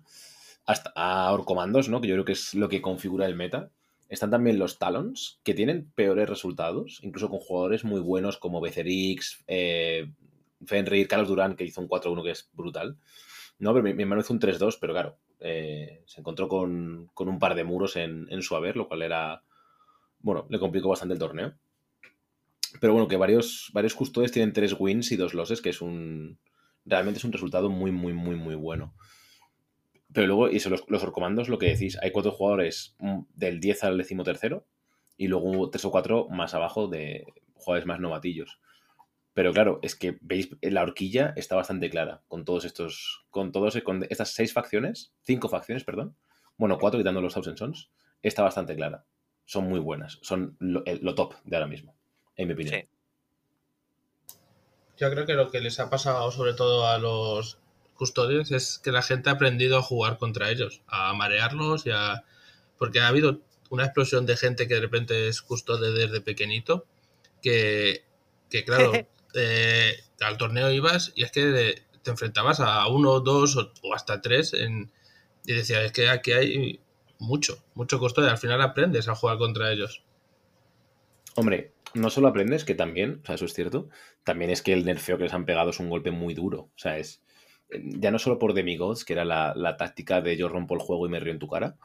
hasta 0.65 0.91
a 0.95 1.31
Orcomandos 1.33 1.89
¿no? 1.89 2.01
que 2.01 2.07
yo 2.07 2.15
creo 2.15 2.25
que 2.25 2.31
es 2.33 2.53
lo 2.53 2.69
que 2.69 2.81
configura 2.81 3.25
el 3.25 3.35
meta 3.35 3.71
están 4.09 4.31
también 4.31 4.57
los 4.57 4.79
Talons 4.79 5.39
que 5.43 5.53
tienen 5.53 5.91
peores 5.95 6.29
resultados 6.29 6.99
incluso 7.03 7.29
con 7.29 7.39
jugadores 7.39 7.83
muy 7.83 7.99
buenos 7.99 8.37
como 8.37 8.61
Becerrix 8.61 9.43
eh, 9.47 10.11
Fenrir, 10.65 11.07
Carlos 11.07 11.27
Durán 11.27 11.55
que 11.55 11.65
hizo 11.65 11.81
un 11.81 11.89
4-1 11.89 12.23
que 12.23 12.31
es 12.31 12.49
brutal 12.53 12.97
No, 13.59 13.73
pero 13.73 13.83
mi, 13.83 13.93
mi 13.93 14.03
hermano 14.03 14.21
hizo 14.21 14.33
un 14.33 14.39
3-2, 14.39 14.77
pero 14.79 14.93
claro, 14.93 15.17
eh, 15.39 16.03
se 16.05 16.21
encontró 16.21 16.47
con, 16.47 17.09
con 17.13 17.27
un 17.27 17.39
par 17.39 17.55
de 17.55 17.63
muros 17.63 17.95
en, 17.95 18.27
en 18.29 18.41
su 18.43 18.55
haber, 18.55 18.75
lo 18.77 18.87
cual 18.87 19.01
era. 19.01 19.43
Bueno, 20.19 20.45
le 20.49 20.59
complicó 20.59 20.89
bastante 20.89 21.13
el 21.13 21.19
torneo. 21.19 21.53
Pero 22.79 22.93
bueno, 22.93 23.07
que 23.07 23.17
varios, 23.17 23.69
varios 23.73 23.93
custodes 23.93 24.31
tienen 24.31 24.53
tres 24.53 24.75
wins 24.77 25.11
y 25.11 25.15
dos 25.15 25.33
losses, 25.33 25.61
que 25.61 25.69
es 25.69 25.81
un. 25.81 26.39
Realmente 26.85 27.17
es 27.17 27.25
un 27.25 27.33
resultado 27.33 27.69
muy, 27.69 27.91
muy, 27.91 28.13
muy, 28.13 28.35
muy 28.35 28.55
bueno. 28.55 28.93
Pero 30.13 30.27
luego, 30.27 30.49
y 30.49 30.59
los, 30.59 30.83
los 30.87 31.03
orcomandos, 31.03 31.49
lo 31.49 31.57
que 31.57 31.67
decís, 31.67 31.97
hay 32.01 32.11
cuatro 32.11 32.31
jugadores 32.31 32.95
mm, 32.99 33.21
del 33.33 33.59
10 33.59 33.83
al 33.83 33.97
decimotercero 33.97 34.65
y 35.17 35.27
luego 35.27 35.69
tres 35.69 35.83
o 35.85 35.91
cuatro 35.91 36.27
más 36.29 36.53
abajo 36.53 36.87
de 36.87 37.25
jugadores 37.55 37.85
más 37.85 37.99
novatillos. 37.99 38.59
Pero 39.33 39.53
claro, 39.53 39.79
es 39.83 39.95
que 39.95 40.17
veis, 40.21 40.49
la 40.61 40.81
horquilla 40.81 41.33
está 41.35 41.55
bastante 41.55 41.89
clara 41.89 42.23
con 42.27 42.45
todos 42.45 42.65
estos, 42.65 43.25
con 43.29 43.51
todos, 43.51 43.79
con 43.83 44.05
estas 44.09 44.31
seis 44.31 44.53
facciones, 44.53 45.13
cinco 45.21 45.49
facciones, 45.49 45.83
perdón. 45.83 46.15
Bueno, 46.57 46.79
cuatro 46.79 46.99
quitando 46.99 47.21
los 47.21 47.33
Thousand 47.33 47.57
Sons, 47.57 47.91
está 48.23 48.41
bastante 48.41 48.75
clara. 48.75 49.05
Son 49.45 49.65
muy 49.65 49.79
buenas, 49.79 50.17
son 50.21 50.57
lo 50.59 51.13
top 51.15 51.35
de 51.43 51.55
ahora 51.55 51.67
mismo, 51.67 51.95
en 52.37 52.47
mi 52.47 52.53
opinión. 52.53 52.81
Sí. 52.81 52.87
Yo 54.97 55.11
creo 55.11 55.25
que 55.25 55.33
lo 55.33 55.51
que 55.51 55.61
les 55.61 55.79
ha 55.79 55.89
pasado 55.89 56.31
sobre 56.31 56.53
todo 56.53 56.87
a 56.87 56.97
los 56.97 57.59
custodios 57.93 58.51
es 58.51 58.79
que 58.79 58.91
la 58.91 59.01
gente 59.01 59.29
ha 59.29 59.33
aprendido 59.33 59.77
a 59.77 59.83
jugar 59.83 60.17
contra 60.17 60.49
ellos, 60.49 60.81
a 60.87 61.13
marearlos 61.13 61.85
y 61.85 61.91
a... 61.91 62.23
Porque 62.77 62.99
ha 62.99 63.07
habido 63.07 63.41
una 63.69 63.85
explosión 63.85 64.25
de 64.25 64.37
gente 64.37 64.67
que 64.67 64.75
de 64.75 64.81
repente 64.81 65.27
es 65.27 65.41
custodio 65.41 65.91
desde 65.93 66.21
pequeñito, 66.21 66.85
que, 67.41 68.05
que 68.49 68.63
claro, 68.63 68.93
eh, 69.35 69.99
al 70.21 70.37
torneo 70.37 70.71
ibas 70.71 71.11
y 71.15 71.23
es 71.23 71.31
que 71.31 71.83
te 72.01 72.11
enfrentabas 72.11 72.59
a 72.59 72.87
uno, 72.87 73.19
dos 73.19 73.57
o, 73.57 73.71
o 73.83 73.93
hasta 73.93 74.21
tres 74.21 74.53
en, 74.53 74.91
y 75.47 75.53
decías, 75.53 75.83
es 75.83 75.91
que 75.91 76.09
aquí 76.09 76.33
hay 76.33 76.79
mucho, 77.19 77.63
mucho 77.73 77.99
custodio. 77.99 78.29
Al 78.29 78.37
final 78.37 78.61
aprendes 78.61 79.07
a 79.07 79.15
jugar 79.15 79.37
contra 79.37 79.71
ellos. 79.71 80.03
Hombre, 81.35 81.71
no 81.97 82.09
solo 82.09 82.27
aprendes, 82.29 82.65
que 82.65 82.75
también, 82.75 83.21
o 83.23 83.25
sea, 83.25 83.35
eso 83.35 83.45
es 83.45 83.53
cierto, 83.53 83.89
también 84.23 84.51
es 84.51 84.61
que 84.61 84.73
el 84.73 84.85
nerfeo 84.85 85.17
que 85.17 85.25
les 85.25 85.33
han 85.33 85.45
pegado 85.45 85.71
es 85.71 85.79
un 85.79 85.89
golpe 85.89 86.11
muy 86.11 86.33
duro. 86.33 86.61
O 86.61 86.71
sea, 86.77 86.97
es. 86.97 87.23
eh, 87.69 87.81
Ya 87.99 88.11
no 88.11 88.19
solo 88.19 88.39
por 88.39 88.53
demigods, 88.53 89.05
que 89.05 89.13
era 89.13 89.25
la, 89.25 89.53
la 89.55 89.77
táctica 89.77 90.21
de 90.21 90.37
yo 90.37 90.49
rompo 90.49 90.75
el 90.75 90.81
juego 90.81 91.07
y 91.07 91.09
me 91.09 91.19
río 91.19 91.33
en 91.33 91.39
tu 91.39 91.47
cara, 91.47 91.77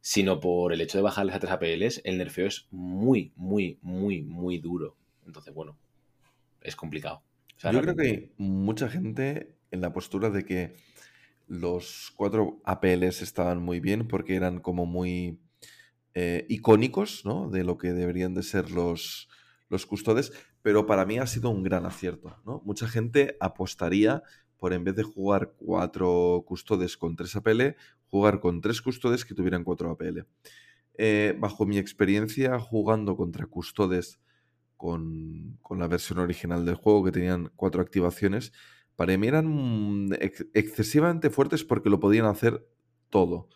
sino 0.00 0.40
por 0.40 0.72
el 0.72 0.80
hecho 0.80 0.98
de 0.98 1.02
bajarles 1.02 1.34
a 1.36 1.40
3 1.40 1.52
APLs, 1.52 2.00
el 2.04 2.18
nerfeo 2.18 2.46
es 2.46 2.66
muy, 2.70 3.32
muy, 3.36 3.78
muy, 3.82 4.22
muy 4.22 4.58
duro. 4.58 4.96
Entonces, 5.26 5.54
bueno, 5.54 5.78
es 6.62 6.76
complicado. 6.76 7.22
O 7.56 7.60
sea, 7.60 7.72
Yo 7.72 7.80
creo 7.82 7.96
que 7.96 8.02
hay 8.02 8.32
mucha 8.38 8.88
gente 8.88 9.56
en 9.70 9.80
la 9.80 9.92
postura 9.92 10.30
de 10.30 10.44
que 10.44 10.76
los 11.48 12.12
cuatro 12.16 12.60
APLs 12.64 13.22
estaban 13.22 13.62
muy 13.62 13.80
bien 13.80 14.08
porque 14.08 14.36
eran 14.36 14.60
como 14.60 14.86
muy 14.86 15.40
eh, 16.14 16.46
icónicos, 16.50 17.26
¿no? 17.26 17.50
De 17.50 17.64
lo 17.64 17.78
que 17.78 17.92
deberían 17.94 18.34
de 18.34 18.44
ser 18.44 18.72
los, 18.72 19.29
los 19.70 19.86
custodes, 19.86 20.32
pero 20.60 20.84
para 20.84 21.06
mí 21.06 21.18
ha 21.18 21.26
sido 21.26 21.48
un 21.48 21.62
gran 21.62 21.86
acierto, 21.86 22.36
¿no? 22.44 22.60
Mucha 22.66 22.86
gente 22.86 23.36
apostaría 23.40 24.22
por 24.58 24.74
en 24.74 24.84
vez 24.84 24.94
de 24.96 25.04
jugar 25.04 25.54
cuatro 25.56 26.44
custodes 26.46 26.98
con 26.98 27.16
tres 27.16 27.34
APL, 27.34 27.76
jugar 28.10 28.40
con 28.40 28.60
tres 28.60 28.82
custodes 28.82 29.24
que 29.24 29.34
tuvieran 29.34 29.64
cuatro 29.64 29.90
APL. 29.90 30.26
Eh, 30.98 31.34
bajo 31.38 31.64
mi 31.64 31.78
experiencia 31.78 32.58
jugando 32.58 33.16
contra 33.16 33.46
custodes 33.46 34.20
con, 34.76 35.58
con 35.62 35.78
la 35.78 35.88
versión 35.88 36.18
original 36.18 36.66
del 36.66 36.74
juego, 36.74 37.04
que 37.04 37.12
tenían 37.12 37.50
cuatro 37.56 37.80
activaciones, 37.80 38.52
para 38.96 39.16
mí 39.16 39.28
eran 39.28 39.46
mm, 39.46 40.12
ex- 40.20 40.46
excesivamente 40.52 41.30
fuertes 41.30 41.64
porque 41.64 41.88
lo 41.88 42.00
podían 42.00 42.26
hacer 42.26 42.66
todo. 43.08 43.48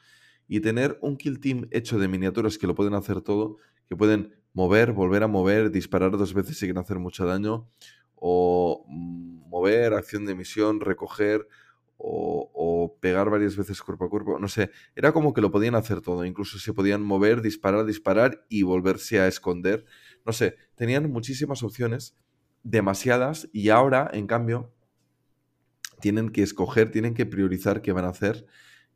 Y 0.47 0.61
tener 0.61 0.99
un 1.03 1.16
kill 1.16 1.41
team 1.41 1.69
hecho 1.70 1.99
de 1.99 2.09
miniaturas 2.09 2.57
que 2.57 2.66
lo 2.66 2.74
pueden 2.74 2.95
hacer 2.95 3.20
todo, 3.20 3.57
que 3.89 3.97
pueden 3.97 4.35
mover, 4.55 4.93
volver 4.93 5.22
a 5.24 5.28
mover, 5.28 5.70
disparar 5.70 6.12
dos 6.12 6.32
veces 6.32 6.56
sin 6.59 6.78
hacer 6.78 6.98
mucho 6.98 7.26
daño, 7.26 7.68
o 8.14 8.86
mm, 8.89 9.48
mover, 9.51 9.93
acción 9.93 10.24
de 10.24 10.35
misión, 10.35 10.81
recoger, 10.81 11.47
o, 11.97 12.97
pegar 13.01 13.31
varias 13.31 13.56
veces 13.56 13.81
cuerpo 13.81 14.06
a 14.06 14.10
cuerpo, 14.10 14.39
no 14.39 14.48
sé, 14.48 14.70
era 14.94 15.12
como 15.12 15.32
que 15.32 15.40
lo 15.40 15.51
podían 15.51 15.74
hacer 15.74 16.01
todo, 16.01 16.24
incluso 16.24 16.59
se 16.59 16.72
podían 16.72 17.02
mover, 17.02 17.40
disparar, 17.40 17.85
disparar 17.86 18.44
y 18.48 18.62
volverse 18.62 19.20
a 19.20 19.28
esconder, 19.28 19.85
no 20.26 20.32
sé, 20.32 20.56
tenían 20.74 21.10
muchísimas 21.10 21.62
opciones, 21.62 22.16
demasiadas, 22.62 23.48
y 23.52 23.70
ahora, 23.70 24.10
en 24.12 24.26
cambio, 24.26 24.72
tienen 26.01 26.31
que 26.31 26.43
escoger, 26.43 26.90
tienen 26.90 27.14
que 27.14 27.26
priorizar 27.26 27.81
qué 27.81 27.93
van 27.93 28.05
a 28.05 28.10
hacer, 28.10 28.47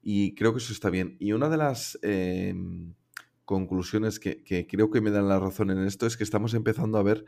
y 0.03 0.35
creo 0.35 0.53
que 0.53 0.59
eso 0.59 0.73
está 0.73 0.91
bien. 0.91 1.17
Y 1.19 1.33
una 1.33 1.49
de 1.49 1.57
las 1.57 1.99
eh, 2.03 2.55
conclusiones 3.49 4.21
que, 4.21 4.45
creo 4.69 4.91
que 4.91 5.01
me 5.01 5.11
dan 5.11 5.27
la 5.27 5.41
razón 5.41 5.71
en 5.71 5.79
esto 5.79 6.07
es 6.07 6.19
que 6.19 6.23
estamos 6.23 6.53
empezando 6.53 6.99
a 6.99 7.03
ver 7.03 7.25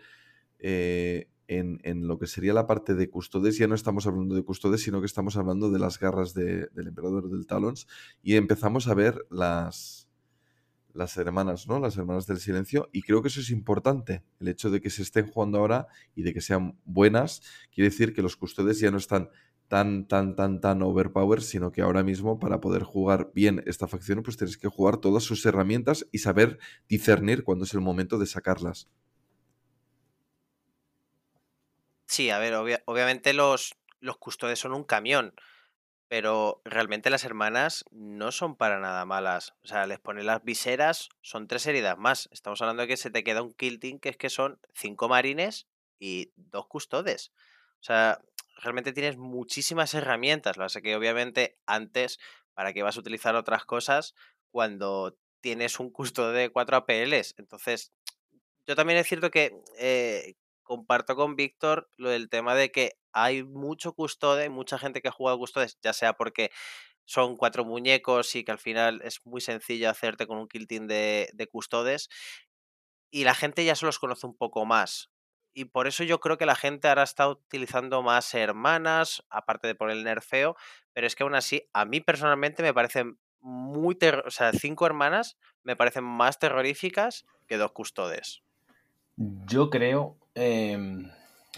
eh, 0.59 1.31
en, 1.49 2.07
lo 2.07 2.19
que 2.19 2.27
sería 2.27 2.53
la 2.53 2.67
parte 2.67 2.95
de 2.95 3.09
custodes, 3.09 3.57
ya 3.57 3.67
no 3.67 3.75
estamos 3.75 4.07
hablando 4.07 4.35
de 4.35 4.45
custodes, 4.45 4.83
sino 4.83 5.01
que 5.01 5.07
estamos 5.07 5.39
hablando 5.39 5.71
de 5.71 5.79
las 5.79 5.99
garras 5.99 6.35
de- 6.35 6.67
del 6.75 6.89
emperador 6.89 7.31
del 7.31 7.47
Talons, 7.47 7.87
y 8.23 8.37
empezamos 8.37 8.87
a 8.87 8.93
ver 8.93 9.27
las, 9.31 10.11
las 10.93 11.17
hermanas, 11.17 11.67
¿no? 11.67 11.81
Las 11.81 11.97
hermanas 11.97 12.27
del 12.27 12.39
silencio, 12.39 12.91
y 12.93 13.01
creo 13.01 13.23
que 13.23 13.29
eso 13.29 13.41
es 13.41 13.49
importante, 13.51 14.23
el 14.41 14.49
hecho 14.49 14.69
de 14.71 14.83
que 14.83 14.91
se 14.91 15.01
estén 15.01 15.27
jugando 15.27 15.57
ahora 15.57 15.87
y 16.15 16.23
de 16.23 16.35
que 16.35 16.43
sean 16.43 16.79
buenas, 16.85 17.41
quiere 17.75 17.89
decir 17.89 18.13
que 18.13 18.21
los 18.21 18.37
custodes 18.37 18.79
ya 18.79 18.91
no 18.91 18.99
están 18.99 19.31
tan, 19.71 20.07
tan, 20.13 20.37
tan, 20.37 20.61
tan 20.61 20.83
overpower, 20.83 21.41
sino 21.43 21.73
que 21.73 21.83
ahora 21.83 22.03
mismo 22.03 22.39
para 22.39 22.61
poder 22.61 22.83
jugar 22.85 23.31
bien 23.35 23.63
esta 23.67 23.89
facción, 23.89 24.23
pues 24.23 24.37
tienes 24.37 24.59
que 24.59 24.69
jugar 24.69 24.99
todas 24.99 25.25
sus 25.25 25.47
herramientas 25.47 26.07
y 26.13 26.19
saber 26.19 26.59
discernir 26.89 27.45
cuándo 27.45 27.65
es 27.65 27.75
el 27.75 27.81
momento 27.81 28.19
de 28.19 28.27
sacarlas. 28.27 28.91
Sí, 32.07 32.31
a 32.31 32.39
ver, 32.39 32.55
obvia- 32.55 32.83
obviamente 32.87 33.33
los, 33.33 33.75
los 34.01 34.19
custodes 34.19 34.59
son 34.59 34.73
un 34.73 34.85
camión, 34.85 35.35
pero 36.09 36.63
realmente 36.65 37.11
las 37.11 37.25
hermanas 37.25 37.85
no 37.93 38.33
son 38.33 38.57
para 38.57 38.81
nada 38.81 39.05
malas. 39.07 39.55
O 39.65 39.69
sea, 39.69 39.87
les 39.87 40.01
pones 40.01 40.25
las 40.25 40.45
viseras, 40.45 41.11
son 41.23 41.49
tres 41.49 41.67
heridas 41.67 41.99
más. 41.99 42.29
Estamos 42.33 42.63
hablando 42.63 42.83
de 42.83 42.89
que 42.89 42.97
se 42.99 43.11
te 43.11 43.25
queda 43.25 43.43
un 43.43 43.55
kill 43.55 43.81
que 44.01 44.11
es 44.11 44.17
que 44.19 44.31
son 44.31 44.61
cinco 44.75 45.09
marines 45.09 45.69
y 46.01 46.33
dos 46.37 46.67
custodes. 46.69 47.33
O 47.81 47.85
sea, 47.85 48.23
realmente 48.63 48.93
tienes 48.93 49.17
muchísimas 49.17 49.95
herramientas. 49.95 50.57
Lo 50.57 50.67
es 50.67 50.79
que 50.83 50.97
obviamente 50.97 51.59
antes, 51.67 52.19
¿para 52.55 52.73
qué 52.73 52.83
vas 52.83 52.97
a 52.97 53.01
utilizar 53.01 53.35
otras 53.37 53.65
cosas 53.65 54.15
cuando 54.51 55.17
tienes 55.41 55.81
un 55.81 55.91
custode 55.91 56.39
de 56.39 56.51
4 56.51 56.77
APLs? 56.77 57.35
Entonces, 57.39 57.93
yo 58.67 58.77
también 58.77 58.99
es 58.99 59.07
cierto 59.07 59.31
que 59.31 59.53
eh, 59.79 60.35
comparto 60.63 61.17
con 61.17 61.37
Víctor 61.37 61.91
lo 61.97 62.11
del 62.11 62.29
tema 62.29 62.55
de 62.55 62.71
que 62.71 62.93
hay 63.13 63.43
mucho 63.43 63.93
custode, 63.93 64.49
mucha 64.51 64.79
gente 64.79 65.01
que 65.03 65.09
ha 65.09 65.13
jugado 65.13 65.39
custodes, 65.39 65.79
ya 65.83 65.93
sea 65.93 66.13
porque 66.13 66.51
son 67.05 67.37
cuatro 67.37 67.65
muñecos 67.65 68.37
y 68.37 68.45
que 68.45 68.53
al 68.53 68.61
final 68.61 69.01
es 69.03 69.21
muy 69.25 69.41
sencillo 69.41 69.91
hacerte 69.91 70.29
con 70.29 70.39
un 70.39 70.47
kill 70.47 70.69
team 70.69 70.87
de, 70.87 71.29
de 71.33 71.47
custodes, 71.49 72.09
y 73.11 73.25
la 73.25 73.35
gente 73.35 73.65
ya 73.65 73.75
se 73.75 73.87
los 73.87 73.99
conoce 73.99 74.27
un 74.27 74.37
poco 74.37 74.65
más. 74.65 75.11
Y 75.53 75.67
por 75.67 75.87
eso 75.87 76.05
yo 76.05 76.21
creo 76.21 76.39
que 76.39 76.47
la 76.47 76.55
gente 76.55 76.89
ahora 76.89 77.03
está 77.03 77.29
utilizando 77.29 78.03
más 78.03 78.35
hermanas, 78.35 79.25
aparte 79.31 79.67
de 79.67 79.75
por 79.75 79.91
el 79.91 80.05
nerfeo, 80.05 80.57
pero 80.93 81.07
es 81.07 81.17
que 81.17 81.25
aún 81.25 81.35
así, 81.35 81.69
a 81.73 81.85
mí 81.85 82.01
personalmente 82.01 82.63
me 82.63 82.75
parecen 82.75 83.19
muy... 83.41 83.99
O 84.25 84.31
sea, 84.31 84.53
cinco 84.53 84.87
hermanas 84.87 85.37
me 85.63 85.77
parecen 85.77 86.05
más 86.05 86.39
terroríficas 86.39 87.27
que 87.47 87.57
dos 87.57 87.73
custodes. 87.73 88.43
Yo 89.17 89.71
creo, 89.71 90.17
em, 90.35 91.11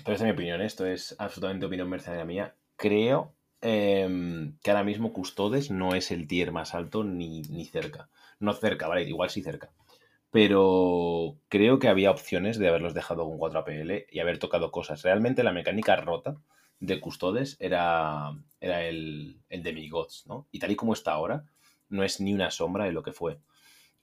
pero 0.05 0.14
esta 0.14 0.14
es 0.14 0.23
mi 0.23 0.31
opinión, 0.31 0.60
¿eh? 0.62 0.66
esto 0.66 0.86
es 0.86 1.14
absolutamente 1.19 1.66
opinión 1.66 1.89
mercenaria 1.89 2.24
mía. 2.24 2.55
Creo 2.77 3.35
em, 3.60 4.56
que 4.62 4.70
ahora 4.70 4.85
mismo 4.85 5.12
Custodes 5.12 5.70
no 5.70 5.94
es 5.94 6.10
el 6.10 6.27
tier 6.27 6.51
más 6.51 6.74
alto 6.74 7.05
ni, 7.05 7.43
ni 7.43 7.66
cerca. 7.66 8.09
No 8.40 8.55
cerca, 8.55 8.89
¿vale? 8.89 9.02
Igual 9.05 9.31
sí 9.31 9.43
cerca. 9.43 9.70
Pero 10.33 11.37
creo 11.49 11.79
que 11.79 11.89
había 11.89 12.11
opciones 12.11 12.59
de 12.59 12.67
haberlos 12.67 12.95
dejado 12.95 13.25
con 13.25 13.39
4 13.39 13.61
APL 13.61 14.07
y 14.11 14.19
haber 14.19 14.39
tocado 14.39 14.73
cosas. 14.73 15.03
Realmente 15.03 15.45
la 15.45 15.53
mecánica 15.53 15.95
rota 15.97 16.39
de 16.81 17.01
Custodes 17.01 17.57
era, 17.61 18.33
era 18.59 18.83
el, 18.85 19.41
el 19.51 19.63
Demigods, 19.63 20.25
¿no? 20.27 20.49
Y 20.51 20.59
tal 20.59 20.73
y 20.73 20.77
como 20.77 20.95
está 20.95 21.13
ahora, 21.13 21.45
no 21.91 22.03
es 22.03 22.21
ni 22.21 22.33
una 22.33 22.51
sombra 22.51 22.87
de 22.87 22.93
lo 22.93 23.03
que 23.03 23.13
fue. 23.13 23.39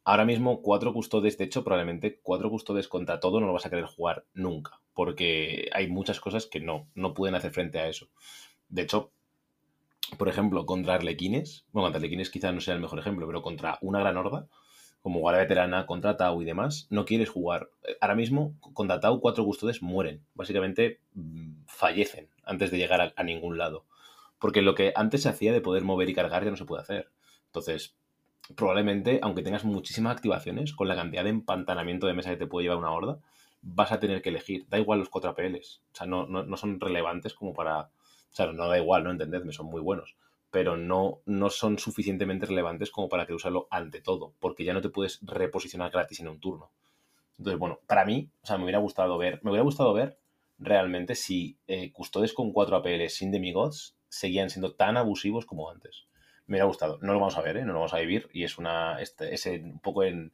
Ahora 0.03 0.23
mismo, 0.23 0.61
cuatro 0.61 0.93
custodes, 0.93 1.37
de 1.37 1.45
hecho, 1.45 1.63
probablemente 1.63 2.19
cuatro 2.21 2.49
custodes 2.49 2.87
contra 2.87 3.19
todo 3.19 3.39
no 3.39 3.47
lo 3.47 3.53
vas 3.53 3.65
a 3.65 3.69
querer 3.69 3.85
jugar 3.85 4.25
nunca, 4.33 4.79
porque 4.93 5.69
hay 5.73 5.87
muchas 5.87 6.19
cosas 6.19 6.45
que 6.45 6.59
no, 6.59 6.87
no 6.95 7.13
pueden 7.13 7.35
hacer 7.35 7.51
frente 7.51 7.79
a 7.79 7.87
eso. 7.87 8.07
De 8.69 8.83
hecho, 8.83 9.11
por 10.17 10.29
ejemplo, 10.29 10.65
contra 10.65 10.95
Arlequines, 10.95 11.65
bueno, 11.71 11.87
contra 11.87 11.97
Arlequines 11.97 12.29
quizás 12.29 12.53
no 12.53 12.61
sea 12.61 12.75
el 12.75 12.81
mejor 12.81 12.99
ejemplo, 12.99 13.27
pero 13.27 13.41
contra 13.41 13.77
una 13.81 13.99
gran 13.99 14.17
horda, 14.17 14.47
como 15.01 15.19
Guardia 15.19 15.43
Veterana, 15.43 15.85
contra 15.85 16.17
Tau 16.17 16.41
y 16.41 16.45
demás, 16.45 16.87
no 16.89 17.05
quieres 17.05 17.29
jugar. 17.29 17.69
Ahora 18.01 18.15
mismo, 18.15 18.55
contra 18.73 18.99
Tau, 18.99 19.19
cuatro 19.21 19.45
custodes 19.45 19.81
mueren. 19.81 20.23
Básicamente, 20.33 20.99
mm, 21.13 21.63
fallecen 21.67 22.29
antes 22.43 22.71
de 22.71 22.77
llegar 22.77 23.13
a, 23.15 23.23
ningún 23.23 23.57
lado. 23.57 23.85
Porque 24.39 24.61
lo 24.61 24.75
que 24.75 24.93
antes 24.95 25.23
se 25.23 25.29
hacía 25.29 25.53
de 25.53 25.61
poder 25.61 25.83
mover 25.83 26.09
y 26.09 26.13
cargar 26.13 26.43
ya 26.43 26.51
no 26.51 26.57
se 26.57 26.65
puede 26.65 26.81
hacer. 26.81 27.09
Entonces, 27.45 27.95
probablemente, 28.55 29.19
aunque 29.21 29.43
tengas 29.43 29.63
muchísimas 29.63 30.15
activaciones, 30.15 30.73
con 30.73 30.87
la 30.87 30.95
cantidad 30.95 31.23
de 31.23 31.29
empantanamiento 31.29 32.07
de 32.07 32.13
mesa 32.13 32.31
que 32.31 32.37
te 32.37 32.47
puede 32.47 32.65
llevar 32.65 32.79
una 32.79 32.91
horda, 32.91 33.19
vas 33.61 33.91
a 33.91 33.99
tener 33.99 34.21
que 34.21 34.29
elegir. 34.29 34.65
Da 34.69 34.79
igual 34.79 34.99
los 34.99 35.09
4 35.09 35.31
APLs. 35.31 35.81
O 35.93 35.95
sea, 35.95 36.07
no, 36.07 36.25
no, 36.27 36.43
no 36.43 36.57
son 36.57 36.79
relevantes 36.79 37.33
como 37.33 37.53
para. 37.53 37.81
O 37.81 38.35
sea, 38.35 38.51
no 38.51 38.67
da 38.67 38.77
igual, 38.77 39.03
no 39.03 39.11
entendedme, 39.11 39.53
son 39.53 39.67
muy 39.67 39.81
buenos. 39.81 40.15
Pero 40.51 40.77
no, 40.77 41.21
no 41.25 41.49
son 41.49 41.77
suficientemente 41.79 42.45
relevantes 42.45 42.91
como 42.91 43.09
para 43.09 43.25
que 43.25 43.33
usarlo 43.33 43.67
ante 43.71 44.01
todo, 44.01 44.33
porque 44.39 44.63
ya 44.63 44.73
no 44.73 44.81
te 44.81 44.89
puedes 44.89 45.19
reposicionar 45.21 45.91
gratis 45.91 46.19
en 46.19 46.27
un 46.29 46.39
turno. 46.39 46.71
Entonces, 47.37 47.59
bueno, 47.59 47.79
para 47.87 48.05
mí, 48.05 48.29
o 48.41 48.47
sea, 48.47 48.57
me 48.57 48.63
hubiera 48.63 48.79
gustado 48.79 49.17
ver, 49.17 49.39
me 49.43 49.51
hubiera 49.51 49.63
gustado 49.63 49.93
ver 49.93 50.17
realmente 50.57 51.15
si 51.15 51.57
eh, 51.67 51.91
custodes 51.93 52.33
con 52.33 52.51
4 52.51 52.77
APL 52.77 53.09
sin 53.09 53.31
demigods 53.31 53.95
seguían 54.09 54.49
siendo 54.49 54.73
tan 54.75 54.97
abusivos 54.97 55.45
como 55.45 55.69
antes. 55.69 56.05
Me 56.47 56.53
hubiera 56.55 56.65
gustado. 56.65 56.97
No 57.01 57.13
lo 57.13 57.19
vamos 57.19 57.37
a 57.37 57.41
ver, 57.41 57.57
¿eh? 57.57 57.61
no 57.61 57.73
lo 57.73 57.79
vamos 57.79 57.93
a 57.93 57.99
vivir 57.99 58.27
y 58.33 58.43
es 58.43 58.57
una 58.57 58.99
este, 59.01 59.33
es 59.33 59.45
un 59.45 59.79
poco 59.79 60.03
en, 60.03 60.33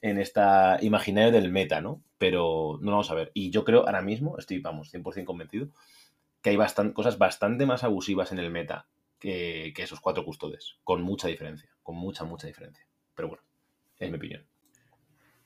en 0.00 0.18
esta 0.18 0.78
imaginario 0.82 1.32
del 1.32 1.50
meta, 1.50 1.80
¿no? 1.80 2.02
Pero 2.18 2.78
no 2.80 2.86
lo 2.86 2.92
vamos 2.92 3.10
a 3.10 3.14
ver. 3.14 3.30
Y 3.34 3.50
yo 3.50 3.64
creo 3.64 3.86
ahora 3.86 4.02
mismo, 4.02 4.38
estoy, 4.38 4.60
vamos, 4.60 4.90
100% 4.90 5.26
convencido, 5.26 5.68
que 6.42 6.50
hay 6.50 6.56
bastan- 6.56 6.92
cosas 6.92 7.18
bastante 7.18 7.66
más 7.66 7.84
abusivas 7.84 8.32
en 8.32 8.38
el 8.38 8.50
meta 8.50 8.86
que, 9.18 9.72
que 9.74 9.82
esos 9.82 10.00
cuatro 10.00 10.24
custodes, 10.24 10.76
con 10.84 11.02
mucha 11.02 11.28
diferencia, 11.28 11.70
con 11.82 11.96
mucha, 11.96 12.24
mucha 12.24 12.46
diferencia. 12.46 12.86
Pero 13.14 13.28
bueno, 13.28 13.42
es 13.98 14.10
mi 14.10 14.16
opinión. 14.16 14.46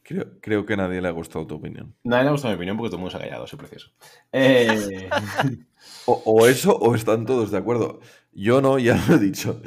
Creo, 0.04 0.40
creo 0.40 0.66
que 0.66 0.72
a 0.74 0.76
nadie 0.76 1.00
le 1.00 1.08
ha 1.08 1.12
gustado 1.12 1.46
tu 1.46 1.54
opinión. 1.54 1.94
Nadie 2.02 2.24
le 2.24 2.28
ha 2.30 2.32
gustado 2.32 2.52
mi 2.52 2.56
opinión 2.56 2.76
porque 2.76 2.90
todo 2.90 2.96
el 2.96 3.00
mundo 3.02 3.10
se 3.12 3.16
ha 3.18 3.20
callado, 3.26 3.46
soy 3.46 3.58
precioso. 3.58 3.92
Eh, 4.32 5.10
O, 6.04 6.20
o 6.26 6.46
eso, 6.48 6.76
o 6.76 6.96
están 6.96 7.26
todos 7.26 7.52
de 7.52 7.58
acuerdo. 7.58 8.00
Yo 8.32 8.60
no, 8.60 8.78
ya 8.80 8.96
lo 9.08 9.14
he 9.14 9.18
dicho. 9.18 9.60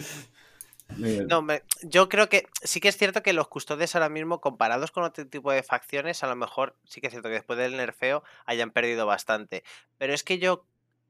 No, 1.29 1.41
me- 1.41 1.63
yo 1.83 2.09
creo 2.09 2.29
que 2.29 2.47
sí 2.63 2.79
que 2.79 2.89
es 2.89 2.97
cierto 2.97 3.23
que 3.23 3.33
los 3.33 3.47
custodes 3.47 3.95
ahora 3.95 4.09
mismo, 4.09 4.39
comparados 4.41 4.91
con 4.91 5.03
otro 5.03 5.27
tipo 5.27 5.51
de 5.51 5.63
facciones, 5.63 6.23
a 6.23 6.27
lo 6.27 6.35
mejor 6.35 6.75
sí 6.85 7.01
que 7.01 7.07
es 7.07 7.11
cierto 7.13 7.29
que 7.29 7.35
después 7.35 7.57
del 7.57 7.77
nerfeo 7.77 8.23
hayan 8.45 8.71
perdido 8.71 9.05
bastante. 9.05 9.63
Pero 9.97 10.13
es 10.13 10.23
que 10.23 10.37
yo, 10.39 10.65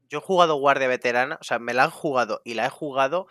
yo 0.10 0.19
he 0.19 0.22
jugado 0.22 0.56
guardia 0.56 0.88
veterana, 0.88 1.38
o 1.41 1.44
sea, 1.44 1.60
me 1.60 1.73
la 1.73 1.86
han 1.86 1.91
jugado 1.91 2.41
y 2.44 2.53
la 2.53 2.65
he 2.65 2.69
jugado. 2.69 3.27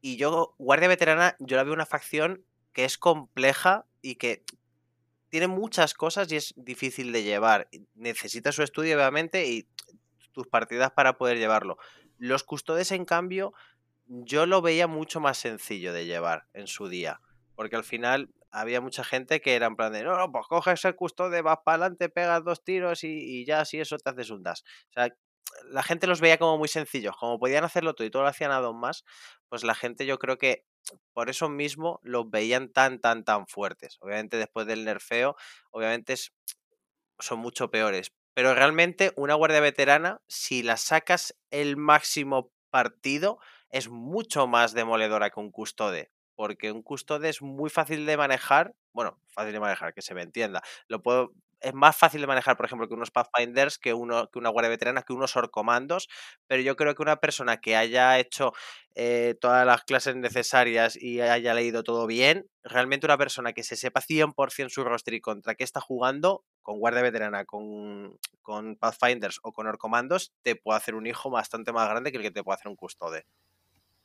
Y 0.00 0.16
yo, 0.16 0.54
guardia 0.58 0.88
veterana, 0.88 1.36
yo 1.38 1.56
la 1.56 1.64
veo 1.64 1.74
una 1.74 1.86
facción 1.86 2.44
que 2.72 2.84
es 2.84 2.98
compleja 2.98 3.86
y 4.02 4.16
que 4.16 4.44
tiene 5.28 5.46
muchas 5.46 5.94
cosas 5.94 6.30
y 6.32 6.36
es 6.36 6.54
difícil 6.56 7.12
de 7.12 7.22
llevar. 7.22 7.68
Necesita 7.94 8.52
su 8.52 8.62
estudio, 8.62 8.96
obviamente, 8.96 9.46
y 9.46 9.68
tus 10.32 10.46
partidas 10.46 10.90
para 10.92 11.18
poder 11.18 11.38
llevarlo. 11.38 11.78
Los 12.18 12.44
custodes, 12.44 12.92
en 12.92 13.04
cambio, 13.04 13.52
yo 14.06 14.46
lo 14.46 14.60
veía 14.60 14.86
mucho 14.86 15.20
más 15.20 15.38
sencillo 15.38 15.92
de 15.92 16.06
llevar 16.06 16.46
en 16.52 16.66
su 16.66 16.88
día. 16.88 17.20
Porque 17.54 17.76
al 17.76 17.84
final 17.84 18.30
había 18.50 18.80
mucha 18.80 19.04
gente 19.04 19.40
que 19.40 19.54
era 19.54 19.66
en 19.66 19.76
plan 19.76 19.92
de, 19.92 20.02
no, 20.02 20.16
no, 20.16 20.32
pues 20.32 20.46
coges 20.48 20.84
el 20.84 20.96
custode, 20.96 21.42
vas 21.42 21.58
para 21.64 21.84
adelante, 21.84 22.08
pegas 22.08 22.44
dos 22.44 22.64
tiros 22.64 23.04
y, 23.04 23.08
y 23.08 23.44
ya 23.44 23.60
así 23.60 23.78
eso 23.78 23.96
te 23.98 24.10
haces 24.10 24.30
un 24.30 24.42
dash. 24.42 24.62
O 24.90 24.92
sea, 24.92 25.14
la 25.64 25.82
gente 25.82 26.06
los 26.06 26.20
veía 26.20 26.38
como 26.38 26.58
muy 26.58 26.68
sencillos. 26.68 27.16
Como 27.16 27.38
podían 27.38 27.64
hacerlo 27.64 27.94
todo 27.94 28.06
y 28.06 28.10
todo 28.10 28.22
lo 28.22 28.28
hacían 28.28 28.52
a 28.52 28.60
dos 28.60 28.74
más, 28.74 29.04
pues 29.48 29.64
la 29.64 29.74
gente 29.74 30.06
yo 30.06 30.18
creo 30.18 30.38
que 30.38 30.64
por 31.12 31.30
eso 31.30 31.48
mismo 31.48 32.00
los 32.02 32.30
veían 32.30 32.70
tan, 32.72 33.00
tan, 33.00 33.24
tan 33.24 33.46
fuertes. 33.46 33.98
Obviamente 34.00 34.36
después 34.38 34.66
del 34.66 34.84
nerfeo, 34.84 35.36
obviamente 35.70 36.14
es- 36.14 36.32
son 37.18 37.38
mucho 37.40 37.70
peores. 37.70 38.12
Pero 38.34 38.54
realmente 38.54 39.12
una 39.16 39.34
guardia 39.34 39.60
veterana, 39.60 40.20
si 40.28 40.62
la 40.62 40.76
sacas 40.76 41.36
el 41.50 41.76
máximo 41.76 42.52
partido, 42.70 43.38
es 43.70 43.88
mucho 43.88 44.46
más 44.46 44.72
demoledora 44.72 45.30
que 45.30 45.40
un 45.40 45.50
custode. 45.50 46.10
Porque 46.36 46.72
un 46.72 46.82
custode 46.82 47.28
es 47.28 47.42
muy 47.42 47.68
fácil 47.70 48.06
de 48.06 48.16
manejar. 48.16 48.74
Bueno, 48.92 49.20
fácil 49.28 49.52
de 49.52 49.60
manejar, 49.60 49.92
que 49.94 50.02
se 50.02 50.14
me 50.14 50.22
entienda. 50.22 50.62
Lo 50.88 51.02
puedo, 51.02 51.32
es 51.60 51.74
más 51.74 51.96
fácil 51.96 52.20
de 52.20 52.26
manejar, 52.26 52.56
por 52.56 52.66
ejemplo, 52.66 52.88
que 52.88 52.94
unos 52.94 53.10
Pathfinders, 53.10 53.78
que, 53.78 53.94
uno, 53.94 54.28
que 54.30 54.38
una 54.38 54.50
guardia 54.50 54.70
veterana, 54.70 55.02
que 55.02 55.12
unos 55.12 55.36
orcomandos. 55.36 56.08
Pero 56.46 56.62
yo 56.62 56.76
creo 56.76 56.94
que 56.94 57.02
una 57.02 57.16
persona 57.16 57.58
que 57.60 57.76
haya 57.76 58.18
hecho 58.18 58.52
eh, 58.94 59.36
todas 59.40 59.66
las 59.66 59.84
clases 59.84 60.16
necesarias 60.16 60.96
y 60.96 61.20
haya 61.20 61.54
leído 61.54 61.82
todo 61.82 62.06
bien, 62.06 62.48
realmente 62.62 63.06
una 63.06 63.18
persona 63.18 63.52
que 63.52 63.62
se 63.62 63.76
sepa 63.76 64.00
100% 64.00 64.70
su 64.70 64.84
roster 64.84 65.14
y 65.14 65.20
contra 65.20 65.54
qué 65.54 65.64
está 65.64 65.80
jugando, 65.80 66.44
con 66.62 66.78
guardia 66.78 67.02
veterana, 67.02 67.44
con, 67.44 68.18
con 68.42 68.76
Pathfinders 68.76 69.40
o 69.42 69.52
con 69.52 69.66
orcomandos, 69.66 70.32
te 70.42 70.56
puede 70.56 70.78
hacer 70.78 70.94
un 70.94 71.06
hijo 71.06 71.30
bastante 71.30 71.72
más 71.72 71.88
grande 71.88 72.10
que 72.10 72.18
el 72.18 72.22
que 72.22 72.30
te 72.30 72.42
puede 72.42 72.56
hacer 72.56 72.68
un 72.68 72.76
custode. 72.76 73.24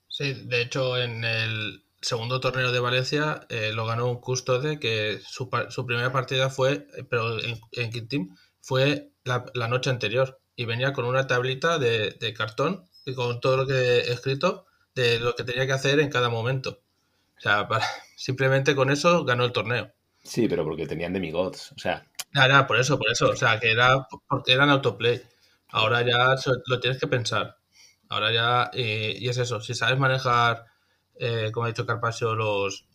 Sí, 0.08 0.34
de 0.46 0.62
hecho, 0.62 0.98
en 0.98 1.26
el 1.26 1.84
segundo 2.06 2.40
torneo 2.40 2.72
de 2.72 2.80
Valencia 2.80 3.42
eh, 3.50 3.72
lo 3.74 3.86
ganó 3.86 4.08
un 4.10 4.20
custode 4.22 4.80
que 4.80 5.20
su, 5.28 5.50
su 5.70 5.86
primera 5.86 6.12
partida 6.12 6.50
fue, 6.50 6.88
eh, 6.98 7.04
pero 7.10 7.40
en, 7.40 7.60
en 7.72 7.92
Kid 7.92 8.08
Team, 8.08 8.36
fue 8.62 9.12
la, 9.24 9.46
la 9.54 9.68
noche 9.68 9.90
anterior. 9.90 10.40
Y 10.56 10.66
venía 10.66 10.94
con 10.94 11.06
una 11.06 11.28
tablita 11.28 11.80
de, 11.80 12.12
de 12.12 12.34
cartón 12.34 12.86
y 13.06 13.14
con 13.14 13.40
todo 13.42 13.58
lo 13.58 13.68
que 13.68 13.74
he 14.00 14.12
escrito 14.14 14.66
de 14.96 15.20
lo 15.20 15.36
que 15.36 15.44
tenía 15.44 15.68
que 15.68 15.74
hacer 15.74 16.00
en 16.00 16.10
cada 16.10 16.30
momento. 16.30 16.82
O 17.38 17.42
sea, 17.42 17.68
para- 17.70 17.86
simplemente 18.18 18.76
con 18.76 18.90
eso 18.90 19.26
ganó 19.26 19.46
el 19.46 19.52
torneo. 19.54 19.92
sí, 20.24 20.48
pero 20.48 20.64
porque 20.64 20.88
tenían 20.88 21.14
demigods. 21.14 21.72
O 21.74 21.78
sea, 21.80 22.08
Nada, 22.34 22.48
nada, 22.50 22.68
por 22.68 22.78
eso, 22.78 22.98
por 23.00 23.10
eso. 23.10 23.30
O 23.30 23.36
sea, 23.36 23.60
que 23.60 23.72
era 23.72 24.08
porque 24.28 24.52
eran 24.54 24.70
autoplay. 24.70 25.22
Ahora 25.70 26.02
ya 26.02 26.36
lo 26.68 26.80
tienes 26.82 27.00
que 27.00 27.08
pensar. 27.08 27.58
Ahora 28.10 28.32
ya, 28.32 28.70
eh, 28.74 29.16
y 29.20 29.30
es 29.30 29.38
eso, 29.38 29.62
si 29.62 29.74
sabes 29.74 29.98
manejar, 29.98 30.66
eh, 31.18 31.52
como 31.54 31.66
ha 31.66 31.70
dicho 31.70 31.86
Carpaccio, 31.86 32.36
los, 32.36 32.88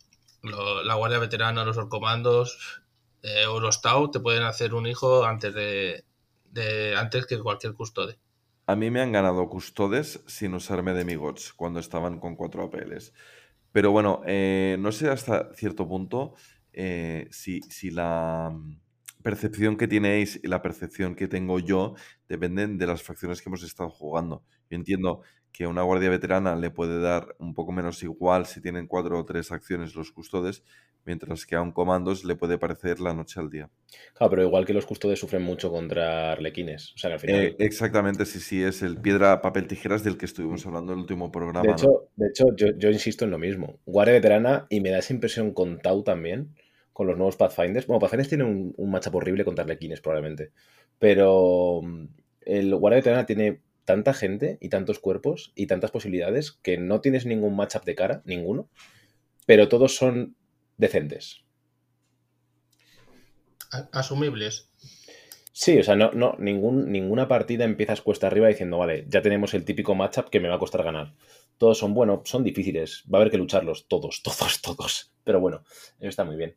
lo- 0.43 0.83
la 0.83 0.95
guardia 0.95 1.19
veterana, 1.19 1.65
los 1.65 1.77
orcomandos 1.77 2.83
eh, 3.23 3.45
o 3.47 3.59
los 3.59 3.81
Tau, 3.81 4.11
te 4.11 4.19
pueden 4.19 4.43
hacer 4.43 4.73
un 4.73 4.87
hijo 4.87 5.25
antes 5.25 5.53
de, 5.53 6.05
de 6.45 6.95
antes 6.97 7.25
que 7.25 7.39
cualquier 7.39 7.73
custode. 7.73 8.19
A 8.67 8.75
mí 8.75 8.89
me 8.91 9.01
han 9.01 9.11
ganado 9.11 9.49
custodes 9.49 10.23
sin 10.27 10.53
usarme 10.53 10.93
demigods 10.93 11.53
cuando 11.53 11.79
estaban 11.79 12.19
con 12.19 12.35
4 12.35 12.63
APLs. 12.63 13.13
Pero 13.71 13.91
bueno, 13.91 14.21
eh, 14.25 14.77
no 14.79 14.91
sé 14.91 15.09
hasta 15.09 15.53
cierto 15.55 15.87
punto 15.87 16.35
si, 17.31 17.61
si 17.69 17.91
la 17.91 18.51
mm, 18.53 18.79
percepción 19.23 19.77
que 19.77 19.87
tenéis 19.87 20.39
y 20.43 20.47
la 20.47 20.61
percepción 20.61 21.15
que 21.15 21.27
tengo 21.27 21.59
yo 21.59 21.95
dependen 22.27 22.77
de 22.77 22.87
las 22.87 23.03
facciones 23.03 23.41
que 23.41 23.49
hemos 23.49 23.63
estado 23.63 23.89
jugando. 23.89 24.43
Yo 24.69 24.77
entiendo 24.77 25.21
que 25.51 25.65
a 25.65 25.69
una 25.69 25.83
guardia 25.83 26.09
veterana 26.09 26.55
le 26.55 26.71
puede 26.71 27.01
dar 27.01 27.35
un 27.39 27.53
poco 27.53 27.71
menos 27.71 28.01
igual 28.03 28.45
si 28.45 28.61
tienen 28.61 28.87
cuatro 28.87 29.19
o 29.19 29.25
tres 29.25 29.51
acciones 29.51 29.95
los 29.95 30.11
custodes, 30.11 30.63
mientras 31.05 31.45
que 31.45 31.55
a 31.55 31.61
un 31.61 31.71
comandos 31.71 32.23
le 32.23 32.35
puede 32.35 32.57
parecer 32.57 32.99
la 32.99 33.13
noche 33.13 33.39
al 33.39 33.49
día. 33.49 33.69
claro, 34.13 34.29
pero 34.29 34.43
igual 34.43 34.65
que 34.65 34.73
los 34.73 34.85
custodes 34.85 35.19
sufren 35.19 35.41
mucho 35.41 35.71
contra 35.71 36.33
arlequines. 36.33 36.93
O 36.95 36.97
sea, 36.97 37.09
que 37.09 37.13
al 37.13 37.19
final. 37.19 37.41
Eh, 37.41 37.55
exactamente, 37.59 38.25
sí, 38.25 38.39
sí, 38.39 38.63
es 38.63 38.81
el 38.81 38.97
piedra, 38.97 39.41
papel, 39.41 39.67
tijeras 39.67 40.03
del 40.03 40.17
que 40.17 40.25
estuvimos 40.25 40.65
hablando 40.65 40.93
en 40.93 40.99
el 40.99 41.03
último 41.03 41.31
programa. 41.31 41.61
De 41.61 41.67
¿no? 41.67 41.73
hecho, 41.73 42.09
de 42.15 42.27
hecho 42.27 42.45
yo, 42.55 42.67
yo 42.77 42.89
insisto 42.89 43.25
en 43.25 43.31
lo 43.31 43.37
mismo. 43.37 43.79
Guardia 43.85 44.13
veterana, 44.13 44.67
y 44.69 44.79
me 44.81 44.89
da 44.89 44.99
esa 44.99 45.13
impresión 45.13 45.53
con 45.53 45.79
Tau 45.79 46.03
también, 46.03 46.55
con 46.93 47.07
los 47.07 47.17
nuevos 47.17 47.35
Pathfinders. 47.35 47.87
Bueno, 47.87 47.99
Pathfinders 47.99 48.29
tiene 48.29 48.43
un, 48.45 48.73
un 48.77 48.91
matchup 48.91 49.15
horrible 49.15 49.43
contra 49.43 49.63
Arlequines, 49.63 50.01
probablemente. 50.01 50.51
Pero 50.99 51.81
mm, 51.83 52.05
el 52.41 52.75
Guardia 52.75 52.97
veterana 52.97 53.25
tiene 53.25 53.61
tanta 53.85 54.13
gente 54.13 54.57
y 54.61 54.69
tantos 54.69 54.99
cuerpos 54.99 55.51
y 55.55 55.67
tantas 55.67 55.91
posibilidades 55.91 56.51
que 56.51 56.77
no 56.77 57.01
tienes 57.01 57.25
ningún 57.25 57.55
matchup 57.55 57.83
de 57.83 57.95
cara, 57.95 58.21
ninguno. 58.25 58.69
Pero 59.45 59.67
todos 59.67 59.95
son 59.95 60.35
decentes. 60.77 61.43
Asumibles. 63.91 64.69
Sí, 65.53 65.77
o 65.77 65.83
sea, 65.83 65.95
no, 65.95 66.11
no, 66.11 66.35
ningún, 66.39 66.91
ninguna 66.91 67.27
partida 67.27 67.65
empiezas 67.65 68.01
cuesta 68.01 68.27
arriba 68.27 68.47
diciendo, 68.47 68.77
vale, 68.77 69.05
ya 69.07 69.21
tenemos 69.21 69.53
el 69.53 69.65
típico 69.65 69.95
matchup 69.95 70.29
que 70.29 70.39
me 70.39 70.49
va 70.49 70.55
a 70.55 70.59
costar 70.59 70.83
ganar. 70.83 71.13
Todos 71.57 71.77
son, 71.77 71.93
bueno, 71.93 72.21
son 72.25 72.43
difíciles, 72.43 73.03
va 73.13 73.17
a 73.17 73.21
haber 73.21 73.31
que 73.31 73.37
lucharlos, 73.37 73.87
todos, 73.87 74.21
todos, 74.23 74.61
todos. 74.61 75.13
Pero 75.23 75.39
bueno, 75.39 75.63
está 75.99 76.23
muy 76.23 76.35
bien. 76.35 76.55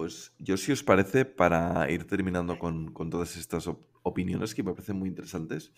Pues 0.00 0.32
yo, 0.38 0.56
si 0.56 0.72
os 0.72 0.82
parece, 0.82 1.26
para 1.26 1.90
ir 1.90 2.06
terminando 2.06 2.58
con, 2.58 2.90
con 2.90 3.10
todas 3.10 3.36
estas 3.36 3.66
op- 3.66 3.84
opiniones 4.02 4.54
que 4.54 4.62
me 4.62 4.72
parecen 4.72 4.96
muy 4.98 5.10
interesantes, 5.10 5.72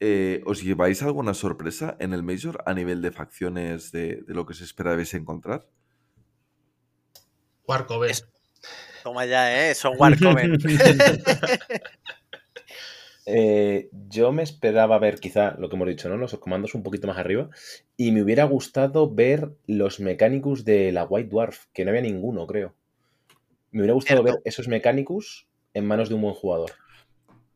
eh, 0.00 0.42
¿os 0.44 0.60
lleváis 0.64 1.04
alguna 1.04 1.34
sorpresa 1.34 1.96
en 2.00 2.14
el 2.14 2.24
Major 2.24 2.64
a 2.66 2.74
nivel 2.74 3.00
de 3.00 3.12
facciones 3.12 3.92
de, 3.92 4.22
de 4.26 4.34
lo 4.34 4.44
que 4.44 4.54
se 4.54 4.64
esperabais 4.64 5.14
encontrar? 5.14 5.68
Warcoven. 7.68 8.10
Es- 8.10 8.26
Toma 9.04 9.24
ya, 9.24 9.42
¿eh? 9.70 9.74
Son 9.76 9.94
Warcoven. 10.00 10.58
Eh, 13.26 13.88
yo 14.10 14.32
me 14.32 14.42
esperaba 14.42 14.98
ver 14.98 15.18
quizá 15.18 15.54
lo 15.58 15.68
que 15.70 15.76
hemos 15.76 15.88
dicho, 15.88 16.08
¿no? 16.10 16.16
Los 16.18 16.36
comandos 16.38 16.74
un 16.74 16.82
poquito 16.82 17.06
más 17.06 17.16
arriba. 17.18 17.48
Y 17.96 18.12
me 18.12 18.22
hubiera 18.22 18.44
gustado 18.44 19.14
ver 19.14 19.52
los 19.66 20.00
Mechanicus 20.00 20.64
de 20.66 20.92
la 20.92 21.04
White 21.04 21.30
Dwarf, 21.30 21.66
que 21.72 21.84
no 21.84 21.90
había 21.90 22.02
ninguno, 22.02 22.46
creo. 22.46 22.74
Me 23.74 23.80
hubiera 23.80 23.94
gustado 23.94 24.22
Cierto. 24.22 24.36
ver 24.36 24.42
esos 24.44 24.68
Mechanicus 24.68 25.48
en 25.72 25.84
manos 25.84 26.08
de 26.08 26.14
un 26.14 26.22
buen 26.22 26.34
jugador. 26.34 26.70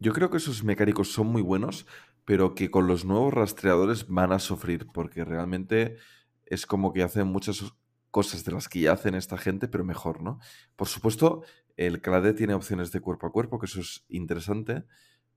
Yo 0.01 0.12
creo 0.12 0.31
que 0.31 0.39
esos 0.39 0.65
mecánicos 0.65 1.12
son 1.12 1.28
muy 1.28 1.43
buenos, 1.43 1.86
pero 2.24 2.57
que 2.57 2.73
con 2.73 2.89
los 2.89 3.05
nuevos 3.05 3.32
rastreadores 3.32 4.09
van 4.09 4.32
a 4.32 4.40
sufrir, 4.40 4.89
porque 4.93 5.24
realmente 5.24 5.97
es 6.45 6.66
como 6.66 6.93
que 6.93 7.05
hacen 7.05 7.28
muchas 7.28 7.73
cosas 8.11 8.45
de 8.45 8.51
las 8.51 8.69
que 8.69 8.81
ya 8.81 8.93
hacen 8.93 9.15
esta 9.15 9.39
gente, 9.39 9.69
pero 9.69 9.85
mejor, 9.85 10.20
¿no? 10.20 10.40
Por 10.74 10.89
supuesto, 10.89 11.45
el 11.77 12.01
Clade 12.01 12.35
tiene 12.35 12.55
opciones 12.55 12.90
de 12.90 13.01
cuerpo 13.01 13.28
a 13.28 13.32
cuerpo, 13.32 13.61
que 13.61 13.66
eso 13.66 13.78
es 13.81 14.05
interesante, 14.09 14.82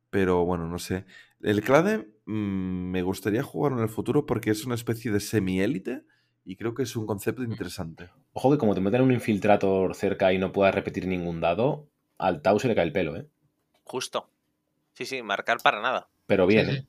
pero 0.10 0.46
bueno, 0.46 0.68
no 0.68 0.80
sé. 0.80 1.06
El 1.42 1.62
Clade 1.62 2.12
mm, 2.26 2.90
me 2.90 3.04
gustaría 3.04 3.44
jugar 3.44 3.74
en 3.74 3.80
el 3.80 3.90
futuro 3.90 4.26
porque 4.26 4.50
es 4.50 4.66
una 4.66 4.74
especie 4.74 5.12
de 5.12 5.20
semi-élite 5.20 6.06
y 6.44 6.56
creo 6.56 6.74
que 6.74 6.84
es 6.84 6.96
un 6.96 7.06
concepto 7.06 7.44
interesante. 7.44 8.10
Ojo 8.34 8.52
que 8.52 8.58
como 8.58 8.74
te 8.76 8.82
meten 8.82 9.02
un 9.02 9.12
infiltrator 9.12 9.96
cerca 9.96 10.34
y 10.34 10.38
no 10.38 10.52
puedas 10.52 10.74
repetir 10.74 11.08
ningún 11.08 11.42
dado, 11.42 11.88
al 12.18 12.42
Tau 12.42 12.60
se 12.60 12.68
le 12.68 12.76
cae 12.76 12.86
el 12.86 12.94
pelo, 12.94 13.16
¿eh? 13.16 13.28
Justo. 13.84 14.30
Sí, 14.94 15.06
sí, 15.06 15.22
marcar 15.22 15.58
para 15.64 15.82
nada. 15.82 16.10
Pero 16.28 16.48
bien, 16.48 16.66
Sí, 16.68 16.76
¿eh? 16.78 16.88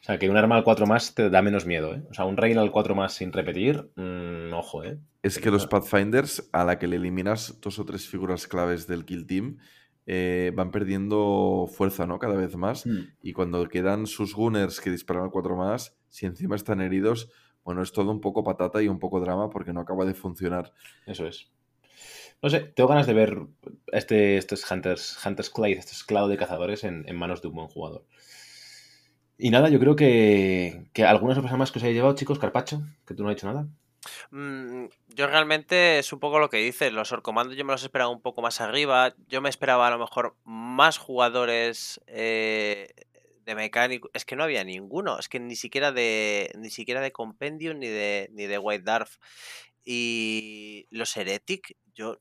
O 0.00 0.04
sea, 0.06 0.20
que 0.20 0.30
un 0.30 0.36
arma 0.36 0.54
al 0.54 0.62
4 0.62 0.86
más 0.86 1.16
te 1.16 1.30
da 1.30 1.42
menos 1.42 1.66
miedo, 1.66 1.92
¿eh? 1.92 2.04
O 2.08 2.14
sea, 2.14 2.26
un 2.26 2.36
rail 2.36 2.58
al 2.58 2.70
4 2.70 2.94
más 2.94 3.14
sin 3.14 3.32
repetir, 3.32 3.90
mm, 3.96 4.52
ojo, 4.52 4.84
¿eh? 4.84 5.00
Es 5.24 5.40
que 5.40 5.50
los 5.50 5.66
Pathfinders, 5.66 6.48
a 6.52 6.64
la 6.64 6.78
que 6.78 6.86
le 6.86 6.94
eliminas 6.94 7.60
dos 7.60 7.80
o 7.80 7.84
tres 7.84 8.06
figuras 8.06 8.46
claves 8.46 8.86
del 8.86 9.04
Kill 9.04 9.26
Team, 9.26 9.58
eh, 10.06 10.52
van 10.54 10.70
perdiendo 10.70 11.68
fuerza, 11.68 12.06
¿no? 12.06 12.20
Cada 12.20 12.36
vez 12.36 12.54
más. 12.54 12.86
Mm. 12.86 13.00
Y 13.20 13.32
cuando 13.32 13.66
quedan 13.66 14.06
sus 14.06 14.32
Gunners 14.32 14.80
que 14.80 14.90
disparan 14.90 15.24
al 15.24 15.30
4 15.32 15.56
más, 15.56 15.96
si 16.08 16.26
encima 16.26 16.54
están 16.54 16.80
heridos, 16.80 17.28
bueno, 17.66 17.82
es 17.82 17.90
todo 17.90 18.12
un 18.12 18.20
poco 18.20 18.44
patata 18.44 18.80
y 18.80 18.86
un 18.86 19.00
poco 19.00 19.18
drama 19.18 19.50
porque 19.50 19.72
no 19.72 19.80
acaba 19.80 20.04
de 20.04 20.14
funcionar. 20.14 20.72
Eso 21.04 21.26
es. 21.26 21.50
No 22.40 22.48
sé, 22.48 22.60
tengo 22.60 22.88
ganas 22.88 23.08
de 23.08 23.12
ver 23.12 23.38
este, 23.88 24.36
estos 24.36 24.70
Hunters, 24.70 25.18
Hunters 25.26 25.50
Clade, 25.50 25.72
este 25.72 25.90
esclavo 25.90 26.28
de 26.28 26.36
cazadores 26.36 26.84
en, 26.84 27.04
en 27.08 27.16
manos 27.16 27.42
de 27.42 27.48
un 27.48 27.54
buen 27.54 27.66
jugador. 27.66 28.06
Y 29.36 29.50
nada, 29.50 29.68
yo 29.68 29.80
creo 29.80 29.96
que, 29.96 30.86
que 30.92 31.04
alguna 31.04 31.34
sorpresa 31.34 31.56
más 31.56 31.72
que 31.72 31.80
os 31.80 31.84
haya 31.84 31.92
llevado, 31.92 32.14
chicos, 32.14 32.38
Carpacho, 32.38 32.82
que 33.04 33.14
tú 33.14 33.24
no 33.24 33.30
has 33.30 33.34
dicho 33.34 33.48
nada. 33.48 33.66
Mm, 34.30 34.84
yo 35.08 35.26
realmente 35.26 35.98
es 35.98 36.12
un 36.12 36.20
poco 36.20 36.38
lo 36.38 36.48
que 36.48 36.58
dices, 36.58 36.92
los 36.92 37.10
orcomandos 37.10 37.56
yo 37.56 37.64
me 37.64 37.72
los 37.72 37.82
esperaba 37.82 38.10
un 38.10 38.22
poco 38.22 38.42
más 38.42 38.60
arriba, 38.60 39.12
yo 39.26 39.40
me 39.40 39.48
esperaba 39.48 39.88
a 39.88 39.90
lo 39.90 39.98
mejor 39.98 40.36
más 40.44 40.98
jugadores 40.98 42.00
eh, 42.06 42.94
de 43.46 43.54
mecánico, 43.54 44.10
es 44.12 44.24
que 44.24 44.36
no 44.36 44.42
había 44.44 44.64
ninguno, 44.64 45.18
es 45.18 45.28
que 45.28 45.40
ni 45.40 45.56
siquiera 45.56 45.92
de 45.92 46.50
ni 46.58 46.68
siquiera 46.68 47.00
de 47.00 47.12
Compendium 47.12 47.78
ni 47.78 47.86
de 47.86 48.28
ni 48.32 48.46
de 48.46 48.58
White 48.58 48.84
Dwarf 48.84 49.16
y 49.84 50.86
los 50.90 51.16
Heretic, 51.16 51.76
yo 51.94 52.18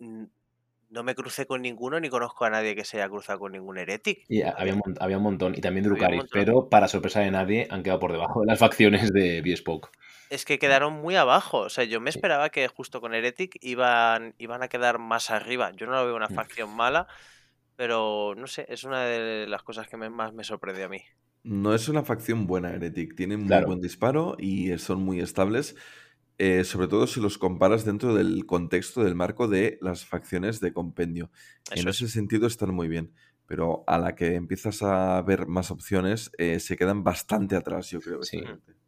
no 0.89 1.03
me 1.03 1.15
crucé 1.15 1.45
con 1.45 1.61
ninguno 1.61 1.99
ni 1.99 2.09
conozco 2.09 2.45
a 2.45 2.49
nadie 2.49 2.75
que 2.75 2.85
se 2.85 2.97
haya 2.97 3.09
cruzado 3.09 3.39
con 3.39 3.51
ningún 3.51 3.77
Heretic. 3.77 4.23
Y 4.29 4.43
había 4.43 4.75
un, 4.75 4.81
había 4.99 5.17
un 5.17 5.23
montón, 5.23 5.55
y 5.57 5.61
también 5.61 5.89
montón. 5.89 6.27
pero 6.31 6.69
para 6.69 6.87
sorpresa 6.87 7.19
de 7.21 7.31
nadie 7.31 7.67
han 7.69 7.83
quedado 7.83 7.99
por 7.99 8.11
debajo 8.11 8.41
de 8.41 8.47
las 8.47 8.59
facciones 8.59 9.11
de 9.11 9.41
Bespoke. 9.41 9.89
Es 10.29 10.45
que 10.45 10.57
quedaron 10.57 10.93
muy 10.93 11.15
abajo. 11.15 11.59
O 11.59 11.69
sea, 11.69 11.83
yo 11.83 11.99
me 12.01 12.09
esperaba 12.09 12.49
que 12.49 12.67
justo 12.67 13.01
con 13.01 13.13
Heretic 13.13 13.57
iban, 13.61 14.33
iban 14.37 14.63
a 14.63 14.67
quedar 14.67 14.99
más 14.99 15.31
arriba. 15.31 15.71
Yo 15.75 15.85
no 15.85 15.93
lo 15.93 16.05
veo 16.05 16.15
una 16.15 16.29
Mm. 16.29 16.35
facción 16.35 16.75
mala, 16.75 17.07
pero 17.75 18.33
no 18.35 18.47
sé, 18.47 18.65
es 18.69 18.83
una 18.83 19.01
de 19.05 19.47
las 19.47 19.63
cosas 19.63 19.87
que 19.87 19.97
me- 19.97 20.09
más 20.09 20.33
me 20.33 20.43
sorprendió 20.43 20.85
a 20.85 20.89
mí. 20.89 20.99
No 21.43 21.75
es 21.75 21.89
una 21.89 22.03
facción 22.03 22.47
buena, 22.47 22.71
Heretic. 22.73 23.15
Tienen 23.15 23.39
muy 23.41 23.47
Claro. 23.49 23.67
buen 23.67 23.81
disparo 23.81 24.35
y 24.39 24.77
son 24.77 25.01
muy 25.03 25.19
estables. 25.19 25.75
eh, 26.37 26.65
sobre 26.65 26.89
todo 26.89 27.07
si 27.07 27.21
los 27.21 27.37
comparas 27.37 27.85
dentro 27.85 28.13
del 28.13 28.45
contexto 28.45 29.01
del 29.05 29.15
marco 29.15 29.47
de 29.47 29.77
las 29.81 30.05
facciones 30.05 30.59
de 30.59 30.73
compendio. 30.73 31.31
Eso 31.71 31.83
en 31.83 31.87
es. 31.87 32.01
ese 32.01 32.09
sentido 32.09 32.45
están 32.47 32.73
muy 32.75 32.89
bien. 32.89 33.13
Pero 33.47 33.85
a 33.87 33.97
la 33.99 34.15
que 34.15 34.35
empiezas 34.35 34.81
a 34.83 35.21
ver 35.21 35.47
más 35.47 35.71
opciones, 35.71 36.31
eh, 36.37 36.59
se 36.59 36.75
quedan 36.75 37.05
bastante 37.05 37.55
atrás, 37.55 37.89
yo 37.89 38.01
creo. 38.01 38.21
Sí. 38.23 38.43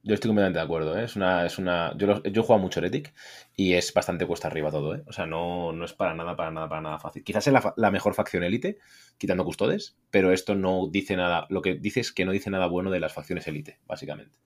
Yo 0.07 0.13
estoy 0.15 0.29
completamente 0.29 0.59
de 0.59 0.65
acuerdo, 0.65 0.97
¿eh? 0.97 1.03
Es 1.03 1.15
una, 1.15 1.45
es 1.45 1.57
una. 1.57 1.93
Yo, 1.97 2.07
lo- 2.07 2.23
yo 2.23 2.45
he 2.49 2.57
mucho 2.59 2.79
Heretic 2.79 3.13
y 3.55 3.73
es 3.73 3.93
bastante 3.93 4.25
cuesta 4.25 4.47
arriba 4.47 4.71
todo, 4.71 4.95
¿eh? 4.95 5.03
O 5.05 5.11
sea, 5.13 5.25
no, 5.25 5.73
no 5.73 5.85
es 5.85 5.93
para 5.93 6.13
nada, 6.15 6.35
para 6.35 6.49
nada, 6.51 6.69
para 6.69 6.81
nada 6.81 6.99
fácil. 6.99 7.23
Quizás 7.23 7.45
es 7.47 7.53
la, 7.53 7.73
la 7.75 7.91
mejor 7.91 8.13
facción 8.15 8.43
élite, 8.43 8.79
quitando 9.17 9.43
custodes, 9.45 9.97
pero 10.09 10.31
esto 10.31 10.55
no 10.55 10.87
dice 10.89 11.15
nada. 11.17 11.45
Lo 11.49 11.61
que 11.61 11.75
dice 11.75 11.99
es 11.99 12.11
que 12.13 12.25
no 12.25 12.31
dice 12.31 12.49
nada 12.49 12.67
bueno 12.67 12.89
de 12.91 12.99
las 13.01 13.13
facciones 13.13 13.47
élite, 13.47 13.79
básicamente. 13.85 14.37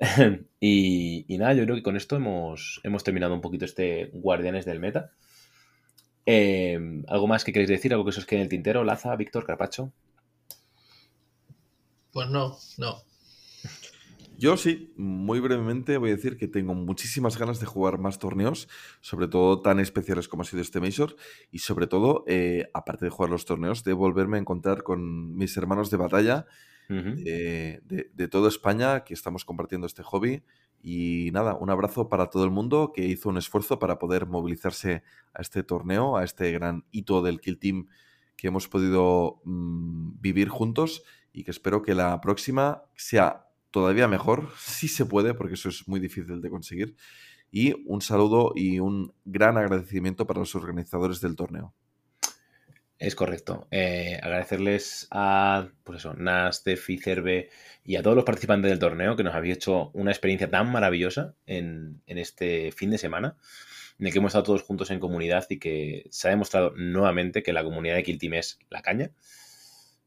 y, 0.60 1.24
y 1.28 1.38
nada, 1.38 1.54
yo 1.54 1.64
creo 1.64 1.76
que 1.76 1.82
con 1.82 1.96
esto 1.96 2.16
hemos, 2.16 2.80
hemos 2.84 3.04
terminado 3.04 3.34
un 3.34 3.40
poquito 3.40 3.64
este 3.64 4.10
Guardianes 4.12 4.64
del 4.64 4.80
Meta. 4.80 5.12
Eh, 6.26 6.78
¿Algo 7.08 7.26
más 7.26 7.44
que 7.44 7.52
queréis 7.52 7.70
decir? 7.70 7.92
¿Algo 7.92 8.04
que 8.04 8.10
os 8.10 8.26
quede 8.26 8.40
en 8.40 8.42
el 8.44 8.48
tintero? 8.50 8.84
Laza, 8.84 9.16
Víctor, 9.16 9.46
Carpacho. 9.46 9.92
Pues 12.12 12.28
no, 12.30 12.56
no. 12.78 13.02
Yo 14.36 14.56
sí, 14.56 14.92
muy 14.96 15.38
brevemente 15.38 15.96
voy 15.96 16.10
a 16.10 16.16
decir 16.16 16.36
que 16.36 16.48
tengo 16.48 16.74
muchísimas 16.74 17.38
ganas 17.38 17.60
de 17.60 17.66
jugar 17.66 17.98
más 17.98 18.18
torneos, 18.18 18.68
sobre 19.00 19.28
todo 19.28 19.62
tan 19.62 19.78
especiales 19.78 20.26
como 20.28 20.42
ha 20.42 20.44
sido 20.46 20.60
este 20.60 20.80
Major, 20.80 21.14
y 21.52 21.60
sobre 21.60 21.86
todo, 21.86 22.24
eh, 22.26 22.68
aparte 22.74 23.04
de 23.04 23.10
jugar 23.10 23.30
los 23.30 23.44
torneos, 23.44 23.84
de 23.84 23.92
volverme 23.92 24.36
a 24.36 24.40
encontrar 24.40 24.82
con 24.82 25.36
mis 25.36 25.56
hermanos 25.56 25.90
de 25.90 25.96
batalla 25.98 26.46
de- 27.84 28.10
de 28.14 28.28
toda 28.28 28.48
España 28.48 29.04
que 29.04 29.14
estamos 29.14 29.44
compartiendo 29.44 29.86
este 29.86 30.02
hobby. 30.02 30.42
Y 30.82 31.30
nada, 31.32 31.54
un 31.54 31.70
abrazo 31.70 32.08
para 32.10 32.28
todo 32.28 32.44
el 32.44 32.50
mundo 32.50 32.92
que 32.94 33.06
hizo 33.06 33.28
un 33.30 33.38
esfuerzo 33.38 33.78
para 33.78 33.98
poder 33.98 34.26
movilizarse 34.26 35.02
a 35.32 35.40
este 35.42 35.62
torneo, 35.62 36.16
a 36.16 36.24
este 36.24 36.52
gran 36.52 36.84
hito 36.90 37.22
del 37.22 37.40
Kill 37.40 37.58
Team 37.58 37.88
que 38.36 38.48
hemos 38.48 38.68
podido 38.68 39.40
mm, 39.44 40.20
vivir 40.20 40.48
juntos 40.48 41.04
y 41.32 41.44
que 41.44 41.52
espero 41.52 41.82
que 41.82 41.94
la 41.94 42.20
próxima 42.20 42.84
sea 42.96 43.46
todavía 43.74 44.06
mejor, 44.06 44.50
si 44.56 44.86
se 44.86 45.04
puede, 45.04 45.34
porque 45.34 45.54
eso 45.54 45.68
es 45.68 45.88
muy 45.88 45.98
difícil 45.98 46.40
de 46.40 46.48
conseguir. 46.48 46.94
Y 47.50 47.74
un 47.86 48.02
saludo 48.02 48.52
y 48.54 48.78
un 48.78 49.12
gran 49.24 49.58
agradecimiento 49.58 50.28
para 50.28 50.38
los 50.38 50.54
organizadores 50.54 51.20
del 51.20 51.34
torneo. 51.34 51.74
Es 53.00 53.16
correcto. 53.16 53.66
Eh, 53.72 54.20
agradecerles 54.22 55.08
a, 55.10 55.70
pues 55.82 55.98
eso, 55.98 56.14
Nas, 56.14 56.62
Tefi, 56.62 56.98
Cerve 56.98 57.50
y 57.82 57.96
a 57.96 58.02
todos 58.04 58.14
los 58.14 58.24
participantes 58.24 58.70
del 58.70 58.78
torneo 58.78 59.16
que 59.16 59.24
nos 59.24 59.34
habéis 59.34 59.56
hecho 59.56 59.90
una 59.92 60.12
experiencia 60.12 60.48
tan 60.48 60.70
maravillosa 60.70 61.34
en, 61.44 62.00
este 62.06 62.70
fin 62.70 62.90
de 62.90 62.98
semana, 62.98 63.36
en 63.98 64.06
el 64.06 64.12
que 64.12 64.20
hemos 64.20 64.30
estado 64.30 64.44
todos 64.44 64.62
juntos 64.62 64.92
en 64.92 65.00
comunidad 65.00 65.46
y 65.48 65.58
que 65.58 66.06
se 66.10 66.28
ha 66.28 66.30
demostrado 66.30 66.74
nuevamente 66.76 67.42
que 67.42 67.52
la 67.52 67.64
comunidad 67.64 67.96
de 67.96 68.04
Team 68.04 68.34
es 68.34 68.60
la 68.70 68.82
caña. 68.82 69.10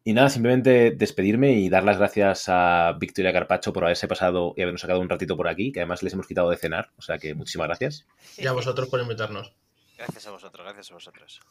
Y 0.08 0.14
nada, 0.14 0.30
simplemente 0.30 0.92
despedirme 0.92 1.52
y 1.60 1.68
dar 1.68 1.84
las 1.84 1.98
gracias 1.98 2.46
a 2.48 2.96
Victoria 2.98 3.34
Carpacho 3.34 3.74
por 3.74 3.84
haberse 3.84 4.08
pasado 4.08 4.54
y 4.56 4.62
habernos 4.62 4.80
sacado 4.80 5.02
un 5.02 5.10
ratito 5.10 5.36
por 5.36 5.50
aquí, 5.50 5.74
que 5.74 5.82
además 5.82 6.02
les 6.02 6.14
hemos 6.14 6.26
quitado 6.26 6.50
de 6.50 6.56
cenar, 6.56 6.92
o 6.96 7.02
sea 7.02 7.18
que 7.18 7.36
muchísimas 7.36 7.68
gracias. 7.68 8.08
Y 8.38 8.48
a 8.48 8.54
vosotros 8.54 8.88
por 8.88 9.02
invitarnos. 9.02 9.52
Gracias 9.98 10.26
a 10.26 10.32
vosotros, 10.32 10.64
gracias 10.64 10.92
a 10.92 10.94
vosotros. 10.94 11.42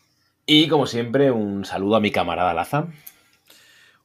Y 0.46 0.68
como 0.68 0.86
siempre, 0.86 1.30
un 1.30 1.66
saludo 1.66 1.96
a 1.96 2.00
mi 2.00 2.10
camarada 2.10 2.54
Laza. 2.54 2.88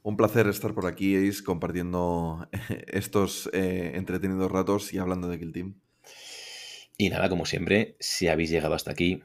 Un 0.03 0.17
placer 0.17 0.47
estar 0.47 0.73
por 0.73 0.85
aquí, 0.85 1.15
Ace, 1.15 1.45
compartiendo 1.45 2.49
estos 2.88 3.49
eh, 3.53 3.93
entretenidos 3.95 4.51
ratos 4.51 4.93
y 4.93 4.97
hablando 4.97 5.30
de 5.30 5.39
Kill 5.39 5.53
Team. 5.53 5.75
Y 6.97 7.09
nada, 7.09 7.30
como 7.30 7.45
siempre, 7.45 7.95
si 8.01 8.27
habéis 8.27 8.49
llegado 8.49 8.73
hasta 8.73 8.91
aquí, 8.91 9.23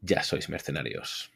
ya 0.00 0.24
sois 0.24 0.48
mercenarios. 0.48 1.30